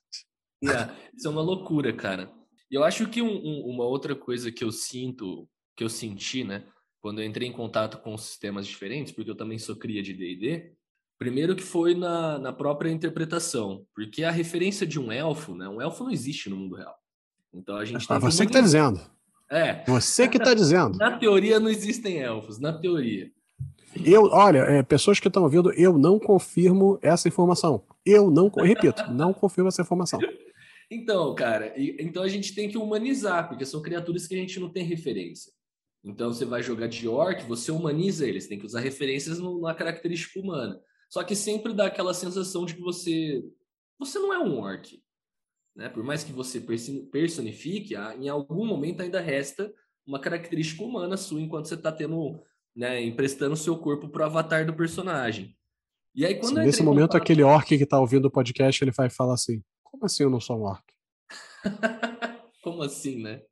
Yeah, 0.62 0.94
isso 1.16 1.26
é 1.26 1.30
uma 1.30 1.42
loucura, 1.42 1.92
cara. 1.92 2.30
E 2.70 2.74
eu 2.74 2.84
acho 2.84 3.08
que 3.08 3.22
um, 3.22 3.32
um, 3.32 3.66
uma 3.66 3.84
outra 3.84 4.14
coisa 4.14 4.52
que 4.52 4.62
eu 4.62 4.70
sinto, 4.70 5.48
que 5.76 5.82
eu 5.82 5.88
senti, 5.88 6.44
né? 6.44 6.64
quando 7.00 7.20
eu 7.20 7.26
entrei 7.26 7.48
em 7.48 7.52
contato 7.52 7.98
com 7.98 8.16
sistemas 8.16 8.66
diferentes, 8.66 9.12
porque 9.12 9.30
eu 9.30 9.36
também 9.36 9.58
sou 9.58 9.74
cria 9.74 10.02
de 10.02 10.12
D&D, 10.12 10.72
primeiro 11.18 11.56
que 11.56 11.62
foi 11.62 11.94
na, 11.94 12.38
na 12.38 12.52
própria 12.52 12.90
interpretação, 12.90 13.84
porque 13.94 14.22
a 14.22 14.30
referência 14.30 14.86
de 14.86 15.00
um 15.00 15.10
elfo, 15.10 15.54
né? 15.54 15.68
Um 15.68 15.80
elfo 15.80 16.04
não 16.04 16.10
existe 16.10 16.48
no 16.48 16.56
mundo 16.56 16.76
real. 16.76 16.94
Então 17.52 17.76
a 17.76 17.84
gente 17.84 18.06
ah, 18.08 18.18
você 18.18 18.44
que 18.44 18.50
está 18.50 18.60
dizendo. 18.60 19.00
É. 19.50 19.84
Você 19.86 20.28
que 20.28 20.36
está 20.36 20.54
dizendo. 20.54 20.96
na 20.96 21.18
teoria 21.18 21.58
não 21.58 21.68
existem 21.68 22.18
elfos, 22.18 22.58
na 22.58 22.72
teoria. 22.72 23.30
Eu, 24.04 24.24
olha, 24.26 24.58
é, 24.58 24.82
pessoas 24.82 25.18
que 25.18 25.26
estão 25.26 25.42
ouvindo, 25.42 25.72
eu 25.72 25.98
não 25.98 26.18
confirmo 26.18 26.98
essa 27.02 27.26
informação. 27.26 27.82
Eu 28.06 28.30
não, 28.30 28.48
repito, 28.48 29.10
não 29.10 29.32
confirmo 29.32 29.68
essa 29.68 29.82
informação. 29.82 30.20
Então, 30.92 31.32
cara, 31.36 31.72
e, 31.78 31.96
então 32.00 32.20
a 32.20 32.26
gente 32.26 32.52
tem 32.52 32.68
que 32.68 32.76
humanizar, 32.76 33.48
porque 33.48 33.64
são 33.64 33.80
criaturas 33.80 34.26
que 34.26 34.34
a 34.34 34.38
gente 34.38 34.58
não 34.58 34.68
tem 34.68 34.82
referência. 34.82 35.52
Então 36.02 36.32
você 36.32 36.44
vai 36.44 36.64
jogar 36.64 36.88
de 36.88 37.06
orc, 37.06 37.44
você 37.44 37.70
humaniza 37.70 38.26
eles, 38.26 38.48
tem 38.48 38.58
que 38.58 38.66
usar 38.66 38.80
referências 38.80 39.38
no, 39.38 39.60
na 39.60 39.72
característica 39.72 40.40
humana. 40.40 40.80
Só 41.08 41.22
que 41.22 41.36
sempre 41.36 41.72
dá 41.74 41.86
aquela 41.86 42.12
sensação 42.12 42.64
de 42.64 42.74
que 42.74 42.80
você 42.80 43.40
você 44.00 44.18
não 44.18 44.34
é 44.34 44.38
um 44.40 44.58
orc. 44.58 45.00
Né? 45.74 45.88
Por 45.88 46.02
mais 46.02 46.24
que 46.24 46.32
você 46.32 46.60
personifique, 46.60 47.94
em 48.18 48.28
algum 48.28 48.66
momento 48.66 49.02
ainda 49.02 49.20
resta 49.20 49.72
uma 50.06 50.20
característica 50.20 50.82
humana 50.82 51.16
sua 51.16 51.40
enquanto 51.40 51.66
você 51.66 51.74
está 51.74 51.92
tendo, 51.92 52.42
né, 52.74 53.02
emprestando 53.02 53.56
seu 53.56 53.76
corpo 53.78 54.08
para 54.08 54.22
o 54.22 54.26
avatar 54.26 54.66
do 54.66 54.74
personagem. 54.74 55.56
E 56.14 56.26
aí 56.26 56.34
quando 56.34 56.58
Sim, 56.58 56.64
nesse 56.64 56.82
momento 56.82 57.12
contato... 57.12 57.22
aquele 57.22 57.42
orc 57.42 57.68
que 57.68 57.84
está 57.84 58.00
ouvindo 58.00 58.24
o 58.24 58.30
podcast 58.30 58.82
ele 58.82 58.90
vai 58.90 59.08
falar 59.08 59.34
assim: 59.34 59.62
como 59.84 60.04
assim 60.04 60.24
eu 60.24 60.30
não 60.30 60.40
sou 60.40 60.58
um 60.58 60.62
orc? 60.62 60.84
como 62.62 62.82
assim, 62.82 63.22
né? 63.22 63.42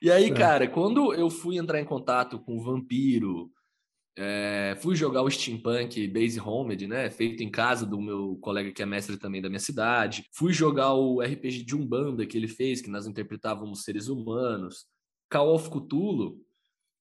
E 0.00 0.10
aí, 0.10 0.26
é. 0.26 0.34
cara, 0.34 0.68
quando 0.68 1.12
eu 1.12 1.28
fui 1.28 1.58
entrar 1.58 1.80
em 1.80 1.84
contato 1.84 2.38
com 2.38 2.56
o 2.56 2.62
Vampiro, 2.62 3.50
é, 4.20 4.74
fui 4.80 4.96
jogar 4.96 5.22
o 5.22 5.30
Steampunk 5.30 6.08
Base 6.08 6.40
Homed, 6.40 6.88
né? 6.88 7.08
Feito 7.08 7.40
em 7.40 7.48
casa 7.48 7.86
do 7.86 8.00
meu 8.00 8.36
colega 8.40 8.72
que 8.72 8.82
é 8.82 8.86
mestre 8.86 9.16
também 9.16 9.40
da 9.40 9.48
minha 9.48 9.60
cidade. 9.60 10.24
Fui 10.32 10.52
jogar 10.52 10.92
o 10.94 11.20
RPG 11.20 11.62
de 11.62 11.76
Umbanda 11.76 12.26
que 12.26 12.36
ele 12.36 12.48
fez, 12.48 12.80
que 12.80 12.90
nós 12.90 13.06
interpretávamos 13.06 13.84
seres 13.84 14.08
humanos. 14.08 14.86
Call 15.30 15.54
of 15.54 15.70
Cthulhu. 15.70 16.44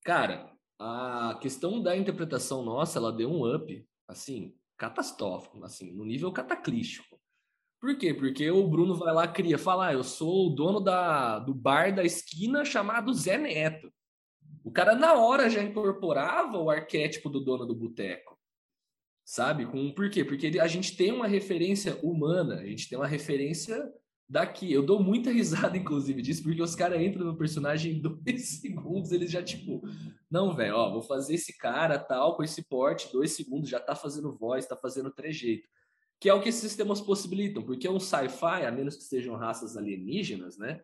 Cara, 0.06 0.52
a 0.80 1.40
questão 1.42 1.82
da 1.82 1.98
interpretação 1.98 2.62
nossa, 2.62 3.00
ela 3.00 3.12
deu 3.12 3.32
um 3.32 3.52
up, 3.52 3.84
assim, 4.08 4.54
catastrófico, 4.78 5.64
assim, 5.64 5.92
no 5.92 6.06
nível 6.06 6.32
cataclístico. 6.32 7.20
Por 7.82 7.98
quê? 7.98 8.14
Porque 8.14 8.52
o 8.52 8.68
Bruno 8.68 8.94
vai 8.94 9.12
lá, 9.12 9.28
cria, 9.28 9.58
fala, 9.58 9.88
ah, 9.88 9.94
eu 9.94 10.04
sou 10.04 10.48
o 10.48 10.56
dono 10.56 10.80
da, 10.80 11.40
do 11.40 11.54
bar 11.54 11.96
da 11.96 12.04
esquina 12.04 12.64
chamado 12.64 13.12
Zé 13.12 13.40
Neto. 13.40 13.92
O 14.68 14.72
cara, 14.72 14.94
na 14.94 15.14
hora, 15.14 15.50
já 15.50 15.64
incorporava 15.64 16.58
o 16.58 16.70
arquétipo 16.70 17.30
do 17.30 17.40
dono 17.40 17.66
do 17.66 17.74
boteco. 17.74 18.38
Sabe? 19.24 19.66
Com, 19.66 19.94
por 19.94 20.10
quê? 20.10 20.26
Porque 20.26 20.60
a 20.60 20.68
gente 20.68 20.98
tem 20.98 21.10
uma 21.10 21.26
referência 21.26 21.98
humana, 22.04 22.56
a 22.56 22.66
gente 22.66 22.90
tem 22.90 22.98
uma 22.98 23.08
referência 23.08 23.82
daqui. 24.28 24.70
Eu 24.70 24.84
dou 24.84 25.02
muita 25.02 25.32
risada, 25.32 25.78
inclusive, 25.78 26.22
disso, 26.22 26.44
porque 26.44 26.62
os 26.62 26.76
caras 26.76 27.02
entram 27.02 27.26
no 27.26 27.38
personagem 27.38 27.94
em 27.94 28.02
dois 28.02 28.60
segundos, 28.60 29.14
eles 29.14 29.32
já, 29.32 29.42
tipo, 29.42 29.82
não, 30.30 30.54
velho, 30.54 30.76
ó, 30.76 30.92
vou 30.92 31.02
fazer 31.02 31.36
esse 31.36 31.58
cara 31.58 31.98
tal, 31.98 32.36
com 32.36 32.44
esse 32.44 32.62
porte, 32.68 33.10
dois 33.14 33.32
segundos, 33.32 33.70
já 33.70 33.80
tá 33.80 33.96
fazendo 33.96 34.38
voz, 34.38 34.66
tá 34.66 34.76
fazendo 34.76 35.10
trejeito 35.10 35.70
que 36.20 36.28
é 36.28 36.34
o 36.34 36.42
que 36.42 36.50
esses 36.50 36.62
sistemas 36.62 37.00
possibilitam, 37.00 37.62
porque 37.62 37.88
um 37.88 38.00
sci-fi, 38.00 38.66
a 38.66 38.72
menos 38.72 38.96
que 38.96 39.04
sejam 39.04 39.36
raças 39.36 39.78
alienígenas, 39.78 40.58
né? 40.58 40.82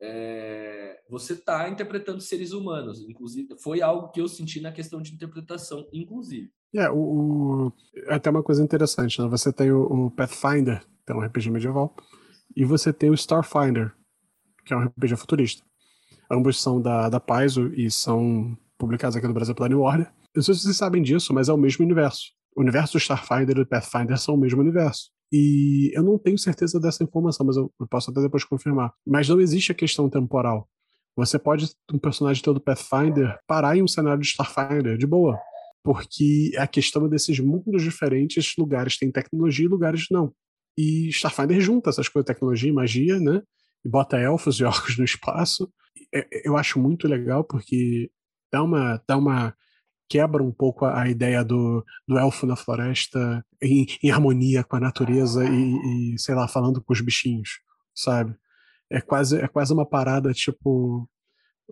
É, 0.00 1.00
você 1.08 1.34
está 1.34 1.68
interpretando 1.68 2.20
seres 2.20 2.52
humanos. 2.52 3.02
Inclusive, 3.08 3.56
foi 3.62 3.82
algo 3.82 4.08
que 4.10 4.20
eu 4.20 4.28
senti 4.28 4.60
na 4.60 4.72
questão 4.72 5.02
de 5.02 5.12
interpretação, 5.12 5.86
inclusive. 5.92 6.50
É, 6.74 6.88
o, 6.88 6.96
o, 6.96 7.72
é 8.06 8.14
até 8.14 8.30
uma 8.30 8.42
coisa 8.42 8.62
interessante, 8.62 9.20
né? 9.20 9.28
Você 9.28 9.52
tem 9.52 9.70
o, 9.70 10.06
o 10.06 10.10
Pathfinder, 10.10 10.82
que 11.04 11.12
é 11.12 11.14
um 11.14 11.20
RPG 11.20 11.50
medieval, 11.50 11.94
e 12.56 12.64
você 12.64 12.92
tem 12.92 13.10
o 13.10 13.14
Starfinder, 13.14 13.92
que 14.64 14.72
é 14.72 14.76
um 14.76 14.84
RPG 14.84 15.16
futurista. 15.16 15.62
Ambos 16.30 16.62
são 16.62 16.80
da, 16.80 17.08
da 17.08 17.18
Paizo 17.18 17.72
e 17.74 17.90
são 17.90 18.56
publicados 18.78 19.16
aqui 19.16 19.26
no 19.26 19.34
Brasil 19.34 19.54
pela 19.54 19.68
New 19.68 19.80
Order. 19.80 20.06
Eu 20.06 20.38
não 20.38 20.42
sei 20.42 20.54
se 20.54 20.62
vocês 20.62 20.76
sabem 20.76 21.02
disso, 21.02 21.34
mas 21.34 21.48
é 21.48 21.52
o 21.52 21.56
mesmo 21.56 21.84
universo. 21.84 22.32
O 22.56 22.60
universo 22.60 22.92
do 22.92 22.98
Starfinder 22.98 23.50
e 23.50 23.60
do 23.60 23.66
Pathfinder 23.66 24.16
são 24.16 24.36
o 24.36 24.38
mesmo 24.38 24.60
universo. 24.60 25.10
E 25.32 25.90
eu 25.94 26.02
não 26.02 26.18
tenho 26.18 26.38
certeza 26.38 26.80
dessa 26.80 27.04
informação, 27.04 27.46
mas 27.46 27.56
eu, 27.56 27.72
posso 27.88 28.10
até 28.10 28.20
depois 28.20 28.44
confirmar. 28.44 28.92
Mas 29.06 29.28
não 29.28 29.40
existe 29.40 29.70
a 29.70 29.74
questão 29.74 30.08
temporal. 30.08 30.68
Você 31.16 31.38
pode, 31.38 31.70
um 31.92 31.98
personagem 31.98 32.42
teu 32.42 32.54
do 32.54 32.60
Pathfinder, 32.60 33.38
parar 33.46 33.76
em 33.76 33.82
um 33.82 33.88
cenário 33.88 34.20
de 34.20 34.28
Starfinder, 34.28 34.96
de 34.96 35.06
boa. 35.06 35.38
Porque 35.84 36.52
a 36.58 36.66
questão 36.66 37.06
é 37.06 37.08
desses 37.08 37.38
mundos 37.38 37.82
diferentes, 37.82 38.54
lugares 38.58 38.98
têm 38.98 39.10
tecnologia 39.10 39.66
e 39.66 39.68
lugares 39.68 40.06
não. 40.10 40.32
E 40.76 41.08
Starfinder 41.08 41.60
junta 41.60 41.90
essas 41.90 42.08
coisas, 42.08 42.26
tecnologia 42.26 42.68
e 42.68 42.72
magia, 42.72 43.20
né? 43.20 43.42
E 43.84 43.88
bota 43.88 44.18
elfos 44.18 44.58
e 44.60 44.64
orcos 44.64 44.98
no 44.98 45.04
espaço. 45.04 45.72
Eu 46.44 46.56
acho 46.56 46.78
muito 46.80 47.06
legal 47.06 47.44
porque 47.44 48.10
dá 48.52 48.62
uma, 48.62 49.02
dá 49.06 49.16
uma 49.16 49.54
quebra 50.10 50.42
um 50.42 50.50
pouco 50.50 50.84
a, 50.84 51.02
a 51.02 51.08
ideia 51.08 51.44
do, 51.44 51.86
do 52.06 52.18
elfo 52.18 52.44
na 52.44 52.56
floresta 52.56 53.46
em, 53.62 53.86
em 54.02 54.10
harmonia 54.10 54.64
com 54.64 54.74
a 54.74 54.80
natureza 54.80 55.44
e, 55.44 56.14
e, 56.14 56.18
sei 56.18 56.34
lá, 56.34 56.48
falando 56.48 56.82
com 56.82 56.92
os 56.92 57.00
bichinhos, 57.00 57.60
sabe? 57.94 58.34
É 58.90 59.00
quase, 59.00 59.38
é 59.38 59.46
quase 59.46 59.72
uma 59.72 59.86
parada 59.86 60.32
tipo 60.32 61.08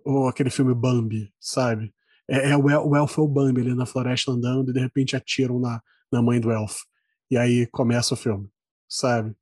ou 0.05 0.29
aquele 0.29 0.51
filme 0.51 0.73
Bambi, 0.73 1.33
sabe? 1.41 1.93
É, 2.29 2.51
é 2.51 2.57
o, 2.57 2.71
el, 2.71 2.89
o 2.89 2.97
elfo 2.97 3.21
é 3.21 3.25
o 3.25 3.29
Bambi 3.29 3.61
ali 3.61 3.75
na 3.75 3.85
floresta 3.85 4.31
andando 4.31 4.71
e 4.71 4.73
de 4.73 4.81
repente 4.81 5.17
atiram 5.17 5.59
na, 5.59 5.83
na 6.13 6.23
mãe 6.23 6.41
do 6.41 6.53
elfo. 6.53 6.87
E 7.29 7.37
aí 7.37 7.67
começa 7.67 8.15
o 8.15 8.17
filme, 8.17 8.49
sabe? 8.89 9.35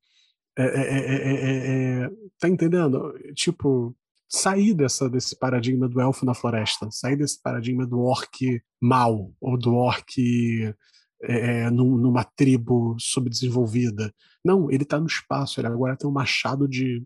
É, 0.57 0.63
é, 0.63 2.03
é, 2.05 2.09
tá 2.39 2.49
entendendo? 2.49 3.13
Tipo, 3.35 3.95
sair 4.29 4.73
dessa, 4.73 5.09
desse 5.09 5.37
paradigma 5.37 5.87
do 5.87 6.01
elfo 6.01 6.25
na 6.25 6.33
floresta, 6.33 6.89
sair 6.91 7.15
desse 7.15 7.41
paradigma 7.41 7.85
do 7.85 7.99
orc 7.99 8.61
mal, 8.81 9.31
ou 9.39 9.57
do 9.57 9.73
orc 9.75 10.15
é, 11.21 11.69
num, 11.69 11.97
numa 11.97 12.23
tribo 12.23 12.95
subdesenvolvida. 12.99 14.13
Não, 14.43 14.69
ele 14.71 14.85
tá 14.85 14.99
no 14.99 15.07
espaço, 15.07 15.59
ele 15.59 15.67
agora 15.67 15.97
tem 15.97 16.09
um 16.09 16.13
machado 16.13 16.67
de 16.67 17.03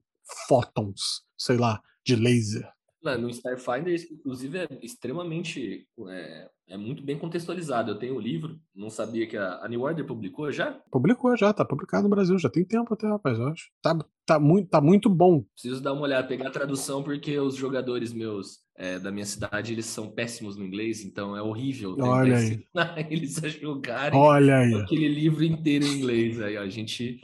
fótons, 0.48 1.23
sei 1.38 1.57
lá, 1.57 1.81
de 2.06 2.15
laser. 2.15 2.69
No 3.03 3.30
Starfinder, 3.30 3.99
inclusive, 4.11 4.60
é 4.60 4.68
extremamente. 4.84 5.88
É, 6.07 6.49
é, 6.72 6.77
muito 6.77 7.03
bem 7.03 7.18
contextualizado. 7.18 7.91
Eu 7.91 7.99
tenho 7.99 8.14
o 8.14 8.18
um 8.18 8.22
livro, 8.22 8.57
não 8.73 8.89
sabia 8.89 9.27
que 9.27 9.35
a, 9.35 9.60
a, 9.61 9.68
New 9.68 9.81
Order 9.81 10.06
publicou 10.06 10.49
já? 10.53 10.80
Publicou 10.89 11.35
já, 11.35 11.52
tá 11.52 11.65
publicado 11.65 12.03
no 12.03 12.10
Brasil, 12.10 12.39
já 12.39 12.49
tem 12.49 12.64
tempo 12.64 12.93
até, 12.93 13.07
rapaz, 13.07 13.38
eu 13.38 13.48
acho. 13.48 13.69
Tá, 13.81 13.99
tá, 14.26 14.39
muito, 14.39 14.69
tá 14.69 14.80
muito 14.80 15.10
bom. 15.10 15.43
Preciso 15.53 15.81
dar 15.81 15.91
uma 15.91 16.03
olhada, 16.03 16.26
pegar 16.26 16.48
a 16.48 16.52
tradução, 16.52 17.03
porque 17.03 17.38
os 17.38 17.56
jogadores 17.56 18.14
meus 18.14 18.60
é, 18.77 18.98
da 18.98 19.11
minha 19.11 19.26
cidade, 19.26 19.73
eles 19.73 19.85
são 19.85 20.10
péssimos 20.10 20.56
no 20.56 20.64
inglês, 20.64 21.03
então 21.03 21.35
é 21.35 21.41
horrível 21.41 21.98
Olha 21.99 22.38
aí. 22.38 22.64
eles 23.11 23.43
a 23.43 23.49
jogarem 23.49 24.18
Olha 24.18 24.60
aí. 24.60 24.73
aquele 24.76 25.10
livro 25.10 25.43
inteiro 25.43 25.85
em 25.85 25.98
inglês. 25.98 26.41
Aí, 26.41 26.56
a 26.56 26.69
gente. 26.69 27.19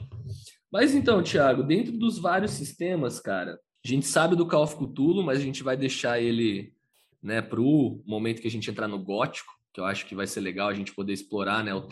Mas 0.70 0.94
então, 0.94 1.22
Thiago, 1.22 1.62
dentro 1.62 1.96
dos 1.96 2.18
vários 2.18 2.50
sistemas, 2.50 3.18
cara, 3.18 3.58
a 3.82 3.88
gente 3.88 4.06
sabe 4.06 4.36
do 4.36 4.46
Call 4.46 4.64
of 4.64 4.76
Cthulhu, 4.76 5.22
mas 5.22 5.38
a 5.38 5.42
gente 5.42 5.62
vai 5.62 5.74
deixar 5.74 6.20
ele 6.20 6.76
né, 7.22 7.42
para 7.42 7.60
o 7.60 8.02
momento 8.06 8.40
que 8.40 8.48
a 8.48 8.50
gente 8.50 8.70
entrar 8.70 8.88
no 8.88 8.98
gótico, 8.98 9.52
que 9.72 9.80
eu 9.80 9.84
acho 9.84 10.06
que 10.06 10.14
vai 10.14 10.26
ser 10.26 10.40
legal 10.40 10.68
a 10.68 10.74
gente 10.74 10.94
poder 10.94 11.12
explorar 11.12 11.62
né, 11.64 11.74
o 11.74 11.86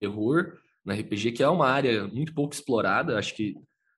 terror 0.00 0.58
na 0.84 0.94
RPG, 0.94 1.32
que 1.32 1.42
é 1.42 1.48
uma 1.48 1.66
área 1.66 2.06
muito 2.06 2.34
pouco 2.34 2.54
explorada. 2.54 3.18
Acho 3.18 3.34
que 3.34 3.54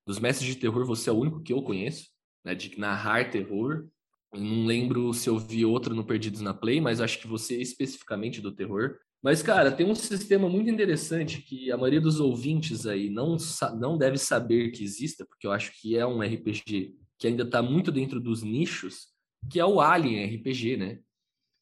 dos 0.07 0.19
mestres 0.19 0.55
de 0.55 0.61
terror 0.61 0.87
você 0.87 1.11
é 1.11 1.13
o 1.13 1.19
único 1.19 1.43
que 1.43 1.53
eu 1.53 1.63
conheço, 1.63 2.07
né, 2.45 2.55
de 2.55 2.79
narrar 2.79 3.31
terror. 3.31 3.89
Não 4.33 4.67
lembro 4.67 5.13
se 5.13 5.29
eu 5.29 5.39
vi 5.39 5.65
outro 5.65 5.95
no 5.95 6.05
Perdidos 6.05 6.41
na 6.41 6.55
Play, 6.55 6.81
mas 6.81 7.01
acho 7.01 7.19
que 7.19 7.27
você 7.27 7.61
especificamente 7.61 8.41
do 8.41 8.53
terror. 8.53 8.97
Mas, 9.23 9.43
cara, 9.43 9.73
tem 9.73 9.85
um 9.85 9.95
sistema 9.95 10.49
muito 10.49 10.71
interessante 10.71 11.43
que 11.43 11.73
a 11.73 11.77
maioria 11.77 12.01
dos 12.01 12.21
ouvintes 12.21 12.87
aí 12.87 13.11
não, 13.11 13.37
não 13.77 13.99
deve 13.99 14.19
saber 14.19 14.71
que 14.71 14.85
exista, 14.85 15.27
porque 15.27 15.47
eu 15.47 15.53
acho 15.53 15.73
que 15.81 15.97
é 15.97 16.07
um 16.07 16.21
RPG 16.21 16.95
que 17.19 17.27
ainda 17.27 17.43
está 17.43 17.63
muito 17.63 17.91
dentro 17.91 18.21
dos 18.21 18.43
nichos, 18.43 19.09
que 19.51 19.61
é 19.61 19.65
o 19.65 19.81
Alien 19.81 20.37
RPG, 20.37 20.77
né? 20.77 20.99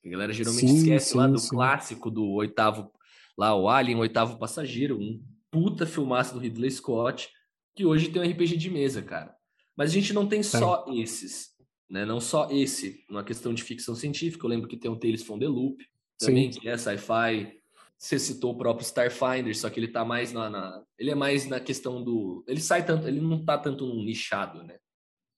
A 0.05 0.09
galera 0.09 0.33
geralmente 0.33 0.69
sim, 0.69 0.77
esquece 0.77 1.13
sim, 1.13 1.19
lá 1.19 1.27
do 1.27 1.39
sim. 1.39 1.51
clássico 1.51 2.11
do 2.11 2.25
oitavo, 2.33 2.93
lá 3.37 3.55
o 3.55 3.69
Alien, 3.69 3.97
o 3.97 4.01
oitavo 4.01 4.39
passageiro, 4.39 4.99
um 4.99 5.23
puta 5.51 5.87
filmaço 5.87 6.35
do 6.35 6.41
Ridley 6.41 6.71
Scott, 6.71 7.29
que 7.75 7.85
hoje 7.87 8.11
tem 8.11 8.21
um 8.21 8.31
RPG 8.31 8.57
de 8.57 8.71
mesa, 8.71 9.03
cara. 9.03 9.35
Mas 9.77 9.91
a 9.91 9.95
gente 9.95 10.13
não 10.13 10.27
tem 10.27 10.43
só 10.43 10.85
esses, 10.89 11.51
né? 11.89 12.05
Não 12.05 12.21
só 12.21 12.49
esse, 12.51 13.05
numa 13.09 13.25
questão 13.25 13.53
de 13.55 13.63
ficção 13.63 13.95
científica, 13.95 14.45
eu 14.45 14.51
lembro 14.51 14.69
que 14.69 14.77
tem 14.77 14.91
o 14.91 14.97
Tales 14.97 15.23
from 15.23 15.39
the 15.39 15.49
Loop, 15.49 15.85
também, 16.19 16.51
que 16.51 16.69
é 16.69 16.77
sci-fi. 16.77 17.61
Você 17.99 18.19
citou 18.19 18.53
o 18.53 18.59
próprio 18.59 18.85
Starfinder, 18.85 19.57
só 19.57 19.71
que 19.71 19.81
ele 19.81 19.89
tá 19.89 20.05
mais 20.05 20.33
na, 20.33 20.51
na, 20.51 20.83
Ele 20.99 21.11
é 21.11 21.15
mais 21.15 21.47
na 21.47 21.61
questão 21.61 22.03
do. 22.03 22.45
Ele 22.47 22.61
sai 22.61 22.85
tanto. 22.85 23.07
Ele 23.07 23.21
não 23.21 23.45
tá 23.45 23.57
tanto 23.57 23.87
num 23.87 24.05
nichado, 24.05 24.63
né? 24.63 24.79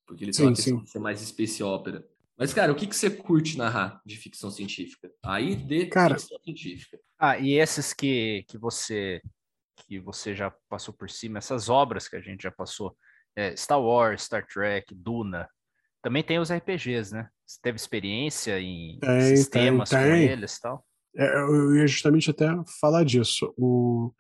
Porque 0.07 0.25
ele 0.25 0.33
sim, 0.33 0.39
tem 0.39 0.47
uma 0.47 0.55
questão 0.55 0.79
sim. 0.79 0.85
de 0.85 0.91
ser 0.91 0.99
mais 0.99 1.21
space 1.21 1.63
opera. 1.63 2.07
Mas, 2.39 2.53
cara, 2.53 2.71
o 2.71 2.75
que, 2.75 2.87
que 2.87 2.95
você 2.95 3.09
curte 3.09 3.57
narrar 3.57 4.01
de 4.05 4.17
ficção 4.17 4.51
científica? 4.51 5.11
Aí 5.25 5.57
de 5.57 5.87
cara, 5.87 6.19
ficção 6.19 6.39
científica. 6.45 6.99
Ah, 7.19 7.39
e 7.39 7.55
esses 7.55 7.95
que, 7.95 8.45
que 8.49 8.59
você 8.59 9.23
que 9.87 10.01
você 10.01 10.35
já 10.35 10.53
passou 10.69 10.93
por 10.93 11.09
cima, 11.09 11.39
essas 11.39 11.69
obras 11.69 12.09
que 12.09 12.17
a 12.17 12.21
gente 12.21 12.43
já 12.43 12.51
passou, 12.51 12.97
é, 13.37 13.55
Star 13.55 13.81
Wars, 13.81 14.23
Star 14.25 14.45
Trek, 14.47 14.95
Duna, 14.95 15.49
também 16.03 16.23
tem 16.23 16.39
os 16.39 16.51
RPGs, 16.51 17.15
né? 17.15 17.29
Você 17.47 17.59
teve 17.63 17.77
experiência 17.77 18.59
em 18.59 18.99
tem, 18.99 19.37
sistemas 19.37 19.91
tem, 19.91 19.99
tem. 19.99 20.11
com 20.11 20.17
eles 20.17 20.57
e 20.57 20.61
tal? 20.61 20.87
É, 21.15 21.39
eu 21.39 21.77
ia 21.77 21.87
justamente 21.87 22.31
até 22.31 22.49
falar 22.81 23.05
disso. 23.05 23.55
O... 23.57 24.13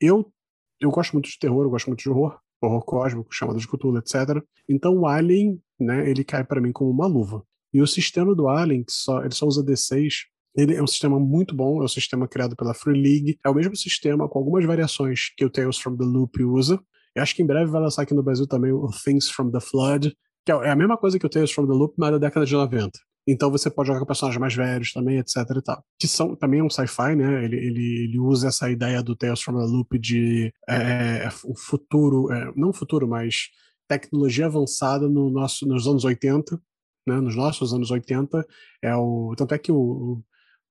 Eu, 0.00 0.32
eu 0.80 0.90
gosto 0.90 1.12
muito 1.12 1.28
de 1.28 1.38
terror, 1.38 1.64
eu 1.64 1.70
gosto 1.70 1.86
muito 1.86 2.02
de 2.02 2.08
horror 2.08 2.40
horror 2.62 2.84
cósmico, 2.84 3.34
chamado 3.34 3.58
de 3.58 3.66
Cthulhu, 3.66 3.98
etc. 3.98 4.42
Então 4.68 4.98
o 4.98 5.06
Alien, 5.06 5.60
né, 5.78 6.08
ele 6.08 6.24
cai 6.24 6.44
para 6.44 6.60
mim 6.60 6.72
como 6.72 6.90
uma 6.90 7.06
luva. 7.06 7.44
E 7.72 7.80
o 7.80 7.86
sistema 7.86 8.34
do 8.34 8.48
Alien, 8.48 8.84
que 8.84 8.92
só, 8.92 9.22
ele 9.22 9.34
só 9.34 9.46
usa 9.46 9.64
D6, 9.64 10.24
ele 10.56 10.74
é 10.74 10.82
um 10.82 10.86
sistema 10.86 11.18
muito 11.18 11.54
bom, 11.54 11.80
é 11.80 11.84
um 11.84 11.88
sistema 11.88 12.26
criado 12.26 12.56
pela 12.56 12.74
Free 12.74 13.00
League, 13.00 13.38
é 13.44 13.48
o 13.48 13.54
mesmo 13.54 13.76
sistema 13.76 14.28
com 14.28 14.38
algumas 14.38 14.64
variações 14.64 15.32
que 15.36 15.44
o 15.44 15.50
Tales 15.50 15.78
from 15.78 15.96
the 15.96 16.04
Loop 16.04 16.42
usa. 16.42 16.80
Eu 17.14 17.22
acho 17.22 17.34
que 17.34 17.42
em 17.42 17.46
breve 17.46 17.70
vai 17.70 17.80
lançar 17.80 18.02
aqui 18.02 18.14
no 18.14 18.22
Brasil 18.22 18.46
também 18.46 18.72
o 18.72 18.88
Things 19.04 19.28
from 19.28 19.50
the 19.50 19.60
Flood, 19.60 20.14
que 20.44 20.52
é 20.52 20.70
a 20.70 20.76
mesma 20.76 20.96
coisa 20.96 21.18
que 21.18 21.26
o 21.26 21.28
Tales 21.28 21.52
from 21.52 21.66
the 21.66 21.72
Loop, 21.72 21.94
mas 21.96 22.12
da 22.12 22.18
década 22.18 22.46
de 22.46 22.52
90. 22.52 22.90
Então 23.26 23.50
você 23.50 23.70
pode 23.70 23.86
jogar 23.86 24.00
com 24.00 24.06
personagens 24.06 24.40
mais 24.40 24.54
velhos 24.54 24.92
também, 24.92 25.18
etc 25.18 25.36
e 25.56 25.62
tal. 25.62 25.84
Que 25.98 26.08
são 26.08 26.34
também 26.34 26.60
é 26.60 26.64
um 26.64 26.70
sci-fi, 26.70 27.14
né? 27.14 27.44
Ele, 27.44 27.56
ele, 27.56 28.04
ele 28.04 28.18
usa 28.18 28.48
essa 28.48 28.70
ideia 28.70 29.02
do 29.02 29.14
Tales 29.14 29.40
from 29.40 29.58
the 29.58 29.64
Loop 29.64 29.98
de 29.98 30.52
é, 30.68 31.28
o 31.44 31.54
futuro, 31.56 32.32
é, 32.32 32.52
não 32.56 32.72
futuro, 32.72 33.06
mas 33.06 33.50
tecnologia 33.88 34.46
avançada 34.46 35.08
no 35.08 35.30
nosso, 35.30 35.66
nos 35.66 35.86
anos 35.86 36.04
80, 36.04 36.60
né? 37.06 37.20
Nos 37.20 37.36
nossos 37.36 37.72
anos 37.72 37.90
80. 37.90 38.46
É 38.82 38.94
o, 38.94 39.34
tanto 39.36 39.54
é 39.54 39.58
que 39.58 39.72
o, 39.72 40.22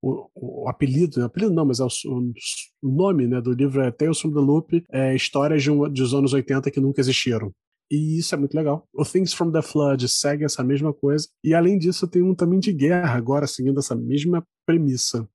o, 0.01 0.29
o, 0.35 0.69
apelido, 0.69 1.23
apelido 1.23 1.53
não, 1.53 1.65
mas 1.65 1.79
é 1.79 1.83
o, 1.83 1.87
o, 1.87 2.33
nome 2.89 3.27
né, 3.27 3.41
do 3.41 3.53
livro 3.53 3.81
é 3.81 3.91
Tales 3.91 4.19
from 4.19 4.31
the 4.31 4.39
Loop, 4.39 4.83
é 4.91 5.15
histórias 5.15 5.63
de 5.63 5.71
um, 5.71 5.89
dos 5.89 6.13
anos 6.13 6.33
80 6.33 6.71
que 6.71 6.79
nunca 6.79 7.01
existiram. 7.01 7.51
E 7.91 8.19
isso 8.19 8.35
é 8.35 8.37
muito 8.37 8.53
legal. 8.53 8.87
O 8.93 9.03
Things 9.03 9.33
from 9.33 9.51
the 9.51 9.63
Flood 9.63 10.07
segue 10.07 10.45
essa 10.45 10.63
mesma 10.63 10.93
coisa. 10.93 11.27
E 11.43 11.55
além 11.55 11.77
disso, 11.77 12.07
tem 12.07 12.21
um 12.21 12.35
também 12.35 12.59
de 12.59 12.71
guerra 12.71 13.15
agora, 13.15 13.47
seguindo 13.47 13.79
essa 13.79 13.95
mesma 13.95 14.45
premissa 14.65 15.27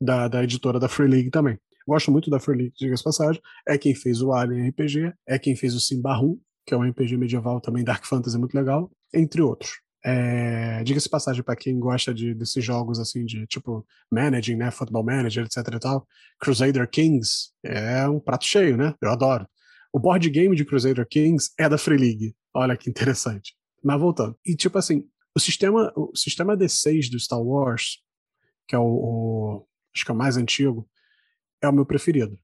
da, 0.00 0.26
da 0.26 0.42
editora 0.42 0.80
da 0.80 0.88
Free 0.88 1.08
League 1.08 1.30
também. 1.30 1.58
Gosto 1.86 2.10
muito 2.10 2.30
da 2.30 2.40
Free 2.40 2.56
League, 2.56 2.74
diga-se 2.78 3.04
passagem. 3.04 3.40
É 3.66 3.76
quem 3.76 3.94
fez 3.94 4.22
o 4.22 4.32
Alien 4.32 4.70
RPG, 4.70 5.12
é 5.26 5.38
quem 5.38 5.54
fez 5.54 5.74
o 5.74 5.80
Simbarum, 5.80 6.38
que 6.66 6.74
é 6.74 6.76
um 6.76 6.82
RPG 6.82 7.16
medieval 7.16 7.60
também, 7.60 7.84
Dark 7.84 8.04
Fantasy, 8.04 8.38
muito 8.38 8.54
legal, 8.54 8.90
entre 9.12 9.40
outros. 9.40 9.80
É, 10.04 10.82
diga-se 10.84 11.08
passagem 11.08 11.42
para 11.42 11.56
quem 11.56 11.78
gosta 11.78 12.14
de, 12.14 12.32
desses 12.32 12.64
jogos 12.64 13.00
assim 13.00 13.24
de 13.24 13.46
tipo 13.46 13.84
managing, 14.10 14.56
né, 14.56 14.70
football 14.70 15.04
manager, 15.04 15.44
etc 15.44 15.74
e 15.74 15.78
tal. 15.78 16.06
Crusader 16.38 16.88
Kings 16.88 17.50
é 17.64 18.08
um 18.08 18.20
prato 18.20 18.44
cheio, 18.44 18.76
né? 18.76 18.94
Eu 19.02 19.10
adoro. 19.10 19.46
O 19.92 19.98
board 19.98 20.28
game 20.30 20.54
de 20.54 20.64
Crusader 20.64 21.06
Kings 21.06 21.50
é 21.58 21.68
da 21.68 21.78
Free 21.78 21.98
League. 21.98 22.34
Olha 22.54 22.76
que 22.76 22.88
interessante. 22.90 23.54
Mas 23.82 23.98
voltando. 24.00 24.38
E 24.44 24.54
tipo 24.54 24.78
assim, 24.78 25.04
o 25.34 25.40
sistema, 25.40 25.92
o 25.96 26.16
sistema 26.16 26.56
D6 26.56 27.10
do 27.10 27.18
Star 27.18 27.40
Wars, 27.40 27.98
que 28.66 28.74
é 28.74 28.78
o, 28.78 28.84
o 28.84 29.66
acho 29.94 30.04
que 30.04 30.10
é 30.10 30.14
o 30.14 30.16
mais 30.16 30.36
antigo, 30.36 30.88
é 31.62 31.68
o 31.68 31.72
meu 31.72 31.86
preferido. 31.86 32.38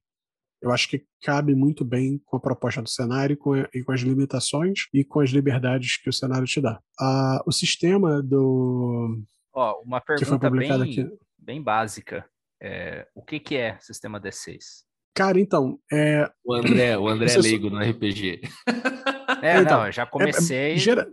Eu 0.61 0.71
acho 0.71 0.89
que 0.89 1.05
cabe 1.21 1.53
muito 1.53 1.85
bem 1.85 2.19
com 2.25 2.37
a 2.37 2.39
proposta 2.39 2.81
do 2.81 2.89
cenário 2.89 3.33
e 3.33 3.37
com, 3.37 3.55
e 3.55 3.83
com 3.83 3.91
as 3.91 4.01
limitações 4.01 4.87
e 4.93 5.03
com 5.03 5.19
as 5.19 5.29
liberdades 5.29 5.97
que 5.97 6.09
o 6.09 6.13
cenário 6.13 6.47
te 6.47 6.61
dá. 6.61 6.79
Ah, 6.99 7.41
o 7.45 7.51
sistema 7.51 8.21
do. 8.21 9.21
Ó, 9.53 9.81
uma 9.83 10.01
pergunta 10.01 10.49
bem, 10.49 10.71
aqui... 10.71 11.07
bem 11.37 11.61
básica. 11.61 12.25
É, 12.61 13.07
o 13.13 13.21
que, 13.21 13.39
que 13.39 13.55
é 13.55 13.77
sistema 13.79 14.19
D6? 14.19 14.57
Cara, 15.13 15.39
então. 15.39 15.79
É... 15.91 16.29
O 16.43 16.53
André, 16.53 16.97
o 16.97 17.07
André 17.07 17.31
é 17.33 17.37
leigo 17.37 17.69
no 17.69 17.79
RPG. 17.79 18.41
É, 19.41 19.61
então, 19.61 19.83
não, 19.83 19.91
já 19.91 20.05
comecei. 20.05 20.73
É, 20.73 20.77
gera... 20.77 21.07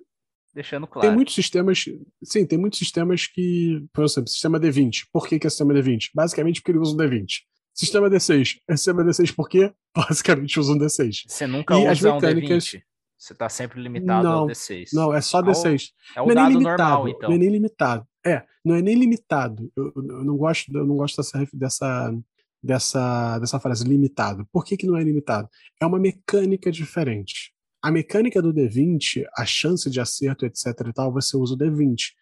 Deixando 0.55 0.87
claro. 0.87 1.07
Tem 1.07 1.15
muitos 1.15 1.35
sistemas. 1.35 1.85
Sim, 2.23 2.47
tem 2.47 2.59
muitos 2.59 2.79
sistemas 2.79 3.27
que. 3.27 3.85
Por 3.93 4.05
exemplo, 4.05 4.29
sistema 4.29 4.61
D20. 4.61 5.07
Por 5.11 5.27
que, 5.27 5.39
que 5.39 5.47
é 5.47 5.51
sistema 5.51 5.73
D20? 5.73 6.11
Basicamente 6.15 6.61
porque 6.61 6.73
ele 6.73 6.79
usa 6.79 6.95
um 6.95 6.99
D20. 6.99 7.27
Sistema 7.75 8.11
D6. 8.11 8.59
É 8.69 8.77
sistema 8.77 9.05
D6 9.05 9.35
por 9.35 9.49
quê? 9.49 9.73
Basicamente 9.97 10.59
usa 10.61 10.73
um 10.73 10.79
D6. 10.79 11.25
Você 11.27 11.47
nunca 11.47 11.75
e 11.75 11.91
usa 11.91 12.15
mecânicas... 12.15 12.65
um 12.65 12.79
D20. 12.79 12.83
Você 13.19 13.33
está 13.35 13.49
sempre 13.49 13.81
limitado 13.81 14.25
não, 14.25 14.33
ao 14.41 14.47
D6. 14.49 14.89
Não, 14.93 15.15
é 15.15 15.21
só 15.21 15.41
D6. 15.41 15.91
É 16.17 16.21
o, 16.21 16.25
é 16.25 16.27
o 16.27 16.27
não 16.27 16.33
é 16.33 16.35
dado 16.35 16.61
normal, 16.61 17.09
então. 17.09 17.29
Não 17.29 17.37
é 17.37 17.39
nem 17.39 17.51
limitado. 17.51 18.07
É, 18.27 18.43
não 18.65 18.75
é 18.75 18.83
nem 18.83 18.97
limitado. 18.97 19.71
Eu, 19.77 19.93
eu 19.95 20.25
não 20.25 20.37
gosto, 20.37 20.77
eu 20.77 20.85
não 20.85 20.97
gosto 20.97 21.17
dessa, 21.17 21.49
dessa, 21.53 22.15
dessa, 22.63 23.39
dessa 23.39 23.61
frase, 23.61 23.85
limitado. 23.85 24.47
Por 24.53 24.65
que, 24.65 24.77
que 24.77 24.87
não 24.87 24.97
é 24.97 25.05
limitado? 25.05 25.49
É 25.81 25.87
uma 25.87 25.99
mecânica 25.99 26.71
diferente. 26.71 27.53
A 27.81 27.91
mecânica 27.91 28.43
do 28.43 28.53
D20, 28.53 29.25
a 29.37 29.45
chance 29.45 29.89
de 29.91 30.01
acerto, 30.01 30.45
etc 30.45 30.67
e 30.89 30.93
tal, 30.93 31.13
você 31.13 31.37
usa 31.37 31.55
o 31.55 31.59
D20. 31.59 32.13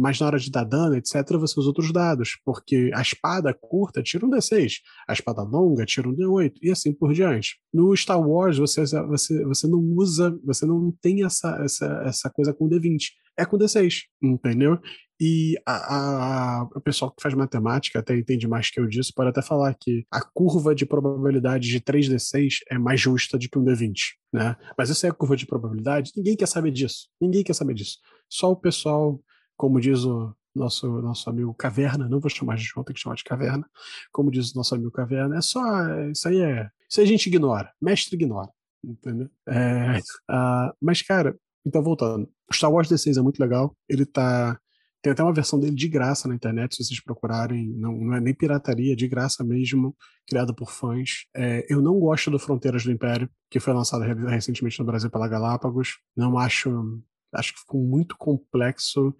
Mas 0.00 0.18
na 0.18 0.26
hora 0.26 0.38
de 0.38 0.50
dar 0.50 0.64
dano, 0.64 0.96
etc., 0.96 1.36
você 1.38 1.60
usa 1.60 1.68
outros 1.68 1.92
dados, 1.92 2.38
porque 2.44 2.90
a 2.94 3.02
espada 3.02 3.52
curta 3.52 4.02
tira 4.02 4.24
um 4.24 4.30
D6, 4.30 4.76
a 5.06 5.12
espada 5.12 5.42
longa 5.42 5.84
tira 5.84 6.08
um 6.08 6.14
D8, 6.14 6.54
e 6.62 6.70
assim 6.70 6.92
por 6.92 7.12
diante. 7.12 7.58
No 7.72 7.94
Star 7.94 8.20
Wars, 8.20 8.56
você, 8.56 8.82
você, 8.84 9.44
você 9.44 9.66
não 9.66 9.78
usa, 9.78 10.34
você 10.44 10.64
não 10.64 10.90
tem 11.02 11.24
essa, 11.24 11.60
essa, 11.62 12.02
essa 12.06 12.30
coisa 12.30 12.54
com 12.54 12.68
D20, 12.68 13.10
é 13.36 13.44
com 13.44 13.58
D6, 13.58 14.04
entendeu? 14.22 14.78
E 15.20 15.54
a, 15.66 15.74
a, 15.74 16.62
a, 16.62 16.80
pessoal 16.80 17.10
que 17.10 17.22
faz 17.22 17.34
matemática 17.34 17.98
até 17.98 18.16
entende 18.16 18.48
mais 18.48 18.70
que 18.70 18.80
eu 18.80 18.86
disso, 18.86 19.12
pode 19.14 19.28
até 19.28 19.42
falar 19.42 19.74
que 19.78 20.06
a 20.10 20.22
curva 20.22 20.74
de 20.74 20.86
probabilidade 20.86 21.68
de 21.68 21.78
3D6 21.78 22.60
é 22.70 22.78
mais 22.78 22.98
justa 22.98 23.36
do 23.36 23.46
que 23.46 23.58
um 23.58 23.64
D20, 23.64 23.92
né? 24.32 24.56
Mas 24.78 24.90
essa 24.90 25.06
é 25.06 25.10
a 25.10 25.12
curva 25.12 25.36
de 25.36 25.44
probabilidade, 25.44 26.12
ninguém 26.16 26.34
quer 26.34 26.46
saber 26.46 26.70
disso. 26.70 27.08
Ninguém 27.20 27.44
quer 27.44 27.52
saber 27.52 27.74
disso. 27.74 27.98
Só 28.30 28.50
o 28.50 28.56
pessoal, 28.56 29.20
como 29.60 29.78
diz 29.78 30.06
o 30.06 30.34
nosso, 30.54 30.88
nosso 31.02 31.28
amigo 31.28 31.52
Caverna, 31.52 32.08
não 32.08 32.18
vou 32.18 32.30
chamar 32.30 32.56
de 32.56 32.62
João, 32.62 32.82
tem 32.82 32.94
que 32.94 33.00
chamar 33.00 33.14
de 33.14 33.24
Caverna, 33.24 33.68
como 34.10 34.30
diz 34.30 34.52
o 34.52 34.56
nosso 34.56 34.74
amigo 34.74 34.90
Caverna, 34.90 35.36
é 35.36 35.42
só, 35.42 35.62
isso 36.10 36.26
aí 36.26 36.40
é, 36.40 36.70
isso 36.88 36.98
aí 36.98 37.04
a 37.04 37.08
gente 37.08 37.26
ignora, 37.26 37.70
mestre 37.78 38.16
ignora, 38.16 38.48
entendeu? 38.82 39.28
É, 39.46 39.98
uh, 39.98 40.72
mas, 40.80 41.02
cara, 41.02 41.38
então 41.62 41.82
voltando, 41.82 42.26
o 42.50 42.54
Star 42.54 42.72
Wars 42.72 42.88
D6 42.88 43.18
é 43.18 43.20
muito 43.20 43.38
legal, 43.38 43.76
ele 43.86 44.06
tá 44.06 44.58
tem 45.02 45.12
até 45.12 45.22
uma 45.22 45.32
versão 45.32 45.60
dele 45.60 45.76
de 45.76 45.88
graça 45.88 46.26
na 46.26 46.34
internet, 46.34 46.76
se 46.76 46.84
vocês 46.84 47.02
procurarem. 47.02 47.70
Não, 47.70 47.96
não 47.96 48.14
é 48.14 48.20
nem 48.20 48.34
pirataria, 48.34 48.92
é 48.92 48.94
de 48.94 49.08
graça 49.08 49.42
mesmo, 49.42 49.96
criada 50.28 50.52
por 50.52 50.70
fãs. 50.70 51.24
É, 51.34 51.64
eu 51.70 51.80
não 51.80 51.98
gosto 51.98 52.30
do 52.30 52.38
Fronteiras 52.38 52.84
do 52.84 52.92
Império, 52.92 53.26
que 53.48 53.58
foi 53.58 53.72
lançado 53.72 54.02
recentemente 54.26 54.78
no 54.78 54.84
Brasil 54.84 55.10
pela 55.10 55.26
Galápagos. 55.26 56.00
Não 56.14 56.38
acho. 56.38 57.00
Acho 57.32 57.54
que 57.54 57.60
ficou 57.60 57.80
muito 57.82 58.14
complexo 58.18 59.16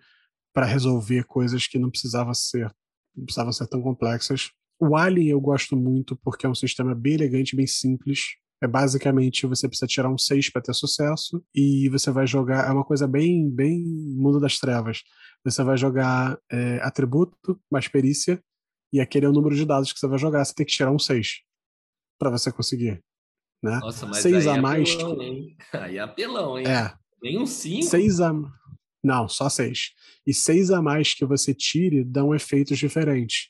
para 0.52 0.66
resolver 0.66 1.24
coisas 1.24 1.66
que 1.66 1.78
não 1.78 1.90
precisavam 1.90 2.34
ser, 2.34 2.70
não 3.16 3.24
precisavam 3.24 3.52
ser 3.52 3.66
tão 3.68 3.82
complexas. 3.82 4.50
O 4.78 4.96
Alien 4.96 5.28
eu 5.28 5.40
gosto 5.40 5.76
muito 5.76 6.16
porque 6.16 6.46
é 6.46 6.48
um 6.48 6.54
sistema 6.54 6.94
bem 6.94 7.14
elegante, 7.14 7.56
bem 7.56 7.66
simples. 7.66 8.36
É 8.62 8.66
basicamente 8.66 9.46
você 9.46 9.66
precisa 9.66 9.86
tirar 9.86 10.10
um 10.10 10.18
6 10.18 10.50
para 10.50 10.62
ter 10.62 10.74
sucesso 10.74 11.42
e 11.54 11.88
você 11.88 12.10
vai 12.10 12.26
jogar. 12.26 12.68
É 12.68 12.72
uma 12.72 12.84
coisa 12.84 13.06
bem, 13.06 13.48
bem 13.48 13.82
mundo 13.82 14.38
das 14.38 14.58
trevas. 14.58 15.02
Você 15.44 15.62
vai 15.62 15.76
jogar 15.76 16.38
é, 16.50 16.78
atributo 16.82 17.58
mais 17.70 17.88
perícia 17.88 18.42
e 18.92 19.00
aquele 19.00 19.26
é 19.26 19.28
o 19.28 19.32
número 19.32 19.54
de 19.54 19.64
dados 19.64 19.92
que 19.92 19.98
você 19.98 20.06
vai 20.06 20.18
jogar. 20.18 20.44
Você 20.44 20.54
tem 20.54 20.66
que 20.66 20.72
tirar 20.72 20.90
um 20.90 20.98
6 20.98 21.42
para 22.18 22.30
você 22.30 22.52
conseguir. 22.52 23.02
Né? 23.62 23.78
Nossa, 23.78 24.06
mas 24.06 24.18
6 24.18 24.46
a 24.46 24.56
é 24.56 24.60
mais. 24.60 24.94
Apelão, 24.94 25.22
hein? 25.22 25.56
Aí 25.72 25.96
é 25.96 26.00
apelão, 26.00 26.58
hein? 26.58 26.66
É. 26.66 26.94
Nem 27.22 27.38
um 27.38 27.46
5. 27.46 27.82
6 27.82 28.20
a. 28.20 28.32
Não, 29.02 29.28
só 29.28 29.48
6. 29.48 29.92
E 30.26 30.34
6 30.34 30.70
a 30.70 30.82
mais 30.82 31.14
que 31.14 31.24
você 31.24 31.54
tire 31.54 32.04
dão 32.04 32.34
efeitos 32.34 32.78
diferentes. 32.78 33.48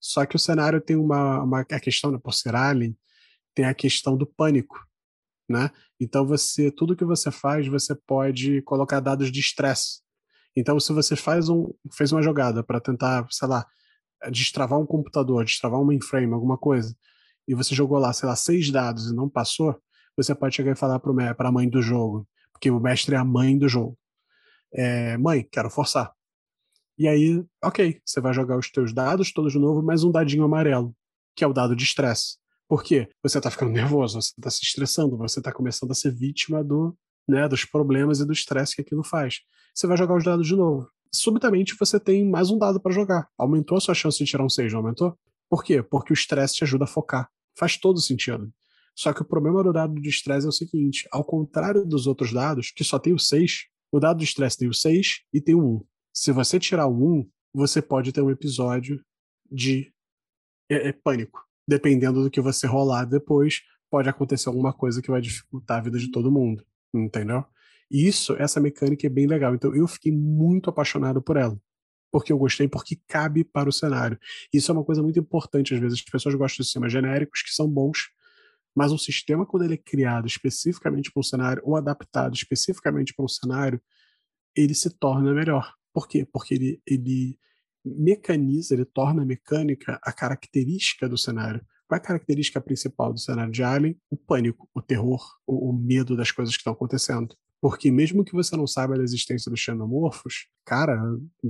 Só 0.00 0.26
que 0.26 0.36
o 0.36 0.38
cenário 0.38 0.80
tem 0.80 0.96
uma, 0.96 1.42
uma 1.42 1.60
a 1.60 1.80
questão, 1.80 2.10
né, 2.10 2.18
por 2.22 2.34
ser 2.34 2.54
alien, 2.54 2.96
tem 3.54 3.64
a 3.64 3.74
questão 3.74 4.16
do 4.16 4.26
pânico, 4.26 4.76
né? 5.48 5.70
Então 6.00 6.26
você, 6.26 6.70
tudo 6.70 6.96
que 6.96 7.04
você 7.04 7.30
faz, 7.30 7.66
você 7.68 7.94
pode 7.94 8.62
colocar 8.62 9.00
dados 9.00 9.30
de 9.30 9.40
estresse. 9.40 10.00
Então 10.56 10.78
se 10.80 10.92
você 10.92 11.14
faz 11.14 11.48
um, 11.48 11.72
fez 11.92 12.12
uma 12.12 12.22
jogada 12.22 12.64
para 12.64 12.80
tentar, 12.80 13.26
sei 13.30 13.48
lá, 13.48 13.66
destravar 14.30 14.78
um 14.78 14.86
computador, 14.86 15.44
destravar 15.44 15.80
um 15.80 15.84
mainframe, 15.84 16.32
alguma 16.32 16.58
coisa, 16.58 16.96
e 17.46 17.54
você 17.54 17.74
jogou 17.74 17.98
lá, 17.98 18.12
sei 18.12 18.28
lá, 18.28 18.36
seis 18.36 18.70
dados 18.70 19.10
e 19.10 19.14
não 19.14 19.28
passou, 19.28 19.80
você 20.16 20.34
pode 20.34 20.54
chegar 20.54 20.72
e 20.72 20.76
falar 20.76 20.98
para 21.00 21.48
a 21.48 21.52
mãe 21.52 21.68
do 21.68 21.82
jogo, 21.82 22.26
porque 22.52 22.70
o 22.70 22.80
mestre 22.80 23.14
é 23.14 23.18
a 23.18 23.24
mãe 23.24 23.56
do 23.58 23.68
jogo. 23.68 23.98
É, 24.74 25.16
mãe, 25.18 25.46
quero 25.50 25.68
forçar. 25.68 26.12
E 26.98 27.08
aí, 27.08 27.44
ok, 27.62 28.00
você 28.04 28.20
vai 28.20 28.32
jogar 28.32 28.58
os 28.58 28.70
teus 28.70 28.92
dados 28.92 29.32
todos 29.32 29.52
de 29.52 29.58
novo, 29.58 29.82
mais 29.82 30.04
um 30.04 30.10
dadinho 30.10 30.44
amarelo, 30.44 30.94
que 31.34 31.42
é 31.42 31.46
o 31.46 31.52
dado 31.52 31.74
de 31.74 31.84
estresse. 31.84 32.36
Por 32.68 32.82
quê? 32.82 33.08
Você 33.22 33.38
está 33.38 33.50
ficando 33.50 33.72
nervoso, 33.72 34.20
você 34.20 34.32
está 34.36 34.50
se 34.50 34.62
estressando, 34.62 35.16
você 35.16 35.40
está 35.40 35.52
começando 35.52 35.90
a 35.90 35.94
ser 35.94 36.14
vítima 36.14 36.62
do, 36.62 36.96
né, 37.28 37.48
dos 37.48 37.64
problemas 37.64 38.20
e 38.20 38.26
do 38.26 38.32
estresse 38.32 38.74
que 38.74 38.82
aquilo 38.82 39.04
faz. 39.04 39.40
Você 39.74 39.86
vai 39.86 39.96
jogar 39.96 40.16
os 40.16 40.24
dados 40.24 40.46
de 40.46 40.56
novo. 40.56 40.88
Subitamente 41.14 41.76
você 41.78 42.00
tem 42.00 42.28
mais 42.28 42.50
um 42.50 42.58
dado 42.58 42.80
para 42.80 42.92
jogar. 42.92 43.28
Aumentou 43.36 43.76
a 43.76 43.80
sua 43.80 43.94
chance 43.94 44.18
de 44.18 44.24
tirar 44.24 44.44
um 44.44 44.48
6, 44.48 44.72
não 44.72 44.80
aumentou? 44.80 45.18
Por 45.48 45.62
quê? 45.62 45.82
Porque 45.82 46.12
o 46.12 46.14
estresse 46.14 46.54
te 46.54 46.64
ajuda 46.64 46.84
a 46.84 46.86
focar. 46.86 47.28
Faz 47.58 47.76
todo 47.76 48.00
sentido. 48.00 48.50
Só 48.94 49.12
que 49.12 49.22
o 49.22 49.24
problema 49.24 49.62
do 49.62 49.72
dado 49.72 49.94
de 50.00 50.08
estresse 50.08 50.46
é 50.46 50.48
o 50.48 50.52
seguinte: 50.52 51.06
ao 51.10 51.24
contrário 51.24 51.84
dos 51.84 52.06
outros 52.06 52.32
dados, 52.32 52.70
que 52.70 52.84
só 52.84 52.98
tem 52.98 53.12
o 53.12 53.18
6, 53.18 53.66
o 53.92 54.00
dado 54.00 54.18
de 54.18 54.24
estresse 54.24 54.56
tem 54.56 54.68
o 54.68 54.74
6 54.74 55.20
e 55.32 55.40
tem 55.40 55.54
o 55.54 55.76
1. 55.76 55.84
Se 56.12 56.32
você 56.32 56.58
tirar 56.58 56.86
o 56.86 57.20
1, 57.20 57.30
você 57.54 57.82
pode 57.82 58.10
ter 58.10 58.22
um 58.22 58.30
episódio 58.30 59.04
de 59.50 59.92
é, 60.70 60.88
é, 60.88 60.92
pânico 60.92 61.40
dependendo 61.68 62.22
do 62.22 62.30
que 62.30 62.40
você 62.40 62.66
rolar 62.66 63.04
depois, 63.04 63.60
pode 63.90 64.08
acontecer 64.08 64.48
alguma 64.48 64.72
coisa 64.72 65.00
que 65.00 65.10
vai 65.10 65.20
dificultar 65.20 65.78
a 65.78 65.82
vida 65.82 65.98
de 65.98 66.10
todo 66.10 66.32
mundo, 66.32 66.64
entendeu? 66.92 67.44
E 67.90 68.08
isso, 68.08 68.34
essa 68.34 68.58
mecânica 68.58 69.06
é 69.06 69.10
bem 69.10 69.26
legal. 69.26 69.54
Então 69.54 69.74
eu 69.76 69.86
fiquei 69.86 70.10
muito 70.10 70.70
apaixonado 70.70 71.22
por 71.22 71.36
ela. 71.36 71.60
Porque 72.10 72.32
eu 72.32 72.38
gostei, 72.38 72.66
porque 72.66 72.98
cabe 73.06 73.44
para 73.44 73.68
o 73.68 73.72
cenário. 73.72 74.18
Isso 74.52 74.70
é 74.70 74.74
uma 74.74 74.84
coisa 74.84 75.02
muito 75.02 75.18
importante, 75.18 75.74
às 75.74 75.80
vezes. 75.80 75.98
As 75.98 76.10
pessoas 76.10 76.34
gostam 76.34 76.62
de 76.62 76.64
sistemas 76.64 76.90
genéricos 76.90 77.42
que 77.42 77.50
são 77.50 77.68
bons, 77.68 78.10
mas 78.74 78.92
um 78.92 78.98
sistema, 78.98 79.46
quando 79.46 79.64
ele 79.64 79.74
é 79.74 79.78
criado 79.78 80.26
especificamente 80.26 81.10
para 81.12 81.20
um 81.20 81.24
cenário, 81.24 81.62
ou 81.64 81.76
adaptado 81.76 82.34
especificamente 82.34 83.14
para 83.14 83.24
um 83.24 83.28
cenário, 83.28 83.80
ele 84.56 84.74
se 84.74 84.90
torna 84.90 85.32
melhor. 85.32 85.74
Por 85.92 86.08
quê? 86.08 86.26
Porque 86.30 86.54
ele, 86.54 86.82
ele 86.86 87.38
mecaniza, 87.84 88.74
ele 88.74 88.84
torna 88.84 89.24
mecânica 89.24 89.98
a 90.02 90.12
característica 90.12 91.08
do 91.08 91.18
cenário. 91.18 91.64
Qual 91.86 91.96
é 91.96 92.00
a 92.00 92.06
característica 92.06 92.60
principal 92.60 93.12
do 93.12 93.18
cenário 93.18 93.52
de 93.52 93.62
Alien? 93.62 93.98
O 94.10 94.16
pânico, 94.16 94.68
o 94.74 94.80
terror, 94.80 95.22
o, 95.46 95.70
o 95.70 95.72
medo 95.72 96.16
das 96.16 96.30
coisas 96.30 96.54
que 96.54 96.60
estão 96.60 96.72
acontecendo. 96.72 97.36
Porque 97.60 97.90
mesmo 97.92 98.24
que 98.24 98.32
você 98.32 98.56
não 98.56 98.66
saiba 98.66 98.96
da 98.96 99.04
existência 99.04 99.50
dos 99.50 99.60
xenomorfos, 99.60 100.48
cara, 100.64 101.00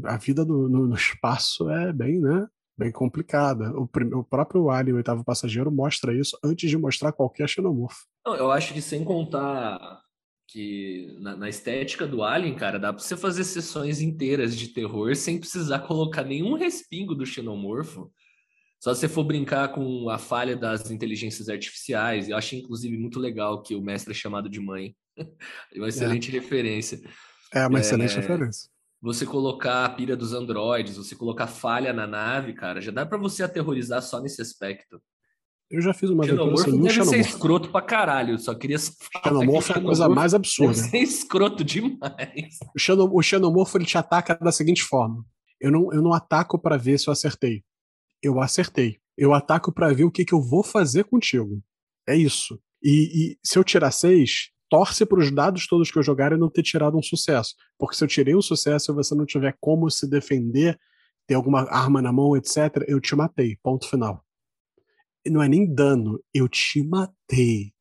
a 0.05 0.17
vida 0.19 0.45
no, 0.45 0.69
no, 0.69 0.87
no 0.89 0.95
espaço 0.95 1.71
é 1.71 1.93
bem, 1.93 2.21
né? 2.21 2.47
Bem 2.77 2.91
complicada. 2.91 3.71
O, 3.77 3.89
o 4.19 4.25
próprio 4.25 4.71
Alien, 4.71 4.95
o 4.95 4.97
oitavo 4.97 5.25
passageiro, 5.25 5.71
mostra 5.71 6.15
isso 6.15 6.39
antes 6.43 6.71
de 6.71 6.79
mostrar 6.79 7.13
qualquer 7.13 7.49
xenomorfo. 7.49 8.07
Não, 8.25 8.35
eu 8.35 8.51
acho 8.51 8.73
que 8.73 8.81
sem 8.81 9.05
contar 9.05 10.01
que 10.49 11.17
na, 11.21 11.37
na, 11.37 11.49
estética 11.49 12.07
do 12.07 12.23
Alien, 12.23 12.55
cara, 12.55 12.79
dá 12.79 12.93
pra 12.93 13.03
você 13.03 13.17
fazer 13.17 13.45
sessões 13.45 14.01
inteiras 14.01 14.57
de 14.57 14.69
terror 14.69 15.15
sem 15.17 15.39
precisar 15.39 15.81
colocar 15.81 16.25
nenhum 16.25 16.55
respingo 16.55 17.15
do 17.15 17.25
xenomorfo. 17.25 18.13
Só 18.79 18.93
se 18.93 19.01
você 19.01 19.09
for 19.09 19.25
brincar 19.25 19.69
com 19.69 20.11
a 20.11 20.19
falha 20.19 20.57
das 20.57 20.91
inteligências 20.91 21.49
artificiais. 21.49 22.29
Eu 22.29 22.37
acho, 22.37 22.57
inclusive, 22.57 22.99
muito 22.99 23.21
legal 23.21 23.63
que 23.63 23.77
o 23.77 23.81
mestre 23.81 24.13
é 24.13 24.15
chamado 24.15 24.49
de 24.49 24.61
mãe. 24.61 24.95
é 25.17 25.79
uma 25.79 25.89
excelente 25.89 26.31
é. 26.31 26.33
referência. 26.33 27.01
É 27.55 27.67
uma 27.67 27.79
é, 27.79 27.81
excelente 27.81 28.17
referência. 28.17 28.72
Você 29.03 29.27
colocar 29.27 29.85
a 29.85 29.89
pira 29.89 30.17
dos 30.17 30.33
androides, 30.33 30.97
você 30.97 31.17
colocar 31.17 31.49
falha 31.49 31.93
na 31.93 32.07
nave, 32.07 32.53
cara, 32.53 32.81
já 32.81 32.93
dá 32.93 33.05
para 33.05 33.19
você 33.19 33.43
aterrorizar 33.43 34.01
só 34.01 34.21
nesse 34.21 34.41
aspecto. 34.41 35.03
Eu 35.69 35.81
já 35.81 35.93
fiz 35.93 36.09
uma 36.11 36.23
Xenomorfo 36.23 36.71
deve 36.71 36.83
ser 36.83 36.91
xenomorfo. 36.93 37.21
escroto 37.21 37.71
pra 37.71 37.83
caralho, 37.83 38.39
só 38.39 38.55
queria 38.55 38.79
Xenomorfo 38.79 39.73
é 39.73 39.79
a 39.79 39.83
coisa 39.83 40.09
mais 40.09 40.35
absurda. 40.35 40.75
Deve 40.75 40.89
ser 40.89 40.99
escroto 40.99 41.65
demais. 41.65 42.59
O, 42.77 42.79
xenom 42.79 43.11
o 43.13 43.23
xenomorfo 43.23 43.77
ele 43.79 43.87
te 43.87 43.99
ataca 43.99 44.37
da 44.37 44.53
seguinte 44.53 44.85
forma. 44.85 45.25
Eu 45.59 45.73
não, 45.73 45.93
eu 45.93 46.01
não 46.01 46.13
ataco 46.13 46.57
para 46.59 46.77
ver 46.77 46.99
se 46.99 47.09
eu 47.09 47.13
acertei. 47.13 47.65
Eu 48.23 48.41
acertei. 48.41 48.99
Eu 49.17 49.35
ataco 49.35 49.73
para 49.73 49.93
ver 49.93 50.05
o 50.05 50.13
que, 50.13 50.25
que 50.25 50.35
eu 50.35 50.41
vou 50.41 50.63
fazer 50.63 51.05
contigo. 51.05 51.61
É 52.07 52.15
isso. 52.15 52.61
E, 52.83 53.33
e 53.33 53.39
se 53.43 53.59
eu 53.59 53.65
tirar 53.65 53.91
seis, 53.91 54.51
torce 54.73 55.05
para 55.05 55.19
os 55.19 55.31
dados 55.31 55.67
todos 55.67 55.91
que 55.91 55.99
eu 55.99 56.03
jogar 56.03 56.33
e 56.33 56.39
não 56.39 56.49
ter 56.49 56.63
tirado 56.63 56.97
um 56.97 57.03
sucesso. 57.03 57.55
Porque 57.79 57.95
se 57.95 58.03
eu 58.03 58.09
tirei 58.09 58.35
um 58.35 58.41
sucesso 58.41 58.91
e 58.91 58.95
você 58.95 59.15
não 59.15 59.27
tiver 59.27 59.55
como 59.61 59.91
se 59.91 60.09
defender, 60.09 60.81
ter 61.27 61.35
alguma 61.35 61.71
arma 61.71 62.01
na 62.01 62.11
mão, 62.11 62.35
etc., 62.35 62.83
eu 62.89 62.99
te 62.99 63.15
matei. 63.15 63.59
Ponto 63.63 63.87
final. 63.87 64.25
Não 65.27 65.43
é 65.43 65.49
nem 65.49 65.71
dano, 65.71 66.19
eu 66.33 66.49
te 66.49 66.83
matei. 66.83 67.75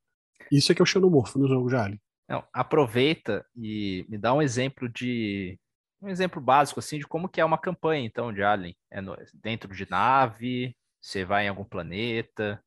Isso 0.52 0.70
é 0.70 0.76
que 0.76 0.82
é 0.82 0.84
o 0.84 0.86
xenomorfo 0.86 1.40
no 1.40 1.48
jogo 1.48 1.70
de 1.70 1.78
Alien. 1.78 2.02
Não, 2.28 2.44
aproveita 2.52 3.46
e 3.56 4.06
me 4.10 4.18
dá 4.18 4.34
um 4.34 4.42
exemplo 4.42 4.90
de. 4.90 5.58
Um 6.02 6.10
exemplo 6.10 6.42
básico, 6.42 6.82
assim, 6.82 7.00
de 7.00 7.08
como 7.08 7.30
que 7.30 7.40
é 7.40 7.46
uma 7.46 7.58
campanha, 7.58 8.06
então, 8.06 8.34
de 8.34 8.44
Alien. 8.44 8.76
É 8.92 9.00
no, 9.00 9.16
dentro 9.34 9.74
de 9.74 9.90
nave, 9.90 10.76
você 11.00 11.24
vai 11.24 11.46
em 11.46 11.50
algum 11.50 11.64
planeta. 11.64 12.62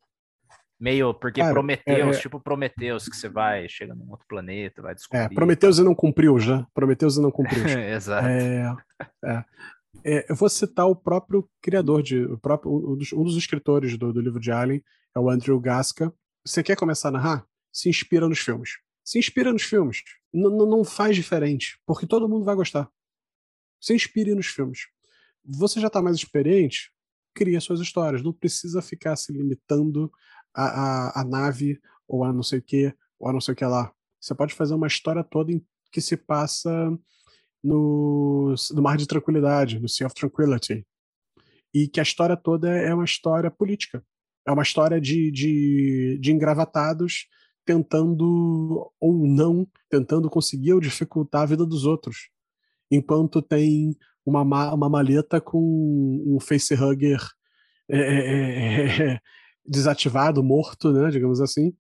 Meio, 0.85 1.15
porque 1.15 1.41
Cara, 1.41 1.55
Prometeus, 1.55 1.99
é, 1.99 2.19
é... 2.19 2.21
tipo 2.21 2.39
Prometeus, 2.39 3.09
que 3.09 3.17
você 3.17 3.27
vai, 3.27 3.67
chega 3.71 3.95
num 3.95 4.11
outro 4.11 4.27
planeta, 4.29 4.83
vai 4.83 4.95
descobrir. 4.95 5.25
É, 5.25 5.29
Prometeus 5.31 5.79
e 5.79 5.83
não 5.83 5.95
cumpriu 5.95 6.39
já. 6.39 6.67
Prometeus 6.75 7.17
e 7.17 7.23
não 7.23 7.31
cumpriu. 7.31 7.65
Exato. 7.89 8.27
É, 8.27 8.77
é. 9.25 9.45
É, 10.05 10.31
eu 10.31 10.37
vou 10.37 10.51
citar 10.51 10.87
o 10.87 10.95
próprio 10.95 11.49
criador, 11.63 12.03
de, 12.03 12.23
o 12.27 12.37
próprio, 12.37 12.71
um, 12.71 12.97
dos, 12.99 13.15
um 13.15 13.25
dos 13.25 13.35
escritores 13.35 13.97
do, 13.97 14.13
do, 14.13 14.21
livro 14.21 14.39
de 14.39 14.53
Alien, 14.53 14.85
é 15.17 15.19
o 15.19 15.31
Andrew 15.31 15.59
Gasca. 15.59 16.13
Você 16.45 16.63
quer 16.63 16.77
começar 16.77 17.09
a 17.09 17.13
narrar? 17.13 17.47
Se 17.73 17.89
inspira 17.89 18.29
nos 18.29 18.41
filmes. 18.41 18.73
Se 19.03 19.19
inspira 19.19 19.51
nos 19.51 19.63
filmes. 19.63 20.03
N 20.35 20.51
não 20.51 20.85
faz 20.85 21.17
diferente, 21.17 21.81
porque 21.87 22.07
todo 22.07 22.29
mundo 22.29 22.45
vai 22.45 22.55
gostar. 22.55 22.91
Se 23.81 23.95
inspire 23.95 24.35
nos 24.35 24.49
filmes. 24.49 24.81
Você 25.43 25.81
já 25.81 25.87
está 25.87 26.03
mais 26.03 26.17
experiente? 26.17 26.93
Cria 27.35 27.59
suas 27.59 27.81
histórias. 27.81 28.23
Não 28.23 28.35
precisa 28.35 28.83
ficar 28.83 29.17
se 29.17 29.33
limitando 29.33 30.13
a, 30.55 30.65
a, 30.65 31.21
a 31.21 31.25
nave 31.25 31.81
ou 32.07 32.25
a 32.25 32.33
não 32.33 32.43
sei 32.43 32.59
o 32.59 32.63
que, 32.63 32.95
ou 33.19 33.29
a 33.29 33.33
não 33.33 33.41
sei 33.41 33.53
o 33.53 33.57
que 33.57 33.65
lá. 33.65 33.93
Você 34.21 34.35
pode 34.35 34.55
fazer 34.55 34.75
uma 34.75 34.87
história 34.87 35.25
toda 35.25 35.53
em, 35.53 35.65
que 35.91 36.01
se 36.01 36.17
passa 36.17 36.91
no, 37.63 38.55
no 38.73 38.83
Mar 38.83 38.97
de 38.97 39.07
Tranquilidade, 39.07 39.81
no 39.81 39.89
Sea 39.89 40.07
of 40.07 40.15
Tranquility. 40.15 40.87
E 41.73 41.89
que 41.89 41.99
a 41.99 42.03
história 42.03 42.37
toda 42.37 42.69
é 42.71 42.95
uma 42.95 43.05
história 43.05 43.51
política. 43.51 44.05
É 44.47 44.53
uma 44.53 44.63
história 44.63 45.01
de, 45.01 45.31
de, 45.31 46.19
de 46.21 46.33
engravatados 46.33 47.27
tentando, 47.65 48.93
ou 49.01 49.27
não, 49.27 49.67
tentando 49.89 50.29
conseguir 50.29 50.75
ou 50.75 50.81
dificultar 50.81 51.43
a 51.43 51.47
vida 51.47 51.65
dos 51.65 51.85
outros. 51.85 52.29
Enquanto 52.91 53.41
tem 53.41 53.97
uma, 54.25 54.43
uma 54.43 54.89
maleta 54.89 55.41
com 55.41 56.23
um 56.27 56.39
facehugger 56.39 57.21
é, 57.89 57.99
é, 57.99 59.13
é, 59.13 59.21
desativado, 59.67 60.43
morto, 60.43 60.93
né, 60.93 61.11
digamos 61.11 61.41
assim, 61.41 61.73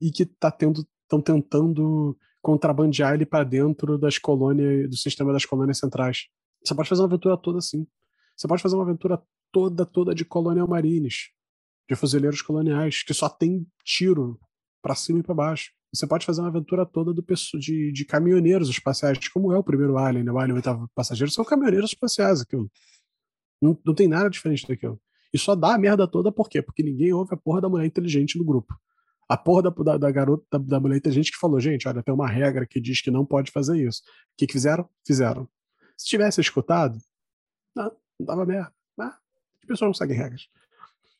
e 0.00 0.10
que 0.10 0.24
tá 0.24 0.50
tendo 0.50 0.86
estão 1.08 1.22
tentando 1.22 2.16
contrabandear 2.42 3.14
ele 3.14 3.24
para 3.24 3.42
dentro 3.42 3.98
das 3.98 4.18
colônias, 4.18 4.88
do 4.88 4.96
sistema 4.96 5.32
das 5.32 5.44
colônias 5.44 5.78
centrais. 5.78 6.26
Você 6.62 6.74
pode 6.74 6.88
fazer 6.88 7.00
uma 7.00 7.08
aventura 7.08 7.36
toda 7.36 7.58
assim. 7.58 7.86
Você 8.36 8.46
pode 8.46 8.62
fazer 8.62 8.76
uma 8.76 8.84
aventura 8.84 9.20
toda, 9.50 9.86
toda 9.86 10.14
de 10.14 10.24
colonial 10.24 10.68
marines, 10.68 11.30
de 11.88 11.96
fuzileiros 11.96 12.42
coloniais, 12.42 13.02
que 13.02 13.14
só 13.14 13.28
tem 13.28 13.66
tiro 13.82 14.38
para 14.82 14.94
cima 14.94 15.20
e 15.20 15.22
para 15.22 15.34
baixo. 15.34 15.72
Você 15.92 16.06
pode 16.06 16.26
fazer 16.26 16.42
uma 16.42 16.48
aventura 16.48 16.84
toda 16.84 17.12
do, 17.12 17.24
de, 17.58 17.90
de 17.90 18.04
caminhoneiros 18.04 18.68
espaciais, 18.68 19.26
como 19.28 19.52
é 19.52 19.58
o 19.58 19.64
primeiro 19.64 19.96
Alien, 19.96 20.24
né? 20.24 20.30
o 20.30 20.38
Alien 20.38 20.56
oitavo 20.56 20.88
passageiro, 20.94 21.32
são 21.32 21.44
caminhoneiros 21.44 21.90
espaciais, 21.90 22.42
aquilo. 22.42 22.70
Não, 23.60 23.76
não 23.84 23.94
tem 23.94 24.06
nada 24.06 24.28
diferente 24.28 24.68
daquilo. 24.68 25.00
E 25.32 25.38
só 25.38 25.54
dá 25.54 25.74
a 25.74 25.78
merda 25.78 26.08
toda 26.08 26.32
por 26.32 26.48
quê? 26.48 26.62
Porque 26.62 26.82
ninguém 26.82 27.12
ouve 27.12 27.34
a 27.34 27.36
porra 27.36 27.60
da 27.60 27.68
mulher 27.68 27.86
inteligente 27.86 28.38
no 28.38 28.44
grupo. 28.44 28.74
A 29.28 29.36
porra 29.36 29.64
da, 29.64 29.70
da, 29.70 29.98
da 29.98 30.10
garota, 30.10 30.44
da, 30.50 30.58
da, 30.58 30.80
mulher, 30.80 31.00
tem 31.00 31.12
gente 31.12 31.30
que 31.30 31.38
falou, 31.38 31.60
gente, 31.60 31.86
olha, 31.86 32.02
tem 32.02 32.14
uma 32.14 32.26
regra 32.26 32.66
que 32.66 32.80
diz 32.80 33.02
que 33.02 33.10
não 33.10 33.26
pode 33.26 33.50
fazer 33.50 33.76
isso. 33.86 34.00
O 34.00 34.36
que, 34.38 34.46
que 34.46 34.54
fizeram? 34.54 34.88
Fizeram. 35.06 35.46
Se 35.98 36.06
tivesse 36.06 36.40
escutado, 36.40 36.98
não, 37.76 37.92
não 38.18 38.26
dava 38.26 38.46
merda. 38.46 38.72
Mas 38.96 39.12
as 39.12 39.66
pessoas 39.66 39.88
não 39.88 39.94
seguem 39.94 40.16
regras. 40.16 40.48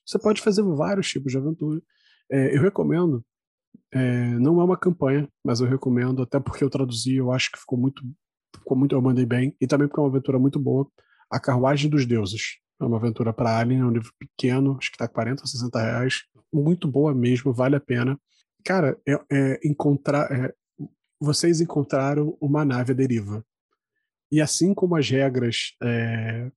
Você 0.07 0.19
pode 0.19 0.41
fazer 0.41 0.63
vários 0.63 1.11
tipos 1.11 1.31
de 1.31 1.37
aventura. 1.37 1.83
É, 2.31 2.57
eu 2.57 2.63
recomendo, 2.63 3.23
é, 3.93 4.31
não 4.39 4.59
é 4.61 4.65
uma 4.65 4.77
campanha, 4.77 5.29
mas 5.45 5.61
eu 5.61 5.67
recomendo, 5.67 6.23
até 6.23 6.41
porque 6.41 6.65
eu 6.65 6.71
traduzi, 6.71 7.17
eu 7.17 7.31
acho 7.31 7.53
que 7.53 7.59
ficou 7.59 7.79
muito, 7.79 8.03
ficou 8.55 8.77
muito, 8.77 8.95
eu 8.95 9.03
mandei 9.03 9.27
bem, 9.27 9.55
e 9.61 9.67
também 9.67 9.87
porque 9.87 10.01
é 10.01 10.03
uma 10.03 10.09
aventura 10.09 10.39
muito 10.39 10.59
boa, 10.59 10.91
A 11.31 11.39
Carruagem 11.39 11.91
dos 11.91 12.07
Deuses. 12.07 12.59
É 12.81 12.85
uma 12.85 12.97
aventura 12.97 13.33
para 13.33 13.59
Alien, 13.59 13.81
é 13.81 13.85
um 13.85 13.91
livro 13.91 14.13
pequeno, 14.19 14.77
acho 14.79 14.91
que 14.91 14.95
está 14.97 15.09
40 15.09 15.43
ou 15.43 15.47
60 15.47 15.81
reais 15.81 16.23
muito 16.53 16.89
boa 16.89 17.15
mesmo, 17.15 17.53
vale 17.53 17.77
a 17.77 17.81
pena. 17.81 18.19
Cara, 18.65 18.99
é, 19.07 19.19
é 19.31 19.61
encontrar, 19.65 20.31
é, 20.33 20.53
vocês 21.21 21.61
encontraram 21.61 22.37
uma 22.41 22.65
nave 22.65 22.93
à 22.93 22.95
deriva. 22.95 23.45
E 24.31 24.41
assim 24.41 24.75
como 24.75 24.97
as 24.97 25.09
regras 25.09 25.75
é, 25.83 26.51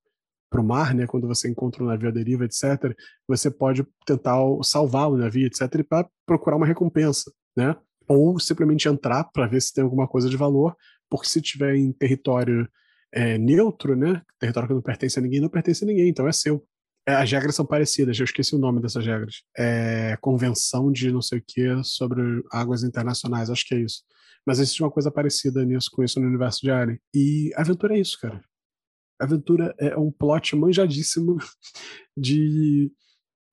para 0.50 0.62
o 0.62 0.64
mar, 0.64 0.94
né, 0.94 1.08
quando 1.08 1.28
você 1.28 1.50
encontra 1.50 1.84
um 1.84 1.88
navio 1.88 2.10
à 2.10 2.12
deriva, 2.12 2.44
etc., 2.44 2.96
você 3.28 3.50
pode 3.50 3.86
tentar 4.06 4.38
salvar 4.64 5.10
o 5.10 5.18
navio, 5.18 5.48
etc., 5.48 5.84
para 5.88 6.10
procurar 6.26 6.58
uma 6.58 6.66
recompensa, 6.66 7.32
né? 7.56 7.76
Ou 8.08 8.38
simplesmente 8.38 8.90
entrar 8.90 9.24
para 9.24 9.48
ver 9.48 9.62
se 9.62 9.74
tem 9.74 9.84
alguma 9.84 10.08
coisa 10.08 10.30
de 10.30 10.36
valor, 10.36 10.76
porque 11.10 11.30
se 11.30 11.42
tiver 11.42 11.76
em 11.76 11.94
território 11.94 12.68
é, 13.14 13.38
neutro, 13.38 13.96
né, 13.96 14.22
território 14.40 14.68
que 14.68 14.74
não 14.76 14.82
pertence 14.82 15.20
a 15.20 15.22
ninguém, 15.22 15.42
não 15.42 15.50
pertence 15.50 15.84
a 15.84 15.88
ninguém, 15.88 16.10
então 16.10 16.28
é 16.28 16.32
seu. 16.32 16.66
É, 17.08 17.16
as 17.16 17.32
regras 17.32 17.56
são 17.56 17.66
parecidas, 17.66 18.18
eu 18.20 18.26
esqueci 18.26 18.56
o 18.56 18.60
nome 18.60 18.82
dessas 18.82 19.06
regras. 19.06 19.44
É 19.58 20.18
Convenção 20.22 20.92
de 20.92 21.12
não 21.12 21.22
sei 21.22 21.40
o 21.40 21.44
que 21.46 21.84
sobre 21.84 22.44
águas 22.52 22.84
internacionais, 22.84 23.50
acho 23.50 23.66
que 23.66 23.74
é 23.74 23.80
isso. 23.80 24.04
Mas 24.46 24.60
existe 24.60 24.82
uma 24.82 24.92
coisa 24.92 25.12
parecida 25.12 25.64
nisso, 25.66 25.90
com 25.92 26.04
isso 26.04 26.20
no 26.20 26.28
universo 26.28 26.62
de 26.62 26.72
Alien. 26.72 27.00
E 27.14 27.52
aventura 27.56 27.96
é 27.96 28.00
isso, 28.00 28.20
cara. 28.20 28.44
Aventura 29.20 29.74
é 29.80 29.96
um 29.98 30.12
plot 30.12 30.56
manjadíssimo 30.56 31.38
de 32.18 32.92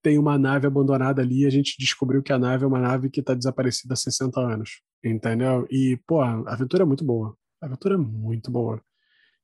tem 0.03 0.19
uma 0.19 0.39
nave 0.39 0.67
abandonada 0.67 1.21
ali 1.21 1.43
e 1.43 1.47
a 1.47 1.51
gente 1.51 1.77
descobriu 1.79 2.23
que 2.23 2.33
a 2.33 2.39
nave 2.39 2.65
é 2.65 2.67
uma 2.67 2.81
nave 2.81 3.11
que 3.11 3.21
está 3.21 3.35
desaparecida 3.35 3.95
há 3.95 3.97
60 3.97 4.41
anos. 4.41 4.81
Entendeu? 5.05 5.67
E, 5.71 5.99
pô, 6.07 6.21
a 6.21 6.53
aventura 6.53 6.83
é 6.85 6.87
muito 6.87 7.05
boa. 7.05 7.37
A 7.63 7.67
aventura 7.67 7.95
é 7.95 7.99
muito 7.99 8.51
boa. 8.51 8.83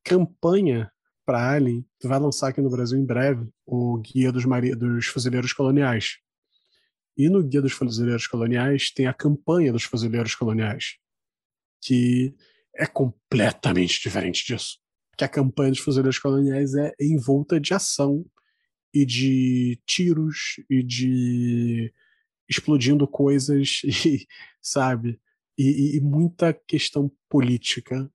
Campanha 0.05 0.93
para 1.25 1.53
Alien, 1.55 1.87
vai 2.03 2.19
lançar 2.19 2.49
aqui 2.49 2.61
no 2.61 2.71
Brasil 2.71 2.99
em 2.99 3.05
breve 3.05 3.49
o 3.65 3.99
Guia 3.99 4.31
dos, 4.31 4.45
Mari 4.45 4.75
dos 4.75 5.07
Fuzileiros 5.07 5.53
Coloniais. 5.53 6.19
E 7.17 7.29
no 7.29 7.43
Guia 7.43 7.63
dos 7.63 7.73
Fuzileiros 7.73 8.27
Coloniais 8.27 8.91
tem 8.91 9.07
a 9.07 9.15
campanha 9.15 9.73
dos 9.73 9.85
Fuzileiros 9.85 10.35
Coloniais, 10.35 10.97
que 11.83 12.35
é 12.77 12.87
completamente 12.87 14.01
diferente 14.01 14.45
disso. 14.45 14.79
Que 15.17 15.25
a 15.25 15.29
campanha 15.29 15.71
dos 15.71 15.81
Fuzileiros 15.81 16.19
Coloniais 16.19 16.75
é 16.75 16.93
envolta 17.01 17.59
de 17.59 17.73
ação 17.73 18.25
e 18.93 19.07
de 19.07 19.81
tiros 19.87 20.57
e 20.69 20.83
de 20.83 21.93
explodindo 22.49 23.07
coisas 23.09 23.81
e 24.05 24.27
sabe 24.61 25.19
e, 25.57 25.97
e, 25.97 26.01
muita 26.01 26.53
questão 26.53 27.11
política 27.29 28.11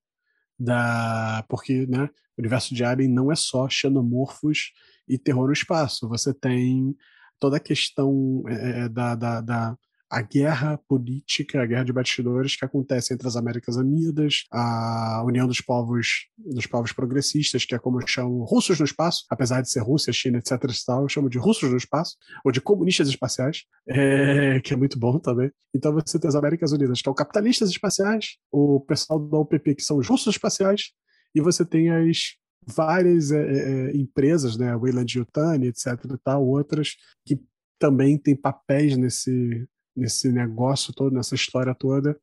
da 0.60 1.46
porque 1.48 1.86
né 1.88 2.10
o 2.38 2.42
universo 2.42 2.74
de 2.74 2.84
Alien 2.84 3.10
não 3.10 3.32
é 3.32 3.36
só 3.36 3.68
xenomorfos 3.70 4.74
e 5.08 5.18
terror 5.18 5.48
no 5.48 5.54
espaço. 5.54 6.08
Você 6.08 6.34
tem 6.34 6.96
toda 7.40 7.58
a 7.58 7.60
questão 7.60 8.44
é, 8.48 8.82
é, 8.82 8.90
da, 8.90 9.16
da, 9.16 9.42
da 9.42 9.78
a 10.10 10.22
guerra 10.22 10.80
política, 10.88 11.62
a 11.62 11.66
guerra 11.66 11.84
de 11.84 11.94
bastidores 11.94 12.56
que 12.56 12.66
acontece 12.66 13.14
entre 13.14 13.28
as 13.28 13.36
Américas 13.36 13.76
Unidas, 13.76 14.46
a 14.52 15.24
União 15.26 15.48
dos 15.48 15.62
Povos 15.62 16.28
dos 16.38 16.66
povos 16.66 16.92
progressistas, 16.92 17.64
que 17.64 17.76
é 17.76 17.80
como 17.80 18.00
chamo 18.08 18.44
russos 18.44 18.80
no 18.80 18.86
espaço, 18.86 19.26
apesar 19.30 19.62
de 19.62 19.70
ser 19.70 19.82
Rússia, 19.82 20.12
China, 20.12 20.40
etc. 20.40 20.58
Tal, 20.86 21.04
eu 21.04 21.10
chamo 21.10 21.30
de 21.30 21.38
russos 21.38 21.70
no 21.70 21.78
espaço, 21.78 22.16
ou 22.44 22.52
de 22.52 22.60
comunistas 22.60 23.08
espaciais, 23.08 23.66
é, 23.88 24.60
que 24.62 24.74
é 24.74 24.78
muito 24.78 24.98
bom 24.98 25.20
também. 25.20 25.52
Então 25.76 25.94
você 25.94 26.20
tem 26.20 26.28
as 26.28 26.36
Américas 26.36 26.72
Unidas, 26.72 27.00
que 27.00 27.04
são 27.04 27.14
capitalistas 27.14 27.70
espaciais, 27.70 28.38
o 28.52 28.80
pessoal 28.80 29.20
da 29.20 29.38
OPP, 29.38 29.76
que 29.76 29.84
são 29.84 29.98
os 29.98 30.08
russos 30.08 30.34
espaciais, 30.34 30.92
e 31.36 31.42
você 31.42 31.64
tem 31.64 31.92
as 31.92 32.36
várias 32.66 33.32
é, 33.32 33.38
é, 33.38 33.96
empresas, 33.96 34.58
né, 34.58 34.76
Wayland 34.76 35.20
Yutani, 35.20 35.68
etc. 35.68 35.88
tal, 36.24 36.46
outras 36.46 36.96
que 37.26 37.40
também 37.80 38.18
têm 38.18 38.36
papéis 38.36 38.98
nesse 38.98 39.68
nesse 39.96 40.32
negócio 40.32 40.94
todo, 40.94 41.14
nessa 41.14 41.36
história 41.36 41.74
toda. 41.76 42.20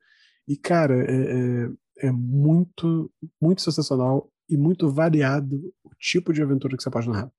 E 0.46 0.56
cara, 0.56 0.94
é, 0.94 1.66
é, 2.02 2.08
é 2.08 2.12
muito 2.12 3.10
muito 3.40 3.62
sensacional 3.62 4.30
e 4.48 4.56
muito 4.56 4.90
variado 4.90 5.72
o 5.84 5.90
tipo 5.98 6.32
de 6.32 6.42
aventura 6.42 6.76
que 6.76 6.82
você 6.82 6.90
pode 6.90 7.08
narrar. 7.08 7.30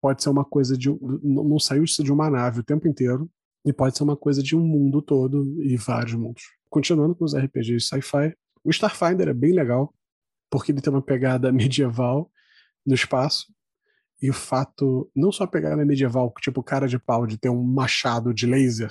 Pode 0.00 0.22
ser 0.22 0.30
uma 0.30 0.44
coisa 0.44 0.76
de 0.76 0.88
não 1.22 1.58
saiu 1.58 1.84
de 1.84 2.12
uma 2.12 2.30
nave 2.30 2.60
o 2.60 2.64
tempo 2.64 2.88
inteiro 2.88 3.30
e 3.64 3.72
pode 3.72 3.96
ser 3.96 4.02
uma 4.02 4.16
coisa 4.16 4.42
de 4.42 4.56
um 4.56 4.60
mundo 4.60 5.00
todo 5.00 5.62
e 5.62 5.76
vários 5.76 6.14
mundos. 6.14 6.42
Continuando 6.68 7.14
com 7.14 7.24
os 7.24 7.36
RPGs 7.36 7.86
sci-fi, 7.86 8.34
o 8.64 8.70
Starfinder 8.70 9.28
é 9.28 9.34
bem 9.34 9.52
legal 9.52 9.94
porque 10.50 10.72
ele 10.72 10.80
tem 10.80 10.92
uma 10.92 11.02
pegada 11.02 11.50
medieval 11.52 12.30
no 12.84 12.94
espaço. 12.94 13.46
E 14.20 14.30
o 14.30 14.32
fato, 14.32 15.10
não 15.16 15.32
só 15.32 15.44
a 15.44 15.48
pegada 15.48 15.84
medieval, 15.84 16.32
tipo 16.40 16.62
cara 16.62 16.86
de 16.86 16.98
pau 16.98 17.26
de 17.26 17.36
ter 17.36 17.48
um 17.48 17.62
machado 17.62 18.32
de 18.32 18.46
laser 18.46 18.90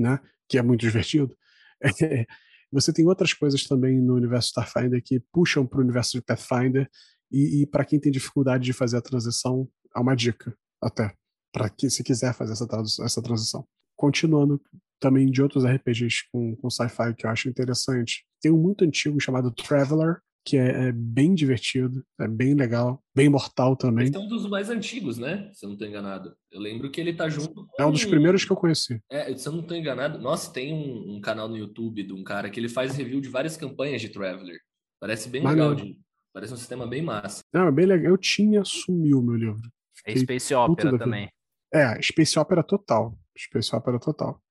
né? 0.00 0.18
Que 0.48 0.58
é 0.58 0.62
muito 0.62 0.80
divertido. 0.86 1.36
É, 1.82 2.26
você 2.72 2.92
tem 2.92 3.06
outras 3.06 3.32
coisas 3.32 3.64
também 3.64 4.00
no 4.00 4.14
universo 4.14 4.48
Starfinder 4.48 5.02
que 5.04 5.20
puxam 5.32 5.66
para 5.66 5.78
o 5.78 5.82
universo 5.82 6.12
de 6.12 6.22
Pathfinder 6.22 6.88
e, 7.30 7.62
e 7.62 7.66
para 7.66 7.84
quem 7.84 7.98
tem 7.98 8.12
dificuldade 8.12 8.64
de 8.64 8.72
fazer 8.72 8.96
a 8.96 9.02
transição, 9.02 9.68
há 9.94 10.00
uma 10.00 10.14
dica 10.14 10.56
até 10.82 11.12
para 11.52 11.68
que 11.68 11.90
se 11.90 12.02
quiser 12.04 12.32
fazer 12.32 12.52
essa, 12.52 12.66
essa 13.04 13.22
transição. 13.22 13.66
Continuando 13.96 14.60
também 15.00 15.30
de 15.30 15.42
outros 15.42 15.64
RPGs 15.64 16.28
com, 16.32 16.54
com 16.56 16.70
sci-fi 16.70 17.14
que 17.14 17.26
eu 17.26 17.30
acho 17.30 17.48
interessante, 17.48 18.24
tem 18.40 18.52
um 18.52 18.60
muito 18.60 18.84
antigo 18.84 19.20
chamado 19.20 19.50
Traveler, 19.50 20.20
que 20.44 20.56
é, 20.56 20.88
é, 20.88 20.92
bem 20.92 21.34
divertido, 21.34 22.04
é 22.18 22.26
bem 22.26 22.54
legal, 22.54 23.02
bem 23.14 23.28
mortal 23.28 23.76
também. 23.76 24.06
Esse 24.06 24.16
é 24.16 24.18
um 24.18 24.28
dos 24.28 24.48
mais 24.48 24.70
antigos, 24.70 25.18
né? 25.18 25.50
Se 25.52 25.64
eu 25.64 25.68
não 25.68 25.74
estou 25.74 25.86
enganado. 25.86 26.34
Eu 26.50 26.60
lembro 26.60 26.90
que 26.90 27.00
ele 27.00 27.12
tá 27.12 27.28
junto 27.28 27.54
com... 27.54 27.66
É 27.78 27.84
um 27.84 27.92
dos 27.92 28.04
primeiros 28.04 28.44
que 28.44 28.50
eu 28.50 28.56
conheci. 28.56 29.00
É, 29.10 29.34
se 29.36 29.46
eu 29.46 29.52
não 29.52 29.60
estou 29.60 29.76
enganado, 29.76 30.18
nossa, 30.18 30.52
tem 30.52 30.72
um, 30.72 31.16
um, 31.16 31.20
canal 31.20 31.48
no 31.48 31.56
YouTube 31.56 32.02
de 32.02 32.12
um 32.12 32.24
cara 32.24 32.48
que 32.48 32.58
ele 32.58 32.68
faz 32.68 32.96
review 32.96 33.20
de 33.20 33.28
várias 33.28 33.56
campanhas 33.56 34.00
de 34.00 34.08
Traveler. 34.08 34.58
Parece 34.98 35.28
bem 35.28 35.42
Mas 35.42 35.52
legal, 35.52 35.74
de, 35.74 35.98
parece 36.32 36.54
um 36.54 36.56
sistema 36.56 36.86
bem 36.86 37.02
massa. 37.02 37.42
Não, 37.52 37.68
é 37.68 37.72
bem 37.72 37.86
legal. 37.86 38.12
Eu 38.12 38.18
tinha, 38.18 38.64
sumiu 38.64 39.22
meu 39.22 39.36
livro. 39.36 39.62
É 40.06 40.12
Fiquei 40.12 40.14
é 40.14 40.18
Space 40.18 40.54
Opera 40.54 40.98
também. 40.98 41.28
É, 41.72 42.00
Space 42.00 42.38
Opera 42.38 42.62
total. 42.62 43.18
Space 43.38 43.74
Opera 43.74 43.98
total. 43.98 44.42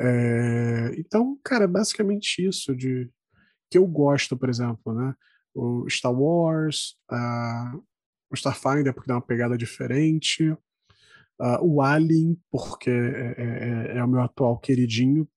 É... 0.00 0.94
Então, 0.98 1.38
cara, 1.44 1.66
basicamente 1.66 2.46
isso 2.46 2.74
de 2.76 3.10
que 3.70 3.78
eu 3.78 3.86
gosto, 3.86 4.36
por 4.36 4.48
exemplo, 4.48 4.94
né? 4.94 5.14
O 5.54 5.88
Star 5.88 6.12
Wars, 6.12 6.96
uh, 7.10 7.82
o 8.30 8.34
Starfinder, 8.34 8.92
porque 8.92 9.08
dá 9.08 9.14
uma 9.14 9.22
pegada 9.22 9.56
diferente, 9.56 10.50
uh, 10.50 11.62
o 11.62 11.80
Alien, 11.80 12.38
porque 12.50 12.90
é, 12.90 13.34
é, 13.36 13.94
é, 13.94 13.98
é, 13.98 14.04
o 14.04 14.08
meu 14.08 14.20
atual 14.20 14.58
queridinho. 14.58 15.28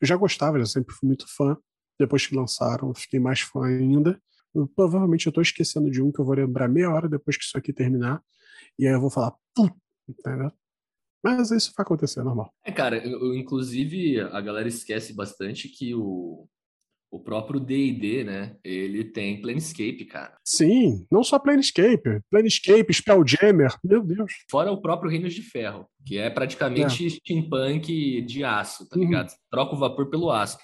Eu 0.00 0.06
já 0.06 0.16
gostava, 0.16 0.58
já 0.58 0.66
sempre 0.66 0.94
fui 0.94 1.06
muito 1.06 1.26
fã. 1.34 1.56
Depois 1.98 2.26
que 2.26 2.34
lançaram, 2.34 2.92
fiquei 2.94 3.20
mais 3.20 3.40
fã 3.40 3.64
ainda. 3.66 4.20
Eu, 4.54 4.68
provavelmente 4.68 5.26
eu 5.26 5.30
estou 5.30 5.42
esquecendo 5.42 5.90
de 5.90 6.02
um 6.02 6.10
que 6.10 6.20
eu 6.20 6.24
vou 6.24 6.34
lembrar 6.34 6.68
meia 6.68 6.90
hora 6.90 7.08
depois 7.08 7.36
que 7.36 7.44
isso 7.44 7.56
aqui 7.56 7.72
terminar. 7.72 8.22
E 8.78 8.86
aí 8.86 8.92
eu 8.92 9.00
vou 9.00 9.10
falar, 9.10 9.34
entendeu? 10.08 10.52
Mas 11.22 11.50
isso 11.50 11.72
vai 11.76 11.84
acontecer, 11.84 12.22
normal. 12.22 12.52
É, 12.64 12.70
cara, 12.70 12.98
eu, 12.98 13.34
inclusive 13.34 14.20
a 14.20 14.40
galera 14.40 14.68
esquece 14.68 15.14
bastante 15.14 15.68
que 15.68 15.94
o, 15.94 16.46
o 17.14 17.20
próprio 17.20 17.60
D&D, 17.60 18.24
né? 18.24 18.56
Ele 18.64 19.04
tem 19.04 19.40
Planescape, 19.40 20.04
cara. 20.04 20.36
Sim, 20.44 21.06
não 21.08 21.22
só 21.22 21.38
Planescape. 21.38 22.20
Planescape, 22.28 22.92
Spelljammer, 22.92 23.72
meu 23.84 24.02
Deus. 24.02 24.32
Fora 24.50 24.72
o 24.72 24.80
próprio 24.82 25.08
Reinos 25.08 25.32
de 25.32 25.40
Ferro, 25.42 25.86
que 26.04 26.18
é 26.18 26.28
praticamente 26.28 27.06
é. 27.06 27.10
steampunk 27.10 28.20
de 28.22 28.42
aço, 28.42 28.88
tá 28.88 28.96
uhum. 28.96 29.04
ligado? 29.04 29.32
Troca 29.48 29.76
o 29.76 29.78
vapor 29.78 30.10
pelo 30.10 30.28
aço. 30.28 30.58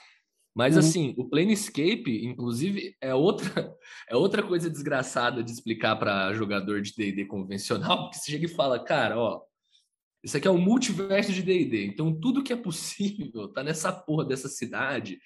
Mas 0.52 0.74
uhum. 0.74 0.80
assim, 0.80 1.14
o 1.16 1.28
Planescape, 1.28 2.26
inclusive, 2.26 2.96
é 3.00 3.14
outra, 3.14 3.72
é 4.10 4.16
outra 4.16 4.42
coisa 4.42 4.68
desgraçada 4.68 5.44
de 5.44 5.52
explicar 5.52 5.94
para 5.94 6.34
jogador 6.34 6.82
de 6.82 6.92
D&D 6.96 7.26
convencional, 7.26 8.02
porque 8.02 8.18
você 8.18 8.32
chega 8.32 8.46
e 8.46 8.48
fala, 8.48 8.84
cara, 8.84 9.16
ó, 9.16 9.40
isso 10.24 10.36
aqui 10.36 10.48
é 10.48 10.50
um 10.50 10.58
multiverso 10.58 11.32
de 11.32 11.44
D&D, 11.44 11.86
então 11.86 12.12
tudo 12.12 12.42
que 12.42 12.52
é 12.52 12.56
possível 12.56 13.46
tá 13.46 13.62
nessa 13.62 13.92
porra 13.92 14.24
dessa 14.24 14.48
cidade 14.48 15.20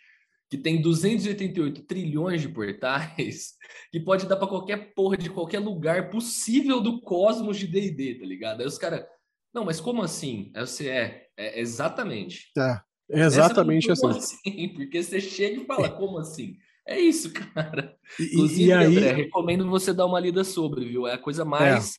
que 0.50 0.58
tem 0.58 0.80
288 0.80 1.82
trilhões 1.82 2.40
de 2.40 2.48
portais, 2.48 3.54
que 3.90 4.00
pode 4.00 4.26
dar 4.26 4.36
para 4.36 4.48
qualquer 4.48 4.94
porra 4.94 5.16
de 5.16 5.30
qualquer 5.30 5.58
lugar 5.58 6.10
possível 6.10 6.80
do 6.80 7.00
cosmos 7.00 7.56
de 7.56 7.66
D&D, 7.66 8.18
tá 8.20 8.26
ligado? 8.26 8.60
Aí 8.60 8.66
os 8.66 8.78
caras, 8.78 9.04
não, 9.52 9.64
mas 9.64 9.80
como 9.80 10.02
assim? 10.02 10.50
Aí 10.54 10.66
você 10.66 10.88
é, 10.88 11.28
é 11.36 11.60
exatamente. 11.60 12.50
É, 12.56 12.80
é 13.10 13.20
exatamente 13.20 13.90
assim. 13.90 14.08
assim. 14.08 14.68
Porque 14.74 15.02
você 15.02 15.20
chega 15.20 15.62
e 15.62 15.66
fala, 15.66 15.88
como 15.88 16.18
assim? 16.18 16.56
É 16.86 16.98
isso, 16.98 17.32
cara. 17.54 17.96
E, 18.18 18.24
Inclusive, 18.24 18.64
e 18.64 18.72
aí... 18.72 18.86
André, 18.86 19.12
recomendo 19.12 19.68
você 19.68 19.92
dar 19.92 20.06
uma 20.06 20.20
lida 20.20 20.44
sobre, 20.44 20.84
viu? 20.84 21.06
É 21.06 21.14
a 21.14 21.18
coisa 21.18 21.44
mais 21.44 21.94
é. 21.94 21.98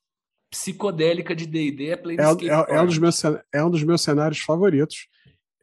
psicodélica 0.51 1.35
de 1.35 1.45
D&D, 1.45 1.89
é 1.89 1.95
Planescape. 1.95 2.49
É, 2.49 2.53
é, 2.53 2.76
é, 2.76 2.81
um 2.81 2.85
dos 2.85 2.97
meus, 2.97 3.23
é 3.53 3.63
um 3.63 3.69
dos 3.69 3.84
meus 3.84 4.01
cenários 4.01 4.39
favoritos. 4.39 5.07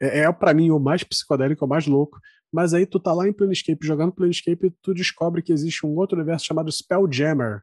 É, 0.01 0.21
é 0.21 0.33
para 0.33 0.53
mim 0.53 0.71
o 0.71 0.81
mais 0.81 1.05
psicodélico, 1.05 1.65
o 1.65 1.69
mais 1.69 1.87
louco, 1.87 2.19
mas 2.53 2.75
aí 2.75 2.85
tu 2.85 3.01
tá 3.01 3.13
lá 3.15 3.27
em 3.27 3.33
Planescape, 3.33 3.87
jogando 3.87 4.13
Planescape, 4.13 4.67
e 4.67 4.71
tu 4.83 4.93
descobre 4.93 5.43
que 5.43 5.53
existe 5.53 5.87
um 5.87 5.97
outro 5.97 6.17
universo 6.19 6.45
chamado 6.45 6.71
Spelljammer, 6.71 7.63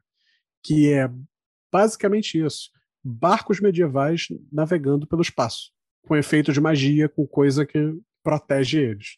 que 0.64 0.92
é 0.92 1.08
basicamente 1.72 2.44
isso. 2.44 2.70
Barcos 3.02 3.60
medievais 3.60 4.26
navegando 4.52 5.06
pelo 5.06 5.22
espaço, 5.22 5.70
com 6.02 6.16
efeito 6.16 6.52
de 6.52 6.60
magia, 6.60 7.08
com 7.08 7.26
coisa 7.26 7.64
que 7.64 7.96
protege 8.22 8.80
eles. 8.80 9.16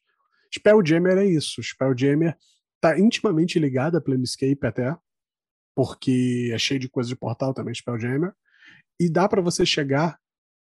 Spelljammer 0.55 1.17
é 1.17 1.25
isso. 1.25 1.63
Spelljammer 1.63 2.37
tá 2.79 2.99
intimamente 2.99 3.59
ligado 3.59 3.97
a 3.97 4.01
Planescape 4.01 4.67
até, 4.67 4.95
porque 5.75 6.51
é 6.53 6.59
cheio 6.59 6.79
de 6.79 6.89
coisa 6.89 7.09
de 7.09 7.17
portal 7.17 7.55
também, 7.55 7.75
Spelljammer. 7.75 8.33
E 9.01 9.11
dá 9.11 9.27
para 9.27 9.41
você 9.41 9.65
chegar 9.65 10.19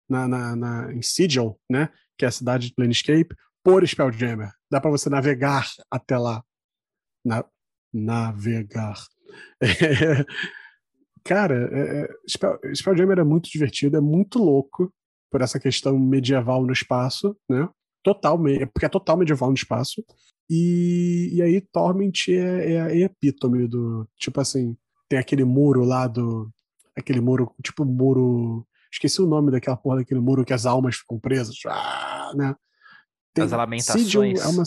na, 0.07 0.27
na, 0.27 0.55
na, 0.55 0.93
em 0.93 1.01
Sigil, 1.01 1.59
né, 1.67 1.89
que 2.15 2.25
é 2.25 2.27
a 2.27 2.31
cidade 2.31 2.67
de 2.67 2.75
Planescape, 2.75 3.35
por 3.63 3.87
Spelljammer. 3.87 4.51
Dá 4.69 4.81
para 4.81 4.91
você 4.91 5.09
navegar 5.09 5.67
até 5.89 6.17
lá. 6.17 6.43
Na, 7.25 7.45
navegar. 7.93 8.97
É, 9.61 9.67
cara, 11.23 11.69
é, 11.71 12.01
é, 12.01 12.09
Spell, 12.27 12.59
Spelljammer 12.75 13.19
é 13.19 13.23
muito 13.23 13.49
divertido, 13.49 13.97
é 13.97 14.01
muito 14.01 14.39
louco 14.39 14.93
por 15.31 15.41
essa 15.41 15.59
questão 15.59 15.97
medieval 15.97 16.65
no 16.65 16.73
espaço, 16.73 17.35
né? 17.49 17.67
Total, 18.03 18.37
porque 18.73 18.85
é 18.85 18.89
total 18.89 19.17
medieval 19.17 19.49
no 19.49 19.55
espaço. 19.55 20.03
E, 20.49 21.29
e 21.33 21.41
aí 21.41 21.61
Torment 21.61 22.27
é, 22.27 22.73
é 22.73 22.81
a 22.81 22.95
epítome 22.95 23.67
do. 23.67 24.07
Tipo 24.17 24.41
assim, 24.41 24.75
tem 25.07 25.17
aquele 25.17 25.45
muro 25.45 25.85
lá 25.85 26.05
do. 26.05 26.51
Aquele 26.95 27.21
muro, 27.21 27.51
tipo 27.63 27.85
muro. 27.85 28.67
Esqueci 28.91 29.21
o 29.21 29.25
nome 29.25 29.51
daquela 29.51 29.77
porra 29.77 29.97
daquele 29.97 30.19
muro 30.19 30.45
que 30.45 30.53
as 30.53 30.65
almas 30.65 30.97
ficam 30.97 31.17
presas. 31.19 31.55
Ah, 31.65 32.31
né? 32.35 32.55
Tem, 33.33 33.43
As 33.43 33.51
lamentações. 33.51 34.39
é, 34.39 34.47
uma, 34.47 34.63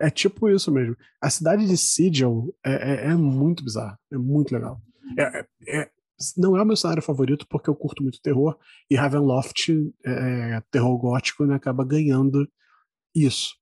é 0.00 0.10
tipo 0.10 0.48
isso 0.48 0.70
mesmo. 0.70 0.96
A 1.20 1.30
cidade 1.30 1.66
de 1.66 1.76
Sigil 1.76 2.54
é, 2.64 2.72
é, 2.72 3.06
é 3.10 3.14
muito 3.14 3.64
bizarra. 3.64 3.98
É 4.10 4.16
muito 4.16 4.52
legal. 4.52 4.80
É, 5.18 5.22
é, 5.22 5.46
é, 5.80 5.90
não 6.36 6.56
é 6.56 6.62
o 6.62 6.64
meu 6.64 6.76
cenário 6.76 7.02
favorito 7.02 7.46
porque 7.48 7.68
eu 7.68 7.74
curto 7.74 8.02
muito 8.02 8.20
terror 8.20 8.56
e 8.90 8.94
Ravenloft, 8.94 9.68
é, 10.04 10.62
terror 10.70 10.96
gótico, 10.98 11.44
né, 11.44 11.54
acaba 11.54 11.84
ganhando 11.84 12.48
isso. 13.14 13.54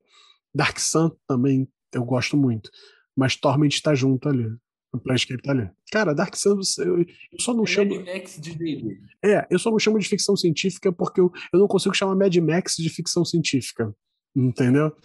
Dark 0.54 0.78
Sun 0.78 1.10
também 1.26 1.68
eu 1.92 2.04
gosto 2.04 2.36
muito, 2.36 2.70
mas 3.16 3.36
Torment 3.36 3.68
está 3.68 3.94
junto 3.94 4.28
ali. 4.28 4.46
O 4.92 4.98
Planescape 4.98 5.42
tá 5.42 5.52
ali. 5.52 5.70
Cara, 5.92 6.12
Dark 6.12 6.34
Sun, 6.34 6.58
eu, 6.78 6.98
eu 6.98 7.06
só 7.38 7.54
não 7.54 7.62
é 7.62 7.66
chamo. 7.66 7.94
Mad 7.94 8.06
Max 8.06 8.40
de. 8.40 8.98
É, 9.22 9.46
eu 9.48 9.58
só 9.58 9.70
não 9.70 9.78
chamo 9.78 9.98
de 10.00 10.08
ficção 10.08 10.36
científica 10.36 10.92
porque 10.92 11.20
eu, 11.20 11.30
eu 11.52 11.60
não 11.60 11.68
consigo 11.68 11.94
chamar 11.94 12.16
Mad 12.16 12.34
Max 12.38 12.74
de 12.76 12.88
ficção 12.88 13.24
científica. 13.24 13.94
Entendeu? 14.34 14.96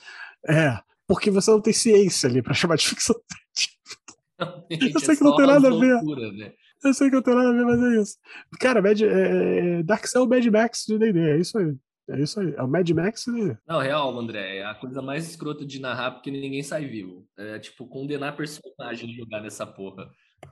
É, 0.47 0.79
porque 1.07 1.31
você 1.31 1.51
não 1.51 1.61
tem 1.61 1.73
ciência 1.73 2.29
ali 2.29 2.41
para 2.41 2.53
chamar 2.55 2.75
de 2.75 2.87
ficção 2.87 3.15
científica. 3.55 4.93
eu 4.95 4.99
sei 4.99 5.15
que 5.15 5.23
não 5.23 5.35
tem 5.35 5.47
nada 5.47 5.67
a 5.67 5.79
ver. 5.79 6.01
Né? 6.33 6.53
Eu 6.83 6.93
sei 6.93 7.09
que 7.09 7.15
não 7.15 7.21
tem 7.21 7.35
nada 7.35 7.49
a 7.49 7.53
ver, 7.53 7.65
mas 7.65 7.81
é 7.81 8.01
isso. 8.01 8.17
Cara, 8.59 8.81
Mad, 8.81 9.01
é, 9.01 9.79
é, 9.79 9.83
Dark 9.83 10.05
é 10.13 10.19
o 10.19 10.27
Mad 10.27 10.45
Max 10.45 10.85
de 10.87 10.97
D&D, 10.97 11.19
é 11.19 11.39
isso 11.39 11.57
aí. 11.57 11.75
É 12.07 12.21
isso 12.21 12.39
aí, 12.39 12.53
é 12.55 12.61
o 12.61 12.67
Mad 12.67 12.87
Max. 12.91 13.25
Né? 13.25 13.57
Não, 13.67 13.79
real, 13.79 14.17
André, 14.19 14.57
é 14.57 14.65
a 14.65 14.75
coisa 14.75 15.01
mais 15.01 15.27
escrota 15.27 15.65
de 15.65 15.79
narrar 15.79 16.11
porque 16.11 16.29
ninguém 16.29 16.61
sai 16.61 16.85
vivo. 16.85 17.27
É 17.37 17.57
tipo 17.57 17.87
condenar 17.87 18.37
personagem 18.37 19.09
de 19.09 19.17
jogar 19.17 19.41
nessa 19.41 19.65
porra. 19.65 20.07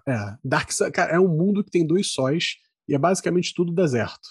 É, 0.07 0.35
Dark 0.43 0.71
Sun, 0.71 0.91
cara, 0.91 1.13
é 1.13 1.19
um 1.19 1.27
mundo 1.27 1.63
que 1.63 1.69
tem 1.69 1.85
dois 1.85 2.11
sóis 2.11 2.55
e 2.87 2.95
é 2.95 2.97
basicamente 2.97 3.53
tudo 3.53 3.71
deserto. 3.71 4.27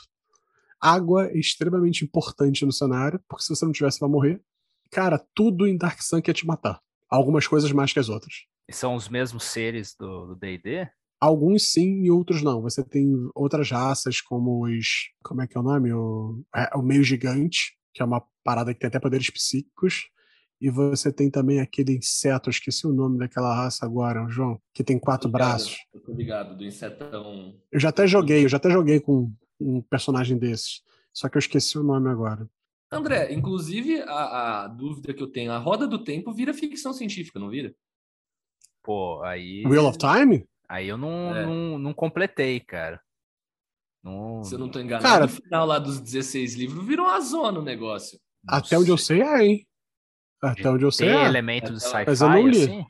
Água 0.83 1.29
é 1.29 1.39
extremamente 1.39 2.05
importante 2.05 2.67
no 2.67 2.73
cenário, 2.73 3.21
porque 3.29 3.45
se 3.45 3.51
você 3.51 3.65
não 3.65 3.73
tivesse, 3.73 4.01
vai 4.01 4.11
morrer. 4.11 4.43
Cara, 4.91 5.25
tudo 5.33 5.67
em 5.67 5.77
Dark 5.77 6.03
Sun 6.03 6.21
quer 6.21 6.33
te 6.33 6.45
matar. 6.45 6.81
Algumas 7.09 7.47
coisas 7.47 7.71
mais 7.71 7.93
que 7.93 8.01
as 8.01 8.09
outras. 8.09 8.35
E 8.69 8.73
são 8.73 8.97
os 8.97 9.09
mesmos 9.09 9.45
seres 9.45 9.95
do 9.97 10.35
D&D? 10.35 10.89
Alguns 11.21 11.71
sim 11.71 12.03
e 12.03 12.11
outros 12.11 12.43
não. 12.43 12.61
Você 12.63 12.83
tem 12.83 13.07
outras 13.33 13.71
raças, 13.71 14.21
como 14.21 14.67
os. 14.67 15.11
Como 15.23 15.41
é 15.41 15.47
que 15.47 15.57
é 15.57 15.61
o 15.61 15.63
nome? 15.63 15.93
O, 15.93 16.43
é, 16.55 16.69
o 16.75 16.83
meio 16.83 17.05
gigante, 17.05 17.77
que 17.95 18.03
é 18.03 18.05
uma 18.05 18.23
parada 18.43 18.75
que 18.75 18.81
tem 18.81 18.89
até 18.89 18.99
poderes 18.99 19.31
psíquicos. 19.31 20.09
E 20.63 20.71
você 20.71 21.13
tem 21.13 21.29
também 21.29 21.61
aquele 21.61 21.97
inseto, 21.97 22.49
esqueci 22.49 22.87
o 22.87 22.93
nome 22.93 23.19
daquela 23.19 23.53
raça 23.53 23.85
agora, 23.85 24.29
João, 24.29 24.63
que 24.73 24.85
tem 24.85 24.97
quatro 24.97 25.27
ligado, 25.27 25.41
braços. 25.41 25.77
Eu 25.93 26.01
tô 26.01 26.13
ligado, 26.13 26.57
do 26.57 26.65
insetão. 26.65 27.61
Eu 27.73 27.81
já 27.81 27.89
até 27.89 28.07
joguei, 28.07 28.45
eu 28.45 28.49
já 28.49 28.59
até 28.59 28.71
joguei 28.71 29.01
com 29.01 29.35
um 29.59 29.83
personagem 29.83 30.39
desses. 30.39 30.81
Só 31.13 31.29
que 31.29 31.37
eu 31.37 31.41
esqueci 31.41 31.77
o 31.77 31.83
nome 31.83 32.09
agora. 32.09 32.49
André, 32.93 33.33
inclusive 33.33 34.03
a, 34.03 34.63
a 34.63 34.69
dúvida 34.69 35.13
que 35.13 35.21
eu 35.21 35.27
tenho, 35.27 35.51
a 35.51 35.59
roda 35.59 35.85
do 35.85 36.05
tempo 36.05 36.33
vira 36.33 36.55
ficção 36.55 36.93
científica, 36.93 37.41
não 37.41 37.49
vira? 37.49 37.75
Pô, 38.85 39.21
aí. 39.25 39.67
Wheel 39.67 39.87
of 39.87 39.99
Time? 39.99 40.47
Aí 40.69 40.87
eu 40.87 40.97
não, 40.97 41.35
é. 41.35 41.45
não, 41.45 41.77
não 41.77 41.93
completei, 41.93 42.61
cara. 42.61 43.03
Não... 44.01 44.45
Se 44.45 44.55
eu 44.55 44.61
não 44.61 44.69
tô 44.69 44.79
enganado, 44.79 45.09
cara, 45.09 45.27
no 45.27 45.29
final 45.29 45.67
lá 45.67 45.81
dos 45.81 45.99
16 45.99 46.55
livros 46.55 46.87
virou 46.87 47.07
uma 47.07 47.21
zona 47.21 47.59
o 47.59 47.65
negócio. 47.65 48.17
Até 48.47 48.79
onde 48.79 48.91
eu 48.91 48.99
sei 48.99 49.23
é, 49.23 49.45
hein? 49.45 49.67
Até 50.43 50.69
onde 50.69 50.85
eu 50.85 50.91
sei 50.91 51.09
Tem 51.09 51.23
é. 51.23 51.25
elementos 51.27 51.71
de 51.81 51.87
Até- 51.89 52.05
Mas 52.11 52.21
eu 52.21 52.29
não 52.29 52.47
sci-fi, 52.47 52.51
li. 52.51 52.63
assim? 52.65 52.87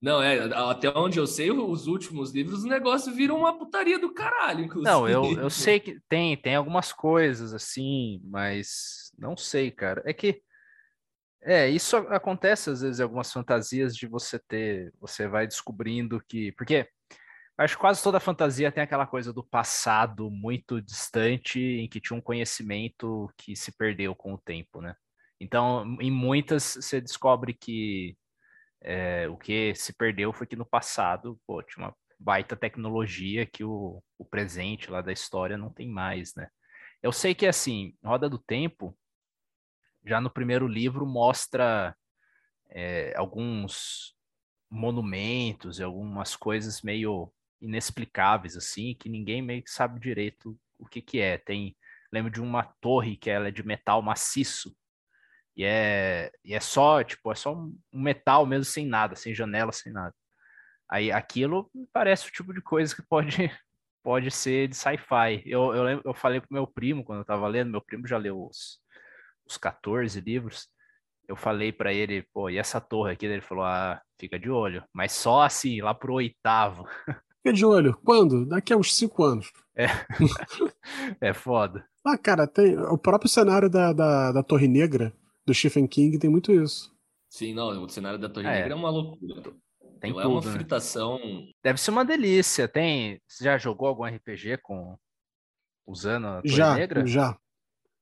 Não, 0.00 0.22
é, 0.22 0.38
até 0.54 0.88
onde 0.96 1.18
eu 1.18 1.26
sei, 1.26 1.50
os 1.50 1.86
últimos 1.86 2.32
livros, 2.32 2.64
o 2.64 2.68
negócio 2.68 3.12
vira 3.12 3.34
uma 3.34 3.58
putaria 3.58 3.98
do 3.98 4.14
caralho, 4.14 4.64
inclusive. 4.64 4.88
Não, 4.90 5.06
eu, 5.06 5.38
eu 5.38 5.50
sei 5.50 5.78
que 5.78 6.00
tem, 6.08 6.34
tem 6.38 6.54
algumas 6.54 6.90
coisas 6.90 7.52
assim, 7.52 8.18
mas 8.24 9.12
não 9.18 9.36
sei, 9.36 9.70
cara. 9.70 10.00
É 10.06 10.14
que 10.14 10.42
é, 11.42 11.68
isso 11.68 11.96
a- 11.98 12.16
acontece 12.16 12.70
às 12.70 12.80
vezes 12.80 12.98
em 12.98 13.02
algumas 13.02 13.30
fantasias 13.30 13.94
de 13.94 14.06
você 14.06 14.38
ter, 14.38 14.90
você 14.98 15.28
vai 15.28 15.46
descobrindo 15.46 16.18
que, 16.26 16.52
porque 16.52 16.88
acho 17.58 17.74
que 17.76 17.80
quase 17.80 18.02
toda 18.02 18.18
fantasia 18.20 18.72
tem 18.72 18.82
aquela 18.82 19.06
coisa 19.06 19.34
do 19.34 19.44
passado 19.44 20.30
muito 20.30 20.80
distante 20.80 21.60
em 21.60 21.86
que 21.88 22.00
tinha 22.00 22.16
um 22.16 22.22
conhecimento 22.22 23.30
que 23.36 23.54
se 23.54 23.70
perdeu 23.72 24.14
com 24.14 24.32
o 24.32 24.38
tempo, 24.38 24.80
né? 24.80 24.94
Então, 25.40 25.96
em 26.00 26.10
muitas 26.10 26.62
você 26.62 27.00
descobre 27.00 27.54
que 27.54 28.16
é, 28.82 29.28
o 29.28 29.36
que 29.36 29.74
se 29.74 29.92
perdeu 29.92 30.32
foi 30.32 30.46
que 30.46 30.56
no 30.56 30.66
passado, 30.66 31.40
pô, 31.46 31.62
tinha 31.62 31.86
uma 31.86 31.96
baita 32.18 32.54
tecnologia 32.54 33.46
que 33.46 33.64
o, 33.64 34.02
o 34.18 34.24
presente 34.24 34.90
lá 34.90 35.00
da 35.00 35.12
história 35.12 35.56
não 35.56 35.72
tem 35.72 35.88
mais, 35.88 36.34
né? 36.34 36.48
Eu 37.02 37.12
sei 37.12 37.34
que, 37.34 37.46
assim, 37.46 37.94
Roda 38.04 38.28
do 38.28 38.38
Tempo, 38.38 38.96
já 40.04 40.20
no 40.20 40.30
primeiro 40.30 40.66
livro, 40.68 41.06
mostra 41.06 41.96
é, 42.68 43.14
alguns 43.16 44.14
monumentos 44.70 45.78
e 45.78 45.82
algumas 45.82 46.36
coisas 46.36 46.82
meio 46.82 47.32
inexplicáveis, 47.60 48.56
assim, 48.56 48.94
que 48.94 49.08
ninguém 49.08 49.42
meio 49.42 49.62
que 49.62 49.70
sabe 49.70 49.98
direito 49.98 50.58
o 50.78 50.86
que 50.86 51.00
que 51.00 51.20
é. 51.20 51.38
Tem, 51.38 51.76
lembro 52.12 52.30
de 52.30 52.40
uma 52.40 52.64
torre 52.80 53.16
que 53.16 53.30
ela 53.30 53.48
é 53.48 53.50
de 53.50 53.62
metal 53.62 54.02
maciço, 54.02 54.74
e 55.60 55.64
é, 55.64 56.32
e 56.42 56.54
é 56.54 56.60
só, 56.60 57.04
tipo, 57.04 57.30
é 57.30 57.34
só 57.34 57.54
um 57.54 57.76
metal 57.92 58.46
mesmo, 58.46 58.64
sem 58.64 58.86
nada, 58.86 59.14
sem 59.14 59.34
janela, 59.34 59.72
sem 59.72 59.92
nada. 59.92 60.14
Aí 60.88 61.12
aquilo 61.12 61.70
parece 61.92 62.26
o 62.26 62.32
tipo 62.32 62.54
de 62.54 62.62
coisa 62.62 62.96
que 62.96 63.02
pode, 63.02 63.36
pode 64.02 64.30
ser 64.30 64.68
de 64.68 64.74
sci-fi. 64.74 65.42
Eu, 65.44 65.74
eu, 65.74 65.82
lembro, 65.82 66.02
eu 66.08 66.14
falei 66.14 66.40
pro 66.40 66.48
meu 66.50 66.66
primo 66.66 67.04
quando 67.04 67.18
eu 67.18 67.26
tava 67.26 67.46
lendo, 67.46 67.72
meu 67.72 67.82
primo 67.82 68.06
já 68.06 68.16
leu 68.16 68.42
os, 68.42 68.80
os 69.46 69.58
14 69.58 70.18
livros. 70.22 70.66
Eu 71.28 71.36
falei 71.36 71.72
para 71.72 71.92
ele, 71.92 72.26
pô, 72.32 72.48
e 72.48 72.56
essa 72.56 72.80
torre 72.80 73.12
aqui? 73.12 73.26
Ele 73.26 73.42
falou, 73.42 73.64
ah, 73.64 74.00
fica 74.18 74.38
de 74.38 74.48
olho. 74.50 74.82
Mas 74.94 75.12
só 75.12 75.42
assim, 75.42 75.82
lá 75.82 75.92
pro 75.92 76.14
oitavo. 76.14 76.88
Fica 77.42 77.54
de 77.54 77.64
olho. 77.64 77.98
Quando? 78.04 78.46
Daqui 78.46 78.70
a 78.70 78.76
uns 78.76 78.94
cinco 78.94 79.24
anos. 79.24 79.52
É 81.20 81.32
foda. 81.32 81.86
Ah, 82.04 82.18
cara, 82.18 82.46
tem 82.46 82.78
o 82.78 82.98
próprio 82.98 83.30
cenário 83.30 83.70
da, 83.70 83.92
da, 83.92 84.32
da 84.32 84.42
Torre 84.42 84.68
Negra 84.68 85.12
do 85.46 85.54
Stephen 85.54 85.86
King 85.86 86.18
tem 86.18 86.30
muito 86.30 86.52
isso. 86.52 86.94
Sim, 87.28 87.54
não, 87.54 87.84
o 87.84 87.88
cenário 87.88 88.18
da 88.18 88.28
Torre 88.28 88.46
É. 88.46 88.50
Negra 88.52 88.72
é 88.72 88.76
uma 88.76 88.90
loucura. 88.90 89.42
Tem 90.00 90.10
Aquilo 90.10 90.20
é 90.20 90.26
uma 90.26 90.40
tudo, 90.40 90.50
né? 90.52 90.58
fritação. 90.58 91.18
Deve 91.62 91.80
ser 91.80 91.90
uma 91.90 92.04
delícia. 92.04 92.66
Tem. 92.66 93.20
Você 93.28 93.44
já 93.44 93.58
jogou 93.58 93.86
algum 93.88 94.04
RPG 94.04 94.58
com. 94.62 94.96
Usando 95.86 96.26
a 96.26 96.42
Torre 96.42 96.48
já, 96.48 96.74
Negra? 96.74 97.06
já. 97.06 97.38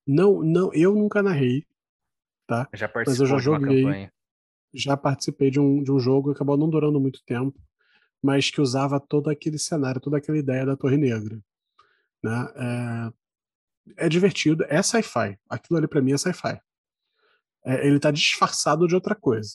Não, 0.06 0.42
não, 0.42 0.72
eu 0.72 0.94
nunca 0.94 1.22
narrei, 1.22 1.66
tá? 2.46 2.68
Já 2.72 2.90
eu 2.94 3.14
já 3.26 3.34
uma 3.34 3.40
joguei. 3.40 3.82
campanha. 3.82 4.12
Já 4.72 4.96
participei 4.96 5.50
de 5.50 5.58
um, 5.58 5.82
de 5.82 5.90
um 5.90 5.98
jogo 5.98 6.30
que 6.30 6.36
acabou 6.36 6.56
não 6.56 6.68
durando 6.68 7.00
muito 7.00 7.22
tempo, 7.24 7.58
mas 8.22 8.50
que 8.50 8.60
usava 8.60 9.00
todo 9.00 9.28
aquele 9.30 9.58
cenário, 9.58 10.00
toda 10.00 10.18
aquela 10.18 10.38
ideia 10.38 10.64
da 10.64 10.76
Torre 10.76 10.96
Negra, 10.96 11.38
né? 12.22 13.12
É, 13.96 14.06
é 14.06 14.08
divertido, 14.08 14.64
é 14.68 14.82
sci-fi. 14.82 15.38
Aquilo 15.48 15.78
ali 15.78 15.88
pra 15.88 16.00
mim 16.02 16.12
é 16.12 16.18
sci-fi. 16.18 16.60
É, 17.68 17.86
ele 17.86 18.00
tá 18.00 18.10
disfarçado 18.10 18.88
de 18.88 18.94
outra 18.94 19.14
coisa, 19.14 19.50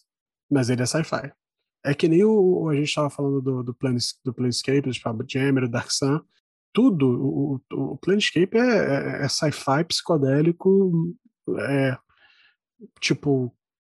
mas 0.49 0.69
ele 0.69 0.83
é 0.83 0.85
sci-fi. 0.85 1.33
É 1.83 1.95
que 1.95 2.07
nem 2.07 2.23
o, 2.23 2.69
a 2.69 2.75
gente 2.75 2.93
tava 2.93 3.09
falando 3.09 3.41
do, 3.41 3.63
do, 3.63 3.73
Planes, 3.73 4.19
do 4.23 4.31
Planescape, 4.31 4.81
do 4.81 4.93
Spelljammer, 4.93 5.63
do 5.63 5.69
Dark 5.69 5.89
Sun. 5.89 6.21
Tudo, 6.71 7.07
o, 7.07 7.55
o, 7.55 7.93
o 7.93 7.97
Planescape 7.97 8.55
é, 8.55 9.21
é, 9.21 9.25
é 9.25 9.27
sci-fi 9.27 9.83
psicodélico, 9.83 11.15
é, 11.59 11.97
tipo, 13.01 13.51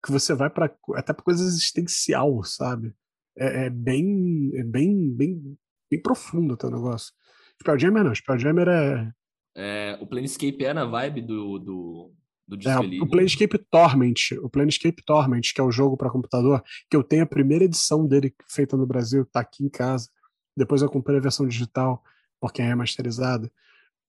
que 0.05 0.13
você 0.13 0.33
vai 0.33 0.49
para 0.49 0.73
até 0.95 1.13
para 1.13 1.25
coisa 1.25 1.43
existencial, 1.43 2.43
sabe? 2.45 2.95
É, 3.37 3.67
é 3.67 3.71
bem, 3.71 4.53
é 4.55 4.63
bem, 4.63 5.13
bem, 5.13 5.59
bem 5.91 6.01
profundo 6.01 6.55
o 6.55 6.57
teu 6.57 6.71
negócio. 6.71 7.13
Spelljammer 7.61 8.05
não, 8.05 8.15
Spelljammer 8.15 8.69
é, 8.69 9.13
É, 9.57 9.99
o 10.01 10.07
Planescape 10.07 10.65
é 10.65 10.73
na 10.73 10.85
vibe 10.85 11.23
do, 11.23 11.59
do, 11.59 12.15
do 12.47 12.57
é 12.57 12.59
Disco 12.59 12.81
o 12.81 12.85
Elysium. 12.85 13.07
Planescape 13.09 13.59
Torment, 13.71 14.15
o 14.43 14.49
Planescape 14.49 15.03
Torment, 15.05 15.41
que 15.55 15.61
é 15.61 15.65
o 15.65 15.71
jogo 15.71 15.97
para 15.97 16.11
computador, 16.11 16.63
que 16.91 16.97
eu 16.97 17.03
tenho 17.03 17.23
a 17.23 17.27
primeira 17.27 17.65
edição 17.65 18.07
dele 18.07 18.35
feita 18.47 18.77
no 18.77 18.87
Brasil, 18.87 19.25
tá 19.25 19.41
aqui 19.41 19.65
em 19.65 19.69
casa. 19.69 20.09
Depois 20.57 20.83
eu 20.83 20.89
comprei 20.89 21.19
a 21.19 21.23
versão 21.23 21.47
digital, 21.47 22.03
porque 22.41 22.63
é 22.63 22.67
remasterizada. 22.67 23.51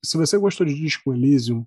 Se 0.04 0.18
você 0.18 0.38
gostou 0.38 0.66
de 0.66 0.76
Disco 0.76 1.14
Elysium, 1.14 1.66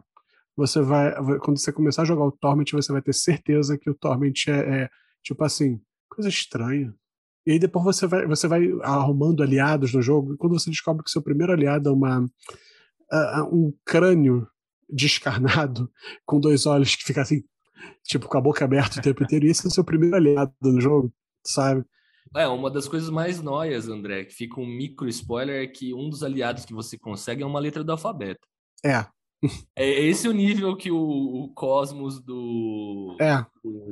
você 0.56 0.80
vai, 0.80 1.14
quando 1.38 1.58
você 1.58 1.72
começar 1.72 2.02
a 2.02 2.04
jogar 2.04 2.24
o 2.24 2.32
Torment, 2.32 2.66
você 2.72 2.92
vai 2.92 3.02
ter 3.02 3.14
certeza 3.14 3.78
que 3.78 3.88
o 3.88 3.94
Torment 3.94 4.48
é, 4.48 4.82
é, 4.82 4.90
tipo 5.22 5.42
assim, 5.44 5.80
coisa 6.08 6.28
estranha. 6.28 6.94
E 7.46 7.52
aí 7.52 7.58
depois 7.58 7.84
você 7.84 8.06
vai, 8.06 8.26
você 8.26 8.46
vai 8.46 8.68
arrumando 8.82 9.42
aliados 9.42 9.94
no 9.94 10.02
jogo, 10.02 10.34
e 10.34 10.36
quando 10.36 10.58
você 10.58 10.68
descobre 10.68 11.02
que 11.02 11.10
seu 11.10 11.22
primeiro 11.22 11.52
aliado 11.52 11.88
é 11.88 11.92
uma, 11.92 12.26
ah, 13.10 13.48
um 13.50 13.72
crânio 13.84 14.46
descarnado 14.88 15.90
com 16.24 16.40
dois 16.40 16.66
olhos 16.66 16.94
que 16.94 17.04
fica 17.04 17.22
assim, 17.22 17.42
tipo, 18.04 18.28
com 18.28 18.38
a 18.38 18.40
boca 18.40 18.64
aberta 18.64 18.98
o 18.98 19.02
tempo 19.02 19.22
inteiro, 19.22 19.46
e 19.46 19.50
esse 19.50 19.66
é 19.66 19.68
o 19.68 19.72
seu 19.72 19.84
primeiro 19.84 20.16
aliado 20.16 20.52
no 20.62 20.80
jogo, 20.80 21.12
sabe? 21.44 21.84
É, 22.34 22.46
uma 22.46 22.70
das 22.70 22.86
coisas 22.86 23.08
mais 23.08 23.40
noias, 23.40 23.88
André, 23.88 24.24
que 24.24 24.34
fica 24.34 24.60
um 24.60 24.66
micro 24.66 25.08
spoiler, 25.08 25.62
é 25.62 25.66
que 25.66 25.94
um 25.94 26.10
dos 26.10 26.22
aliados 26.22 26.64
que 26.64 26.74
você 26.74 26.98
consegue 26.98 27.42
é 27.42 27.46
uma 27.46 27.60
letra 27.60 27.82
do 27.82 27.92
alfabeto. 27.92 28.46
É, 28.84 29.06
É 29.76 29.88
esse 29.88 30.28
o 30.28 30.32
nível 30.32 30.76
que 30.76 30.90
o, 30.90 30.98
o 30.98 31.52
cosmos 31.54 32.20
do 32.20 33.16
é. 33.20 33.44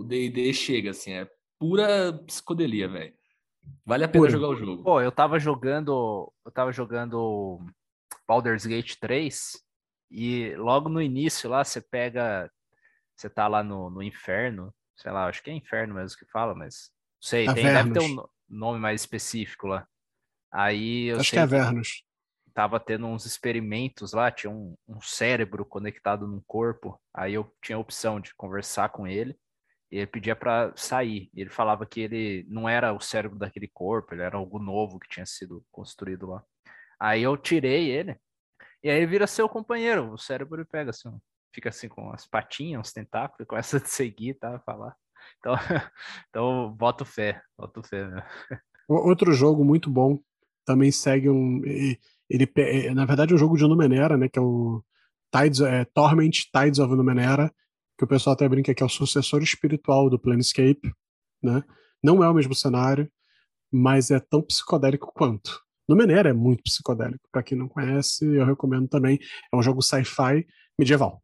D&D 0.06 0.52
chega, 0.52 0.90
assim, 0.90 1.12
é 1.12 1.28
pura 1.58 2.12
psicodelia, 2.26 2.88
velho. 2.88 3.14
Vale 3.84 4.04
a 4.04 4.08
pena 4.08 4.22
Pura. 4.22 4.30
jogar 4.30 4.48
o 4.48 4.56
jogo. 4.56 4.82
Pô, 4.82 5.00
eu 5.00 5.10
tava 5.10 5.38
jogando. 5.38 6.32
Eu 6.44 6.52
tava 6.52 6.72
jogando 6.72 7.60
Baldur's 8.26 8.64
Gate 8.64 8.94
3 9.00 9.52
e 10.10 10.54
logo 10.56 10.88
no 10.88 11.00
início 11.02 11.48
lá 11.50 11.64
você 11.64 11.80
pega. 11.80 12.50
Você 13.16 13.30
tá 13.30 13.48
lá 13.48 13.62
no, 13.62 13.88
no 13.88 14.02
inferno, 14.02 14.74
sei 14.94 15.10
lá, 15.10 15.26
acho 15.26 15.42
que 15.42 15.50
é 15.50 15.54
inferno 15.54 15.94
mesmo 15.94 16.18
que 16.18 16.26
fala, 16.26 16.54
mas. 16.54 16.90
Não 17.16 17.28
sei, 17.28 17.46
tem, 17.46 17.64
deve 17.64 17.92
ter 17.92 18.00
um 18.00 18.24
nome 18.48 18.78
mais 18.78 19.00
específico 19.00 19.66
lá. 19.66 19.86
Aí 20.52 21.06
eu 21.06 21.18
Acho 21.18 21.30
que 21.30 21.38
é 21.38 21.42
Avernus. 21.42 22.04
tava 22.54 22.78
tendo 22.78 23.06
uns 23.06 23.24
experimentos 23.24 24.12
lá, 24.12 24.30
tinha 24.30 24.50
um, 24.50 24.76
um 24.86 25.00
cérebro 25.00 25.64
conectado 25.64 26.26
num 26.26 26.42
corpo. 26.46 27.00
Aí 27.12 27.34
eu 27.34 27.50
tinha 27.62 27.76
a 27.76 27.80
opção 27.80 28.20
de 28.20 28.34
conversar 28.34 28.90
com 28.90 29.06
ele 29.06 29.36
e 29.90 29.96
ele 29.96 30.06
pedia 30.06 30.36
para 30.36 30.72
sair. 30.76 31.30
Ele 31.34 31.50
falava 31.50 31.86
que 31.86 32.00
ele 32.00 32.46
não 32.48 32.68
era 32.68 32.92
o 32.92 33.00
cérebro 33.00 33.38
daquele 33.38 33.68
corpo, 33.68 34.14
ele 34.14 34.22
era 34.22 34.36
algo 34.36 34.58
novo 34.58 34.98
que 34.98 35.08
tinha 35.08 35.26
sido 35.26 35.64
construído 35.72 36.26
lá. 36.26 36.44
Aí 37.00 37.22
eu 37.22 37.36
tirei 37.36 37.90
ele 37.90 38.18
e 38.86 38.90
aí 38.90 39.04
vira 39.04 39.26
seu 39.26 39.48
companheiro. 39.48 40.12
O 40.12 40.16
cérebro 40.16 40.64
pega 40.64 40.90
assim, 40.90 41.10
fica 41.52 41.70
assim 41.70 41.88
com 41.88 42.12
as 42.12 42.24
patinhas, 42.24 42.78
uns 42.80 42.92
tentáculos, 42.92 43.40
e 43.40 43.44
começa 43.44 43.78
a 43.78 43.80
te 43.80 43.90
seguir, 43.90 44.34
tá? 44.34 44.60
Falar. 44.60 44.94
Então, 45.40 45.54
então 46.30 46.72
boto 46.72 47.04
fé, 47.04 47.42
boto 47.58 47.82
fé, 47.82 48.06
né? 48.06 48.24
Outro 48.88 49.32
jogo 49.32 49.64
muito 49.64 49.90
bom 49.90 50.20
também 50.64 50.92
segue 50.92 51.28
um. 51.28 51.60
Ele, 52.30 52.48
é, 52.58 52.94
na 52.94 53.04
verdade, 53.04 53.32
é 53.32 53.34
um 53.34 53.38
jogo 53.38 53.56
de 53.56 53.64
Numenera, 53.64 54.16
né? 54.16 54.28
Que 54.28 54.38
é 54.38 54.42
o 54.42 54.80
Tides, 55.34 55.60
é, 55.62 55.84
Torment 55.86 56.30
Tides 56.30 56.78
of 56.78 56.94
Numenera, 56.94 57.52
que 57.98 58.04
o 58.04 58.06
pessoal 58.06 58.34
até 58.34 58.48
brinca 58.48 58.72
que 58.72 58.84
é 58.84 58.86
o 58.86 58.88
sucessor 58.88 59.42
espiritual 59.42 60.08
do 60.08 60.16
Planescape, 60.16 60.94
né? 61.42 61.64
Não 62.00 62.22
é 62.22 62.30
o 62.30 62.34
mesmo 62.34 62.54
cenário, 62.54 63.10
mas 63.68 64.12
é 64.12 64.20
tão 64.20 64.40
psicodélico 64.40 65.12
quanto. 65.12 65.65
Numenera 65.88 66.30
é 66.30 66.32
muito 66.32 66.62
psicodélico. 66.62 67.28
Pra 67.30 67.42
quem 67.42 67.56
não 67.56 67.68
conhece, 67.68 68.24
eu 68.24 68.44
recomendo 68.44 68.88
também. 68.88 69.18
É 69.52 69.56
um 69.56 69.62
jogo 69.62 69.82
sci-fi 69.82 70.46
medieval. 70.78 71.22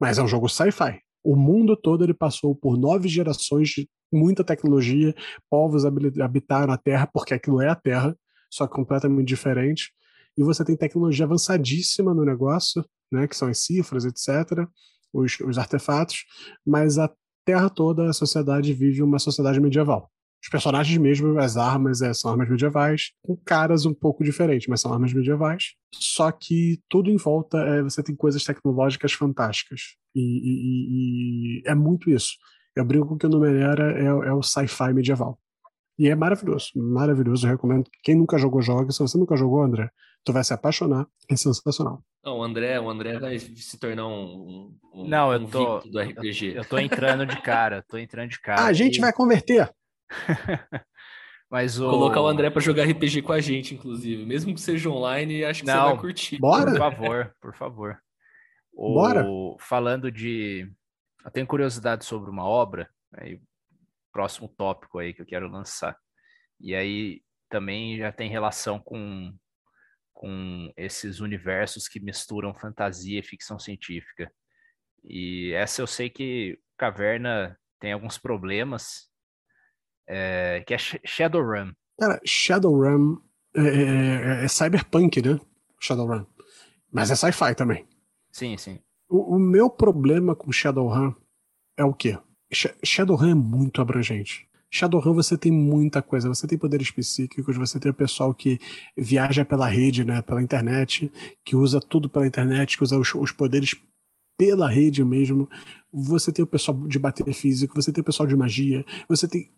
Mas 0.00 0.18
é 0.18 0.22
um 0.22 0.28
jogo 0.28 0.48
sci-fi. 0.48 1.00
O 1.22 1.36
mundo 1.36 1.76
todo 1.76 2.02
ele 2.02 2.14
passou 2.14 2.54
por 2.54 2.78
nove 2.78 3.08
gerações 3.08 3.68
de 3.68 3.88
muita 4.12 4.42
tecnologia, 4.42 5.14
povos 5.48 5.84
habitaram 5.84 6.72
a 6.72 6.78
Terra, 6.78 7.06
porque 7.06 7.34
aquilo 7.34 7.60
é 7.60 7.68
a 7.68 7.76
Terra, 7.76 8.16
só 8.50 8.66
que 8.66 8.74
completamente 8.74 9.28
diferente. 9.28 9.92
E 10.36 10.42
você 10.42 10.64
tem 10.64 10.76
tecnologia 10.76 11.26
avançadíssima 11.26 12.14
no 12.14 12.24
negócio, 12.24 12.84
né, 13.12 13.28
que 13.28 13.36
são 13.36 13.48
as 13.48 13.58
cifras, 13.58 14.04
etc., 14.04 14.66
os, 15.12 15.38
os 15.40 15.58
artefatos, 15.58 16.24
mas 16.64 16.98
a 16.98 17.10
Terra 17.44 17.68
toda, 17.68 18.08
a 18.08 18.12
sociedade 18.12 18.72
vive 18.72 19.02
uma 19.02 19.18
sociedade 19.18 19.60
medieval. 19.60 20.10
Os 20.42 20.48
personagens 20.48 20.96
mesmo, 20.96 21.38
as 21.38 21.56
armas 21.56 22.00
é, 22.00 22.14
são 22.14 22.30
armas 22.30 22.48
medievais, 22.48 23.12
com 23.22 23.36
caras 23.36 23.84
um 23.84 23.92
pouco 23.92 24.24
diferentes, 24.24 24.68
mas 24.68 24.80
são 24.80 24.92
armas 24.92 25.12
medievais. 25.12 25.74
Só 25.94 26.32
que 26.32 26.80
tudo 26.88 27.10
em 27.10 27.16
volta 27.16 27.58
é, 27.58 27.82
você 27.82 28.02
tem 28.02 28.16
coisas 28.16 28.42
tecnológicas 28.42 29.12
fantásticas. 29.12 29.80
E, 30.14 30.20
e, 30.20 31.60
e 31.60 31.62
é 31.66 31.74
muito 31.74 32.10
isso. 32.10 32.32
Eu 32.74 32.84
brinco 32.84 33.16
que 33.18 33.26
o 33.26 33.28
Numenera 33.28 33.92
é, 33.92 34.06
é 34.06 34.32
o 34.32 34.42
sci-fi 34.42 34.92
medieval. 34.94 35.38
E 35.98 36.08
é 36.08 36.14
maravilhoso, 36.14 36.70
maravilhoso. 36.74 37.46
Eu 37.46 37.50
recomendo. 37.50 37.84
Quem 38.02 38.14
nunca 38.14 38.38
jogou, 38.38 38.62
joga. 38.62 38.90
Se 38.90 39.00
você 39.00 39.18
nunca 39.18 39.36
jogou, 39.36 39.62
André, 39.62 39.90
tu 40.24 40.32
vai 40.32 40.42
se 40.42 40.54
apaixonar. 40.54 41.06
É 41.30 41.36
sensacional. 41.36 42.02
Não, 42.24 42.38
o 42.38 42.42
André, 42.42 42.80
o 42.80 42.88
André 42.88 43.18
vai 43.18 43.38
se 43.38 43.78
tornar 43.78 44.06
um, 44.06 44.74
um 44.94 45.06
Não, 45.06 45.32
eu 45.32 45.40
um 45.40 45.46
tô 45.46 45.80
do 45.80 46.00
RPG. 46.00 46.52
Eu, 46.52 46.54
eu 46.54 46.64
tô 46.64 46.78
entrando 46.78 47.26
de 47.26 47.40
cara, 47.42 47.84
tô 47.86 47.98
entrando 47.98 48.30
de 48.30 48.40
cara. 48.40 48.62
Ah, 48.62 48.66
a 48.66 48.72
gente 48.72 48.96
E- 48.96 49.00
vai 49.00 49.12
converter. 49.12 49.70
Mas 51.50 51.80
o 51.80 51.90
Colocar 51.90 52.20
o 52.20 52.28
André 52.28 52.48
pra 52.48 52.60
jogar 52.60 52.84
RPG 52.84 53.22
com 53.22 53.32
a 53.32 53.40
gente, 53.40 53.74
inclusive. 53.74 54.24
Mesmo 54.24 54.54
que 54.54 54.60
seja 54.60 54.88
online, 54.88 55.44
acho 55.44 55.62
que 55.62 55.66
Não, 55.66 55.74
você 55.74 55.90
vai 55.92 55.98
curtir. 55.98 56.38
Bora? 56.38 56.70
Por 56.70 56.78
favor, 56.78 57.36
por 57.40 57.56
favor. 57.56 58.02
O- 58.72 58.94
Bora. 58.94 59.26
Falando 59.58 60.12
de. 60.12 60.70
Eu 61.24 61.30
tenho 61.30 61.46
curiosidade 61.46 62.04
sobre 62.04 62.30
uma 62.30 62.44
obra, 62.44 62.88
aí, 63.12 63.40
próximo 64.12 64.48
tópico 64.48 64.98
aí 64.98 65.12
que 65.12 65.20
eu 65.20 65.26
quero 65.26 65.48
lançar. 65.50 65.96
E 66.60 66.74
aí 66.74 67.20
também 67.48 67.98
já 67.98 68.12
tem 68.12 68.30
relação 68.30 68.78
com, 68.78 69.36
com 70.14 70.72
esses 70.76 71.18
universos 71.20 71.88
que 71.88 71.98
misturam 72.00 72.54
fantasia 72.54 73.18
e 73.18 73.24
ficção 73.24 73.58
científica. 73.58 74.32
E 75.02 75.52
essa 75.52 75.82
eu 75.82 75.86
sei 75.86 76.08
que 76.08 76.58
Caverna 76.78 77.58
tem 77.80 77.92
alguns 77.92 78.16
problemas, 78.16 79.09
é, 80.10 80.62
que 80.66 80.74
é 80.74 80.78
Sh- 80.78 80.98
Shadowrun. 81.04 81.72
Cara, 81.98 82.20
Shadowrun 82.24 83.18
é, 83.54 83.60
é, 83.60 84.44
é 84.44 84.48
cyberpunk, 84.48 85.22
né? 85.22 85.38
Shadowrun. 85.80 86.24
Mas 86.92 87.10
é 87.10 87.14
sci-fi 87.14 87.54
também. 87.54 87.86
Sim, 88.32 88.56
sim. 88.56 88.78
O, 89.08 89.36
o 89.36 89.38
meu 89.38 89.70
problema 89.70 90.34
com 90.34 90.50
Shadowrun 90.52 91.14
é 91.76 91.84
o 91.84 91.94
quê? 91.94 92.18
Sh- 92.52 92.74
Shadowrun 92.84 93.30
é 93.30 93.34
muito 93.34 93.80
abrangente. 93.80 94.48
Shadowrun 94.72 95.14
você 95.14 95.36
tem 95.36 95.50
muita 95.50 96.00
coisa, 96.00 96.28
você 96.28 96.46
tem 96.46 96.56
poderes 96.58 96.90
psíquicos, 96.90 97.56
você 97.56 97.78
tem 97.80 97.90
o 97.90 97.94
pessoal 97.94 98.32
que 98.34 98.58
viaja 98.96 99.44
pela 99.44 99.66
rede, 99.68 100.04
né, 100.04 100.22
pela 100.22 100.42
internet, 100.42 101.10
que 101.44 101.56
usa 101.56 101.80
tudo 101.80 102.08
pela 102.08 102.26
internet, 102.26 102.76
que 102.76 102.82
usa 102.84 102.96
os, 102.98 103.12
os 103.14 103.32
poderes 103.32 103.74
pela 104.40 104.66
rede 104.66 105.04
mesmo. 105.04 105.46
Você 105.92 106.32
tem 106.32 106.42
o 106.42 106.48
pessoal 106.48 106.88
de 106.88 106.98
bater 106.98 107.30
físico, 107.34 107.74
você 107.74 107.92
tem 107.92 108.00
o 108.00 108.04
pessoal 108.04 108.26
de 108.26 108.34
magia, 108.34 108.86
você 109.06 109.28
tem 109.28 109.50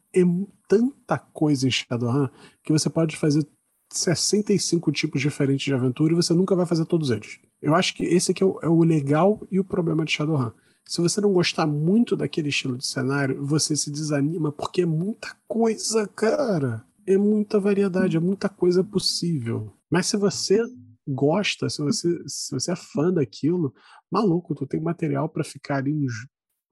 tanta 0.66 1.18
coisa 1.18 1.68
em 1.68 1.70
Shadowrun 1.70 2.26
que 2.64 2.72
você 2.72 2.90
pode 2.90 3.16
fazer 3.16 3.46
65 3.92 4.90
tipos 4.90 5.20
diferentes 5.20 5.64
de 5.64 5.72
aventura 5.72 6.12
e 6.12 6.16
você 6.16 6.34
nunca 6.34 6.56
vai 6.56 6.66
fazer 6.66 6.84
todos 6.86 7.10
eles. 7.10 7.38
Eu 7.60 7.76
acho 7.76 7.94
que 7.94 8.02
esse 8.02 8.32
aqui 8.32 8.42
é 8.42 8.46
o, 8.46 8.58
é 8.60 8.68
o 8.68 8.82
legal 8.82 9.46
e 9.52 9.60
o 9.60 9.64
problema 9.64 10.04
de 10.04 10.10
Shadowrun. 10.10 10.50
Se 10.84 11.00
você 11.00 11.20
não 11.20 11.32
gostar 11.32 11.64
muito 11.64 12.16
daquele 12.16 12.48
estilo 12.48 12.76
de 12.76 12.84
cenário, 12.84 13.46
você 13.46 13.76
se 13.76 13.88
desanima 13.88 14.50
porque 14.50 14.82
é 14.82 14.86
muita 14.86 15.28
coisa, 15.46 16.08
cara. 16.08 16.84
É 17.06 17.16
muita 17.16 17.60
variedade, 17.60 18.16
é 18.16 18.20
muita 18.20 18.48
coisa 18.48 18.82
possível. 18.82 19.72
Mas 19.88 20.06
se 20.06 20.16
você 20.16 20.60
gosta, 21.06 21.68
se 21.68 21.82
você, 21.82 22.08
se 22.26 22.54
você 22.54 22.72
é 22.72 22.76
fã 22.76 23.12
daquilo, 23.12 23.72
maluco, 24.10 24.54
tu 24.54 24.66
tem 24.66 24.80
material 24.80 25.28
pra 25.28 25.44
ficar 25.44 25.76
ali 25.78 25.92
uns 25.92 26.12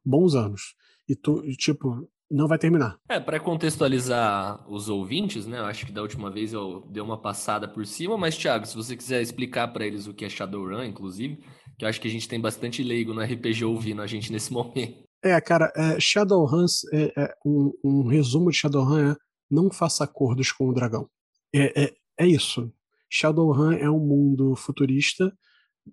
bons 0.05 0.35
anos. 0.35 0.74
E 1.09 1.16
tu, 1.16 1.43
tipo, 1.57 2.09
não 2.31 2.47
vai 2.47 2.59
terminar. 2.59 2.97
É, 3.09 3.19
para 3.19 3.40
contextualizar 3.40 4.65
os 4.70 4.89
ouvintes, 4.89 5.47
né? 5.47 5.59
Eu 5.59 5.65
acho 5.65 5.85
que 5.85 5.93
da 5.93 6.01
última 6.01 6.31
vez 6.31 6.52
eu 6.52 6.86
dei 6.89 7.02
uma 7.02 7.20
passada 7.20 7.66
por 7.66 7.85
cima, 7.85 8.16
mas 8.16 8.36
Thiago, 8.36 8.66
se 8.66 8.77
você 8.77 8.97
quiser 8.97 9.20
explicar 9.20 9.69
para 9.69 9.85
eles 9.85 10.07
o 10.07 10.15
que 10.15 10.24
é 10.24 10.28
Shadowrun, 10.28 10.85
inclusive, 10.85 11.43
que 11.77 11.85
eu 11.85 11.89
acho 11.89 12.01
que 12.01 12.07
a 12.07 12.11
gente 12.11 12.28
tem 12.28 12.40
bastante 12.40 12.82
leigo 12.85 13.12
no 13.12 13.20
RPG 13.20 13.65
ouvindo 13.65 14.01
a 14.01 14.07
gente 14.07 14.31
nesse 14.32 14.52
momento. 14.52 15.02
É, 15.23 15.39
cara, 15.40 15.73
é, 15.77 15.98
Shadowrun, 15.98 16.65
é, 16.93 17.12
é, 17.20 17.35
um, 17.44 17.73
um 17.85 18.07
resumo 18.07 18.51
de 18.51 18.57
Shadowrun 18.57 19.11
é 19.11 19.16
não 19.51 19.70
faça 19.70 20.05
acordos 20.05 20.52
com 20.52 20.69
o 20.69 20.73
dragão. 20.73 21.09
É, 21.52 21.85
é, 21.85 21.94
é 22.20 22.27
isso. 22.27 22.73
Shadowrun 23.10 23.72
é 23.72 23.90
um 23.90 23.98
mundo 23.98 24.54
futurista, 24.54 25.36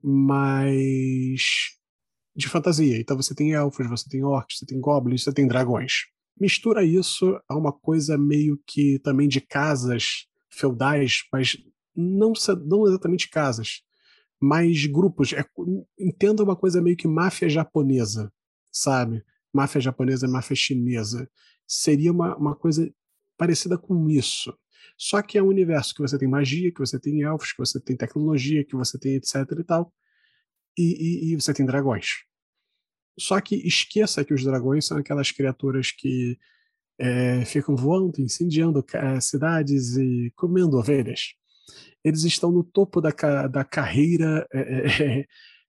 mas 0.03 1.41
de 2.35 2.48
fantasia. 2.48 2.99
Então 2.99 3.18
você 3.18 3.34
tem 3.34 3.53
elfos, 3.53 3.88
você 3.89 4.07
tem 4.07 4.23
orcs, 4.23 4.60
você 4.60 4.65
tem 4.65 4.80
goblins, 4.80 5.23
você 5.23 5.34
tem 5.34 5.48
dragões. 5.48 6.06
Mistura 6.39 6.84
isso 6.85 7.39
a 7.49 7.57
uma 7.57 7.73
coisa 7.73 8.15
meio 8.15 8.61
que 8.68 8.99
também 8.99 9.27
de 9.27 9.41
casas 9.41 10.27
feudais, 10.48 11.23
mas 11.34 11.57
não, 11.95 12.34
não 12.64 12.88
exatamente 12.88 13.27
casas, 13.27 13.81
mas 14.39 14.85
grupos. 14.85 15.34
É, 15.34 15.44
entenda 15.99 16.44
uma 16.44 16.56
coisa 16.56 16.80
meio 16.80 16.95
que 16.95 17.07
máfia 17.07 17.49
japonesa, 17.49 18.31
sabe? 18.72 19.23
Máfia 19.52 19.81
japonesa, 19.81 20.27
máfia 20.27 20.56
chinesa. 20.56 21.27
Seria 21.65 22.11
uma, 22.11 22.38
uma 22.38 22.56
coisa 22.56 22.88
parecida 23.35 23.77
com 23.77 24.07
isso. 24.07 24.56
Só 24.98 25.22
que 25.22 25.38
é 25.38 25.44
um 25.44 25.48
universo 25.48 25.94
que 25.96 26.02
você 26.02 26.18
tem 26.18 26.28
magia, 26.28 26.72
que 26.72 26.80
você 26.80 27.00
tem 27.00 27.22
elfos, 27.24 27.52
que 27.52 27.58
você 27.60 27.80
tem 27.80 27.98
tecnologia, 27.98 28.64
que 28.64 28.76
você 28.76 28.98
tem 29.00 29.16
etc 29.16 29.36
e 29.60 29.64
tal. 29.64 29.94
E, 30.78 31.30
e- 31.30 31.34
e 31.34 31.36
você 31.36 31.54
tem 31.54 31.66
dragões. 31.66 32.24
Só 33.20 33.42
que 33.42 33.56
esqueça 33.68 34.24
que 34.24 34.34
os 34.34 34.44
dragões 34.44 34.86
são 34.86 34.98
aquelas 34.98 35.32
criaturas 35.32 35.92
que 35.92 36.38
é, 37.00 37.46
ficam 37.46 37.76
voando, 37.76 38.20
incendiando 38.22 38.84
ca- 38.84 39.20
cidades 39.22 39.98
e 39.98 40.32
comendo 40.36 40.78
ovelhas. 40.78 41.34
Eles 42.04 42.24
estão 42.24 42.52
no 42.52 42.64
topo 42.64 43.02
da, 43.02 43.12
da 43.48 43.64
carreira 43.64 44.48
é, 44.54 44.60
é, 45.20 45.26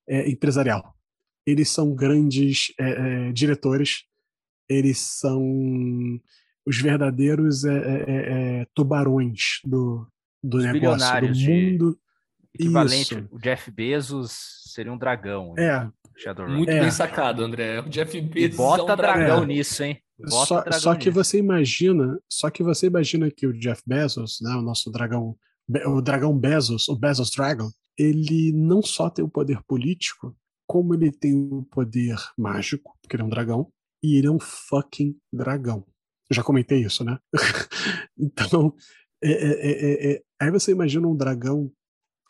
é, 0.09 0.31
empresarial. 0.31 0.95
Eles 1.47 1.71
são 1.71 1.95
grandes 1.95 2.73
é, 2.79 3.29
é, 3.29 3.33
diretores, 3.33 4.05
eles 4.69 4.99
são 4.99 5.41
os 6.69 6.81
verdadeiros 6.81 7.65
é, 7.65 7.73
é, 7.77 8.05
é, 8.07 8.61
é, 8.61 8.67
tubarões 8.75 9.61
do, 9.65 10.07
do 10.43 10.59
Os 10.59 10.65
negócio, 10.65 10.73
do 10.73 10.73
bilionários 10.81 11.39
de- 11.39 11.51
mundo. 11.51 11.99
Equivalente, 12.55 13.15
Isso. 13.15 13.29
o 13.31 13.39
Jeff 13.39 13.71
Bezos 13.71 14.33
seria 14.73 14.93
um 14.93 14.99
dragão. 14.99 15.55
É, 15.59 15.89
Shadowrun. 16.17 16.57
Muito 16.57 16.71
É. 16.71 16.81
bem 16.81 16.91
sacado, 16.91 17.45
André. 17.45 17.81
O 17.81 17.89
Jeff 17.89 18.17
E 18.17 18.21
Bezos 18.21 18.57
bota 18.57 18.81
é 18.81 18.95
um 18.95 18.97
dragão 18.97 19.27
dragão. 19.27 19.45
nisso, 19.47 19.83
hein? 19.85 20.01
Bota 20.19 20.47
Só, 20.47 20.61
dragão 20.63 20.81
só 20.81 20.95
que 20.97 21.07
nisso. 21.09 21.13
você 21.25 21.39
imagina, 21.39 22.19
só 22.29 22.51
que 22.51 22.63
você 22.65 22.87
imagina 22.89 23.31
que 23.31 23.47
o 23.47 23.53
Jeff 23.57 23.81
Bezos, 23.87 24.39
né, 24.43 24.51
o 24.57 24.63
nosso 24.63 24.91
dragão, 24.91 25.37
o 25.87 26.01
dragão 26.01 26.37
Bezos, 26.37 26.89
o 26.89 26.97
Bezos 26.97 27.31
Dragon, 27.31 27.71
ele 27.97 28.53
não 28.53 28.83
só 28.83 29.09
tem 29.09 29.25
o 29.25 29.29
poder 29.29 29.63
político, 29.65 30.37
como 30.67 30.95
ele 30.95 31.13
tem 31.13 31.35
o 31.35 31.63
poder 31.71 32.17
mágico, 32.37 32.93
porque 33.01 33.15
ele 33.15 33.23
é 33.23 33.27
um 33.27 33.31
dragão, 33.31 33.71
e 34.03 34.17
ele 34.17 34.27
é 34.27 34.31
um 34.31 34.41
fucking 34.41 35.17
dragão. 35.33 35.87
Eu 36.31 36.35
já 36.35 36.43
comentei 36.43 36.85
isso, 36.85 37.05
né? 37.05 37.19
então, 38.19 38.75
é- 39.23 39.33
é- 39.33 40.13
é- 40.13 40.13
é- 40.15 40.23
aí 40.41 40.51
você 40.51 40.73
imagina 40.73 41.09
um 41.09 41.17
dragão 41.17 41.73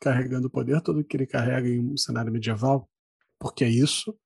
carregando 0.00 0.46
o 0.46 0.50
poder 0.50 0.80
todo 0.80 1.04
que 1.04 1.16
ele 1.16 1.26
carrega 1.26 1.68
em 1.68 1.80
um 1.80 1.96
cenário 1.96 2.32
medieval, 2.32 2.88
porque 3.40 3.64
é 3.64 3.68
isso, 3.68 4.16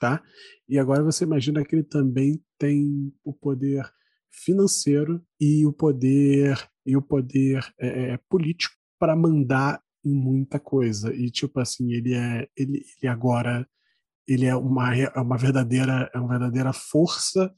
tá? 0.00 0.22
E 0.68 0.78
agora 0.78 1.02
você 1.02 1.24
imagina 1.24 1.64
que 1.64 1.76
ele 1.76 1.84
também 1.84 2.42
tem 2.58 3.12
o 3.24 3.32
poder 3.32 3.84
financeiro 4.32 5.22
e 5.40 5.66
o 5.66 5.72
poder 5.72 6.56
e 6.86 6.96
o 6.96 7.02
poder 7.02 7.62
é, 7.78 8.12
é, 8.14 8.18
político 8.30 8.74
para 8.98 9.14
mandar 9.16 9.82
em 10.04 10.14
muita 10.14 10.58
coisa. 10.58 11.14
E 11.14 11.30
tipo 11.30 11.60
assim, 11.60 11.92
ele 11.92 12.14
é 12.14 12.48
ele, 12.56 12.82
ele 13.00 13.08
agora 13.08 13.68
ele 14.26 14.46
é 14.46 14.54
uma 14.56 14.96
é 14.96 15.20
uma 15.20 15.36
verdadeira 15.38 16.10
é 16.14 16.18
uma 16.18 16.30
verdadeira 16.30 16.72
força 16.72 17.54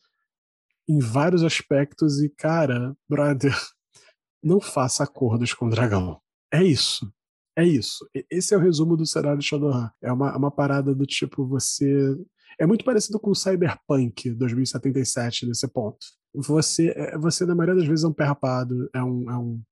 em 0.90 0.98
vários 0.98 1.44
aspectos 1.44 2.20
e 2.20 2.28
cara, 2.28 2.96
brother, 3.08 3.54
não 4.42 4.60
faça 4.60 5.04
acordos 5.04 5.54
com 5.54 5.66
o 5.66 5.70
dragão. 5.70 6.20
É 6.52 6.62
isso. 6.62 7.10
É 7.56 7.64
isso. 7.64 8.08
Esse 8.28 8.54
é 8.54 8.56
o 8.56 8.60
resumo 8.60 8.96
do 8.96 9.06
cenário 9.06 9.38
de 9.38 9.46
Shadowrun. 9.46 9.88
É 10.02 10.12
uma, 10.12 10.36
uma 10.36 10.50
parada 10.50 10.94
do 10.94 11.06
tipo, 11.06 11.46
você. 11.46 12.16
É 12.58 12.66
muito 12.66 12.84
parecido 12.84 13.20
com 13.20 13.30
o 13.30 13.34
Cyberpunk 13.34 14.30
2077 14.30 15.46
nesse 15.46 15.68
ponto. 15.68 15.98
Você, 16.34 16.92
é- 16.96 17.16
você 17.18 17.46
na 17.46 17.54
maioria 17.54 17.80
das 17.80 17.88
vezes, 17.88 18.04
é 18.04 18.08
um 18.08 18.12
pé 18.12 18.24
rapado, 18.24 18.88
é 18.94 19.02
um, 19.02 19.30
é 19.30 19.36
um, 19.36 19.62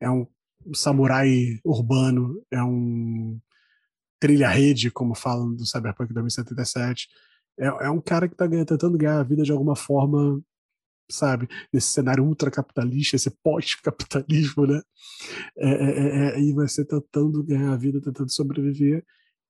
é 0.00 0.10
um 0.10 0.26
samurai 0.74 1.58
urbano, 1.64 2.42
é 2.50 2.62
um 2.62 3.38
trilha-rede, 4.18 4.90
como 4.90 5.14
falam 5.14 5.54
do 5.54 5.66
Cyberpunk 5.66 6.12
2077. 6.12 7.08
É, 7.58 7.66
é 7.66 7.90
um 7.90 8.00
cara 8.00 8.28
que 8.28 8.34
está 8.34 8.48
tentando 8.48 8.96
ganhar 8.96 9.20
a 9.20 9.24
vida 9.24 9.42
de 9.42 9.52
alguma 9.52 9.76
forma, 9.76 10.40
sabe? 11.10 11.48
Nesse 11.72 11.88
cenário 11.88 12.24
ultracapitalista, 12.24 13.16
esse 13.16 13.30
pós-capitalismo, 13.42 14.66
né? 14.66 14.80
É, 15.58 15.68
é, 15.68 16.34
é, 16.34 16.38
é, 16.38 16.40
e 16.40 16.52
você 16.52 16.84
tentando 16.84 17.42
ganhar 17.44 17.72
a 17.72 17.76
vida, 17.76 18.00
tentando 18.00 18.30
sobreviver. 18.32 19.04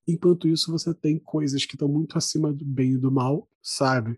Enquanto 0.07 0.47
isso, 0.47 0.71
você 0.71 0.93
tem 0.93 1.19
coisas 1.19 1.65
que 1.65 1.75
estão 1.75 1.87
muito 1.87 2.17
acima 2.17 2.53
do 2.53 2.65
bem 2.65 2.93
e 2.93 2.97
do 2.97 3.11
mal, 3.11 3.49
sabe? 3.61 4.17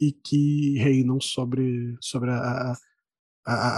E 0.00 0.12
que 0.12 0.78
reinam 0.78 1.20
sobre, 1.20 1.96
sobre 2.00 2.30
a, 2.30 2.72
a- 2.72 2.76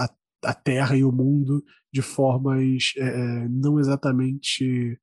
a, 0.05 0.09
a 0.45 0.53
Terra 0.53 0.95
e 0.97 1.03
o 1.03 1.11
mundo 1.11 1.63
de 1.93 2.01
formas 2.01 2.93
é, 2.97 3.47
não 3.49 3.79
exatamente 3.79 4.99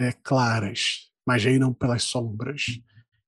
é, 0.00 0.12
claras, 0.12 1.10
mas 1.26 1.44
reinam 1.44 1.72
pelas 1.72 2.04
sombras, 2.04 2.62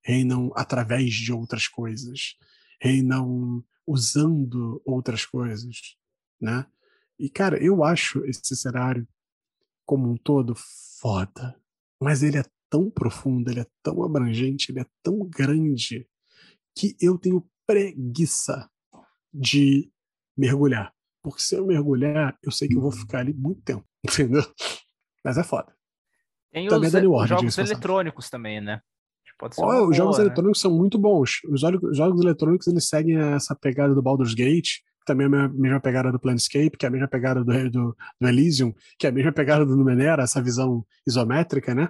reinam 0.04 0.52
através 0.56 1.14
de 1.14 1.32
outras 1.32 1.68
coisas, 1.68 2.34
reinam 2.80 3.64
usando 3.88 4.82
outras 4.84 5.24
coisas, 5.24 5.96
né? 6.40 6.66
E 7.18 7.28
cara, 7.28 7.62
eu 7.62 7.82
acho 7.82 8.24
esse 8.26 8.54
cenário 8.54 9.08
como 9.84 10.10
um 10.10 10.16
todo 10.16 10.54
foda, 11.00 11.58
mas 12.00 12.22
ele 12.22 12.38
é 12.38 12.44
tão 12.68 12.90
profundo, 12.90 13.50
ele 13.50 13.60
é 13.60 13.66
tão 13.82 14.04
abrangente, 14.04 14.70
ele 14.70 14.80
é 14.80 14.86
tão 15.02 15.26
grande 15.26 16.06
que 16.76 16.94
eu 17.00 17.18
tenho 17.18 17.48
preguiça 17.66 18.70
de 19.32 19.90
mergulhar. 20.36 20.94
Porque 21.22 21.40
se 21.40 21.56
eu 21.56 21.66
mergulhar, 21.66 22.38
eu 22.42 22.52
sei 22.52 22.68
que 22.68 22.76
eu 22.76 22.80
vou 22.80 22.92
ficar 22.92 23.20
ali 23.20 23.32
muito 23.32 23.62
tempo, 23.62 23.84
entendeu? 24.04 24.42
Mas 25.24 25.38
é 25.38 25.42
foda. 25.42 25.74
Tem 26.52 26.68
também 26.68 26.88
os, 26.88 26.94
é 26.94 27.06
Ward, 27.06 27.28
jogos 27.28 27.58
eletrônicos 27.58 28.30
também, 28.30 28.60
né? 28.60 28.80
Pode 29.38 29.54
ser 29.54 29.62
oh, 29.62 29.88
os 29.88 29.96
jogos 29.96 30.18
né? 30.18 30.24
eletrônicos 30.24 30.60
são 30.60 30.76
muito 30.76 30.98
bons. 30.98 31.40
Os 31.48 31.60
jogos, 31.60 31.96
jogos 31.96 32.20
eletrônicos 32.22 32.66
eles 32.66 32.88
seguem 32.88 33.16
essa 33.16 33.54
pegada 33.54 33.94
do 33.94 34.02
Baldur's 34.02 34.34
Gate, 34.34 34.78
que 34.98 35.06
também 35.06 35.26
é 35.26 35.44
a 35.44 35.48
mesma 35.48 35.80
pegada 35.80 36.10
do 36.10 36.18
Planescape, 36.18 36.76
que 36.76 36.84
é 36.84 36.88
a 36.88 36.92
mesma 36.92 37.08
pegada 37.08 37.44
do, 37.44 37.70
do, 37.70 37.96
do 38.20 38.28
Elysium, 38.28 38.74
que 38.98 39.06
é 39.06 39.10
a 39.10 39.12
mesma 39.12 39.32
pegada 39.32 39.64
do 39.64 39.76
Numenera, 39.76 40.24
essa 40.24 40.42
visão 40.42 40.84
isométrica, 41.06 41.74
né? 41.74 41.88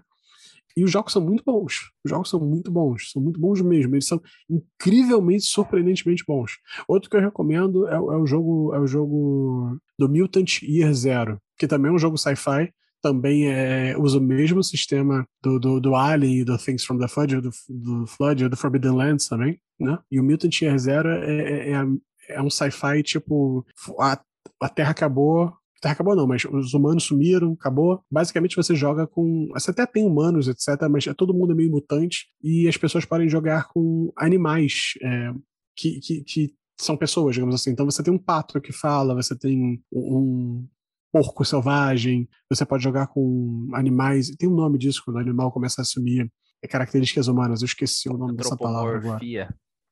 E 0.77 0.85
os 0.85 0.93
jogos 0.93 1.13
são 1.13 1.21
muito 1.21 1.43
bons. 1.45 1.91
Os 2.05 2.11
jogos 2.11 2.31
são 2.31 2.39
muito 2.39 2.71
bons. 2.71 3.11
São 3.11 3.21
muito 3.21 3.41
bons 3.41 3.61
mesmo. 3.63 3.97
Eles 3.97 4.07
são 4.07 4.23
incrivelmente, 4.49 5.45
surpreendentemente 5.45 6.25
bons. 6.25 6.53
Outro 6.87 7.11
que 7.11 7.17
eu 7.17 7.21
recomendo 7.21 7.89
é, 7.89 7.95
é 7.95 7.99
o 7.99 8.25
jogo 8.25 8.73
é 8.73 8.79
o 8.79 8.87
jogo 8.87 9.77
do 9.99 10.09
Mutant 10.09 10.63
Year 10.63 10.95
Zero, 10.95 11.41
que 11.59 11.67
também 11.67 11.91
é 11.91 11.95
um 11.95 11.99
jogo 11.99 12.17
sci-fi. 12.17 12.73
Também 13.03 13.49
é, 13.49 13.97
usa 13.97 14.19
o 14.19 14.21
mesmo 14.21 14.63
sistema 14.63 15.27
do, 15.43 15.59
do, 15.59 15.81
do 15.81 15.95
Alien 15.95 16.41
e 16.41 16.45
do 16.45 16.59
Things 16.59 16.85
from 16.85 16.99
the 16.99 17.09
Flood, 17.09 17.41
do, 17.41 17.51
do 17.69 18.07
Flood, 18.07 18.49
do 18.49 18.57
Forbidden 18.57 18.93
Lands 18.93 19.29
também, 19.29 19.61
né? 19.79 19.99
E 20.11 20.19
o 20.19 20.25
Mutant 20.25 20.61
Year 20.61 20.77
Zero 20.79 21.09
é, 21.09 21.41
é, 21.41 21.73
é, 21.73 21.87
é 22.31 22.43
um 22.43 22.51
sci-fi 22.51 23.03
tipo 23.03 23.65
a, 24.01 24.21
a 24.61 24.69
Terra 24.69 24.91
acabou, 24.91 25.53
Terra 25.81 25.93
acabou 25.93 26.17
não, 26.17 26.27
mas 26.27 26.45
os 26.45 26.75
humanos 26.75 27.05
sumiram, 27.05 27.53
acabou. 27.53 28.03
Basicamente 28.11 28.57
você 28.57 28.75
joga 28.75 29.07
com. 29.07 29.49
Você 29.53 29.71
até 29.71 29.87
tem 29.87 30.05
humanos, 30.05 30.49
etc., 30.49 30.89
mas 30.91 31.07
é 31.07 31.15
todo 31.15 31.35
mundo 31.35 31.53
é 31.53 31.55
meio 31.55 31.71
mutante 31.71 32.27
e 32.43 32.67
as 32.69 32.77
pessoas 32.77 33.05
podem 33.05 33.29
jogar 33.29 33.69
com 33.69 34.13
animais 34.17 34.95
é, 35.03 35.33
que, 35.77 36.01
que, 36.01 36.25
que, 36.25 36.55
são 36.81 36.97
pessoas, 36.97 37.35
digamos 37.35 37.55
assim. 37.55 37.71
Então 37.71 37.87
você 37.87 38.03
tem 38.03 38.13
um 38.13 38.19
pato 38.19 38.61
que 38.61 38.73
fala, 38.73 39.15
você 39.15 39.37
tem 39.37 39.83
um 39.93 40.67
porco 41.13 41.45
selvagem, 41.45 42.29
você 42.51 42.65
pode 42.65 42.83
jogar 42.83 43.07
com 43.09 43.69
animais. 43.73 44.31
Tem 44.37 44.49
um 44.49 44.55
nome 44.55 44.79
disso 44.79 45.03
quando 45.05 45.17
o 45.17 45.21
animal 45.21 45.51
começa 45.51 45.81
a 45.81 45.83
assumir 45.83 46.31
características 46.69 47.29
humanas. 47.29 47.63
Eu 47.63 47.67
esqueci 47.67 48.09
o 48.09 48.17
nome 48.17 48.37
dessa 48.37 48.57
palavra 48.57 48.99
agora. 48.99 49.19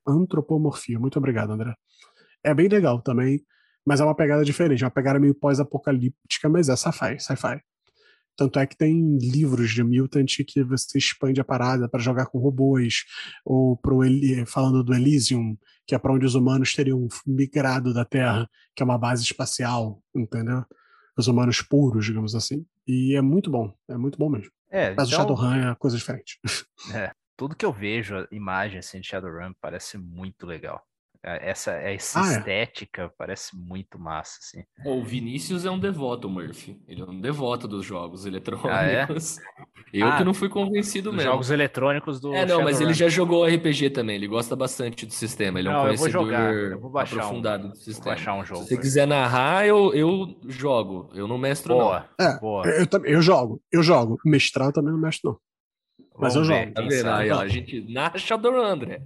Antropomorfia. 0.06 0.98
Muito 0.98 1.18
obrigado, 1.18 1.52
André. 1.52 1.74
É 2.44 2.54
bem 2.54 2.68
legal 2.68 3.00
também 3.02 3.44
mas 3.86 4.00
é 4.00 4.04
uma 4.04 4.16
pegada 4.16 4.44
diferente, 4.44 4.82
é 4.82 4.86
uma 4.86 4.90
pegada 4.90 5.20
meio 5.20 5.34
pós-apocalíptica, 5.34 6.48
mas 6.48 6.68
é 6.68 6.74
sci-fi, 6.74 7.20
sci-fi. 7.20 7.60
Tanto 8.36 8.58
é 8.58 8.66
que 8.66 8.76
tem 8.76 9.16
livros 9.16 9.70
de 9.70 9.82
Mutant 9.82 10.26
que 10.46 10.62
você 10.64 10.98
expande 10.98 11.40
a 11.40 11.44
parada 11.44 11.88
para 11.88 12.02
jogar 12.02 12.26
com 12.26 12.38
robôs, 12.38 13.04
ou 13.44 13.76
pro 13.76 14.00
falando 14.46 14.82
do 14.82 14.92
Elysium, 14.92 15.56
que 15.86 15.94
é 15.94 15.98
para 15.98 16.12
onde 16.12 16.26
os 16.26 16.34
humanos 16.34 16.74
teriam 16.74 17.06
migrado 17.24 17.94
da 17.94 18.04
Terra, 18.04 18.50
que 18.74 18.82
é 18.82 18.84
uma 18.84 18.98
base 18.98 19.22
espacial, 19.22 20.02
entendeu? 20.14 20.64
Os 21.16 21.28
humanos 21.28 21.62
puros, 21.62 22.04
digamos 22.04 22.34
assim. 22.34 22.66
E 22.86 23.14
é 23.16 23.20
muito 23.20 23.50
bom, 23.50 23.74
é 23.88 23.96
muito 23.96 24.18
bom 24.18 24.28
mesmo. 24.28 24.50
É, 24.70 24.94
Mas 24.94 25.08
então... 25.08 25.24
o 25.24 25.36
Shadowrun 25.36 25.70
é 25.70 25.74
coisa 25.76 25.96
diferente. 25.96 26.38
É, 26.94 27.10
tudo 27.36 27.56
que 27.56 27.64
eu 27.64 27.72
vejo, 27.72 28.16
a 28.16 28.28
imagem 28.30 28.78
assim, 28.78 29.00
de 29.00 29.08
Shadowrun, 29.08 29.52
parece 29.60 29.98
muito 29.98 30.46
legal. 30.46 30.86
É, 31.26 31.50
essa, 31.50 31.72
essa 31.72 32.20
ah, 32.20 32.28
é. 32.28 32.38
estética 32.38 33.02
é. 33.02 33.10
parece 33.18 33.56
muito 33.56 33.98
massa, 33.98 34.38
assim. 34.40 34.62
O 34.84 35.02
Vinícius 35.02 35.66
é 35.66 35.70
um 35.70 35.78
devoto, 35.78 36.30
Murphy. 36.30 36.80
Ele 36.86 37.02
é 37.02 37.04
um 37.04 37.20
devoto 37.20 37.66
dos 37.66 37.84
jogos 37.84 38.24
eletrônicos. 38.24 38.70
Ah, 38.70 38.84
é? 38.84 39.08
Eu 39.92 40.06
ah, 40.06 40.18
que 40.18 40.24
não 40.24 40.34
fui 40.34 40.48
convencido 40.48 41.12
mesmo. 41.12 41.30
Jogos 41.30 41.50
eletrônicos 41.50 42.20
do. 42.20 42.32
É, 42.32 42.44
não, 42.44 42.62
mas 42.62 42.80
ele 42.80 42.92
já 42.92 43.08
jogou 43.08 43.44
RPG 43.46 43.90
também. 43.90 44.16
Ele 44.16 44.26
gosta 44.26 44.54
bastante 44.54 45.06
do 45.06 45.12
sistema. 45.12 45.58
Ele 45.58 45.68
é 45.68 45.70
um 45.70 45.74
não, 45.74 45.82
conhecedor 45.84 46.08
eu 46.08 46.12
vou 46.12 46.24
jogar. 46.26 46.54
Eu 46.54 46.80
vou 46.80 46.98
aprofundado 46.98 47.66
um, 47.66 47.70
do 47.70 47.76
sistema. 47.76 48.04
Vou 48.04 48.14
baixar 48.14 48.34
um 48.34 48.44
jogo. 48.44 48.62
Se 48.62 48.68
você 48.68 48.76
quiser 48.76 49.06
narrar, 49.06 49.66
eu, 49.66 49.94
eu 49.94 50.36
jogo. 50.48 51.10
Eu 51.14 51.26
não 51.26 51.38
mestro, 51.38 51.74
Boa. 51.74 52.08
não. 52.18 52.26
É, 52.26 52.38
Boa. 52.38 52.66
Eu, 52.66 52.86
eu, 52.92 53.04
eu 53.04 53.22
jogo. 53.22 53.62
Eu 53.72 53.82
jogo. 53.82 54.18
Mestrar 54.24 54.70
também 54.72 54.92
não 54.92 55.00
mestro, 55.00 55.30
não. 55.30 55.38
Mas 56.18 56.34
Vamos 56.34 56.48
eu 56.48 56.54
ver, 56.54 56.62
jogo. 56.64 56.74
Tá 56.74 56.82
vendo? 56.82 57.08
Aí, 57.08 57.30
ó, 57.30 57.40
a 57.40 57.48
gente 57.48 57.92
narra 57.92 58.18
Shadowrun, 58.18 58.64
André. 58.64 59.02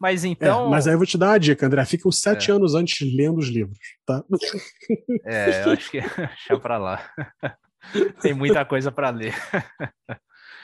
Mas 0.00 0.24
então. 0.24 0.66
É, 0.66 0.70
mas 0.70 0.86
aí 0.86 0.94
eu 0.94 0.98
vou 0.98 1.06
te 1.06 1.16
dar 1.16 1.30
uma 1.30 1.38
dica, 1.38 1.66
André. 1.66 1.84
Fica 1.84 2.08
uns 2.08 2.20
sete 2.20 2.50
é. 2.50 2.54
anos 2.54 2.74
antes 2.74 3.00
lendo 3.14 3.38
os 3.38 3.48
livros, 3.48 3.78
tá? 4.04 4.22
É, 5.24 5.64
eu 5.64 5.72
acho 5.72 5.90
que 5.90 6.00
deixa 6.16 6.58
pra 6.60 6.78
lá. 6.78 7.10
Tem 8.20 8.34
muita 8.34 8.64
coisa 8.64 8.90
para 8.90 9.10
ler. 9.10 9.34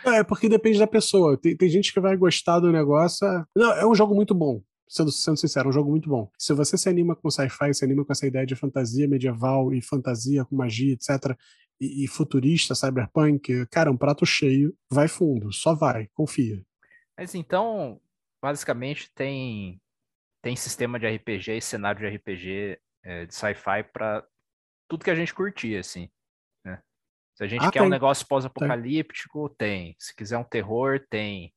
É, 0.04 0.24
porque 0.24 0.48
depende 0.48 0.78
da 0.78 0.86
pessoa. 0.86 1.36
Tem, 1.36 1.56
tem 1.56 1.68
gente 1.68 1.92
que 1.92 2.00
vai 2.00 2.16
gostar 2.16 2.60
do 2.60 2.72
negócio. 2.72 3.26
É, 3.26 3.44
não, 3.54 3.72
é 3.72 3.86
um 3.86 3.94
jogo 3.94 4.14
muito 4.14 4.34
bom. 4.34 4.62
Sendo, 4.88 5.12
sendo 5.12 5.36
sincero, 5.36 5.68
é 5.68 5.70
um 5.70 5.72
jogo 5.72 5.90
muito 5.90 6.08
bom. 6.08 6.28
Se 6.38 6.52
você 6.52 6.76
se 6.76 6.88
anima 6.88 7.14
com 7.14 7.30
sci-fi, 7.30 7.72
se 7.72 7.84
anima 7.84 8.04
com 8.04 8.12
essa 8.12 8.26
ideia 8.26 8.44
de 8.44 8.56
fantasia 8.56 9.06
medieval 9.06 9.72
e 9.72 9.80
fantasia 9.80 10.44
com 10.44 10.56
magia, 10.56 10.94
etc., 10.94 11.36
e, 11.80 12.04
e 12.04 12.08
futurista, 12.08 12.74
cyberpunk, 12.74 13.66
cara, 13.70 13.88
é 13.88 13.92
um 13.92 13.96
prato 13.96 14.26
cheio, 14.26 14.74
vai 14.90 15.08
fundo, 15.08 15.52
só 15.52 15.74
vai, 15.74 16.08
confia. 16.12 16.62
Mas 17.16 17.34
então, 17.34 18.00
basicamente 18.40 19.10
tem 19.14 19.80
tem 20.42 20.56
sistema 20.56 20.98
de 20.98 21.06
RPG 21.06 21.58
e 21.58 21.60
cenário 21.60 22.00
de 22.00 22.16
RPG 22.16 22.78
é, 23.04 23.26
de 23.26 23.34
sci-fi 23.34 23.82
para 23.92 24.24
tudo 24.88 25.04
que 25.04 25.10
a 25.10 25.14
gente 25.14 25.34
curtia, 25.34 25.80
assim. 25.80 26.08
Né? 26.64 26.80
Se 27.36 27.44
a 27.44 27.46
gente 27.46 27.64
ah, 27.64 27.70
quer 27.70 27.80
tem. 27.80 27.86
um 27.86 27.90
negócio 27.90 28.26
pós-apocalíptico, 28.26 29.48
tem. 29.50 29.84
tem. 29.84 29.96
Se 29.98 30.14
quiser 30.14 30.38
um 30.38 30.44
terror, 30.44 31.00
tem. 31.08 31.52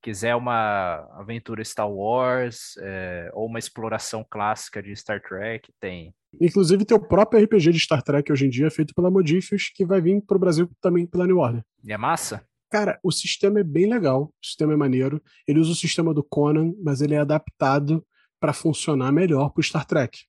Quiser 0.00 0.34
uma 0.36 0.96
aventura 1.18 1.64
Star 1.64 1.90
Wars 1.90 2.76
é, 2.78 3.30
ou 3.32 3.46
uma 3.46 3.58
exploração 3.58 4.24
clássica 4.28 4.82
de 4.82 4.94
Star 4.94 5.20
Trek, 5.20 5.72
tem. 5.80 6.14
Inclusive, 6.40 6.84
tem 6.84 6.96
o 6.96 7.00
próprio 7.00 7.42
RPG 7.42 7.72
de 7.72 7.80
Star 7.80 8.02
Trek 8.02 8.30
hoje 8.30 8.46
em 8.46 8.50
dia, 8.50 8.70
feito 8.70 8.94
pela 8.94 9.10
Modifius, 9.10 9.70
que 9.74 9.84
vai 9.84 10.00
vir 10.00 10.20
para 10.22 10.36
o 10.36 10.40
Brasil 10.40 10.70
também 10.80 11.06
pela 11.06 11.26
New 11.26 11.38
Order. 11.38 11.64
E 11.82 11.92
é 11.92 11.96
massa? 11.96 12.46
Cara, 12.74 12.98
o 13.04 13.12
sistema 13.12 13.60
é 13.60 13.62
bem 13.62 13.86
legal, 13.88 14.24
o 14.24 14.44
sistema 14.44 14.72
é 14.72 14.76
maneiro. 14.76 15.22
Ele 15.46 15.60
usa 15.60 15.70
o 15.70 15.76
sistema 15.76 16.12
do 16.12 16.24
Conan, 16.24 16.74
mas 16.82 17.00
ele 17.00 17.14
é 17.14 17.18
adaptado 17.18 18.04
para 18.40 18.52
funcionar 18.52 19.12
melhor 19.12 19.50
para 19.50 19.60
o 19.60 19.62
Star 19.62 19.86
Trek, 19.86 20.24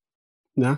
né? 0.56 0.78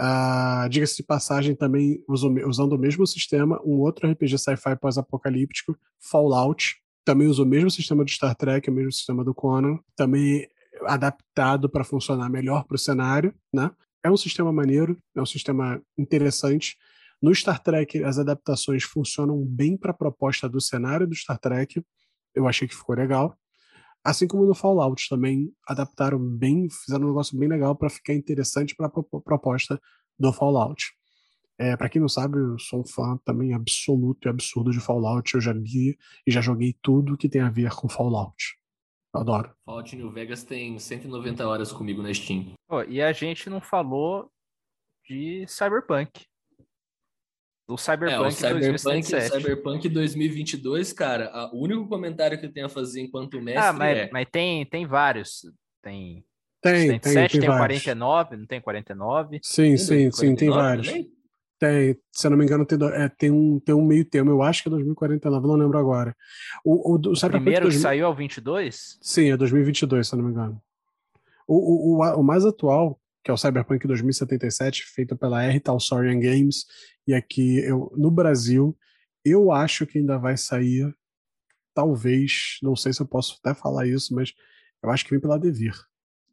Uh, 0.00 0.68
Diga-se 0.68 0.98
de 0.98 1.02
passagem, 1.02 1.56
também 1.56 2.04
usando 2.06 2.74
o 2.74 2.78
mesmo 2.78 3.04
sistema, 3.04 3.60
um 3.64 3.80
outro 3.80 4.08
RPG 4.08 4.38
sci-fi 4.38 4.76
pós-apocalíptico, 4.80 5.76
Fallout, 5.98 6.76
também 7.04 7.26
usa 7.26 7.42
o 7.42 7.46
mesmo 7.46 7.68
sistema 7.68 8.04
do 8.04 8.10
Star 8.12 8.36
Trek, 8.36 8.70
o 8.70 8.72
mesmo 8.72 8.92
sistema 8.92 9.24
do 9.24 9.34
Conan, 9.34 9.80
também 9.96 10.46
adaptado 10.84 11.68
para 11.68 11.82
funcionar 11.82 12.30
melhor 12.30 12.62
para 12.62 12.76
o 12.76 12.78
cenário, 12.78 13.34
né? 13.52 13.72
É 14.04 14.08
um 14.08 14.16
sistema 14.16 14.52
maneiro, 14.52 14.96
é 15.16 15.20
um 15.20 15.26
sistema 15.26 15.82
interessante. 15.98 16.76
No 17.22 17.32
Star 17.32 17.62
Trek, 17.62 18.02
as 18.02 18.18
adaptações 18.18 18.82
funcionam 18.82 19.44
bem 19.44 19.76
para 19.76 19.92
a 19.92 19.94
proposta 19.94 20.48
do 20.48 20.60
cenário 20.60 21.06
do 21.06 21.14
Star 21.14 21.38
Trek. 21.38 21.80
Eu 22.34 22.48
achei 22.48 22.66
que 22.66 22.74
ficou 22.74 22.96
legal. 22.96 23.38
Assim 24.02 24.26
como 24.26 24.44
no 24.44 24.56
Fallout 24.56 25.08
também 25.08 25.54
adaptaram 25.64 26.18
bem, 26.18 26.68
fizeram 26.68 27.04
um 27.04 27.08
negócio 27.10 27.38
bem 27.38 27.48
legal 27.48 27.76
para 27.76 27.88
ficar 27.88 28.12
interessante 28.12 28.74
para 28.74 28.86
a 28.86 29.20
proposta 29.20 29.80
do 30.18 30.32
Fallout. 30.32 30.92
É, 31.56 31.76
para 31.76 31.88
quem 31.88 32.00
não 32.00 32.08
sabe, 32.08 32.38
eu 32.38 32.58
sou 32.58 32.80
um 32.80 32.84
fã 32.84 33.16
também 33.24 33.54
absoluto 33.54 34.26
e 34.26 34.28
absurdo 34.28 34.72
de 34.72 34.80
Fallout. 34.80 35.32
Eu 35.32 35.40
já 35.40 35.52
li 35.52 35.96
e 36.26 36.32
já 36.32 36.40
joguei 36.40 36.76
tudo 36.82 37.16
que 37.16 37.28
tem 37.28 37.40
a 37.40 37.50
ver 37.50 37.70
com 37.70 37.88
Fallout. 37.88 38.58
Eu 39.14 39.20
adoro. 39.20 39.54
Fallout 39.64 39.94
New 39.94 40.10
Vegas 40.10 40.42
tem 40.42 40.76
190 40.76 41.46
horas 41.46 41.70
comigo 41.70 42.02
na 42.02 42.12
Steam. 42.12 42.52
Oh, 42.68 42.82
e 42.82 43.00
a 43.00 43.12
gente 43.12 43.48
não 43.48 43.60
falou 43.60 44.28
de 45.08 45.46
Cyberpunk 45.46 46.31
do 47.68 47.76
Cyberpunk, 47.78 48.24
é, 48.24 48.26
o 48.26 48.30
Cyberpunk, 48.30 48.82
2077. 48.82 49.36
Cyberpunk 49.36 49.88
2022, 49.88 50.92
cara, 50.92 51.30
a, 51.32 51.54
o 51.54 51.62
único 51.62 51.86
comentário 51.88 52.38
que 52.38 52.46
eu 52.46 52.52
tenho 52.52 52.66
a 52.66 52.68
fazer 52.68 53.00
enquanto 53.00 53.40
mestre 53.40 53.62
ah, 53.62 53.72
mas, 53.72 53.98
é... 53.98 54.10
mas 54.12 54.26
tem, 54.30 54.66
tem 54.66 54.86
vários. 54.86 55.42
Tem 55.82 56.24
tem, 56.60 56.90
77, 56.92 57.32
tem, 57.32 57.40
tem, 57.40 57.50
tem 57.50 57.58
49, 57.58 58.36
não 58.36 58.46
tem 58.46 58.60
49? 58.60 59.40
Sim, 59.42 59.62
tem 59.62 59.76
sim, 59.76 60.10
49, 60.10 60.16
sim, 60.16 60.34
tem 60.36 60.50
vários. 60.50 60.86
Também? 60.86 61.12
Tem, 61.58 61.96
se 62.10 62.26
eu 62.26 62.30
não 62.30 62.38
me 62.38 62.44
engano, 62.44 62.66
tem, 62.66 62.78
é, 62.92 63.08
tem, 63.08 63.30
um, 63.30 63.60
tem 63.60 63.74
um 63.74 63.84
meio 63.84 64.04
termo, 64.04 64.30
eu 64.30 64.42
acho 64.42 64.62
que 64.62 64.68
é 64.68 64.70
2049, 64.70 65.46
não 65.46 65.54
lembro 65.54 65.78
agora. 65.78 66.14
O, 66.64 66.94
o, 66.94 66.96
o, 66.96 66.96
o 66.96 67.30
primeiro 67.30 67.62
2000... 67.62 67.68
que 67.68 67.74
saiu 67.78 68.04
é 68.04 68.08
o 68.08 68.14
22? 68.14 68.98
Sim, 69.00 69.30
é 69.30 69.36
2022, 69.36 70.06
se 70.06 70.14
eu 70.14 70.18
não 70.18 70.24
me 70.24 70.32
engano. 70.32 70.60
O, 71.46 71.54
o, 71.54 72.00
o, 72.00 72.20
o 72.20 72.22
mais 72.22 72.44
atual 72.44 72.98
que 73.22 73.30
é 73.30 73.34
o 73.34 73.36
Cyberpunk 73.36 73.86
2077, 73.86 74.84
feito 74.84 75.16
pela 75.16 75.44
R. 75.44 75.60
Talsorian 75.60 76.18
Games. 76.18 76.66
E 77.06 77.14
aqui, 77.14 77.58
eu, 77.58 77.92
no 77.96 78.10
Brasil, 78.10 78.76
eu 79.24 79.50
acho 79.50 79.86
que 79.86 79.98
ainda 79.98 80.18
vai 80.18 80.36
sair, 80.36 80.94
talvez, 81.74 82.58
não 82.62 82.76
sei 82.76 82.92
se 82.92 83.00
eu 83.00 83.06
posso 83.06 83.38
até 83.42 83.54
falar 83.58 83.86
isso, 83.86 84.14
mas 84.14 84.32
eu 84.82 84.90
acho 84.90 85.04
que 85.04 85.10
vem 85.10 85.20
pela 85.20 85.38
Devir. 85.38 85.74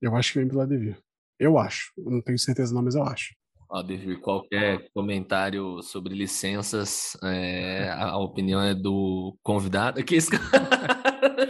Eu 0.02 0.16
acho 0.16 0.34
que 0.34 0.40
vem 0.40 0.48
pela 0.48 0.66
Devir. 0.66 0.98
Eu 1.40 1.58
acho. 1.58 1.92
Eu 1.98 2.12
não 2.12 2.22
tenho 2.22 2.38
certeza 2.38 2.74
não, 2.74 2.82
mas 2.82 2.96
eu 2.96 3.04
acho. 3.04 3.36
Ó, 3.70 3.84
Devir, 3.84 4.20
qualquer 4.20 4.90
comentário 4.94 5.82
sobre 5.84 6.16
licenças, 6.16 7.16
é, 7.24 7.90
a 7.92 8.18
opinião 8.18 8.62
é 8.62 8.74
do 8.74 9.38
convidado. 9.44 10.04
Que 10.04 10.16
esse... 10.16 10.32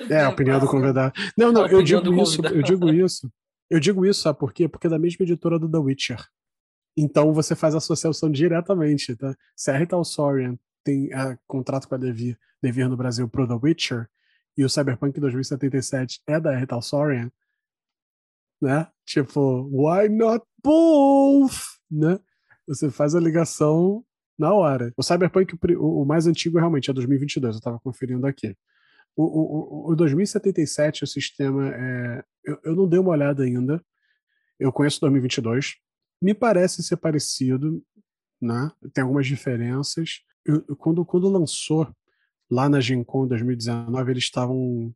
É, 0.09 0.21
a 0.21 0.29
opinião 0.29 0.59
do 0.59 0.67
convidado. 0.67 1.13
Não, 1.37 1.51
não, 1.51 1.65
eu 1.67 1.81
digo 1.81 2.13
isso, 2.21 2.45
eu 2.45 2.61
digo 2.61 2.89
isso. 2.89 3.31
Eu 3.69 3.79
digo 3.79 4.05
isso, 4.05 4.21
sabe 4.21 4.37
por 4.37 4.51
quê? 4.51 4.67
Porque 4.67 4.87
é 4.87 4.89
da 4.89 4.99
mesma 4.99 5.23
editora 5.23 5.57
do 5.57 5.69
The 5.69 5.77
Witcher. 5.77 6.27
Então 7.01 7.33
você 7.33 7.55
faz 7.55 7.73
associação 7.73 8.29
diretamente, 8.29 9.15
tá? 9.15 9.33
Se 9.55 9.71
a 9.71 9.77
Rita 9.77 9.95
tem 10.83 11.13
a, 11.13 11.37
contrato 11.47 11.87
com 11.87 11.95
a 11.95 11.97
Devir, 11.97 12.37
Devir 12.61 12.89
no 12.89 12.97
Brasil 12.97 13.25
pro 13.29 13.47
The 13.47 13.53
Witcher, 13.53 14.09
e 14.57 14.65
o 14.65 14.69
Cyberpunk 14.69 15.17
2077 15.17 16.21
é 16.27 16.37
da 16.41 16.53
Rita 16.53 16.81
Sorian, 16.81 17.31
né? 18.61 18.85
Tipo, 19.05 19.69
why 19.71 20.09
not 20.09 20.45
both? 20.61 21.79
Né? 21.89 22.19
Você 22.67 22.91
faz 22.91 23.15
a 23.15 23.19
ligação 23.21 24.03
na 24.37 24.53
hora. 24.53 24.91
O 24.97 25.01
Cyberpunk, 25.01 25.57
o, 25.77 26.03
mais 26.03 26.27
antigo 26.27 26.57
realmente 26.57 26.89
é 26.89 26.93
2022, 26.93 27.55
eu 27.55 27.61
tava 27.61 27.79
conferindo 27.79 28.27
aqui. 28.27 28.57
O, 29.15 29.87
o, 29.87 29.91
o 29.91 29.95
2077, 29.95 31.05
o 31.05 31.07
sistema 31.07 31.69
é. 31.73 32.23
Eu, 32.43 32.59
eu 32.65 32.75
não 32.75 32.89
dei 32.89 32.99
uma 32.99 33.11
olhada 33.11 33.43
ainda. 33.43 33.81
Eu 34.59 34.73
conheço 34.73 34.99
2022. 34.99 35.77
Me 36.21 36.33
parece 36.33 36.83
ser 36.83 36.97
parecido, 36.97 37.83
né? 38.41 38.71
Tem 38.93 39.03
algumas 39.03 39.27
diferenças. 39.27 40.21
Eu, 40.45 40.75
quando, 40.77 41.05
quando 41.05 41.29
lançou 41.29 41.87
lá 42.49 42.67
na 42.67 42.79
Gen 42.79 43.03
Con 43.03 43.27
2019, 43.27 44.11
eles 44.11 44.23
estavam 44.23 44.93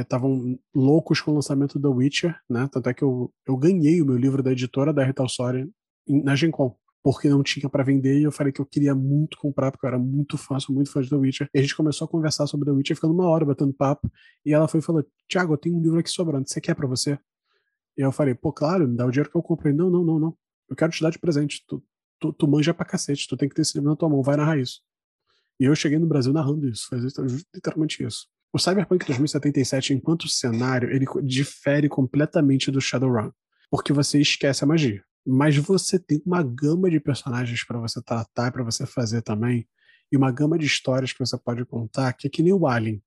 estavam 0.00 0.50
é, 0.50 0.54
é, 0.54 0.58
loucos 0.74 1.20
com 1.20 1.30
o 1.30 1.34
lançamento 1.34 1.78
do 1.78 1.92
Witcher, 1.92 2.36
né? 2.50 2.68
Tanto 2.72 2.88
é 2.88 2.94
que 2.94 3.02
eu, 3.02 3.32
eu 3.46 3.56
ganhei 3.56 4.02
o 4.02 4.06
meu 4.06 4.16
livro 4.16 4.42
da 4.42 4.50
editora 4.50 4.92
da 4.92 5.04
Retail 5.04 5.28
Soria 5.28 5.68
na 6.08 6.34
Gen 6.34 6.50
Con 6.50 6.76
porque 7.02 7.28
não 7.28 7.42
tinha 7.42 7.68
para 7.68 7.82
vender 7.82 8.20
e 8.20 8.22
eu 8.22 8.32
falei 8.32 8.52
que 8.52 8.60
eu 8.60 8.66
queria 8.66 8.94
muito 8.94 9.36
comprar, 9.36 9.72
porque 9.72 9.84
eu 9.84 9.88
era 9.88 9.98
muito 9.98 10.38
fã, 10.38 10.58
sou 10.60 10.74
muito 10.74 10.90
fã 10.90 11.02
de 11.02 11.10
The 11.10 11.16
Witcher. 11.16 11.50
E 11.52 11.58
a 11.58 11.62
gente 11.62 11.74
começou 11.74 12.04
a 12.04 12.08
conversar 12.08 12.46
sobre 12.46 12.66
The 12.66 12.72
Witcher, 12.72 12.96
ficando 12.96 13.12
uma 13.12 13.28
hora 13.28 13.44
batendo 13.44 13.72
papo, 13.74 14.10
e 14.46 14.52
ela 14.54 14.68
foi 14.68 14.78
e 14.80 14.82
falou: 14.82 15.04
Tiago, 15.28 15.54
eu 15.54 15.58
tenho 15.58 15.76
um 15.76 15.82
livro 15.82 15.98
aqui 15.98 16.10
sobrando, 16.10 16.48
você 16.48 16.60
quer 16.60 16.74
para 16.74 16.86
você? 16.86 17.18
E 17.96 18.02
eu 18.02 18.12
falei: 18.12 18.34
pô, 18.34 18.52
claro, 18.52 18.88
me 18.88 18.96
dá 18.96 19.06
o 19.06 19.10
dinheiro 19.10 19.30
que 19.30 19.36
eu 19.36 19.42
comprei. 19.42 19.72
Não, 19.72 19.90
não, 19.90 20.04
não, 20.04 20.18
não. 20.18 20.36
Eu 20.68 20.76
quero 20.76 20.92
te 20.92 21.02
dar 21.02 21.10
de 21.10 21.18
presente. 21.18 21.64
Tu, 21.66 21.82
tu, 22.18 22.32
tu 22.32 22.48
manja 22.48 22.72
pra 22.72 22.86
cacete, 22.86 23.28
tu 23.28 23.36
tem 23.36 23.48
que 23.48 23.54
ter 23.54 23.62
esse 23.62 23.76
livro 23.76 23.90
na 23.90 23.96
tua 23.96 24.08
mão, 24.08 24.22
vai 24.22 24.36
narrar 24.36 24.58
isso. 24.58 24.80
E 25.60 25.64
eu 25.64 25.74
cheguei 25.74 25.98
no 25.98 26.06
Brasil 26.06 26.32
narrando 26.32 26.68
isso, 26.68 26.86
foi 26.88 26.98
literalmente 27.54 28.02
isso. 28.02 28.26
O 28.52 28.58
Cyberpunk 28.58 29.06
2077, 29.06 29.94
enquanto 29.94 30.28
cenário, 30.28 30.90
ele 30.90 31.06
difere 31.22 31.88
completamente 31.88 32.70
do 32.70 32.80
Shadowrun, 32.80 33.30
porque 33.70 33.92
você 33.92 34.20
esquece 34.20 34.64
a 34.64 34.66
magia 34.66 35.02
mas 35.26 35.56
você 35.56 35.98
tem 35.98 36.20
uma 36.26 36.42
gama 36.42 36.90
de 36.90 36.98
personagens 36.98 37.64
para 37.64 37.78
você 37.78 38.02
tratar, 38.02 38.50
para 38.52 38.64
você 38.64 38.84
fazer 38.84 39.22
também, 39.22 39.66
e 40.10 40.16
uma 40.16 40.30
gama 40.30 40.58
de 40.58 40.66
histórias 40.66 41.12
que 41.12 41.20
você 41.20 41.38
pode 41.38 41.64
contar, 41.64 42.12
que 42.12 42.26
é 42.26 42.30
que 42.30 42.42
nem 42.42 42.52
o 42.52 42.66
Alien. 42.66 43.02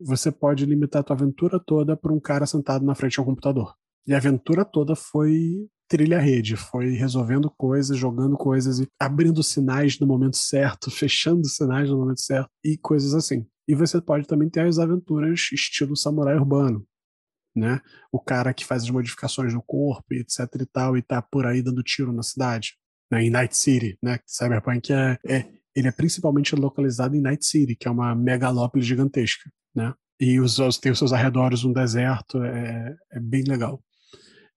Você 0.00 0.32
pode 0.32 0.66
limitar 0.66 1.00
a 1.00 1.04
tua 1.04 1.14
aventura 1.14 1.60
toda 1.60 1.96
para 1.96 2.12
um 2.12 2.18
cara 2.18 2.46
sentado 2.46 2.84
na 2.84 2.94
frente 2.94 3.12
de 3.12 3.20
um 3.20 3.24
computador. 3.24 3.74
E 4.06 4.14
a 4.14 4.16
aventura 4.16 4.64
toda 4.64 4.96
foi 4.96 5.66
trilha-rede, 5.88 6.56
foi 6.56 6.92
resolvendo 6.92 7.50
coisas, 7.50 7.98
jogando 7.98 8.36
coisas 8.36 8.80
e 8.80 8.88
abrindo 8.98 9.42
sinais 9.42 9.98
no 9.98 10.06
momento 10.06 10.36
certo, 10.36 10.90
fechando 10.90 11.46
sinais 11.46 11.90
no 11.90 11.98
momento 11.98 12.20
certo 12.20 12.48
e 12.64 12.78
coisas 12.78 13.14
assim. 13.14 13.46
E 13.68 13.74
você 13.74 14.00
pode 14.00 14.26
também 14.26 14.48
ter 14.48 14.60
as 14.66 14.78
aventuras 14.78 15.50
estilo 15.52 15.96
samurai 15.96 16.34
urbano, 16.34 16.84
né? 17.54 17.80
O 18.10 18.18
cara 18.18 18.52
que 18.54 18.64
faz 18.64 18.84
as 18.84 18.90
modificações 18.90 19.52
no 19.52 19.62
corpo, 19.62 20.14
etc 20.14 20.38
e 20.60 20.66
tal, 20.66 20.96
e 20.96 21.02
tá 21.02 21.20
por 21.20 21.46
aí 21.46 21.62
dando 21.62 21.82
tiro 21.82 22.12
na 22.12 22.22
cidade, 22.22 22.74
né? 23.10 23.22
Em 23.22 23.30
Night 23.30 23.56
City, 23.56 23.98
né? 24.02 24.18
Cyberpunk 24.26 24.92
é, 24.92 25.18
é 25.26 25.48
ele 25.74 25.88
é 25.88 25.92
principalmente 25.92 26.54
localizado 26.54 27.14
em 27.16 27.20
Night 27.20 27.44
City, 27.46 27.76
que 27.76 27.88
é 27.88 27.90
uma 27.90 28.14
megalópole 28.14 28.84
gigantesca, 28.84 29.50
né? 29.74 29.92
E 30.20 30.40
os, 30.40 30.56
tem 30.78 30.92
os 30.92 30.98
seus 30.98 31.12
arredores 31.12 31.64
um 31.64 31.72
deserto, 31.72 32.42
é, 32.42 32.96
é 33.12 33.20
bem 33.20 33.42
legal. 33.44 33.82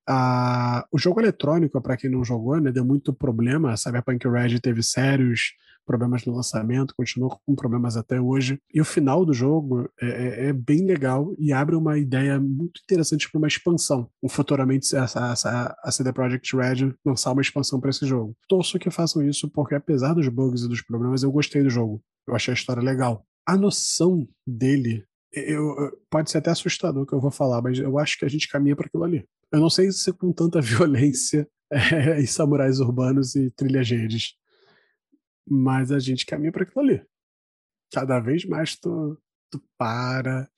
Ah, 0.07 0.85
o 0.91 0.97
jogo 0.97 1.19
eletrônico, 1.19 1.81
para 1.81 1.97
quem 1.97 2.09
não 2.09 2.23
jogou, 2.23 2.59
né, 2.59 2.71
deu 2.71 2.85
muito 2.85 3.13
problema. 3.13 3.71
A 3.71 3.77
Cyberpunk 3.77 4.27
Red 4.27 4.59
teve 4.59 4.83
sérios 4.83 5.53
problemas 5.85 6.25
no 6.25 6.35
lançamento, 6.35 6.95
continua 6.97 7.37
com 7.45 7.55
problemas 7.55 7.95
até 7.95 8.19
hoje. 8.19 8.59
E 8.73 8.81
o 8.81 8.85
final 8.85 9.25
do 9.25 9.33
jogo 9.33 9.89
é, 10.01 10.07
é, 10.07 10.47
é 10.47 10.53
bem 10.53 10.85
legal 10.85 11.33
e 11.37 11.53
abre 11.53 11.75
uma 11.75 11.97
ideia 11.97 12.39
muito 12.39 12.81
interessante 12.83 13.29
para 13.29 13.37
uma 13.37 13.47
expansão. 13.47 14.09
Um, 14.21 14.27
futuramente 14.27 14.95
a, 14.95 15.05
a, 15.05 15.75
a 15.83 15.91
CD 15.91 16.11
Projekt 16.11 16.55
Red 16.55 16.93
lançar 17.05 17.31
uma 17.31 17.41
expansão 17.41 17.79
para 17.79 17.91
esse 17.91 18.05
jogo. 18.05 18.35
Torço 18.49 18.79
que 18.79 18.89
façam 18.89 19.27
isso 19.27 19.49
porque, 19.49 19.75
apesar 19.75 20.13
dos 20.13 20.27
bugs 20.27 20.63
e 20.63 20.67
dos 20.67 20.81
problemas, 20.81 21.23
eu 21.23 21.31
gostei 21.31 21.61
do 21.61 21.69
jogo. 21.69 22.01
Eu 22.27 22.35
achei 22.35 22.51
a 22.51 22.55
história 22.55 22.81
legal. 22.81 23.23
A 23.47 23.55
noção 23.55 24.27
dele 24.45 25.05
eu, 25.35 25.91
pode 26.09 26.31
ser 26.31 26.37
até 26.37 26.49
assustador 26.49 27.03
o 27.03 27.05
que 27.05 27.13
eu 27.13 27.19
vou 27.19 27.31
falar, 27.31 27.61
mas 27.61 27.77
eu 27.77 27.99
acho 27.99 28.17
que 28.17 28.25
a 28.25 28.29
gente 28.29 28.47
caminha 28.47 28.75
para 28.75 28.87
aquilo 28.87 29.03
ali. 29.03 29.25
Eu 29.55 29.61
não 29.61 29.69
sei 29.69 29.89
se 29.89 30.11
com 30.11 30.33
tanta 30.33 30.59
violência 30.61 31.49
é, 31.71 32.19
e 32.19 32.27
samurais 32.27 32.81
urbanos 32.81 33.35
e 33.35 33.49
trilhas 33.49 33.89
redes, 33.89 34.37
mas 35.47 35.93
a 35.93 35.99
gente 35.99 36.25
caminha 36.25 36.51
para 36.51 36.63
aquilo 36.63 36.81
ali. 36.81 37.07
Cada 37.93 38.19
vez 38.19 38.43
mais 38.43 38.75
tu, 38.75 39.17
tu 39.49 39.63
para, 39.77 40.51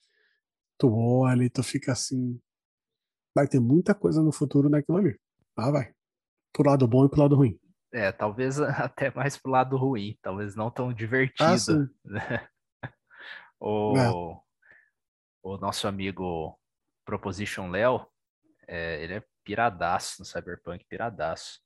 tu 0.80 0.91
olha 0.91 1.44
e 1.44 1.49
tu 1.49 1.61
fica 1.61 1.91
assim. 1.91 2.41
Vai 3.36 3.48
ter 3.48 3.60
muita 3.60 3.94
coisa 3.94 4.24
no 4.24 4.32
futuro 4.32 4.68
naquilo 4.68 4.98
ali. 4.98 5.19
Ah, 5.56 5.69
vai. 5.69 5.94
Pro 6.52 6.68
lado 6.68 6.88
bom 6.88 7.06
e 7.06 7.10
pro 7.10 7.22
lado 7.22 7.36
ruim. 7.36 7.60
É, 7.94 8.11
talvez 8.11 8.60
até 8.82 9.14
mais 9.14 9.38
pro 9.38 9.52
lado 9.52 9.78
ruim, 9.78 10.18
talvez 10.24 10.56
não 10.56 10.72
tão 10.72 10.91
divertido. 10.91 11.88
Ah, 12.15 12.49
o, 13.61 13.95
é. 13.95 14.11
o 15.44 15.57
nosso 15.57 15.88
amigo 15.88 16.60
Proposition 17.06 17.69
Léo, 17.69 18.03
é, 18.68 19.03
ele 19.03 19.15
é 19.15 19.23
piradaço 19.44 20.18
no 20.19 20.26
Cyberpunk, 20.26 20.85
piradaço. 20.89 21.60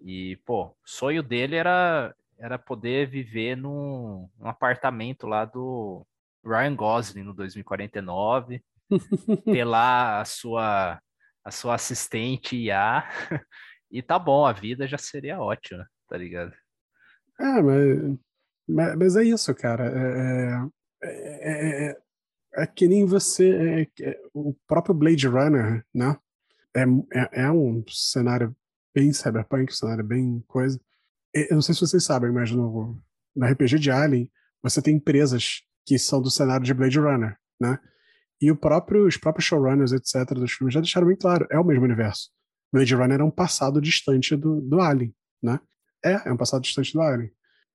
E, 0.00 0.36
pô, 0.46 0.66
o 0.66 0.76
sonho 0.84 1.22
dele 1.22 1.56
era 1.56 2.14
era 2.38 2.58
poder 2.58 3.08
viver 3.08 3.56
num, 3.56 4.28
num 4.38 4.46
apartamento 4.46 5.26
lá 5.26 5.44
do 5.44 6.06
Ryan 6.44 6.76
Gosling 6.76 7.24
no 7.24 7.34
2049, 7.34 8.62
ter 9.44 9.64
lá 9.64 10.20
a 10.20 10.24
sua, 10.24 11.00
a 11.44 11.50
sua 11.50 11.74
assistente 11.74 12.56
IA, 12.56 13.04
e 13.90 14.00
tá 14.00 14.18
bom, 14.18 14.46
a 14.46 14.52
vida 14.52 14.86
já 14.86 14.96
seria 14.96 15.40
ótima, 15.40 15.86
tá 16.08 16.16
ligado? 16.16 16.54
É, 17.40 17.60
mas, 17.60 18.18
mas, 18.68 18.96
mas 18.96 19.16
é 19.16 19.24
isso, 19.24 19.54
cara. 19.54 19.84
É, 19.84 20.68
é, 21.02 21.88
é, 21.90 21.96
é 22.54 22.66
que 22.66 22.86
nem 22.86 23.04
você. 23.04 23.88
o 24.32 24.54
próprio 24.66 24.94
Blade 24.94 25.26
Runner, 25.26 25.84
né? 25.94 26.16
É, 27.12 27.42
é, 27.42 27.50
um 27.50 27.82
cenário 27.88 28.54
bem 28.94 29.12
cyberpunk, 29.12 29.72
um 29.72 29.76
cenário 29.76 30.04
bem 30.04 30.42
coisa. 30.46 30.80
Eu 31.34 31.54
não 31.56 31.62
sei 31.62 31.74
se 31.74 31.80
vocês 31.80 32.04
sabem, 32.04 32.32
mas 32.32 32.50
no, 32.50 33.00
no 33.34 33.46
RPG 33.46 33.78
de 33.78 33.90
Alien, 33.90 34.30
você 34.62 34.82
tem 34.82 34.96
empresas 34.96 35.62
que 35.86 35.98
são 35.98 36.20
do 36.20 36.30
cenário 36.30 36.64
de 36.64 36.74
Blade 36.74 36.98
Runner, 36.98 37.36
né? 37.60 37.78
E 38.40 38.54
próprio, 38.54 39.06
os 39.06 39.16
próprios 39.16 39.46
showrunners, 39.46 39.92
etc., 39.92 40.34
dos 40.34 40.52
filmes 40.52 40.74
já 40.74 40.80
deixaram 40.80 41.06
bem 41.06 41.16
claro, 41.16 41.46
é 41.50 41.58
o 41.58 41.64
mesmo 41.64 41.84
universo. 41.84 42.30
Blade 42.72 42.94
Runner 42.94 43.20
é 43.20 43.24
um 43.24 43.30
passado 43.30 43.80
distante 43.80 44.36
do, 44.36 44.60
do 44.60 44.80
Alien, 44.80 45.14
né? 45.42 45.58
É, 46.04 46.28
é 46.28 46.32
um 46.32 46.36
passado 46.36 46.62
distante 46.62 46.92
do 46.92 47.00
Alien. 47.00 47.30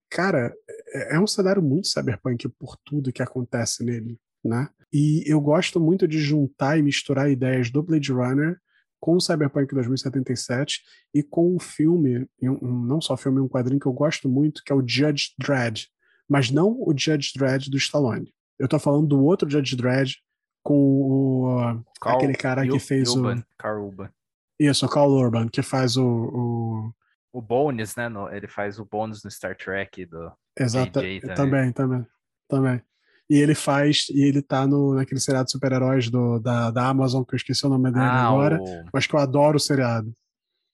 Cara, 0.10 0.54
é, 0.94 1.16
é 1.16 1.20
um 1.20 1.28
cenário 1.28 1.62
muito 1.62 1.88
cyberpunk 1.88 2.48
por 2.50 2.78
tudo 2.86 3.12
que 3.12 3.22
acontece 3.22 3.84
nele, 3.84 4.18
né? 4.44 4.70
E 4.92 5.24
eu 5.26 5.42
gosto 5.42 5.80
muito 5.80 6.08
de 6.08 6.20
juntar 6.20 6.78
e 6.78 6.84
misturar 6.84 7.30
ideias 7.30 7.72
do 7.72 7.82
Blade 7.82 8.12
Runner 8.12 8.60
com 9.04 9.18
o 9.18 9.20
Cyberpunk 9.20 9.76
2077 9.76 10.82
e 11.14 11.22
com 11.22 11.54
um 11.54 11.60
filme, 11.60 12.26
um, 12.42 12.86
não 12.86 13.02
só 13.02 13.18
filme, 13.18 13.42
um 13.42 13.50
quadrinho 13.50 13.78
que 13.78 13.86
eu 13.86 13.92
gosto 13.92 14.30
muito, 14.30 14.64
que 14.64 14.72
é 14.72 14.76
o 14.76 14.80
Judge 14.80 15.34
Dredd, 15.38 15.88
mas 16.26 16.50
não 16.50 16.70
o 16.70 16.94
Judge 16.98 17.34
Dredd 17.36 17.70
do 17.70 17.76
Stallone. 17.76 18.34
Eu 18.58 18.66
tô 18.66 18.80
falando 18.80 19.08
do 19.08 19.22
outro 19.22 19.50
Judge 19.50 19.76
Dredd 19.76 20.16
com 20.64 21.02
o, 21.02 21.84
Carl, 22.00 22.16
aquele 22.16 22.34
cara 22.34 22.66
que 22.66 22.80
fez 22.80 23.10
Urban, 23.10 23.40
o... 23.40 23.46
Carl 23.58 23.86
Urban. 23.86 24.10
Isso, 24.58 24.86
o 24.86 24.90
Carl 24.90 25.12
Urban, 25.12 25.50
que 25.50 25.62
faz 25.62 25.98
o... 25.98 26.06
O, 26.06 26.94
o 27.34 27.42
Bones, 27.42 27.98
né? 27.98 28.10
Ele 28.32 28.48
faz 28.48 28.80
o 28.80 28.86
Bones 28.86 29.22
no 29.22 29.30
Star 29.30 29.58
Trek 29.58 30.06
do 30.06 30.32
Exato, 30.58 30.94
também. 30.94 31.20
também, 31.20 31.74
também, 31.74 32.08
também. 32.48 32.82
E 33.30 33.38
ele 33.38 33.56
faz, 33.56 34.08
e 34.10 34.22
ele 34.22 34.42
tá 34.42 34.68
no, 34.68 34.96
naquele 34.96 35.20
seriado 35.20 35.46
de 35.46 35.52
super-heróis 35.52 36.10
da, 36.42 36.72
da 36.72 36.88
Amazon, 36.88 37.24
que 37.24 37.34
eu 37.34 37.38
esqueci 37.38 37.66
o 37.66 37.70
nome 37.70 37.92
dele 37.92 38.04
ah, 38.04 38.28
agora, 38.28 38.62
o... 38.62 38.86
mas 38.94 39.08
que 39.08 39.16
eu 39.16 39.20
adoro 39.20 39.58
o 39.58 39.60
seriado. 39.60 40.14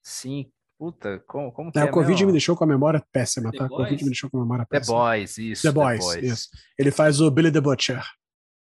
Sim, 0.03 0.51
puta, 0.77 1.23
como, 1.27 1.51
como 1.51 1.71
que 1.71 1.77
É, 1.77 1.81
é 1.81 1.85
o 1.85 1.91
Covid 1.91 2.11
mesmo? 2.11 2.27
me 2.27 2.31
deixou 2.31 2.55
com 2.55 2.63
a 2.63 2.67
memória 2.67 3.03
péssima, 3.11 3.51
The 3.51 3.57
tá? 3.59 3.65
O 3.65 3.69
Covid 3.69 3.89
Boys? 3.89 4.01
me 4.01 4.09
deixou 4.09 4.29
com 4.29 4.37
a 4.37 4.41
memória 4.41 4.65
The 4.65 4.79
péssima. 4.79 4.97
Boys, 4.97 5.37
isso. 5.37 5.61
The 5.61 5.71
Boys, 5.71 6.05
isso. 6.23 6.49
Ele 6.77 6.91
faz 6.91 7.21
o 7.21 7.29
Billy 7.29 7.51
the 7.51 7.61
Butcher. 7.61 8.03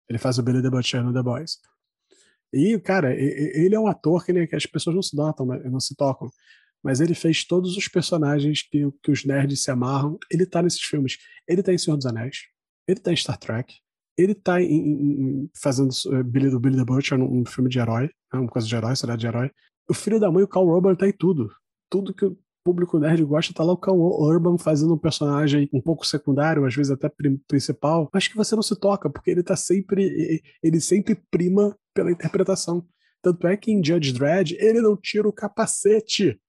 Ele 0.07 0.19
faz 0.19 0.37
o 0.37 0.43
Billy 0.43 0.61
the 0.61 0.69
Butcher 0.69 1.03
no 1.03 1.13
The 1.13 1.23
Boys. 1.23 1.57
E, 2.53 2.79
cara, 2.79 3.13
ele 3.13 3.75
é 3.75 3.79
um 3.79 3.87
ator 3.87 4.25
que, 4.25 4.33
né, 4.33 4.47
que 4.47 4.55
as 4.55 4.65
pessoas 4.65 4.95
não 4.95 5.03
se 5.03 5.15
notam, 5.15 5.45
né, 5.45 5.61
não 5.65 5.79
se 5.79 5.95
tocam. 5.95 6.29
Mas 6.83 6.99
ele 6.99 7.13
fez 7.13 7.43
todos 7.43 7.75
os 7.75 7.87
personagens 7.87 8.61
que, 8.63 8.89
que 9.03 9.11
os 9.11 9.25
nerds 9.25 9.61
se 9.61 9.69
amarram. 9.69 10.17
Ele 10.31 10.45
tá 10.45 10.61
nesses 10.61 10.81
filmes. 10.81 11.17
Ele 11.47 11.61
tá 11.61 11.73
em 11.73 11.77
Senhor 11.77 11.97
dos 11.97 12.05
Anéis. 12.05 12.47
Ele 12.89 12.99
tá 12.99 13.11
em 13.11 13.15
Star 13.15 13.37
Trek. 13.37 13.75
Ele 14.17 14.33
tá 14.33 14.61
em, 14.61 14.65
em- 14.75 15.49
fazendo 15.61 15.89
eh, 16.11 16.23
Billy, 16.23 16.49
do 16.49 16.59
Billy 16.59 16.75
the 16.77 16.83
Butcher 16.83 17.17
num 17.17 17.41
um 17.41 17.45
filme 17.45 17.69
de 17.69 17.79
herói. 17.79 18.09
Né, 18.33 18.39
uma 18.39 18.47
coisa 18.49 18.67
de 18.67 18.75
herói, 18.75 18.95
cidade 18.95 19.21
de 19.21 19.27
herói. 19.27 19.51
O 19.89 19.93
filho 19.93 20.19
da 20.19 20.31
mãe, 20.31 20.43
o 20.43 20.47
Carl 20.47 20.67
Urban, 20.67 20.95
tá 20.95 21.07
em 21.07 21.13
tudo. 21.13 21.49
Tudo 21.89 22.13
que 22.13 22.25
o 22.25 22.37
público 22.63 22.99
nerd 22.99 23.23
gosta, 23.23 23.53
tá 23.53 23.63
lá 23.63 23.71
o 23.73 23.77
Carl 23.77 23.97
Urban 23.97 24.57
fazendo 24.57 24.93
um 24.93 24.97
personagem 24.97 25.69
um 25.73 25.81
pouco 25.81 26.05
secundário, 26.05 26.65
às 26.65 26.75
vezes 26.75 26.91
até 26.91 27.07
pri- 27.09 27.39
principal, 27.47 28.09
mas 28.13 28.27
que 28.27 28.35
você 28.35 28.55
não 28.55 28.61
se 28.63 28.75
toca, 28.75 29.09
porque 29.09 29.29
ele 29.31 29.43
tá 29.43 29.55
sempre. 29.55 30.41
Ele 30.61 30.81
sempre 30.81 31.15
prima 31.31 31.77
pela 31.93 32.11
interpretação. 32.11 32.85
Tanto 33.21 33.47
é 33.47 33.55
que 33.57 33.71
em 33.71 33.83
Judge 33.83 34.13
Dredd, 34.13 34.51
ele 34.59 34.81
não 34.81 34.95
tira 34.97 35.27
o 35.27 35.33
capacete. 35.33 36.39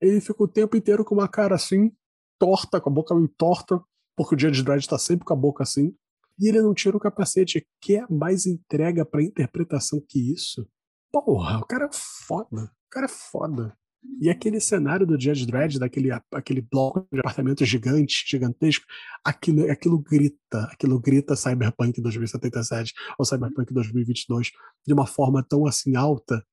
Ele 0.00 0.20
fica 0.20 0.42
o 0.42 0.48
tempo 0.48 0.76
inteiro 0.76 1.04
com 1.04 1.14
uma 1.14 1.28
cara 1.28 1.54
assim, 1.54 1.92
torta, 2.38 2.80
com 2.80 2.88
a 2.88 2.92
boca 2.92 3.14
meio 3.14 3.28
torta, 3.36 3.80
porque 4.20 4.34
o 4.34 4.38
Judge 4.38 4.62
Dredd 4.62 4.86
tá 4.86 4.98
sempre 4.98 5.24
com 5.24 5.32
a 5.32 5.36
boca 5.36 5.62
assim. 5.62 5.94
E 6.38 6.46
ele 6.46 6.60
não 6.60 6.74
tira 6.74 6.94
o 6.94 7.00
capacete. 7.00 7.66
Quer 7.80 8.04
mais 8.10 8.44
entrega 8.44 9.02
pra 9.02 9.22
interpretação 9.22 9.98
que 10.06 10.34
isso? 10.34 10.68
Porra, 11.10 11.60
o 11.60 11.64
cara 11.64 11.86
é 11.86 11.90
foda. 11.90 12.64
O 12.64 12.90
cara 12.90 13.06
é 13.06 13.08
foda. 13.08 13.74
E 14.20 14.28
aquele 14.28 14.60
cenário 14.60 15.06
do 15.06 15.18
Judge 15.18 15.46
Dredd, 15.46 15.78
daquele 15.78 16.10
aquele 16.34 16.60
bloco 16.60 17.08
de 17.10 17.18
apartamentos 17.18 17.66
gigante, 17.66 18.22
gigantesco, 18.26 18.84
aquilo, 19.24 19.70
aquilo 19.70 19.98
grita, 19.98 20.64
aquilo 20.64 21.00
grita 21.00 21.34
Cyberpunk 21.34 21.98
2077 22.02 22.92
ou 23.18 23.24
Cyberpunk 23.24 23.72
2022 23.72 24.50
de 24.86 24.92
uma 24.92 25.06
forma 25.06 25.42
tão 25.42 25.66
assim 25.66 25.96
alta 25.96 26.44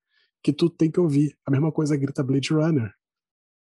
que 0.41 0.53
tu 0.53 0.69
tem 0.69 0.89
que 0.89 1.01
ouvir. 1.01 1.37
A 1.45 1.51
mesma 1.51 1.69
coisa 1.69 1.97
grita 1.97 2.23
Blade 2.23 2.53
Runner. 2.53 2.93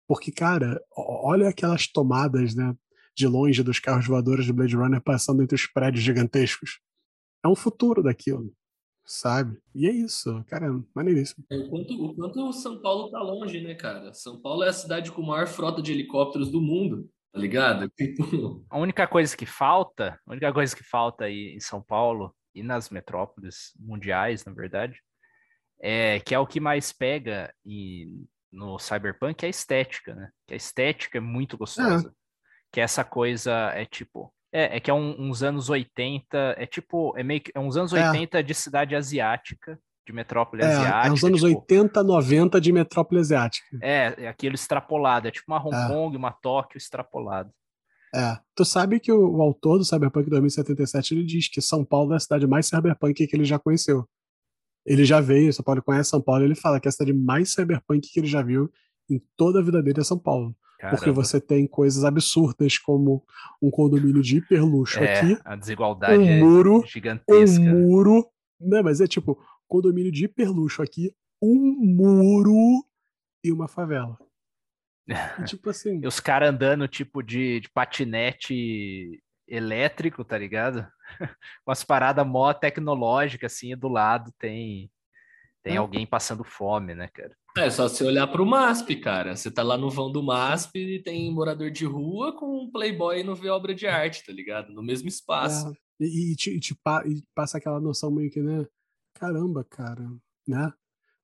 Porque, 0.07 0.31
cara, 0.31 0.81
olha 0.95 1.49
aquelas 1.49 1.87
tomadas, 1.87 2.55
né, 2.55 2.73
de 3.15 3.27
longe 3.27 3.63
dos 3.63 3.79
carros 3.79 4.07
voadores 4.07 4.45
de 4.45 4.53
Blade 4.53 4.75
Runner 4.75 5.01
passando 5.01 5.41
entre 5.41 5.55
os 5.55 5.65
prédios 5.67 6.03
gigantescos. 6.03 6.79
É 7.43 7.47
um 7.47 7.55
futuro 7.55 8.03
daquilo, 8.03 8.53
sabe? 9.05 9.57
E 9.73 9.87
é 9.87 9.91
isso, 9.91 10.43
cara, 10.47 10.67
maneiríssimo. 10.95 11.43
É, 11.49 11.57
O 11.57 11.69
quanto, 11.69 12.05
o 12.05 12.15
quanto 12.15 12.53
São 12.53 12.81
Paulo 12.81 13.09
tá 13.09 13.21
longe, 13.21 13.61
né, 13.61 13.75
cara? 13.75 14.13
São 14.13 14.41
Paulo 14.41 14.63
é 14.63 14.69
a 14.69 14.73
cidade 14.73 15.11
com 15.11 15.23
a 15.23 15.27
maior 15.27 15.47
frota 15.47 15.81
de 15.81 15.91
helicópteros 15.91 16.49
do 16.51 16.61
mundo, 16.61 17.09
tá 17.31 17.39
ligado? 17.39 17.89
Tipo, 17.97 18.65
A 18.69 18.77
única 18.77 19.07
coisa 19.07 19.35
que 19.35 19.45
falta, 19.45 20.19
a 20.25 20.31
única 20.31 20.53
coisa 20.53 20.75
que 20.75 20.83
falta 20.83 21.25
aí 21.25 21.55
em 21.55 21.59
São 21.59 21.81
Paulo 21.81 22.35
e 22.53 22.61
nas 22.61 22.89
metrópoles 22.89 23.73
mundiais, 23.79 24.45
na 24.45 24.53
verdade, 24.53 25.01
é 25.81 26.19
que 26.19 26.35
é 26.35 26.39
o 26.39 26.45
que 26.45 26.59
mais 26.59 26.91
pega 26.93 27.53
e 27.65 28.07
no 28.51 28.77
Cyberpunk 28.77 29.43
é 29.43 29.47
a 29.47 29.49
estética, 29.49 30.13
né? 30.13 30.29
Que 30.45 30.53
a 30.53 30.57
estética 30.57 31.17
é 31.17 31.21
muito 31.21 31.57
gostosa. 31.57 32.13
Que 32.71 32.79
essa 32.79 33.03
coisa 33.03 33.51
é 33.75 33.85
tipo, 33.85 34.33
é, 34.51 34.77
é 34.77 34.79
que 34.79 34.89
é 34.89 34.93
um- 34.93 35.15
uns 35.19 35.43
anos 35.43 35.69
80, 35.69 36.55
é 36.57 36.65
tipo, 36.65 37.13
é 37.17 37.23
meio 37.23 37.41
que 37.41 37.51
é 37.53 37.59
uns 37.59 37.75
anos 37.77 37.93
É. 37.93 38.09
80 38.09 38.41
de 38.43 38.53
cidade 38.53 38.95
asiática, 38.95 39.79
de 40.07 40.13
metrópole 40.13 40.63
É, 40.63 40.65
asiática. 40.65 41.07
é 41.07 41.11
os 41.11 41.23
anos 41.23 41.41
tipo, 41.41 41.59
80, 41.59 42.03
90 42.03 42.59
de 42.61 42.71
metrópole 42.71 43.19
asiática. 43.21 43.77
É, 43.81 44.23
é 44.23 44.27
aquilo 44.27 44.55
extrapolado, 44.55 45.27
é 45.27 45.31
tipo 45.31 45.51
uma 45.51 45.61
Hong 45.63 45.75
É. 45.75 45.87
Kong, 45.87 46.15
uma 46.17 46.31
Tóquio 46.31 46.77
extrapolado. 46.77 47.51
É. 48.13 48.37
Tu 48.55 48.65
sabe 48.65 48.99
que 48.99 49.11
o, 49.11 49.37
o 49.37 49.41
autor 49.41 49.77
do 49.77 49.85
Cyberpunk 49.85 50.29
2077 50.29 51.13
ele 51.13 51.23
diz 51.23 51.47
que 51.49 51.61
São 51.61 51.85
Paulo 51.85 52.11
é 52.13 52.17
a 52.17 52.19
cidade 52.19 52.45
mais 52.45 52.67
cyberpunk 52.67 53.25
que 53.25 53.35
ele 53.35 53.45
já 53.45 53.57
conheceu. 53.57 54.05
Ele 54.85 55.05
já 55.05 55.21
veio, 55.21 55.53
São 55.53 55.63
Paulo 55.63 55.81
conhece 55.81 56.09
São 56.09 56.21
Paulo, 56.21 56.43
ele 56.43 56.55
fala 56.55 56.79
que 56.79 56.87
é 56.87 56.89
a 56.89 56.91
cidade 56.91 57.13
mais 57.13 57.53
cyberpunk 57.53 58.01
que 58.11 58.19
ele 58.19 58.27
já 58.27 58.41
viu 58.41 58.69
em 59.09 59.21
toda 59.37 59.59
a 59.59 59.61
vida 59.61 59.81
dele 59.81 60.01
é 60.01 60.03
São 60.03 60.17
Paulo. 60.19 60.53
Porque 60.89 61.05
Caramba. 61.05 61.13
você 61.23 61.39
tem 61.39 61.67
coisas 61.67 62.03
absurdas 62.03 62.77
como 62.77 63.23
um 63.61 63.69
condomínio 63.69 64.21
de 64.21 64.37
hiperluxo 64.37 64.99
É, 64.99 65.19
aqui, 65.19 65.37
a 65.45 65.55
desigualdade 65.55 66.17
um 66.17 66.27
é 66.27 66.39
muro, 66.39 66.79
um 66.79 66.85
gigantesca. 66.85 67.59
muro. 67.63 68.27
Não, 68.59 68.81
mas 68.83 68.99
é 68.99 69.07
tipo, 69.07 69.39
condomínio 69.67 70.11
de 70.11 70.25
hiperluxo 70.25 70.81
aqui, 70.81 71.13
um 71.41 71.55
muro 71.79 72.83
e 73.43 73.51
uma 73.51 73.67
favela. 73.67 74.17
E, 75.07 75.43
tipo 75.45 75.69
assim. 75.69 75.99
E 76.03 76.07
os 76.07 76.19
caras 76.19 76.49
andando 76.49 76.87
tipo 76.87 77.21
de, 77.21 77.59
de 77.59 77.69
patinete 77.69 79.21
elétrico, 79.47 80.23
tá 80.23 80.37
ligado? 80.37 80.87
Com 81.65 81.71
as 81.71 81.83
paradas 81.83 82.25
mó 82.25 82.53
tecnológicas, 82.53 83.53
assim, 83.53 83.71
e 83.73 83.75
do 83.75 83.87
lado 83.87 84.31
tem, 84.39 84.89
tem 85.63 85.75
É. 85.75 85.77
alguém 85.77 86.05
passando 86.07 86.43
fome, 86.43 86.95
né, 86.95 87.07
cara? 87.13 87.35
É 87.57 87.69
só 87.69 87.87
você 87.87 88.03
olhar 88.03 88.27
pro 88.27 88.45
MASP, 88.45 88.95
cara. 88.97 89.35
Você 89.35 89.51
tá 89.51 89.61
lá 89.63 89.77
no 89.77 89.89
vão 89.89 90.11
do 90.11 90.23
MASP 90.23 90.77
e 90.79 91.03
tem 91.03 91.31
morador 91.33 91.69
de 91.71 91.85
rua 91.85 92.35
com 92.35 92.63
um 92.63 92.71
playboy 92.71 93.19
e 93.19 93.23
não 93.23 93.35
vê 93.35 93.49
obra 93.49 93.73
de 93.75 93.87
arte, 93.87 94.23
tá 94.25 94.31
ligado? 94.31 94.71
No 94.73 94.81
mesmo 94.81 95.07
espaço. 95.07 95.67
É, 95.69 96.05
e, 96.05 96.31
e 96.31 96.35
te, 96.35 96.49
e 96.51 96.59
te 96.59 96.75
pa- 96.75 97.03
e 97.05 97.21
passa 97.35 97.57
aquela 97.57 97.79
noção 97.79 98.09
meio 98.11 98.31
que, 98.31 98.41
né? 98.41 98.65
Caramba, 99.15 99.63
cara, 99.69 100.07
né? 100.47 100.71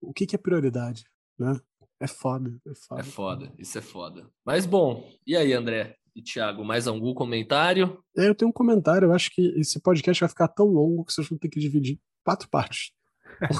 O 0.01 0.13
que, 0.13 0.25
que 0.27 0.35
é 0.35 0.39
prioridade, 0.39 1.03
né? 1.39 1.59
É 1.99 2.07
foda, 2.07 2.59
é 2.67 2.75
foda. 2.75 3.01
É 3.01 3.03
foda, 3.03 3.53
isso 3.57 3.77
é 3.77 3.81
foda. 3.81 4.29
Mas 4.45 4.65
bom, 4.67 5.09
e 5.25 5.35
aí, 5.35 5.51
André 5.53 5.95
e 6.15 6.21
Thiago, 6.21 6.63
mais 6.63 6.87
algum 6.87 7.13
comentário? 7.13 8.03
É, 8.15 8.27
eu 8.27 8.35
tenho 8.35 8.49
um 8.49 8.53
comentário, 8.53 9.07
eu 9.07 9.13
acho 9.13 9.31
que 9.31 9.41
esse 9.59 9.79
podcast 9.81 10.19
vai 10.19 10.29
ficar 10.29 10.47
tão 10.49 10.67
longo 10.67 11.03
que 11.05 11.11
vocês 11.13 11.27
vão 11.27 11.37
ter 11.39 11.49
que 11.49 11.59
dividir 11.59 11.99
quatro 12.23 12.47
partes. 12.51 12.91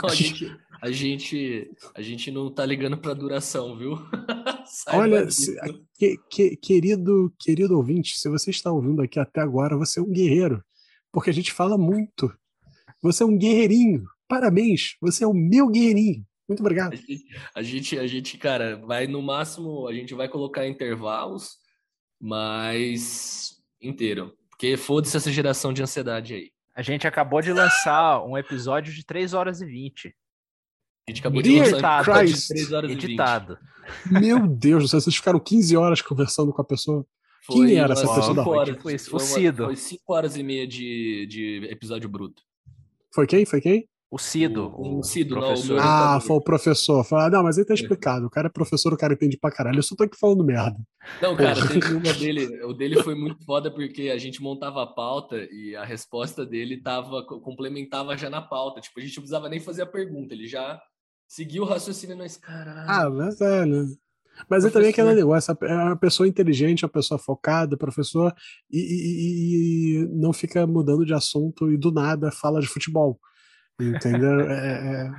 A 0.03 0.13
gente, 0.15 0.57
a 0.81 0.91
gente, 0.91 1.71
a 1.95 2.01
gente 2.01 2.31
não 2.31 2.51
tá 2.51 2.65
ligando 2.65 2.97
pra 2.97 3.13
duração, 3.13 3.77
viu? 3.77 3.93
Olha, 4.89 5.29
se- 5.29 5.55
que- 5.97 6.17
que- 6.29 6.55
querido, 6.57 7.33
querido 7.39 7.75
ouvinte, 7.77 8.17
se 8.17 8.27
você 8.29 8.49
está 8.49 8.71
ouvindo 8.71 9.01
aqui 9.01 9.19
até 9.19 9.39
agora, 9.41 9.77
você 9.77 9.99
é 9.99 10.03
um 10.03 10.11
guerreiro, 10.11 10.63
porque 11.11 11.29
a 11.29 11.33
gente 11.33 11.51
fala 11.53 11.77
muito. 11.77 12.33
Você 13.01 13.23
é 13.23 13.25
um 13.25 13.37
guerreirinho. 13.37 14.05
Parabéns, 14.27 14.95
você 15.01 15.23
é 15.23 15.27
o 15.27 15.33
meu 15.33 15.69
guerreirinho. 15.69 16.25
Muito 16.49 16.59
A 16.61 16.63
obrigado. 16.63 16.95
gente, 16.95 17.25
a 17.55 17.61
gente, 17.63 17.99
a 17.99 18.07
gente, 18.07 18.37
cara, 18.37 18.77
vai 18.77 19.05
no 19.07 19.21
máximo, 19.21 19.87
a 19.87 19.93
gente 19.93 20.13
vai 20.13 20.27
colocar 20.29 20.67
intervalos, 20.67 21.57
mas 22.19 23.57
inteiro. 23.81 24.33
Porque 24.49 24.75
foda-se 24.75 25.15
essa 25.15 25.31
geração 25.31 25.71
de 25.71 25.83
ansiedade 25.83 26.33
aí. 26.33 26.51
A 26.77 26.83
gente 26.83 27.07
acabou 27.07 27.41
de 27.41 27.51
lançar 27.51 28.23
um 28.23 28.37
episódio 28.37 28.93
de 28.93 29.03
3 29.03 29.33
horas 29.33 29.61
e 29.61 29.65
20, 29.65 30.15
A 31.07 31.11
gente 31.11 31.21
acabou 31.21 31.41
de 31.41 31.59
lançar 31.59 31.97
um 31.97 32.01
episódio 32.01 32.25
de 32.27 32.31
Christ, 32.31 32.47
3 32.49 32.71
horas 32.71 32.91
e 32.91 32.93
20. 32.93 33.03
editado. 33.03 33.57
Meu 34.11 34.47
Deus 34.47 34.83
do 34.83 34.87
céu, 34.87 35.01
vocês 35.01 35.15
ficaram 35.15 35.39
15 35.39 35.75
horas 35.75 36.01
conversando 36.03 36.53
com 36.53 36.61
a 36.61 36.65
pessoa. 36.65 37.03
Quem 37.47 37.77
era 37.77 37.93
essa 37.93 38.07
pessoa? 38.07 38.35
cinco 38.35 38.49
horas, 38.51 38.77
Foi 38.79 38.93
isso, 38.93 39.09
foi 39.09 39.49
uma-. 39.49 39.65
Foi 39.65 39.75
5 39.75 40.13
horas 40.13 40.35
e 40.35 40.43
meia 40.43 40.67
de, 40.67 41.25
de 41.25 41.67
episódio 41.71 42.07
bruto. 42.07 42.43
Foi 43.11 43.25
quem? 43.25 43.43
Foi 43.43 43.59
quem? 43.59 43.89
O 44.09 44.17
Cido, 44.17 44.67
O- 44.67 44.95
o, 44.95 44.99
o 44.99 45.03
Cido, 45.03 45.35
não, 45.35 45.41
o 45.41 45.45
professor. 45.47 45.73
meu- 45.73 45.83
Ah, 45.83 46.19
foi 46.21 46.35
o 46.37 46.41
professor. 46.41 47.03
Foi- 47.03 47.19
ah, 47.21 47.29
não, 47.29 47.43
mas 47.43 47.57
aí 47.57 47.65
tá 47.65 47.73
explicado. 47.73 48.25
O 48.25 48.29
cara 48.29 48.47
é 48.47 48.49
professor, 48.49 48.93
o 48.93 48.97
cara 48.97 49.13
entende 49.13 49.37
pra 49.37 49.51
caralho. 49.51 49.79
Eu 49.79 49.83
só 49.83 49.95
tô 49.97 50.03
aqui 50.05 50.17
falando 50.17 50.45
merda. 50.45 50.77
Não, 51.21 51.35
cara, 51.35 51.67
teve 51.67 51.93
uma 51.93 52.13
dele. 52.13 52.63
O 52.63 52.71
dele 52.73 53.03
foi 53.03 53.15
muito 53.15 53.43
foda 53.43 53.69
porque 53.69 54.03
a 54.09 54.17
gente 54.17 54.41
montava 54.41 54.81
a 54.81 54.87
pauta 54.87 55.35
e 55.51 55.75
a 55.75 55.83
resposta 55.83 56.45
dele 56.45 56.81
tava, 56.81 57.21
complementava 57.25 58.15
já 58.17 58.29
na 58.29 58.41
pauta. 58.41 58.79
Tipo, 58.79 58.97
a 58.99 59.03
gente 59.03 59.17
não 59.17 59.23
precisava 59.23 59.49
nem 59.49 59.59
fazer 59.59 59.81
a 59.81 59.85
pergunta, 59.87 60.33
ele 60.33 60.47
já 60.47 60.79
seguiu 61.27 61.63
o 61.63 61.65
raciocínio 61.65 62.15
e 62.15 62.17
nós, 62.17 62.37
caralho. 62.37 62.89
Ah, 62.89 63.09
mas 63.09 63.41
é, 63.41 63.65
né? 63.65 63.85
Mas 64.49 64.63
aí 64.63 64.71
também 64.71 64.87
é 64.87 64.91
aquele 64.91 65.13
negócio, 65.15 65.57
é 65.63 65.73
uma 65.73 65.97
pessoa 65.97 66.27
inteligente, 66.29 66.85
uma 66.85 66.91
pessoa 66.91 67.17
focada, 67.17 67.75
professor, 67.75 68.33
e, 68.71 68.77
e- 68.79 70.03
e 70.03 70.07
não 70.15 70.31
fica 70.31 70.65
mudando 70.65 71.03
de 71.05 71.13
assunto 71.13 71.69
e 71.71 71.75
do 71.77 71.91
nada 71.91 72.31
fala 72.31 72.61
de 72.61 72.67
futebol. 72.67 73.19
Entendeu? 73.79 74.41
É, 74.49 75.07
é- 75.07 75.11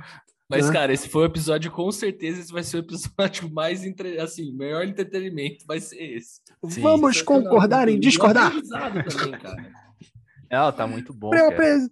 Mas, 0.49 0.67
né? 0.67 0.73
cara, 0.73 0.91
esse 0.93 1.07
foi 1.07 1.23
o 1.23 1.25
episódio, 1.25 1.71
com 1.71 1.91
certeza, 1.91 2.39
esse 2.41 2.51
vai 2.51 2.63
ser 2.63 2.77
o 2.77 2.79
episódio 2.79 3.49
mais, 3.53 3.83
entre... 3.83 4.19
assim, 4.19 4.51
melhor 4.53 4.83
entretenimento 4.85 5.65
vai 5.67 5.79
ser 5.79 6.01
esse. 6.01 6.41
Sim. 6.67 6.81
Vamos 6.81 7.21
concordar 7.21 7.87
em 7.87 7.99
discordar. 7.99 8.51
também, 8.51 9.03
cara. 9.39 9.89
Não, 10.51 10.71
tá 10.71 10.87
muito 10.87 11.13
bom, 11.13 11.29
Pre- 11.29 11.87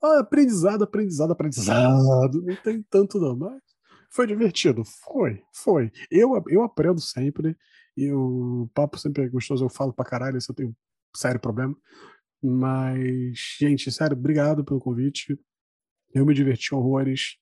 ah, 0.00 0.20
Aprendizado, 0.20 0.84
aprendizado, 0.84 1.32
aprendizado. 1.32 2.40
Não 2.42 2.54
tem 2.62 2.80
tanto, 2.88 3.18
não, 3.18 3.34
mas 3.36 3.60
foi 4.10 4.28
divertido. 4.28 4.84
Foi, 4.84 5.42
foi. 5.52 5.90
Eu, 6.08 6.40
eu 6.48 6.62
aprendo 6.62 7.00
sempre. 7.00 7.56
E 7.96 8.12
o 8.12 8.70
papo 8.72 8.96
sempre 8.96 9.24
é 9.24 9.28
gostoso. 9.28 9.64
Eu 9.64 9.68
falo 9.68 9.92
pra 9.92 10.04
caralho, 10.04 10.38
isso 10.38 10.52
eu 10.52 10.54
tenho 10.54 10.76
sério 11.16 11.40
problema. 11.40 11.74
Mas, 12.40 13.36
gente, 13.58 13.90
sério, 13.90 14.16
obrigado 14.16 14.64
pelo 14.64 14.78
convite. 14.78 15.36
Eu 16.14 16.24
me 16.24 16.34
diverti 16.34 16.74
horrores. 16.74 17.36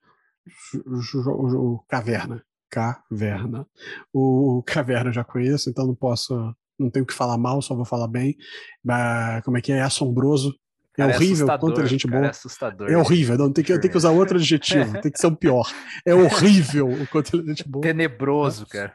Caverna. 1.88 2.42
Caverna. 2.70 3.66
O 4.12 4.62
Caverna 4.66 5.10
eu 5.10 5.14
já 5.14 5.24
conheço, 5.24 5.70
então 5.70 5.86
não 5.86 5.94
posso, 5.94 6.54
não 6.78 6.90
tenho 6.90 7.06
que 7.06 7.14
falar 7.14 7.38
mal, 7.38 7.62
só 7.62 7.74
vou 7.74 7.84
falar 7.84 8.08
bem. 8.08 8.36
Mas, 8.82 9.42
como 9.44 9.56
é 9.56 9.60
que 9.60 9.72
é? 9.72 9.78
É 9.78 9.82
assombroso. 9.82 10.54
É 10.94 11.02
Cara, 11.02 11.12
é 11.12 11.16
horrível 11.16 11.46
é 11.78 11.86
gente 11.86 12.06
boa. 12.06 12.26
É 12.26 12.28
assustador. 12.30 12.90
É 12.90 12.96
horrível, 12.96 13.36
não, 13.36 13.52
tem 13.52 13.62
que, 13.62 13.78
tem 13.78 13.90
que 13.90 13.96
usar 13.96 14.10
outro 14.10 14.38
adjetivo, 14.38 14.98
tem 15.00 15.12
que 15.12 15.18
ser 15.18 15.26
um 15.26 15.34
pior. 15.34 15.70
É 16.06 16.14
horrível 16.14 16.88
o 16.88 17.06
quanto 17.08 17.36
ele 17.36 17.44
é 17.44 17.48
gente 17.48 17.68
boa. 17.68 17.82
Tenebroso, 17.82 18.66
cara. 18.66 18.94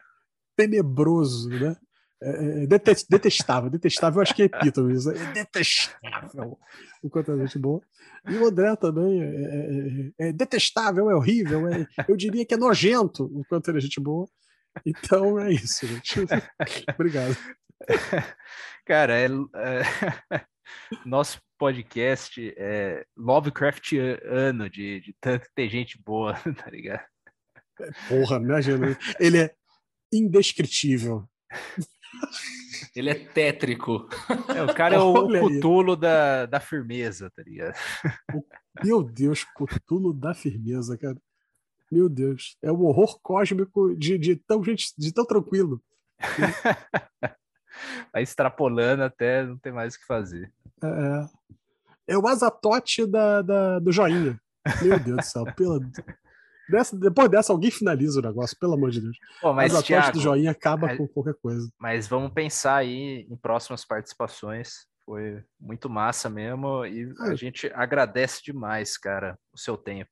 Tenebroso, 0.56 1.48
né? 1.48 1.76
É, 2.20 2.64
é 2.64 2.66
detestável, 2.66 3.70
detestável, 3.70 4.18
eu 4.18 4.22
acho 4.22 4.34
que 4.34 4.42
é 4.42 4.46
epítome 4.46 4.94
isso. 4.94 5.10
É 5.10 5.32
detestável 5.32 6.58
o 7.02 7.08
quanto 7.08 7.32
é 7.32 7.38
gente 7.38 7.58
boa. 7.58 7.80
E 8.28 8.36
o 8.36 8.46
André 8.46 8.74
também 8.76 9.20
é, 9.20 9.26
é, 9.26 10.28
é 10.28 10.32
detestável, 10.32 11.10
é 11.10 11.14
horrível, 11.14 11.66
é, 11.68 11.86
eu 12.08 12.16
diria 12.16 12.46
que 12.46 12.54
é 12.54 12.56
nojento 12.56 13.24
o 13.24 13.44
quanto 13.48 13.68
ele 13.68 13.78
é 13.78 13.80
gente 13.80 14.00
boa. 14.00 14.28
Então 14.86 15.38
é 15.38 15.52
isso, 15.52 15.86
gente. 15.86 16.20
Obrigado. 16.94 17.36
Cara, 18.86 19.18
é, 19.18 19.26
é, 19.26 20.44
nosso 21.04 21.40
podcast 21.58 22.54
é 22.56 23.04
Lovecraftiano 23.16 24.70
de, 24.70 25.00
de 25.00 25.16
tanto 25.20 25.46
que 25.46 25.54
tem 25.54 25.68
gente 25.68 26.00
boa, 26.02 26.34
tá 26.56 26.70
ligado? 26.70 27.04
Porra, 28.08 28.36
imagina. 28.36 28.96
Ele 29.18 29.38
é 29.38 29.54
indescritível. 30.12 31.28
Ele 32.94 33.10
é 33.10 33.14
tétrico. 33.14 34.06
É, 34.54 34.62
o 34.62 34.74
cara 34.74 34.96
é 34.96 34.98
o 34.98 35.28
cutulo 35.40 35.96
da, 35.96 36.44
da 36.46 36.60
firmeza, 36.60 37.30
tá 37.34 37.42
ligado? 37.42 37.74
Meu 38.84 39.02
Deus, 39.02 39.44
cutulo 39.44 40.12
da 40.12 40.34
firmeza, 40.34 40.96
cara. 40.98 41.16
Meu 41.90 42.08
Deus. 42.08 42.56
É 42.62 42.70
o 42.70 42.82
horror 42.82 43.18
cósmico 43.22 43.94
de, 43.96 44.18
de, 44.18 44.36
tão, 44.36 44.62
gente, 44.62 44.92
de 44.96 45.12
tão 45.12 45.24
tranquilo. 45.24 45.82
Vai 48.12 48.22
extrapolando 48.22 49.02
até 49.02 49.44
não 49.44 49.58
ter 49.58 49.72
mais 49.72 49.94
o 49.94 49.98
que 49.98 50.06
fazer. 50.06 50.52
É, 50.82 52.12
é 52.14 52.18
o 52.18 52.26
azatote 52.26 53.06
da, 53.06 53.42
da, 53.42 53.78
do 53.78 53.90
joinha. 53.90 54.38
Meu 54.82 54.98
Deus 54.98 55.16
do 55.16 55.22
céu. 55.24 55.44
Pela... 55.54 55.80
Dessa, 56.68 56.96
depois 56.96 57.28
dessa, 57.28 57.52
alguém 57.52 57.70
finaliza 57.70 58.20
o 58.20 58.22
negócio, 58.22 58.56
pelo 58.58 58.74
amor 58.74 58.90
de 58.90 59.00
Deus. 59.00 59.16
Pô, 59.40 59.52
mas, 59.52 59.72
azatote 59.72 59.88
Thiago, 59.88 60.12
do 60.12 60.20
joinha 60.20 60.50
acaba 60.50 60.86
mas, 60.86 60.96
com 60.96 61.08
qualquer 61.08 61.34
coisa. 61.34 61.68
Mas 61.78 62.06
vamos 62.06 62.32
pensar 62.32 62.76
aí 62.76 63.26
em 63.28 63.36
próximas 63.36 63.84
participações. 63.84 64.86
Foi 65.04 65.42
muito 65.60 65.90
massa 65.90 66.30
mesmo. 66.30 66.86
E 66.86 67.12
a 67.20 67.34
gente 67.34 67.70
agradece 67.74 68.42
demais, 68.42 68.96
cara, 68.96 69.38
o 69.52 69.58
seu 69.58 69.76
tempo. 69.76 70.10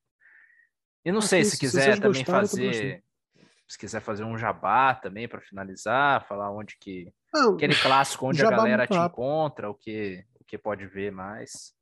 E 1.05 1.13
não 1.13 1.21
ah, 1.21 1.23
sei 1.23 1.45
se, 1.45 1.53
se 1.53 1.59
quiser 1.59 2.01
também 2.01 2.23
gostaram, 2.23 2.47
fazer. 2.47 3.03
Se 3.69 3.79
quiser 3.79 4.01
fazer 4.01 4.25
um 4.25 4.37
jabá 4.37 4.95
também 4.97 5.29
para 5.29 5.41
finalizar, 5.41 6.27
falar 6.27 6.51
onde 6.51 6.77
que. 6.79 7.13
Não, 7.33 7.55
aquele 7.55 7.77
clássico 7.77 8.27
onde 8.27 8.45
a 8.45 8.51
galera 8.51 8.87
te 8.87 8.95
rápido. 8.95 9.13
encontra, 9.13 9.71
o 9.71 9.75
que, 9.75 10.25
o 10.41 10.45
que 10.45 10.59
pode 10.59 10.85
ver 10.87 11.13
mais. 11.13 11.73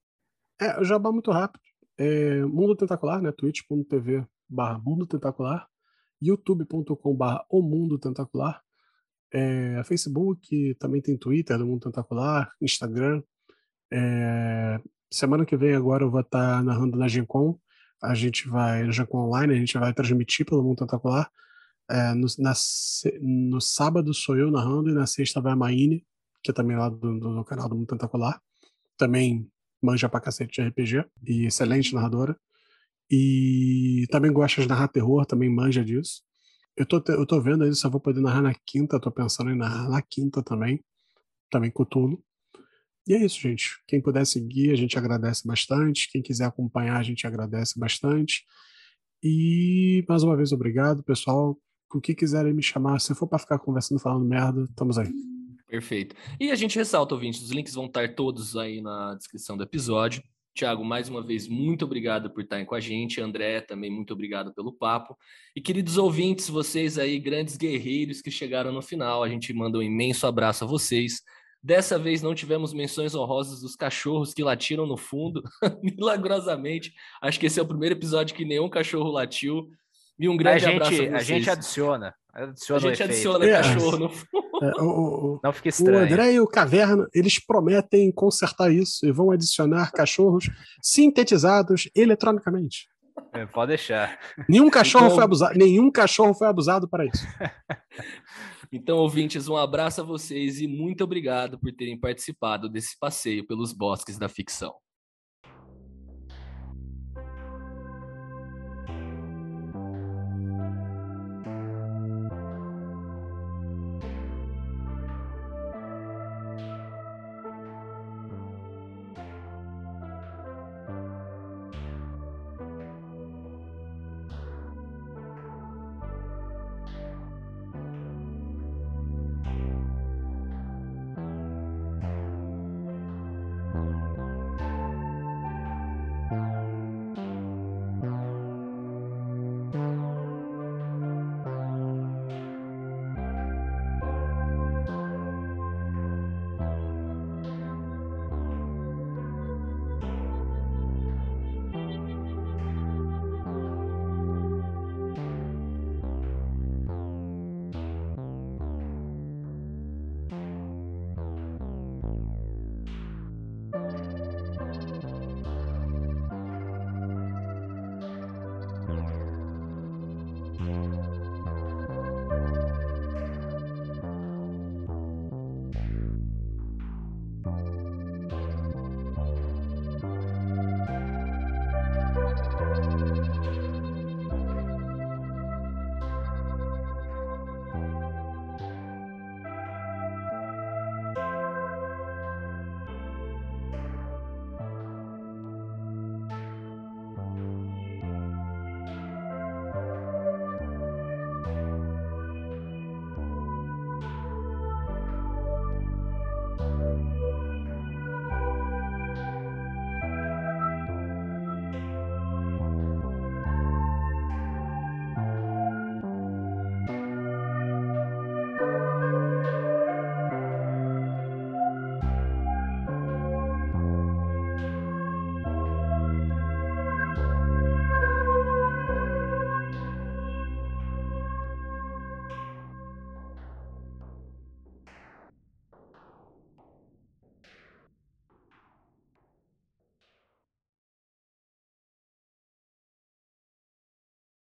É, 0.61 0.79
o 0.79 0.85
jabá 0.85 1.11
muito 1.11 1.31
rápido. 1.31 1.63
É, 1.97 2.43
Mundo 2.43 2.77
Tentacular, 2.77 3.23
né? 3.23 3.33
twitch.tv 3.33 4.27
barra 4.49 4.79
Mundo 4.79 5.07
Tentacular, 5.07 5.69
youtube.com 6.21 7.15
barra 7.15 7.45
O 7.49 7.63
Mundo 7.63 7.99
Tentacular, 7.99 8.63
é, 9.33 9.83
Facebook, 9.85 10.75
também 10.77 11.03
tem 11.03 11.17
Twitter 11.17 11.59
do 11.59 11.67
Mundo 11.67 11.83
Tentacular, 11.83 12.51
Instagram. 12.61 13.23
É, 13.93 14.81
semana 15.11 15.45
que 15.45 15.57
vem 15.57 15.75
agora 15.75 16.05
eu 16.05 16.11
vou 16.11 16.21
estar 16.21 16.63
narrando 16.63 16.97
na 16.97 17.09
Gencom, 17.09 17.59
a 18.03 18.15
gente 18.15 18.49
vai, 18.49 18.85
na 18.85 18.93
Gencom 18.93 19.27
Online, 19.27 19.55
a 19.55 19.57
gente 19.57 19.77
vai 19.77 19.93
transmitir 19.93 20.47
pelo 20.47 20.63
Mundo 20.63 20.79
Tentacular. 20.79 21.31
É, 21.91 22.15
no, 22.15 22.27
na, 22.39 22.53
no 23.21 23.61
sábado 23.61 24.13
sou 24.13 24.37
eu 24.37 24.51
narrando 24.51 24.91
e 24.91 24.95
na 24.95 25.07
sexta 25.07 25.41
vai 25.41 25.53
a 25.53 25.57
Maine, 25.57 26.07
que 26.43 26.51
é 26.51 26.55
também 26.55 26.77
lá 26.77 26.89
do, 26.89 27.19
do, 27.19 27.35
do 27.37 27.45
canal 27.45 27.69
do 27.69 27.77
Mundo 27.77 27.89
Tentacular. 27.89 28.41
Também 28.97 29.51
manja 29.83 30.09
pra 30.09 30.21
cacete 30.21 30.61
de 30.61 30.69
RPG 30.69 31.05
e 31.27 31.47
excelente 31.47 31.95
narradora. 31.95 32.39
E 33.11 34.07
também 34.11 34.33
gosta 34.33 34.61
de 34.61 34.69
narrar 34.69 34.89
terror, 34.89 35.25
também 35.25 35.49
manja 35.49 35.85
disso. 35.85 36.23
Eu 36.77 36.87
tô, 36.87 37.03
eu 37.09 37.27
tô 37.27 37.41
vendo 37.41 37.65
aí 37.65 37.75
se 37.75 37.85
eu 37.85 37.91
vou 37.91 38.01
poder 38.01 38.21
narrar 38.21 38.43
na 38.43 38.55
quinta, 38.67 39.01
tô 39.01 39.11
pensando 39.11 39.51
em 39.51 39.57
narrar 39.57 39.89
na 39.89 40.01
quinta 40.03 40.43
também, 40.43 40.85
também 41.51 41.71
com 41.71 41.85
Tulo. 41.85 42.23
E 43.07 43.15
é 43.15 43.25
isso, 43.25 43.41
gente. 43.41 43.83
Quem 43.87 44.03
puder 44.03 44.27
seguir, 44.27 44.71
a 44.71 44.77
gente 44.77 44.99
agradece 44.99 45.47
bastante. 45.47 46.11
Quem 46.11 46.21
quiser 46.21 46.45
acompanhar, 46.45 46.99
a 46.99 47.03
gente 47.03 47.27
agradece 47.27 47.79
bastante. 47.79 48.45
E 49.23 50.05
mais 50.07 50.23
uma 50.23 50.37
vez, 50.37 50.53
obrigado, 50.53 51.03
pessoal. 51.03 51.59
O 51.93 52.01
que 52.01 52.15
quiserem 52.15 52.53
me 52.53 52.63
chamar, 52.63 53.01
se 53.01 53.15
for 53.15 53.27
para 53.27 53.39
ficar 53.39 53.59
conversando, 53.59 53.99
falando 53.99 54.27
merda, 54.27 54.65
estamos 54.65 54.99
aí. 54.99 55.11
Perfeito. 55.67 56.15
E 56.39 56.51
a 56.51 56.55
gente 56.55 56.77
ressalta, 56.77 57.15
ouvintes, 57.15 57.43
os 57.43 57.51
links 57.51 57.75
vão 57.75 57.87
estar 57.87 58.15
todos 58.15 58.57
aí 58.57 58.81
na 58.81 59.15
descrição 59.15 59.57
do 59.57 59.63
episódio. 59.63 60.23
Tiago, 60.59 60.85
mais 60.85 61.09
uma 61.09 61.23
vez, 61.23 61.47
muito 61.47 61.85
obrigado 61.85 62.31
por 62.31 62.43
estarem 62.43 62.67
com 62.67 62.75
a 62.75 62.81
gente. 62.81 63.21
André, 63.21 63.61
também 63.61 63.89
muito 63.89 64.13
obrigado 64.13 64.53
pelo 64.53 64.73
papo. 64.73 65.17
E 65.55 65.61
queridos 65.61 65.97
ouvintes, 65.97 66.49
vocês 66.49 66.99
aí, 66.99 67.21
grandes 67.21 67.57
guerreiros 67.57 68.21
que 68.21 68.29
chegaram 68.29 68.73
no 68.73 68.83
final, 68.83 69.23
a 69.23 69.29
gente 69.29 69.53
manda 69.53 69.79
um 69.79 69.83
imenso 69.83 70.27
abraço 70.27 70.65
a 70.65 70.67
vocês. 70.67 71.23
Dessa 71.63 71.97
vez 71.97 72.23
não 72.23 72.35
tivemos 72.35 72.75
menções 72.75 73.15
honrosas 73.15 73.61
dos 73.61 73.77
cachorros 73.77 74.35
que 74.35 74.43
latiram 74.43 74.85
no 74.85 74.97
fundo, 74.97 75.45
milagrosamente. 75.81 76.93
Acho 77.23 77.39
que 77.39 77.47
esse 77.47 77.61
é 77.61 77.63
o 77.63 77.69
primeiro 77.69 77.95
episódio 77.95 78.35
que 78.35 78.45
nenhum 78.45 78.69
cachorro 78.69 79.13
latiu. 79.13 79.71
E 80.19 80.29
um 80.29 80.37
grande 80.37 80.65
a 80.67 80.71
gente, 80.71 80.75
abraço 80.75 80.93
a 80.93 80.97
vocês. 80.97 81.15
A 81.15 81.23
gente 81.23 81.51
adiciona. 81.51 82.15
adiciona 82.33 82.79
a 82.79 82.91
gente 82.91 83.03
adiciona 83.05 83.45
é, 83.47 83.53
cachorro 83.53 83.97
no 83.97 84.09
fundo. 84.09 84.48
É, 84.63 84.83
o, 84.83 85.35
o, 85.37 85.41
não 85.43 85.53
fica 85.53 85.69
estranho. 85.69 86.01
O 86.01 86.03
André 86.03 86.33
e 86.33 86.41
o 86.41 86.47
Caverna, 86.47 87.07
eles 87.15 87.39
prometem 87.39 88.11
consertar 88.13 88.73
isso 88.73 89.07
e 89.07 89.13
vão 89.13 89.31
adicionar 89.31 89.91
cachorros 89.93 90.51
sintetizados 90.83 91.89
eletronicamente. 91.95 92.89
É, 93.33 93.47
pode 93.47 93.71
deixar. 93.71 94.19
Nenhum 94.49 94.71
cachorro 94.71 95.07
então... 95.07 95.17
foi 95.17 95.25
abusado, 95.25 95.59
nenhum 95.59 95.91
cachorro 95.91 96.35
foi 96.35 96.49
abusado 96.49 96.89
para 96.89 97.05
isso. 97.05 97.27
então, 98.73 98.97
ouvintes, 98.99 99.49
um 99.49 99.57
abraço 99.57 100.01
a 100.01 100.05
vocês 100.05 100.61
e 100.61 100.67
muito 100.67 101.05
obrigado 101.05 101.59
por 101.59 101.73
terem 101.73 101.99
participado 101.99 102.69
desse 102.69 102.99
passeio 102.99 103.47
pelos 103.47 103.73
bosques 103.73 104.19
da 104.19 104.29
ficção. 104.29 104.75